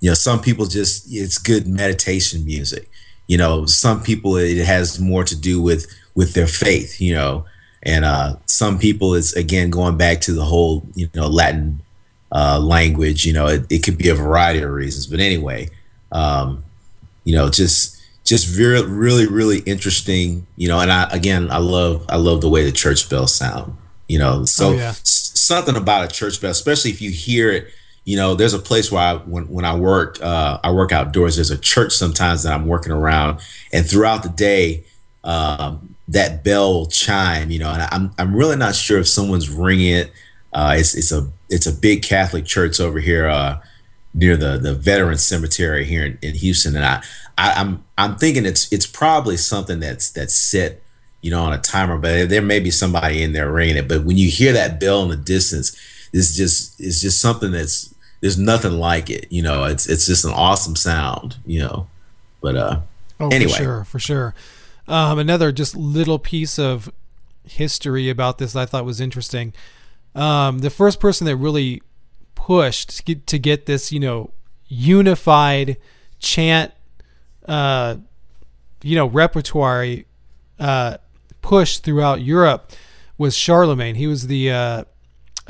you 0.00 0.10
know 0.10 0.14
some 0.14 0.40
people 0.40 0.66
just 0.66 1.06
it's 1.10 1.38
good 1.38 1.66
meditation 1.66 2.44
music 2.44 2.88
you 3.26 3.38
know. 3.38 3.64
Some 3.64 4.02
people 4.02 4.36
it 4.36 4.64
has 4.64 5.00
more 5.00 5.24
to 5.24 5.36
do 5.36 5.62
with 5.62 5.86
with 6.20 6.30
their 6.36 6.46
faith 6.64 7.00
you 7.00 7.14
know? 7.18 7.32
And 7.92 8.04
uh 8.04 8.36
some 8.60 8.78
people 8.78 9.08
it's 9.18 9.32
again 9.44 9.70
going 9.70 9.96
back 9.96 10.16
to 10.26 10.32
the 10.40 10.44
whole 10.52 10.74
you 10.94 11.08
know 11.14 11.28
latin 11.40 11.80
uh 12.38 12.58
language 12.76 13.20
you 13.26 13.32
know 13.32 13.46
it, 13.54 13.62
it 13.74 13.80
could 13.84 13.96
be 14.04 14.08
a 14.10 14.14
variety 14.26 14.60
of 14.66 14.70
reasons. 14.82 15.06
But 15.12 15.20
anyway 15.20 15.60
um 16.12 16.48
you 17.24 17.34
know 17.36 17.48
just 17.60 17.96
just 18.30 18.44
very 18.60 18.82
really 19.04 19.26
really 19.26 19.60
interesting 19.74 20.46
you 20.56 20.68
know? 20.68 20.78
And 20.84 20.90
i 20.92 21.02
again 21.20 21.50
i 21.50 21.60
love 21.76 22.04
i 22.14 22.16
love 22.16 22.38
the 22.44 22.50
way 22.54 22.62
the 22.64 22.72
church 22.84 23.08
bells 23.10 23.34
sound 23.34 23.68
you 24.12 24.18
know? 24.18 24.44
So 24.44 24.64
Oh, 24.70 24.72
yeah. 24.76 24.90
s- 24.90 25.32
something 25.52 25.76
about 25.76 26.04
a 26.04 26.08
church 26.18 26.40
bell 26.40 26.50
especially 26.50 26.90
if 26.90 27.00
you 27.00 27.10
hear 27.10 27.50
it 27.58 27.64
you 28.04 28.16
know 28.20 28.34
there's 28.34 28.54
a 28.54 28.58
place 28.70 28.90
where 28.92 29.02
i 29.02 29.14
when, 29.32 29.44
when 29.56 29.64
i 29.64 29.74
work 29.74 30.10
uh, 30.22 30.58
i 30.66 30.70
work 30.70 30.90
outdoors 30.92 31.36
there's 31.36 31.50
a 31.50 31.58
church 31.72 31.92
sometimes 31.92 32.42
that 32.42 32.52
i'm 32.52 32.66
working 32.66 32.92
around. 32.92 33.32
And 33.72 33.82
throughout 33.88 34.22
the 34.22 34.28
day 34.50 34.84
um, 35.24 35.89
that 36.10 36.42
bell 36.44 36.86
chime 36.86 37.50
you 37.50 37.58
know 37.58 37.70
and 37.70 37.82
i'm, 37.90 38.12
I'm 38.18 38.34
really 38.34 38.56
not 38.56 38.74
sure 38.74 38.98
if 38.98 39.08
someone's 39.08 39.48
ringing 39.48 39.92
it 39.94 40.12
uh, 40.52 40.74
it's, 40.76 40.94
it's 40.94 41.12
a 41.12 41.28
it's 41.48 41.66
a 41.66 41.72
big 41.72 42.02
catholic 42.02 42.44
church 42.44 42.80
over 42.80 42.98
here 43.00 43.26
uh, 43.28 43.60
near 44.12 44.36
the 44.36 44.58
the 44.58 44.74
veteran 44.74 45.16
cemetery 45.18 45.84
here 45.84 46.04
in, 46.04 46.18
in 46.22 46.34
Houston, 46.34 46.74
and 46.74 46.84
I, 46.84 47.02
I 47.38 47.52
I'm 47.52 47.84
I'm 47.96 48.16
thinking 48.16 48.44
it's 48.44 48.72
it's 48.72 48.86
probably 48.86 49.36
something 49.36 49.78
that's 49.78 50.10
that's 50.10 50.34
set, 50.34 50.82
you 51.20 51.30
know, 51.30 51.44
on 51.44 51.52
a 51.52 51.58
timer, 51.58 51.96
but 51.98 52.28
there 52.28 52.42
may 52.42 52.58
be 52.58 52.72
somebody 52.72 53.22
in 53.22 53.32
there 53.32 53.48
ringing 53.52 53.76
it. 53.76 53.86
But 53.86 54.02
when 54.04 54.16
you 54.18 54.28
hear 54.28 54.52
that 54.54 54.80
bell 54.80 55.04
in 55.04 55.10
the 55.10 55.16
distance, 55.16 55.76
it's 56.12 56.34
just 56.36 56.80
it's 56.80 57.00
just 57.00 57.20
something 57.20 57.52
that's 57.52 57.94
there's 58.20 58.36
nothing 58.36 58.72
like 58.72 59.08
it, 59.08 59.30
you 59.30 59.42
know. 59.42 59.62
It's 59.66 59.88
it's 59.88 60.06
just 60.06 60.24
an 60.24 60.32
awesome 60.32 60.74
sound, 60.74 61.36
you 61.46 61.60
know. 61.60 61.86
But 62.40 62.56
uh, 62.56 62.80
Oh, 63.20 63.28
Anyway. 63.28 63.52
for 63.52 63.56
sure, 63.56 63.84
for 63.84 63.98
sure. 64.00 64.34
Um, 64.90 65.20
another 65.20 65.52
just 65.52 65.76
little 65.76 66.18
piece 66.18 66.58
of 66.58 66.92
history 67.44 68.10
about 68.10 68.38
this 68.38 68.56
I 68.56 68.66
thought 68.66 68.84
was 68.84 69.00
interesting. 69.00 69.52
Um, 70.16 70.58
the 70.58 70.70
first 70.70 70.98
person 70.98 71.26
that 71.26 71.36
really 71.36 71.80
pushed 72.34 72.96
to 72.96 73.02
get, 73.04 73.26
to 73.28 73.38
get 73.38 73.66
this, 73.66 73.92
you 73.92 74.00
know, 74.00 74.32
unified 74.66 75.76
chant, 76.18 76.72
uh, 77.46 77.96
you 78.82 78.96
know, 78.96 79.06
repertoire 79.06 79.86
uh, 80.58 80.96
pushed 81.40 81.84
throughout 81.84 82.20
Europe 82.20 82.72
was 83.16 83.36
Charlemagne. 83.36 83.94
He 83.94 84.08
was 84.08 84.26
the 84.26 84.50
uh, 84.50 84.84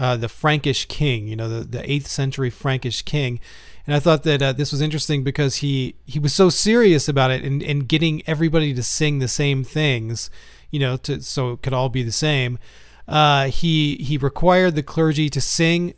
uh, 0.00 0.16
the 0.16 0.30
Frankish 0.30 0.86
king, 0.86 1.28
you 1.28 1.36
know, 1.36 1.46
the, 1.46 1.60
the 1.60 1.90
eighth 1.92 2.06
century 2.08 2.48
Frankish 2.48 3.02
king. 3.02 3.38
And 3.86 3.94
I 3.94 4.00
thought 4.00 4.22
that 4.22 4.40
uh, 4.40 4.52
this 4.54 4.72
was 4.72 4.80
interesting 4.80 5.22
because 5.22 5.56
he, 5.56 5.94
he 6.06 6.18
was 6.18 6.34
so 6.34 6.48
serious 6.48 7.06
about 7.06 7.30
it 7.30 7.44
and, 7.44 7.62
and 7.62 7.86
getting 7.86 8.22
everybody 8.26 8.72
to 8.72 8.82
sing 8.82 9.18
the 9.18 9.28
same 9.28 9.62
things, 9.62 10.30
you 10.70 10.80
know, 10.80 10.96
to 10.98 11.20
so 11.20 11.52
it 11.52 11.62
could 11.62 11.74
all 11.74 11.90
be 11.90 12.02
the 12.02 12.12
same. 12.12 12.58
Uh, 13.06 13.48
he 13.48 13.96
he 13.96 14.16
required 14.16 14.74
the 14.74 14.82
clergy 14.82 15.28
to 15.28 15.40
sing 15.40 15.92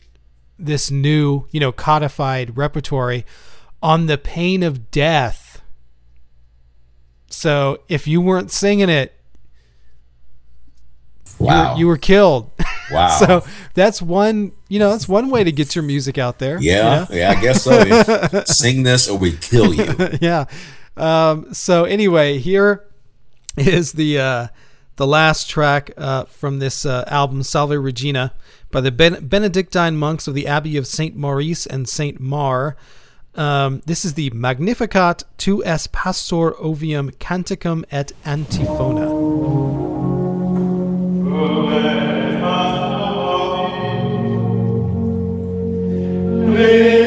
this 0.58 0.90
new, 0.90 1.46
you 1.52 1.60
know, 1.60 1.70
codified 1.70 2.56
repertory 2.56 3.24
on 3.82 4.06
the 4.06 4.18
pain 4.18 4.64
of 4.64 4.90
death. 4.90 5.62
So 7.28 7.78
if 7.88 8.08
you 8.08 8.20
weren't 8.20 8.50
singing 8.50 8.88
it, 8.88 9.12
you 11.38 11.46
were- 11.46 11.52
wow, 11.52 11.76
you 11.76 11.86
were 11.86 11.98
killed. 11.98 12.50
wow, 12.90 13.08
So 13.18 13.44
that's 13.74 14.02
one, 14.02 14.52
you 14.68 14.78
know, 14.78 14.90
that's 14.90 15.08
one 15.08 15.30
way 15.30 15.44
to 15.44 15.52
get 15.52 15.74
your 15.74 15.84
music 15.84 16.18
out 16.18 16.38
there. 16.38 16.58
you 16.60 16.72
yeah, 16.72 16.82
know? 16.82 17.06
yeah, 17.10 17.30
I 17.30 17.40
guess 17.40 17.62
so. 17.62 18.42
Sing 18.44 18.82
this 18.82 19.08
or 19.08 19.18
we 19.18 19.36
kill 19.36 19.72
you. 19.74 19.94
yeah. 20.20 20.46
Um, 20.96 21.52
so 21.54 21.84
anyway, 21.84 22.38
here 22.38 22.84
is 23.56 23.92
the 23.92 24.18
uh, 24.18 24.46
the 24.96 25.06
last 25.06 25.48
track 25.48 25.90
uh, 25.96 26.24
from 26.24 26.58
this 26.58 26.84
uh, 26.84 27.04
album, 27.06 27.42
Salve 27.42 27.70
Regina, 27.82 28.34
by 28.70 28.80
the 28.80 28.90
ben- 28.92 29.26
Benedictine 29.26 29.96
monks 29.96 30.26
of 30.28 30.34
the 30.34 30.46
Abbey 30.46 30.76
of 30.76 30.86
Saint 30.86 31.16
Maurice 31.16 31.66
and 31.66 31.88
Saint 31.88 32.20
Maur. 32.20 32.76
Um, 33.34 33.80
this 33.86 34.04
is 34.04 34.12
the 34.12 34.28
Magnificat 34.30 35.22
tu 35.38 35.64
es 35.64 35.86
pastor 35.86 36.52
ovium 36.62 37.10
canticum 37.12 37.84
et 37.90 38.12
antiphona. 38.26 40.01
Magnificat, 46.52 47.01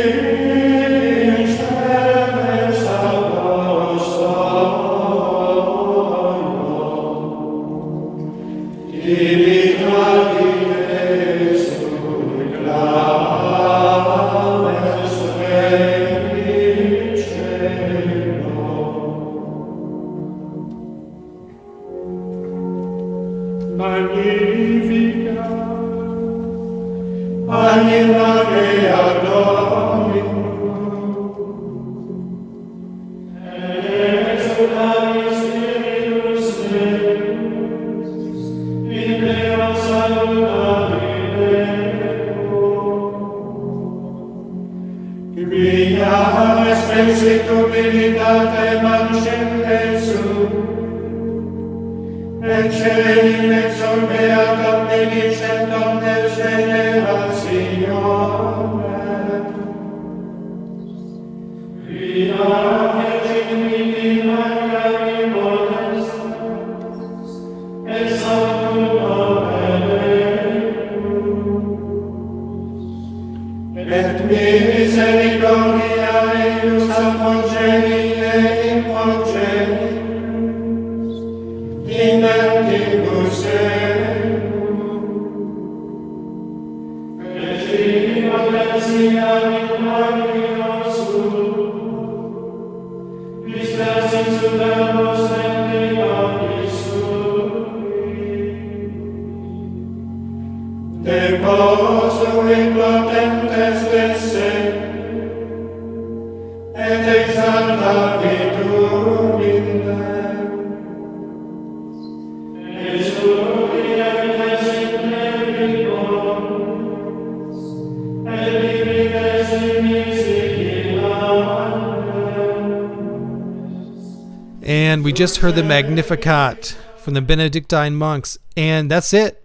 just 125.26 125.38
heard 125.38 125.56
the 125.56 125.64
Magnificat 125.64 126.78
from 126.98 127.16
the 127.16 127.22
Benedictine 127.22 127.96
monks, 127.96 128.38
and 128.56 128.92
that's 128.92 129.12
it. 129.12 129.44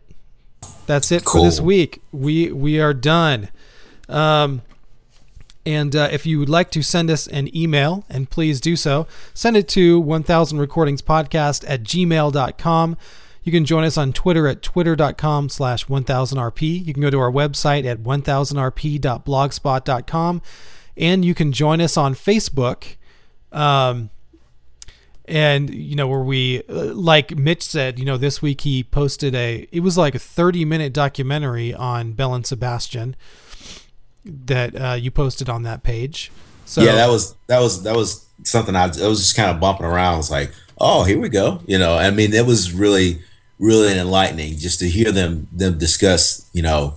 That's 0.84 1.10
it 1.10 1.22
for 1.22 1.42
this 1.42 1.58
week. 1.58 2.02
We 2.12 2.52
we 2.52 2.78
are 2.78 2.92
done. 2.92 3.48
Um, 4.06 4.60
and 5.64 5.96
uh, 5.96 6.10
if 6.12 6.26
you 6.26 6.38
would 6.38 6.50
like 6.50 6.70
to 6.72 6.82
send 6.82 7.10
us 7.10 7.26
an 7.28 7.48
email, 7.56 8.04
and 8.10 8.28
please 8.28 8.60
do 8.60 8.76
so, 8.76 9.06
send 9.32 9.56
it 9.56 9.68
to 9.68 9.98
1000 9.98 10.58
recordings 10.58 11.00
podcast 11.00 11.64
at 11.66 11.82
gmail.com. 11.82 12.98
You 13.42 13.50
can 13.50 13.64
join 13.64 13.84
us 13.84 13.96
on 13.96 14.12
Twitter 14.12 14.46
at 14.46 14.60
twitter.com 14.60 15.48
slash 15.48 15.86
1000rp. 15.86 16.84
You 16.84 16.92
can 16.92 17.00
go 17.00 17.08
to 17.08 17.18
our 17.18 17.32
website 17.32 17.86
at 17.86 18.00
1000rp.blogspot.com. 18.00 20.42
And 20.98 21.24
you 21.24 21.34
can 21.34 21.52
join 21.52 21.80
us 21.80 21.96
on 21.96 22.14
Facebook. 22.14 22.96
Um, 23.50 24.10
and 25.30 25.72
you 25.72 25.96
know 25.96 26.08
where 26.08 26.20
we 26.20 26.62
uh, 26.68 26.92
like 26.94 27.36
mitch 27.36 27.62
said 27.62 27.98
you 27.98 28.04
know 28.04 28.16
this 28.16 28.42
week 28.42 28.62
he 28.62 28.82
posted 28.82 29.34
a 29.34 29.68
it 29.72 29.80
was 29.80 29.96
like 29.96 30.14
a 30.14 30.18
30 30.18 30.64
minute 30.64 30.92
documentary 30.92 31.72
on 31.72 32.12
Belle 32.12 32.34
and 32.34 32.46
Sebastian 32.46 33.16
that 34.24 34.74
uh, 34.80 34.92
you 34.92 35.10
posted 35.10 35.48
on 35.48 35.62
that 35.62 35.82
page 35.82 36.30
so 36.70 36.82
yeah, 36.82 36.94
that 36.94 37.08
was 37.08 37.34
that 37.48 37.58
was 37.58 37.82
that 37.82 37.96
was 37.96 38.24
something 38.44 38.76
I, 38.76 38.84
I 38.84 39.08
was 39.08 39.18
just 39.18 39.34
kind 39.34 39.50
of 39.50 39.58
bumping 39.58 39.86
around. 39.86 40.14
I 40.14 40.16
was 40.16 40.30
like, 40.30 40.52
oh, 40.78 41.02
here 41.02 41.18
we 41.18 41.28
go. 41.28 41.60
You 41.66 41.80
know, 41.80 41.96
I 41.96 42.12
mean, 42.12 42.32
it 42.32 42.46
was 42.46 42.72
really 42.72 43.20
really 43.58 43.98
enlightening 43.98 44.56
just 44.56 44.78
to 44.78 44.88
hear 44.88 45.10
them 45.10 45.48
them 45.50 45.78
discuss. 45.78 46.48
You 46.52 46.62
know, 46.62 46.96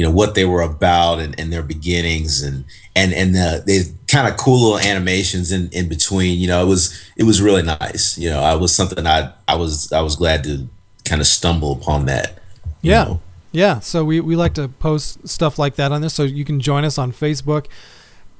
you 0.00 0.06
know 0.06 0.12
what 0.12 0.34
they 0.34 0.46
were 0.46 0.62
about 0.62 1.18
and, 1.18 1.38
and 1.38 1.52
their 1.52 1.62
beginnings 1.62 2.42
and 2.42 2.64
and 2.96 3.12
and 3.12 3.34
the, 3.34 3.62
they 3.66 3.82
kind 4.08 4.26
of 4.26 4.38
cool 4.38 4.70
little 4.70 4.78
animations 4.78 5.52
in 5.52 5.68
in 5.72 5.90
between. 5.90 6.40
You 6.40 6.48
know, 6.48 6.62
it 6.64 6.66
was 6.66 6.98
it 7.18 7.24
was 7.24 7.42
really 7.42 7.60
nice. 7.62 8.16
You 8.16 8.30
know, 8.30 8.40
I 8.40 8.54
was 8.54 8.74
something 8.74 9.06
I 9.06 9.30
I 9.46 9.56
was 9.56 9.92
I 9.92 10.00
was 10.00 10.16
glad 10.16 10.42
to 10.44 10.66
kind 11.04 11.20
of 11.20 11.26
stumble 11.26 11.72
upon 11.72 12.06
that. 12.06 12.38
yeah 12.80 13.04
know. 13.04 13.20
yeah 13.52 13.80
so 13.80 14.04
we, 14.04 14.20
we 14.20 14.36
like 14.36 14.54
to 14.54 14.68
post 14.68 15.28
stuff 15.28 15.58
like 15.58 15.74
that 15.74 15.92
on 15.92 16.00
this 16.00 16.14
so 16.14 16.22
you 16.22 16.44
can 16.44 16.60
join 16.60 16.84
us 16.84 16.98
on 16.98 17.10
facebook 17.10 17.66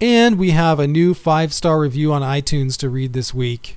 and 0.01 0.39
we 0.39 0.53
have 0.53 0.79
a 0.79 0.87
new 0.87 1.13
five 1.13 1.53
star 1.53 1.81
review 1.81 2.13
on 2.13 2.23
itunes 2.23 2.77
to 2.77 2.89
read 2.89 3.13
this 3.13 3.35
week 3.35 3.77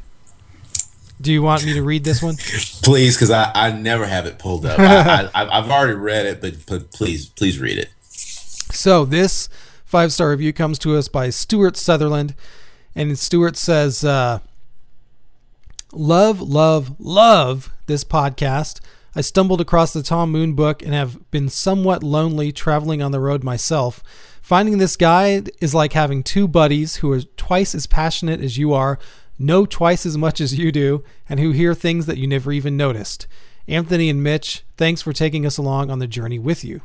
do 1.23 1.31
you 1.31 1.41
want 1.41 1.65
me 1.65 1.73
to 1.73 1.81
read 1.81 2.03
this 2.03 2.21
one 2.21 2.35
Please, 2.83 3.15
because 3.15 3.31
I, 3.31 3.51
I 3.55 3.71
never 3.71 4.05
have 4.05 4.25
it 4.25 4.37
pulled 4.37 4.65
up. 4.65 4.77
I, 4.77 5.29
I, 5.33 5.57
I've 5.57 5.71
already 5.71 5.93
read 5.93 6.25
it, 6.25 6.41
but, 6.41 6.65
but 6.67 6.91
please, 6.91 7.27
please 7.27 7.59
read 7.59 7.77
it. 7.79 7.89
So 8.05 9.05
this 9.05 9.49
five 9.85 10.11
star 10.11 10.29
review 10.29 10.53
comes 10.53 10.77
to 10.79 10.95
us 10.95 11.07
by 11.07 11.29
Stuart 11.29 11.77
Sutherland, 11.77 12.35
and 12.95 13.17
Stuart 13.17 13.57
says, 13.57 14.03
uh, 14.03 14.39
"Love, 15.91 16.41
love, 16.41 16.95
love 16.99 17.71
this 17.87 18.03
podcast. 18.03 18.81
I 19.15 19.21
stumbled 19.21 19.61
across 19.61 19.93
the 19.93 20.03
Tom 20.03 20.31
Moon 20.31 20.53
book 20.53 20.81
and 20.81 20.93
have 20.93 21.29
been 21.31 21.47
somewhat 21.47 22.03
lonely 22.03 22.51
traveling 22.51 23.01
on 23.01 23.11
the 23.11 23.19
road 23.19 23.43
myself. 23.43 24.03
Finding 24.41 24.77
this 24.77 24.97
guide 24.97 25.51
is 25.61 25.75
like 25.75 25.93
having 25.93 26.23
two 26.23 26.47
buddies 26.47 26.97
who 26.97 27.11
are 27.11 27.21
twice 27.21 27.75
as 27.75 27.87
passionate 27.87 28.41
as 28.41 28.57
you 28.57 28.73
are, 28.73 28.99
know 29.43 29.65
twice 29.65 30.05
as 30.05 30.17
much 30.17 30.39
as 30.41 30.57
you 30.57 30.71
do, 30.71 31.03
and 31.29 31.39
who 31.39 31.51
hear 31.51 31.73
things 31.73 32.05
that 32.07 32.17
you 32.17 32.27
never 32.27 32.51
even 32.51 32.75
noticed." 32.77 33.27
Anthony 33.67 34.09
and 34.09 34.21
Mitch, 34.21 34.63
thanks 34.75 35.01
for 35.01 35.13
taking 35.13 35.45
us 35.45 35.57
along 35.57 35.89
on 35.89 35.99
the 35.99 36.07
journey 36.07 36.37
with 36.39 36.63
you. 36.65 36.81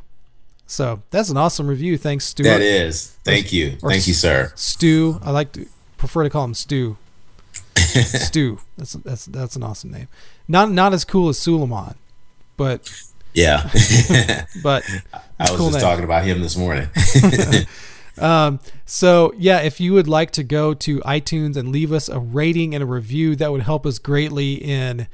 So 0.65 1.01
that's 1.09 1.29
an 1.29 1.35
awesome 1.37 1.67
review. 1.67 1.97
Thanks, 1.97 2.25
Stu. 2.25 2.43
That 2.43 2.61
is. 2.61 3.15
Thank 3.25 3.51
you. 3.51 3.77
or 3.81 3.89
Thank 3.89 4.07
you, 4.07 4.13
sir. 4.13 4.53
Stu. 4.55 5.19
I 5.23 5.31
like 5.31 5.51
to 5.53 5.65
prefer 5.97 6.23
to 6.23 6.29
call 6.29 6.45
him 6.45 6.53
Stu. 6.53 6.95
Stu. 7.75 8.59
That's 8.77 8.93
that's 8.93 9.25
that's 9.25 9.55
an 9.55 9.63
awesome 9.63 9.91
name. 9.91 10.07
Not 10.47 10.71
not 10.71 10.93
as 10.93 11.03
cool 11.05 11.27
as 11.29 11.37
Suleiman, 11.39 11.95
but 12.55 12.89
Yeah. 13.33 13.63
but 14.63 14.83
I 15.39 15.49
was 15.51 15.57
cool 15.59 15.69
just 15.69 15.73
name. 15.73 15.81
talking 15.81 16.05
about 16.05 16.23
him 16.23 16.41
this 16.41 16.55
morning. 16.55 16.87
Um, 18.21 18.59
so 18.85 19.33
yeah, 19.37 19.59
if 19.61 19.79
you 19.79 19.93
would 19.93 20.07
like 20.07 20.31
to 20.31 20.43
go 20.43 20.73
to 20.73 20.99
iTunes 20.99 21.55
and 21.55 21.71
leave 21.71 21.91
us 21.91 22.09
a 22.09 22.19
rating 22.19 22.73
and 22.73 22.83
a 22.83 22.87
review, 22.87 23.35
that 23.37 23.51
would 23.51 23.61
help 23.61 23.85
us 23.85 23.99
greatly 23.99 24.55
in, 24.55 25.07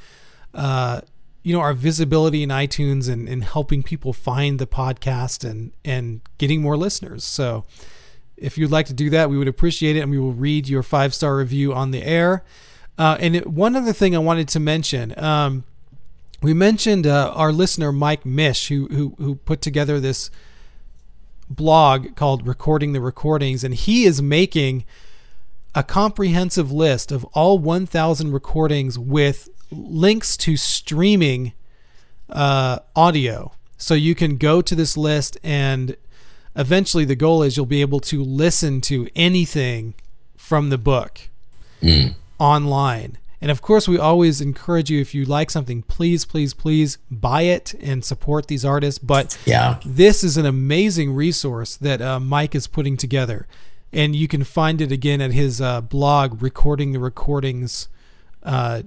uh, 0.53 1.02
you 1.44 1.53
know, 1.53 1.61
our 1.61 1.73
visibility 1.73 2.44
in 2.44 2.49
iTunes 2.49 3.10
and, 3.10 3.30
and 3.30 3.44
helping 3.44 3.84
people 3.84 4.14
find 4.14 4.60
the 4.60 4.68
podcast 4.68 5.48
and 5.49 5.72
and 5.84 6.22
getting 6.38 6.61
more 6.61 6.77
listeners. 6.77 7.23
So 7.23 7.65
if 8.38 8.57
you'd 8.57 8.72
like 8.72 8.88
to 8.88 8.94
do 8.94 9.10
that, 9.11 9.30
we 9.30 9.38
would 9.38 9.48
appreciate 9.48 9.95
it, 9.95 10.02
and 10.02 10.11
we 10.11 10.19
will 10.19 10.34
read 10.34 10.68
your 10.68 10.84
five 10.84 11.14
star 11.14 11.38
review 11.38 11.73
on 11.73 11.91
the 11.91 12.03
air. 12.03 12.44
Uh, 12.98 13.18
and 13.19 13.36
it, 13.36 13.48
one 13.48 13.76
other 13.76 13.94
thing 13.94 14.15
I 14.15 14.19
wanted 14.19 14.48
to 14.49 14.60
mention. 14.60 15.18
Um, 15.22 15.64
we 16.41 16.53
mentioned 16.53 17.07
uh, 17.07 17.32
our 17.36 17.52
listener 17.52 17.91
Mike 17.91 18.26
Mish, 18.26 18.68
who, 18.68 18.88
who 18.88 19.15
who 19.18 19.36
put 19.36 19.61
together 19.61 19.99
this 19.99 20.30
blog 21.50 22.16
called 22.16 22.48
Recording 22.48 22.94
the 22.94 23.02
Recordings, 23.02 23.64
and 23.64 23.74
he 23.74 24.06
is 24.06 24.22
making 24.22 24.86
a 25.74 25.84
comprehensive 25.84 26.72
list 26.72 27.12
of 27.12 27.26
all 27.34 27.60
1,000 27.60 28.32
recordings 28.32 28.98
with 28.98 29.50
links 29.72 30.38
to 30.38 30.56
streaming 30.56 31.54
uh, 32.30 32.80
audio. 32.96 33.52
So 33.78 33.94
you 33.94 34.16
can 34.16 34.38
go 34.38 34.62
to 34.62 34.74
this 34.76 34.96
list, 34.96 35.38
and 35.44 35.98
eventually 36.56 37.06
the 37.06 37.16
goal 37.16 37.44
is 37.44 37.58
you'll 37.58 37.66
be 37.66 37.82
able 37.82 38.00
to 38.02 38.24
listen 38.24 38.82
to 38.82 39.10
anything 39.16 39.96
from 40.38 40.70
the 40.70 40.78
book 40.78 41.30
online. 42.40 43.18
And 43.46 43.52
of 43.52 43.62
course, 43.62 43.88
we 43.88 44.00
always 44.00 44.42
encourage 44.42 44.90
you 44.90 45.00
if 45.00 45.14
you 45.14 45.24
like 45.24 45.52
something, 45.52 45.84
please, 45.84 46.26
please, 46.26 46.56
please 46.56 46.98
buy 47.12 47.44
it 47.44 47.76
and 47.80 48.04
support 48.04 48.48
these 48.48 48.66
artists. 48.66 48.98
But 48.98 49.38
Yeah. 49.46 49.80
this 49.86 50.24
is 50.24 50.36
an 50.36 50.48
amazing 50.48 51.14
resource 51.14 51.76
that 51.76 52.02
uh, 52.02 52.20
Mike 52.20 52.56
is 52.56 52.66
putting 52.66 52.98
together. 52.98 53.46
And 53.94 54.16
you 54.16 54.28
can 54.28 54.44
find 54.44 54.82
it 54.82 54.92
again 54.92 55.22
at 55.22 55.32
his 55.32 55.62
uh, 55.62 55.82
blog, 55.82 56.42
recording 56.42 56.92
the 56.92 56.98
recordings. 57.00 57.88
Uh, 58.42 58.82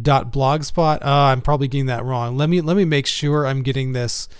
dot 0.00 0.32
blogspot. 0.32 1.02
Uh, 1.04 1.08
I'm 1.30 1.42
probably 1.42 1.68
getting 1.68 1.84
that 1.86 2.02
wrong. 2.06 2.38
Let 2.38 2.48
me 2.48 2.62
let 2.62 2.78
me 2.78 2.86
make 2.86 3.06
sure 3.06 3.46
I'm 3.46 3.62
getting 3.62 3.92
this 3.92 4.30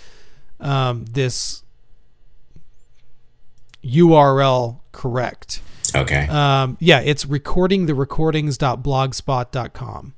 um, 0.59 1.05
this 1.05 1.61
URL 3.85 4.79
correct. 4.91 5.61
Okay. 5.95 6.27
Um, 6.27 6.77
yeah, 6.79 6.99
it's 6.99 7.25
recordingtherecordings.blogspot.com. 7.25 10.13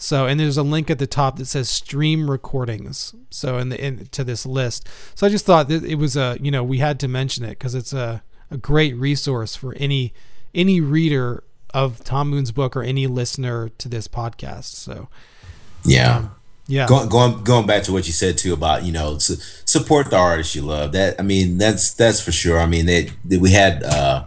So, 0.00 0.26
and 0.26 0.38
there's 0.38 0.56
a 0.56 0.62
link 0.62 0.90
at 0.90 1.00
the 1.00 1.08
top 1.08 1.38
that 1.38 1.46
says 1.46 1.68
stream 1.68 2.30
recordings. 2.30 3.16
So, 3.30 3.58
in 3.58 3.70
the 3.70 3.84
in, 3.84 4.06
to 4.06 4.22
this 4.22 4.46
list. 4.46 4.86
So, 5.16 5.26
I 5.26 5.30
just 5.30 5.44
thought 5.44 5.66
that 5.68 5.82
it 5.84 5.96
was 5.96 6.16
a 6.16 6.38
you 6.40 6.52
know 6.52 6.62
we 6.62 6.78
had 6.78 7.00
to 7.00 7.08
mention 7.08 7.44
it 7.44 7.50
because 7.50 7.74
it's 7.74 7.92
a, 7.92 8.22
a 8.50 8.56
great 8.56 8.94
resource 8.94 9.56
for 9.56 9.74
any 9.74 10.14
any 10.54 10.80
reader 10.80 11.42
of 11.74 12.04
Tom 12.04 12.30
Moon's 12.30 12.52
book 12.52 12.76
or 12.76 12.82
any 12.82 13.06
listener 13.08 13.68
to 13.70 13.88
this 13.88 14.06
podcast. 14.08 14.74
So, 14.74 15.08
yeah. 15.84 16.28
yeah, 16.68 16.86
Going, 16.86 17.08
going 17.08 17.42
going 17.42 17.66
back 17.66 17.82
to 17.84 17.92
what 17.92 18.06
you 18.06 18.12
said 18.12 18.38
too 18.38 18.52
about 18.52 18.84
you 18.84 18.92
know 18.92 19.18
su- 19.18 19.36
support 19.64 20.10
the 20.10 20.16
artists 20.16 20.54
you 20.54 20.62
love. 20.62 20.92
That 20.92 21.18
I 21.18 21.24
mean 21.24 21.58
that's 21.58 21.92
that's 21.92 22.20
for 22.20 22.30
sure. 22.30 22.60
I 22.60 22.66
mean 22.66 22.86
they 22.86 23.10
we 23.24 23.50
had 23.50 23.82
uh 23.82 24.26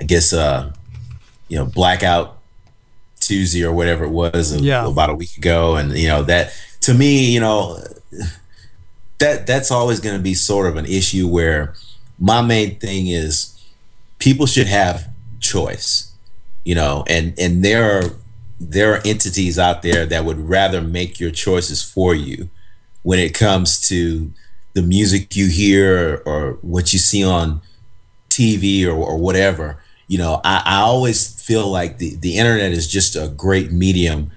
I 0.00 0.04
guess 0.04 0.32
uh 0.32 0.72
you 1.48 1.58
know 1.58 1.64
blackout 1.66 2.38
Tuesday 3.20 3.64
or 3.64 3.72
whatever 3.72 4.04
it 4.04 4.10
was 4.10 4.52
a- 4.52 4.60
Yeah. 4.60 4.86
about 4.86 5.10
a 5.10 5.14
week 5.14 5.36
ago, 5.36 5.76
and 5.76 5.96
you 5.96 6.08
know 6.08 6.22
that 6.24 6.52
to 6.82 6.94
me 6.94 7.30
you 7.32 7.40
know 7.40 7.78
that 9.18 9.46
that's 9.46 9.70
always 9.70 10.00
going 10.00 10.16
to 10.16 10.22
be 10.22 10.34
sort 10.34 10.66
of 10.66 10.76
an 10.76 10.86
issue 10.86 11.26
where 11.26 11.74
my 12.18 12.40
main 12.40 12.78
thing 12.78 13.08
is 13.08 13.54
people 14.18 14.46
should 14.46 14.66
have 14.66 15.08
choice 15.40 16.10
you 16.64 16.74
know 16.74 17.04
and 17.08 17.32
and 17.38 17.64
there 17.64 17.98
are 17.98 18.02
there 18.60 18.92
are 18.94 19.00
entities 19.04 19.58
out 19.58 19.82
there 19.82 20.04
that 20.06 20.24
would 20.24 20.38
rather 20.38 20.80
make 20.80 21.20
your 21.20 21.30
choices 21.30 21.82
for 21.82 22.14
you 22.14 22.48
when 23.02 23.18
it 23.20 23.32
comes 23.34 23.86
to 23.88 24.32
the 24.74 24.82
music 24.82 25.36
you 25.36 25.46
hear 25.48 26.22
or, 26.26 26.58
what 26.62 26.92
you 26.92 26.98
see 26.98 27.24
on 27.24 27.60
TV 28.28 28.84
or, 28.84 28.90
or 28.92 29.16
whatever. 29.16 29.78
You 30.08 30.18
know, 30.18 30.40
I, 30.42 30.62
I 30.64 30.76
always 30.80 31.40
feel 31.40 31.68
like 31.68 31.98
the, 31.98 32.16
the 32.16 32.38
internet 32.38 32.72
is 32.72 32.88
just 32.88 33.14
a 33.14 33.28
great 33.28 33.70
medium 33.70 34.32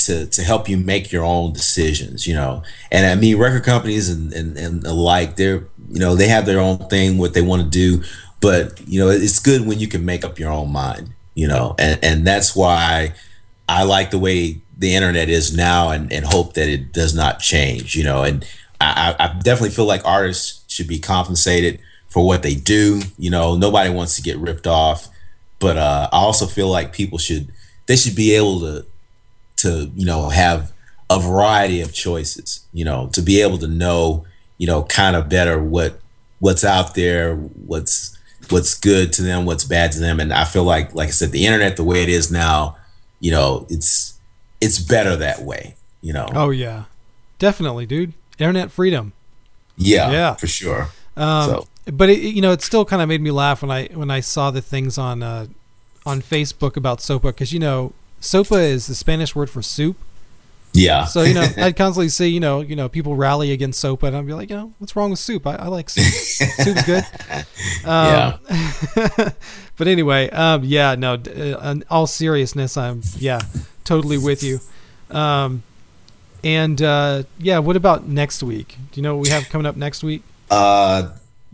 to, 0.00 0.26
to 0.26 0.42
help 0.42 0.68
you 0.68 0.76
make 0.76 1.12
your 1.12 1.24
own 1.24 1.52
decisions, 1.52 2.26
you 2.26 2.34
know. 2.34 2.62
And 2.90 3.06
I 3.06 3.14
mean, 3.14 3.38
record 3.38 3.64
companies 3.64 4.10
and, 4.10 4.32
and, 4.32 4.56
and 4.58 4.84
alike, 4.84 5.36
they're, 5.36 5.64
you 5.88 6.00
know, 6.00 6.14
they 6.14 6.28
have 6.28 6.44
their 6.44 6.60
own 6.60 6.78
thing, 6.88 7.18
what 7.18 7.34
they 7.34 7.42
want 7.42 7.62
to 7.62 7.68
do. 7.68 8.04
But, 8.40 8.80
you 8.88 8.98
know, 8.98 9.08
it's 9.08 9.38
good 9.38 9.66
when 9.66 9.78
you 9.78 9.86
can 9.86 10.04
make 10.04 10.24
up 10.24 10.38
your 10.38 10.50
own 10.50 10.72
mind, 10.72 11.12
you 11.34 11.46
know, 11.46 11.76
and, 11.78 12.02
and 12.02 12.26
that's 12.26 12.56
why 12.56 13.14
I 13.68 13.84
like 13.84 14.10
the 14.10 14.18
way 14.18 14.60
the 14.76 14.94
internet 14.94 15.28
is 15.28 15.56
now 15.56 15.90
and, 15.90 16.12
and 16.12 16.24
hope 16.24 16.54
that 16.54 16.68
it 16.68 16.92
does 16.92 17.14
not 17.14 17.38
change, 17.38 17.94
you 17.94 18.02
know. 18.02 18.24
And 18.24 18.44
I, 18.80 19.14
I 19.18 19.24
I 19.24 19.38
definitely 19.38 19.70
feel 19.70 19.84
like 19.84 20.04
artists 20.04 20.64
should 20.66 20.88
be 20.88 20.98
compensated 20.98 21.78
for 22.08 22.26
what 22.26 22.42
they 22.42 22.54
do. 22.54 23.00
You 23.16 23.30
know, 23.30 23.56
nobody 23.56 23.90
wants 23.90 24.16
to 24.16 24.22
get 24.22 24.36
ripped 24.38 24.66
off, 24.66 25.08
but 25.62 25.78
uh, 25.78 26.08
I 26.12 26.16
also 26.18 26.46
feel 26.46 26.68
like 26.68 26.92
people 26.92 27.16
should 27.16 27.50
they 27.86 27.96
should 27.96 28.16
be 28.16 28.34
able 28.34 28.60
to 28.60 28.84
to 29.58 29.90
you 29.94 30.04
know 30.04 30.28
have 30.28 30.72
a 31.08 31.18
variety 31.20 31.80
of 31.80 31.94
choices. 31.94 32.66
You 32.74 32.84
know, 32.84 33.08
to 33.14 33.22
be 33.22 33.40
able 33.40 33.58
to 33.58 33.68
know 33.68 34.26
you 34.58 34.66
know 34.66 34.82
kind 34.82 35.16
of 35.16 35.28
better 35.30 35.62
what 35.62 36.00
what's 36.40 36.64
out 36.64 36.94
there, 36.96 37.36
what's 37.36 38.18
what's 38.50 38.74
good 38.74 39.12
to 39.14 39.22
them, 39.22 39.46
what's 39.46 39.64
bad 39.64 39.92
to 39.92 40.00
them, 40.00 40.20
and 40.20 40.32
I 40.32 40.44
feel 40.44 40.64
like 40.64 40.94
like 40.94 41.08
I 41.08 41.12
said, 41.12 41.30
the 41.32 41.46
internet 41.46 41.76
the 41.76 41.84
way 41.84 42.02
it 42.02 42.08
is 42.08 42.30
now, 42.30 42.76
you 43.20 43.30
know, 43.30 43.66
it's 43.70 44.18
it's 44.60 44.78
better 44.80 45.14
that 45.16 45.42
way. 45.42 45.76
You 46.02 46.12
know, 46.12 46.26
oh 46.34 46.50
yeah, 46.50 46.84
definitely, 47.38 47.86
dude. 47.86 48.12
Internet 48.38 48.72
freedom. 48.72 49.12
yeah, 49.76 50.10
yeah. 50.10 50.34
for 50.34 50.48
sure. 50.48 50.88
Um, 51.16 51.48
So- 51.48 51.68
but 51.86 52.08
it, 52.10 52.18
you 52.20 52.40
know, 52.40 52.52
it 52.52 52.62
still 52.62 52.84
kind 52.84 53.02
of 53.02 53.08
made 53.08 53.20
me 53.20 53.30
laugh 53.30 53.62
when 53.62 53.70
I 53.70 53.86
when 53.94 54.10
I 54.10 54.20
saw 54.20 54.50
the 54.50 54.62
things 54.62 54.98
on 54.98 55.22
uh, 55.22 55.46
on 56.06 56.20
Facebook 56.22 56.76
about 56.76 56.98
sopa 56.98 57.22
because 57.22 57.52
you 57.52 57.58
know 57.60 57.92
sopa 58.20 58.62
is 58.62 58.86
the 58.86 58.94
Spanish 58.94 59.34
word 59.34 59.50
for 59.50 59.62
soup. 59.62 59.96
Yeah. 60.74 61.04
So 61.04 61.22
you 61.22 61.34
know, 61.34 61.46
I'd 61.56 61.76
constantly 61.76 62.08
see 62.08 62.28
you 62.28 62.40
know 62.40 62.60
you 62.60 62.76
know 62.76 62.88
people 62.88 63.16
rally 63.16 63.52
against 63.52 63.82
sopa, 63.82 64.04
and 64.04 64.16
I'd 64.16 64.26
be 64.26 64.32
like, 64.32 64.48
you 64.50 64.56
know, 64.56 64.72
what's 64.78 64.96
wrong 64.96 65.10
with 65.10 65.18
soup? 65.18 65.46
I, 65.46 65.56
I 65.56 65.66
like 65.68 65.90
soup. 65.90 66.04
Soup's 66.04 66.84
good. 66.84 67.04
Um, 67.84 68.38
but 69.76 69.88
anyway, 69.88 70.30
um, 70.30 70.62
yeah, 70.62 70.94
no. 70.94 71.14
uh, 71.14 71.70
In 71.70 71.84
all 71.90 72.06
seriousness, 72.06 72.76
I'm 72.76 73.02
yeah, 73.16 73.40
totally 73.84 74.18
with 74.18 74.44
you. 74.44 74.60
Um, 75.10 75.64
and 76.44 76.80
uh, 76.80 77.24
yeah, 77.38 77.58
what 77.58 77.74
about 77.74 78.06
next 78.06 78.40
week? 78.42 78.76
Do 78.92 79.00
you 79.00 79.02
know 79.02 79.16
what 79.16 79.24
we 79.24 79.30
have 79.30 79.48
coming 79.48 79.66
up 79.66 79.76
next 79.76 80.04
week? 80.04 80.22
Uh, 80.48 81.10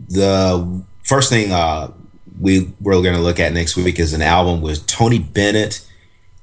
the 0.09 0.85
first 1.03 1.31
thing 1.31 1.53
uh, 1.53 1.93
we 2.41 2.73
we're 2.81 3.03
going 3.03 3.15
to 3.15 3.21
look 3.21 3.41
at 3.41 3.53
next 3.53 3.77
week 3.77 3.99
is 3.99 4.13
an 4.13 4.23
album 4.23 4.61
with 4.61 4.87
Tony 4.87 5.19
Bennett 5.19 5.87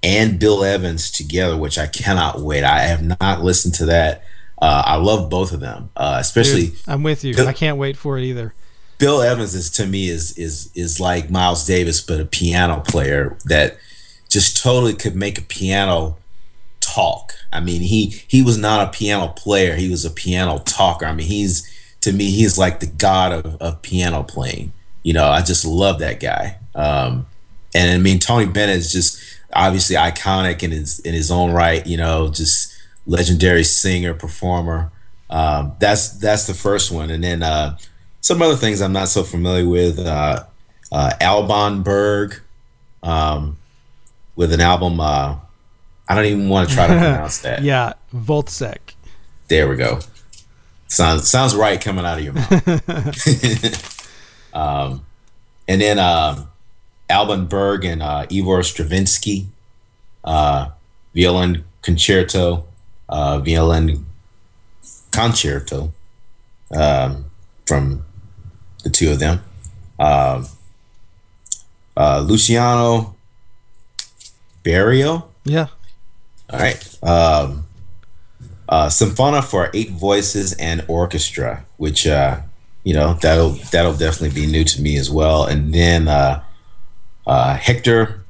and 0.04 0.40
Bill 0.40 0.64
Evans 0.64 1.10
together, 1.10 1.58
which 1.58 1.78
I 1.78 1.88
cannot 1.88 2.40
wait. 2.42 2.64
I 2.64 2.82
have 2.82 3.02
not 3.04 3.44
listened 3.44 3.74
to 3.76 3.86
that. 3.86 4.24
Uh, 4.62 4.84
I 4.86 4.96
love 4.96 5.30
both 5.30 5.52
of 5.52 5.60
them, 5.60 5.90
uh, 5.98 6.18
especially 6.20 6.68
Dude, 6.68 6.80
I'm 6.88 7.04
with 7.04 7.24
you. 7.24 7.36
Bill- 7.36 7.48
I 7.48 7.54
can't 7.54 7.78
wait 7.78 7.98
for 7.98 8.18
it 8.18 8.24
either. 8.24 8.54
Bill 8.98 9.22
Evans 9.22 9.54
is 9.54 9.70
to 9.72 9.86
me 9.86 10.08
is 10.08 10.38
is 10.38 10.72
is 10.74 11.00
like 11.00 11.30
Miles 11.30 11.66
Davis, 11.66 12.00
but 12.00 12.22
a 12.22 12.26
piano 12.26 12.80
player 12.80 13.38
that 13.46 13.78
just 14.30 14.62
totally 14.62 14.94
could 14.94 15.16
make 15.16 15.38
a 15.38 15.42
piano 15.42 16.18
talk. 16.80 17.34
I 17.52 17.60
mean, 17.60 17.82
he 17.82 18.22
he 18.28 18.42
was 18.42 18.58
not 18.58 18.88
a 18.88 18.92
piano 18.92 19.28
player; 19.28 19.76
he 19.76 19.90
was 19.90 20.06
a 20.06 20.10
piano 20.10 20.60
talker. 20.60 21.06
I 21.06 21.14
mean, 21.14 21.28
he's 21.28 21.70
to 22.06 22.14
me, 22.14 22.30
he's 22.30 22.58
like 22.58 22.80
the 22.80 22.86
god 22.86 23.32
of, 23.32 23.56
of 23.62 23.82
piano 23.82 24.22
playing. 24.22 24.72
You 25.02 25.14
know, 25.14 25.28
I 25.28 25.42
just 25.42 25.66
love 25.66 26.00
that 26.00 26.20
guy. 26.20 26.58
Um, 26.76 27.26
and 27.74 27.92
I 27.92 27.98
mean, 27.98 28.20
Tony 28.20 28.46
Bennett 28.46 28.78
is 28.78 28.92
just 28.92 29.20
obviously 29.54 29.96
iconic 29.96 30.62
in 30.62 30.70
his 30.70 31.00
in 31.00 31.14
his 31.14 31.32
own 31.32 31.52
right. 31.52 31.86
You 31.86 31.98
know, 31.98 32.30
just 32.30 32.74
legendary 33.08 33.64
singer 33.64 34.14
performer. 34.14 34.92
Um, 35.32 35.74
that's 35.80 36.12
that's 36.12 36.46
the 36.46 36.54
first 36.54 36.92
one, 36.92 37.10
and 37.10 37.24
then 37.24 37.42
uh, 37.42 37.78
some 38.22 38.42
other 38.42 38.56
things 38.56 38.82
I'm 38.82 38.94
not 38.94 39.10
so 39.10 39.24
familiar 39.24 39.68
with. 39.68 40.00
Uh, 40.00 40.44
uh, 40.92 41.12
Alban 41.20 41.82
Berg, 41.82 42.40
um, 43.02 43.58
with 44.36 44.54
an 44.54 44.62
album. 44.62 45.00
Uh, 45.00 45.38
I 46.08 46.14
don't 46.14 46.26
even 46.26 46.50
want 46.50 46.70
to 46.70 46.76
try 46.76 46.86
to 46.86 46.94
pronounce 47.00 47.40
that. 47.40 47.64
Yeah, 47.64 47.94
Wozzeck. 48.14 48.94
There 49.48 49.68
we 49.68 49.76
go. 49.76 50.02
Sounds 50.88 51.30
sounds 51.30 51.56
right 51.56 51.82
coming 51.82 52.06
out 52.06 52.18
of 52.18 52.24
your 52.24 52.34
mouth. 52.34 52.54
um, 54.54 55.06
and 55.68 55.82
then 55.82 56.00
um, 56.00 56.50
Alban 57.10 57.46
Berg 57.48 57.86
and 57.86 58.04
uh, 58.04 58.26
Igor 58.30 58.64
Stravinsky, 58.64 59.48
uh, 60.24 60.70
violin 61.14 61.64
concerto, 61.82 62.66
uh, 63.10 63.40
violin 63.40 64.06
concerto 65.12 65.92
um, 66.72 67.26
from 67.66 68.06
the 68.84 68.90
two 68.90 69.12
of 69.12 69.20
them. 69.20 69.44
Um, 70.00 70.48
uh, 71.98 72.20
Luciano 72.26 73.16
Berio. 74.64 75.28
Yeah. 75.44 75.68
All 76.50 76.60
right. 76.60 77.04
Um, 77.04 77.65
uh, 78.70 78.88
Sinfonia 78.88 79.44
for 79.44 79.70
eight 79.74 79.92
voices 79.92 80.54
and 80.54 80.84
orchestra, 80.88 81.66
which 81.78 82.06
uh, 82.08 82.42
you 82.84 82.94
know 82.94 83.14
that'll 83.22 83.52
that'll 83.72 83.96
definitely 83.96 84.40
be 84.42 84.50
new 84.52 84.64
to 84.64 84.82
me 84.82 84.98
as 84.98 85.10
well. 85.12 85.46
And 85.46 85.74
then 85.74 86.08
uh, 86.08 86.44
uh, 87.28 87.56
Hector 87.56 88.24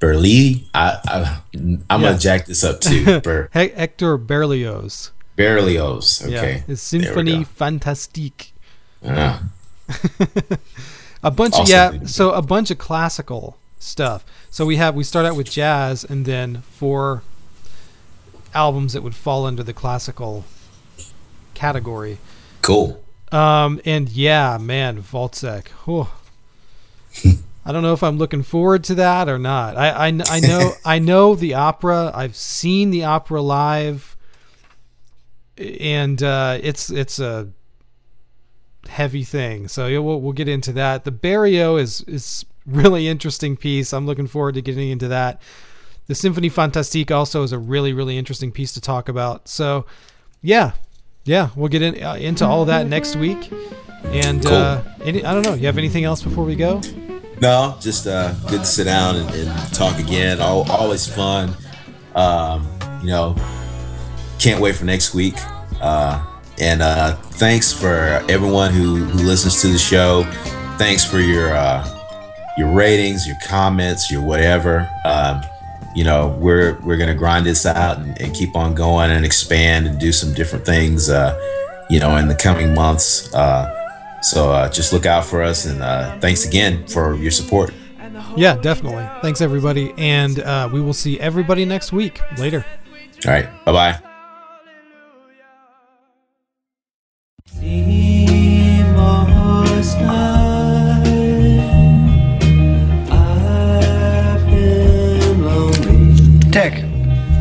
Berli. 0.00 0.64
I, 0.74 1.40
I'm 1.54 2.02
Yeah. 2.02 2.08
gonna 2.08 2.18
jack 2.18 2.46
this 2.46 2.62
up 2.64 2.80
too. 2.80 3.20
Ber, 3.24 3.48
He- 3.52 3.68
Hector 3.68 4.16
Berlioz. 4.18 5.10
Berlioz. 5.36 6.22
Okay. 6.24 6.64
Yeah, 6.66 6.74
Symphonie. 6.74 7.46
Fantastique. 7.46 8.52
Ah, 9.04 9.42
A 11.22 11.30
bunch 11.30 11.54
of 11.58 11.68
yeah, 11.68 12.04
so 12.06 12.30
a 12.32 12.42
bunch 12.42 12.70
of 12.70 12.78
classical 12.78 13.56
stuff. 13.78 14.24
So 14.50 14.64
we 14.64 14.76
have 14.76 14.94
we 14.94 15.04
start 15.04 15.26
out 15.26 15.36
with 15.36 15.50
jazz 15.50 16.04
and 16.04 16.24
then 16.24 16.62
four 16.62 17.22
albums 18.56 18.94
that 18.94 19.02
would 19.02 19.14
fall 19.14 19.46
under 19.46 19.62
the 19.62 19.72
classical 19.74 20.44
category. 21.54 22.18
cool. 22.62 23.02
Um, 23.32 23.80
and 23.84 24.08
yeah, 24.08 24.58
man. 24.58 25.02
Whew. 25.02 26.08
I 27.66 27.72
don't 27.72 27.82
know 27.82 27.92
if 27.92 28.02
I'm 28.04 28.16
looking 28.16 28.44
forward 28.44 28.84
to 28.84 28.94
that 28.94 29.28
or 29.28 29.38
not. 29.38 29.76
I, 29.76 29.88
I, 29.90 30.06
I 30.06 30.40
know 30.40 30.72
I 30.84 30.98
know 31.00 31.34
the 31.34 31.54
opera. 31.54 32.12
I've 32.14 32.36
seen 32.36 32.90
the 32.90 33.04
opera 33.04 33.42
live, 33.42 34.16
and 35.58 36.22
uh, 36.22 36.58
it's 36.62 36.90
it's 36.90 37.18
a 37.18 37.48
heavy 38.88 39.24
thing. 39.24 39.66
So 39.66 39.88
yeah, 39.88 39.98
we'll 39.98 40.20
we'll 40.20 40.32
get 40.32 40.48
into 40.48 40.72
that. 40.74 41.04
The 41.04 41.10
Berio 41.10 41.80
is 41.80 42.02
is 42.02 42.44
really 42.66 43.08
interesting 43.08 43.56
piece. 43.56 43.92
I'm 43.92 44.06
looking 44.06 44.28
forward 44.28 44.54
to 44.54 44.62
getting 44.62 44.90
into 44.90 45.08
that. 45.08 45.40
The 46.06 46.14
Symphony 46.14 46.48
Fantastique 46.48 47.10
also 47.10 47.42
is 47.42 47.52
a 47.52 47.58
really 47.58 47.92
really 47.92 48.16
interesting 48.18 48.52
piece 48.52 48.72
to 48.74 48.80
talk 48.80 49.08
about. 49.08 49.48
So 49.48 49.86
yeah, 50.42 50.72
yeah, 51.24 51.50
we'll 51.56 51.68
get 51.68 51.82
in, 51.82 52.02
uh, 52.02 52.14
into 52.14 52.46
all 52.46 52.62
of 52.62 52.68
that 52.68 52.86
next 52.86 53.16
week. 53.16 53.50
And 54.04 54.42
Cool. 54.44 54.52
uh, 54.54 54.82
any, 55.04 55.24
I 55.24 55.34
don't 55.34 55.42
know. 55.44 55.54
You 55.54 55.66
have 55.66 55.78
anything 55.78 56.04
else 56.04 56.22
before 56.22 56.44
we 56.44 56.54
go? 56.54 56.80
No, 57.40 57.76
just 57.80 58.06
uh, 58.06 58.32
good 58.48 58.60
to 58.60 58.64
sit 58.66 58.84
down 58.84 59.16
and, 59.16 59.30
and 59.30 59.74
talk 59.74 59.98
again. 59.98 60.40
Al 60.40 60.70
always 60.70 61.06
fun. 61.06 61.52
Um, 62.14 62.66
you 63.02 63.08
know, 63.08 63.34
can't 64.38 64.60
wait 64.60 64.76
for 64.76 64.84
next 64.84 65.12
week. 65.14 65.34
Uh, 65.80 66.24
and 66.60 66.80
uh, 66.80 67.14
thanks 67.16 67.72
for 67.72 68.24
everyone 68.28 68.72
who, 68.72 68.96
who 68.96 69.24
listens 69.26 69.60
to 69.62 69.68
the 69.68 69.78
show. 69.78 70.22
Thanks 70.78 71.04
for 71.04 71.18
your 71.18 71.52
uh, 71.54 71.84
your 72.56 72.70
ratings, 72.72 73.26
your 73.26 73.36
comments, 73.46 74.10
your 74.10 74.22
whatever. 74.22 74.88
Um, 75.04 75.42
you 75.96 76.04
know, 76.04 76.36
we're 76.38 76.78
we're 76.84 76.98
gonna 76.98 77.14
grind 77.14 77.46
this 77.46 77.66
out 77.66 77.98
and, 77.98 78.20
and 78.20 78.34
keep 78.34 78.54
on 78.54 78.74
going 78.74 79.10
and 79.10 79.24
expand 79.24 79.88
and 79.88 79.98
do 79.98 80.12
some 80.12 80.32
different 80.34 80.64
things. 80.64 81.10
Uh, 81.10 81.36
you 81.88 82.00
know, 82.00 82.16
in 82.16 82.28
the 82.28 82.34
coming 82.34 82.74
months. 82.74 83.32
Uh, 83.34 83.72
so 84.22 84.50
uh, 84.52 84.68
just 84.68 84.92
look 84.92 85.06
out 85.06 85.24
for 85.24 85.42
us, 85.42 85.66
and 85.66 85.82
uh, 85.82 86.18
thanks 86.20 86.44
again 86.44 86.86
for 86.86 87.14
your 87.16 87.30
support. 87.30 87.72
Yeah, 88.36 88.56
definitely. 88.56 89.08
Thanks, 89.22 89.40
everybody. 89.40 89.94
And 89.96 90.40
uh, 90.40 90.68
we 90.72 90.80
will 90.80 90.92
see 90.92 91.18
everybody 91.20 91.64
next 91.64 91.92
week. 91.92 92.20
Later. 92.38 92.64
All 93.24 93.32
right, 93.32 93.48
bye 93.64 93.72
bye. 93.72 94.00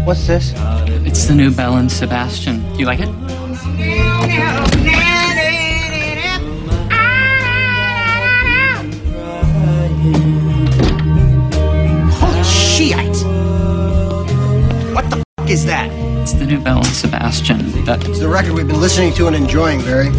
What's 0.05 0.27
this? 0.27 0.53
It's 1.03 1.25
the 1.25 1.33
new 1.33 1.49
Belle 1.49 1.77
and 1.77 1.91
Sebastian. 1.91 2.63
You 2.77 2.85
like 2.85 2.99
it? 2.99 3.09
Holy 12.19 12.43
shit! 12.43 12.95
What 14.93 15.09
the 15.09 15.23
fuck 15.37 15.49
is 15.49 15.65
that? 15.65 15.89
It's 16.21 16.33
the 16.33 16.45
new 16.45 16.59
Belle 16.59 16.77
and 16.77 16.85
Sebastian. 16.85 17.85
That 17.85 18.07
It's 18.07 18.19
the 18.19 18.27
record 18.27 18.53
we've 18.53 18.67
been 18.67 18.79
listening 18.79 19.11
to 19.15 19.25
and 19.25 19.35
enjoying, 19.35 19.81
Barry. 19.81 20.09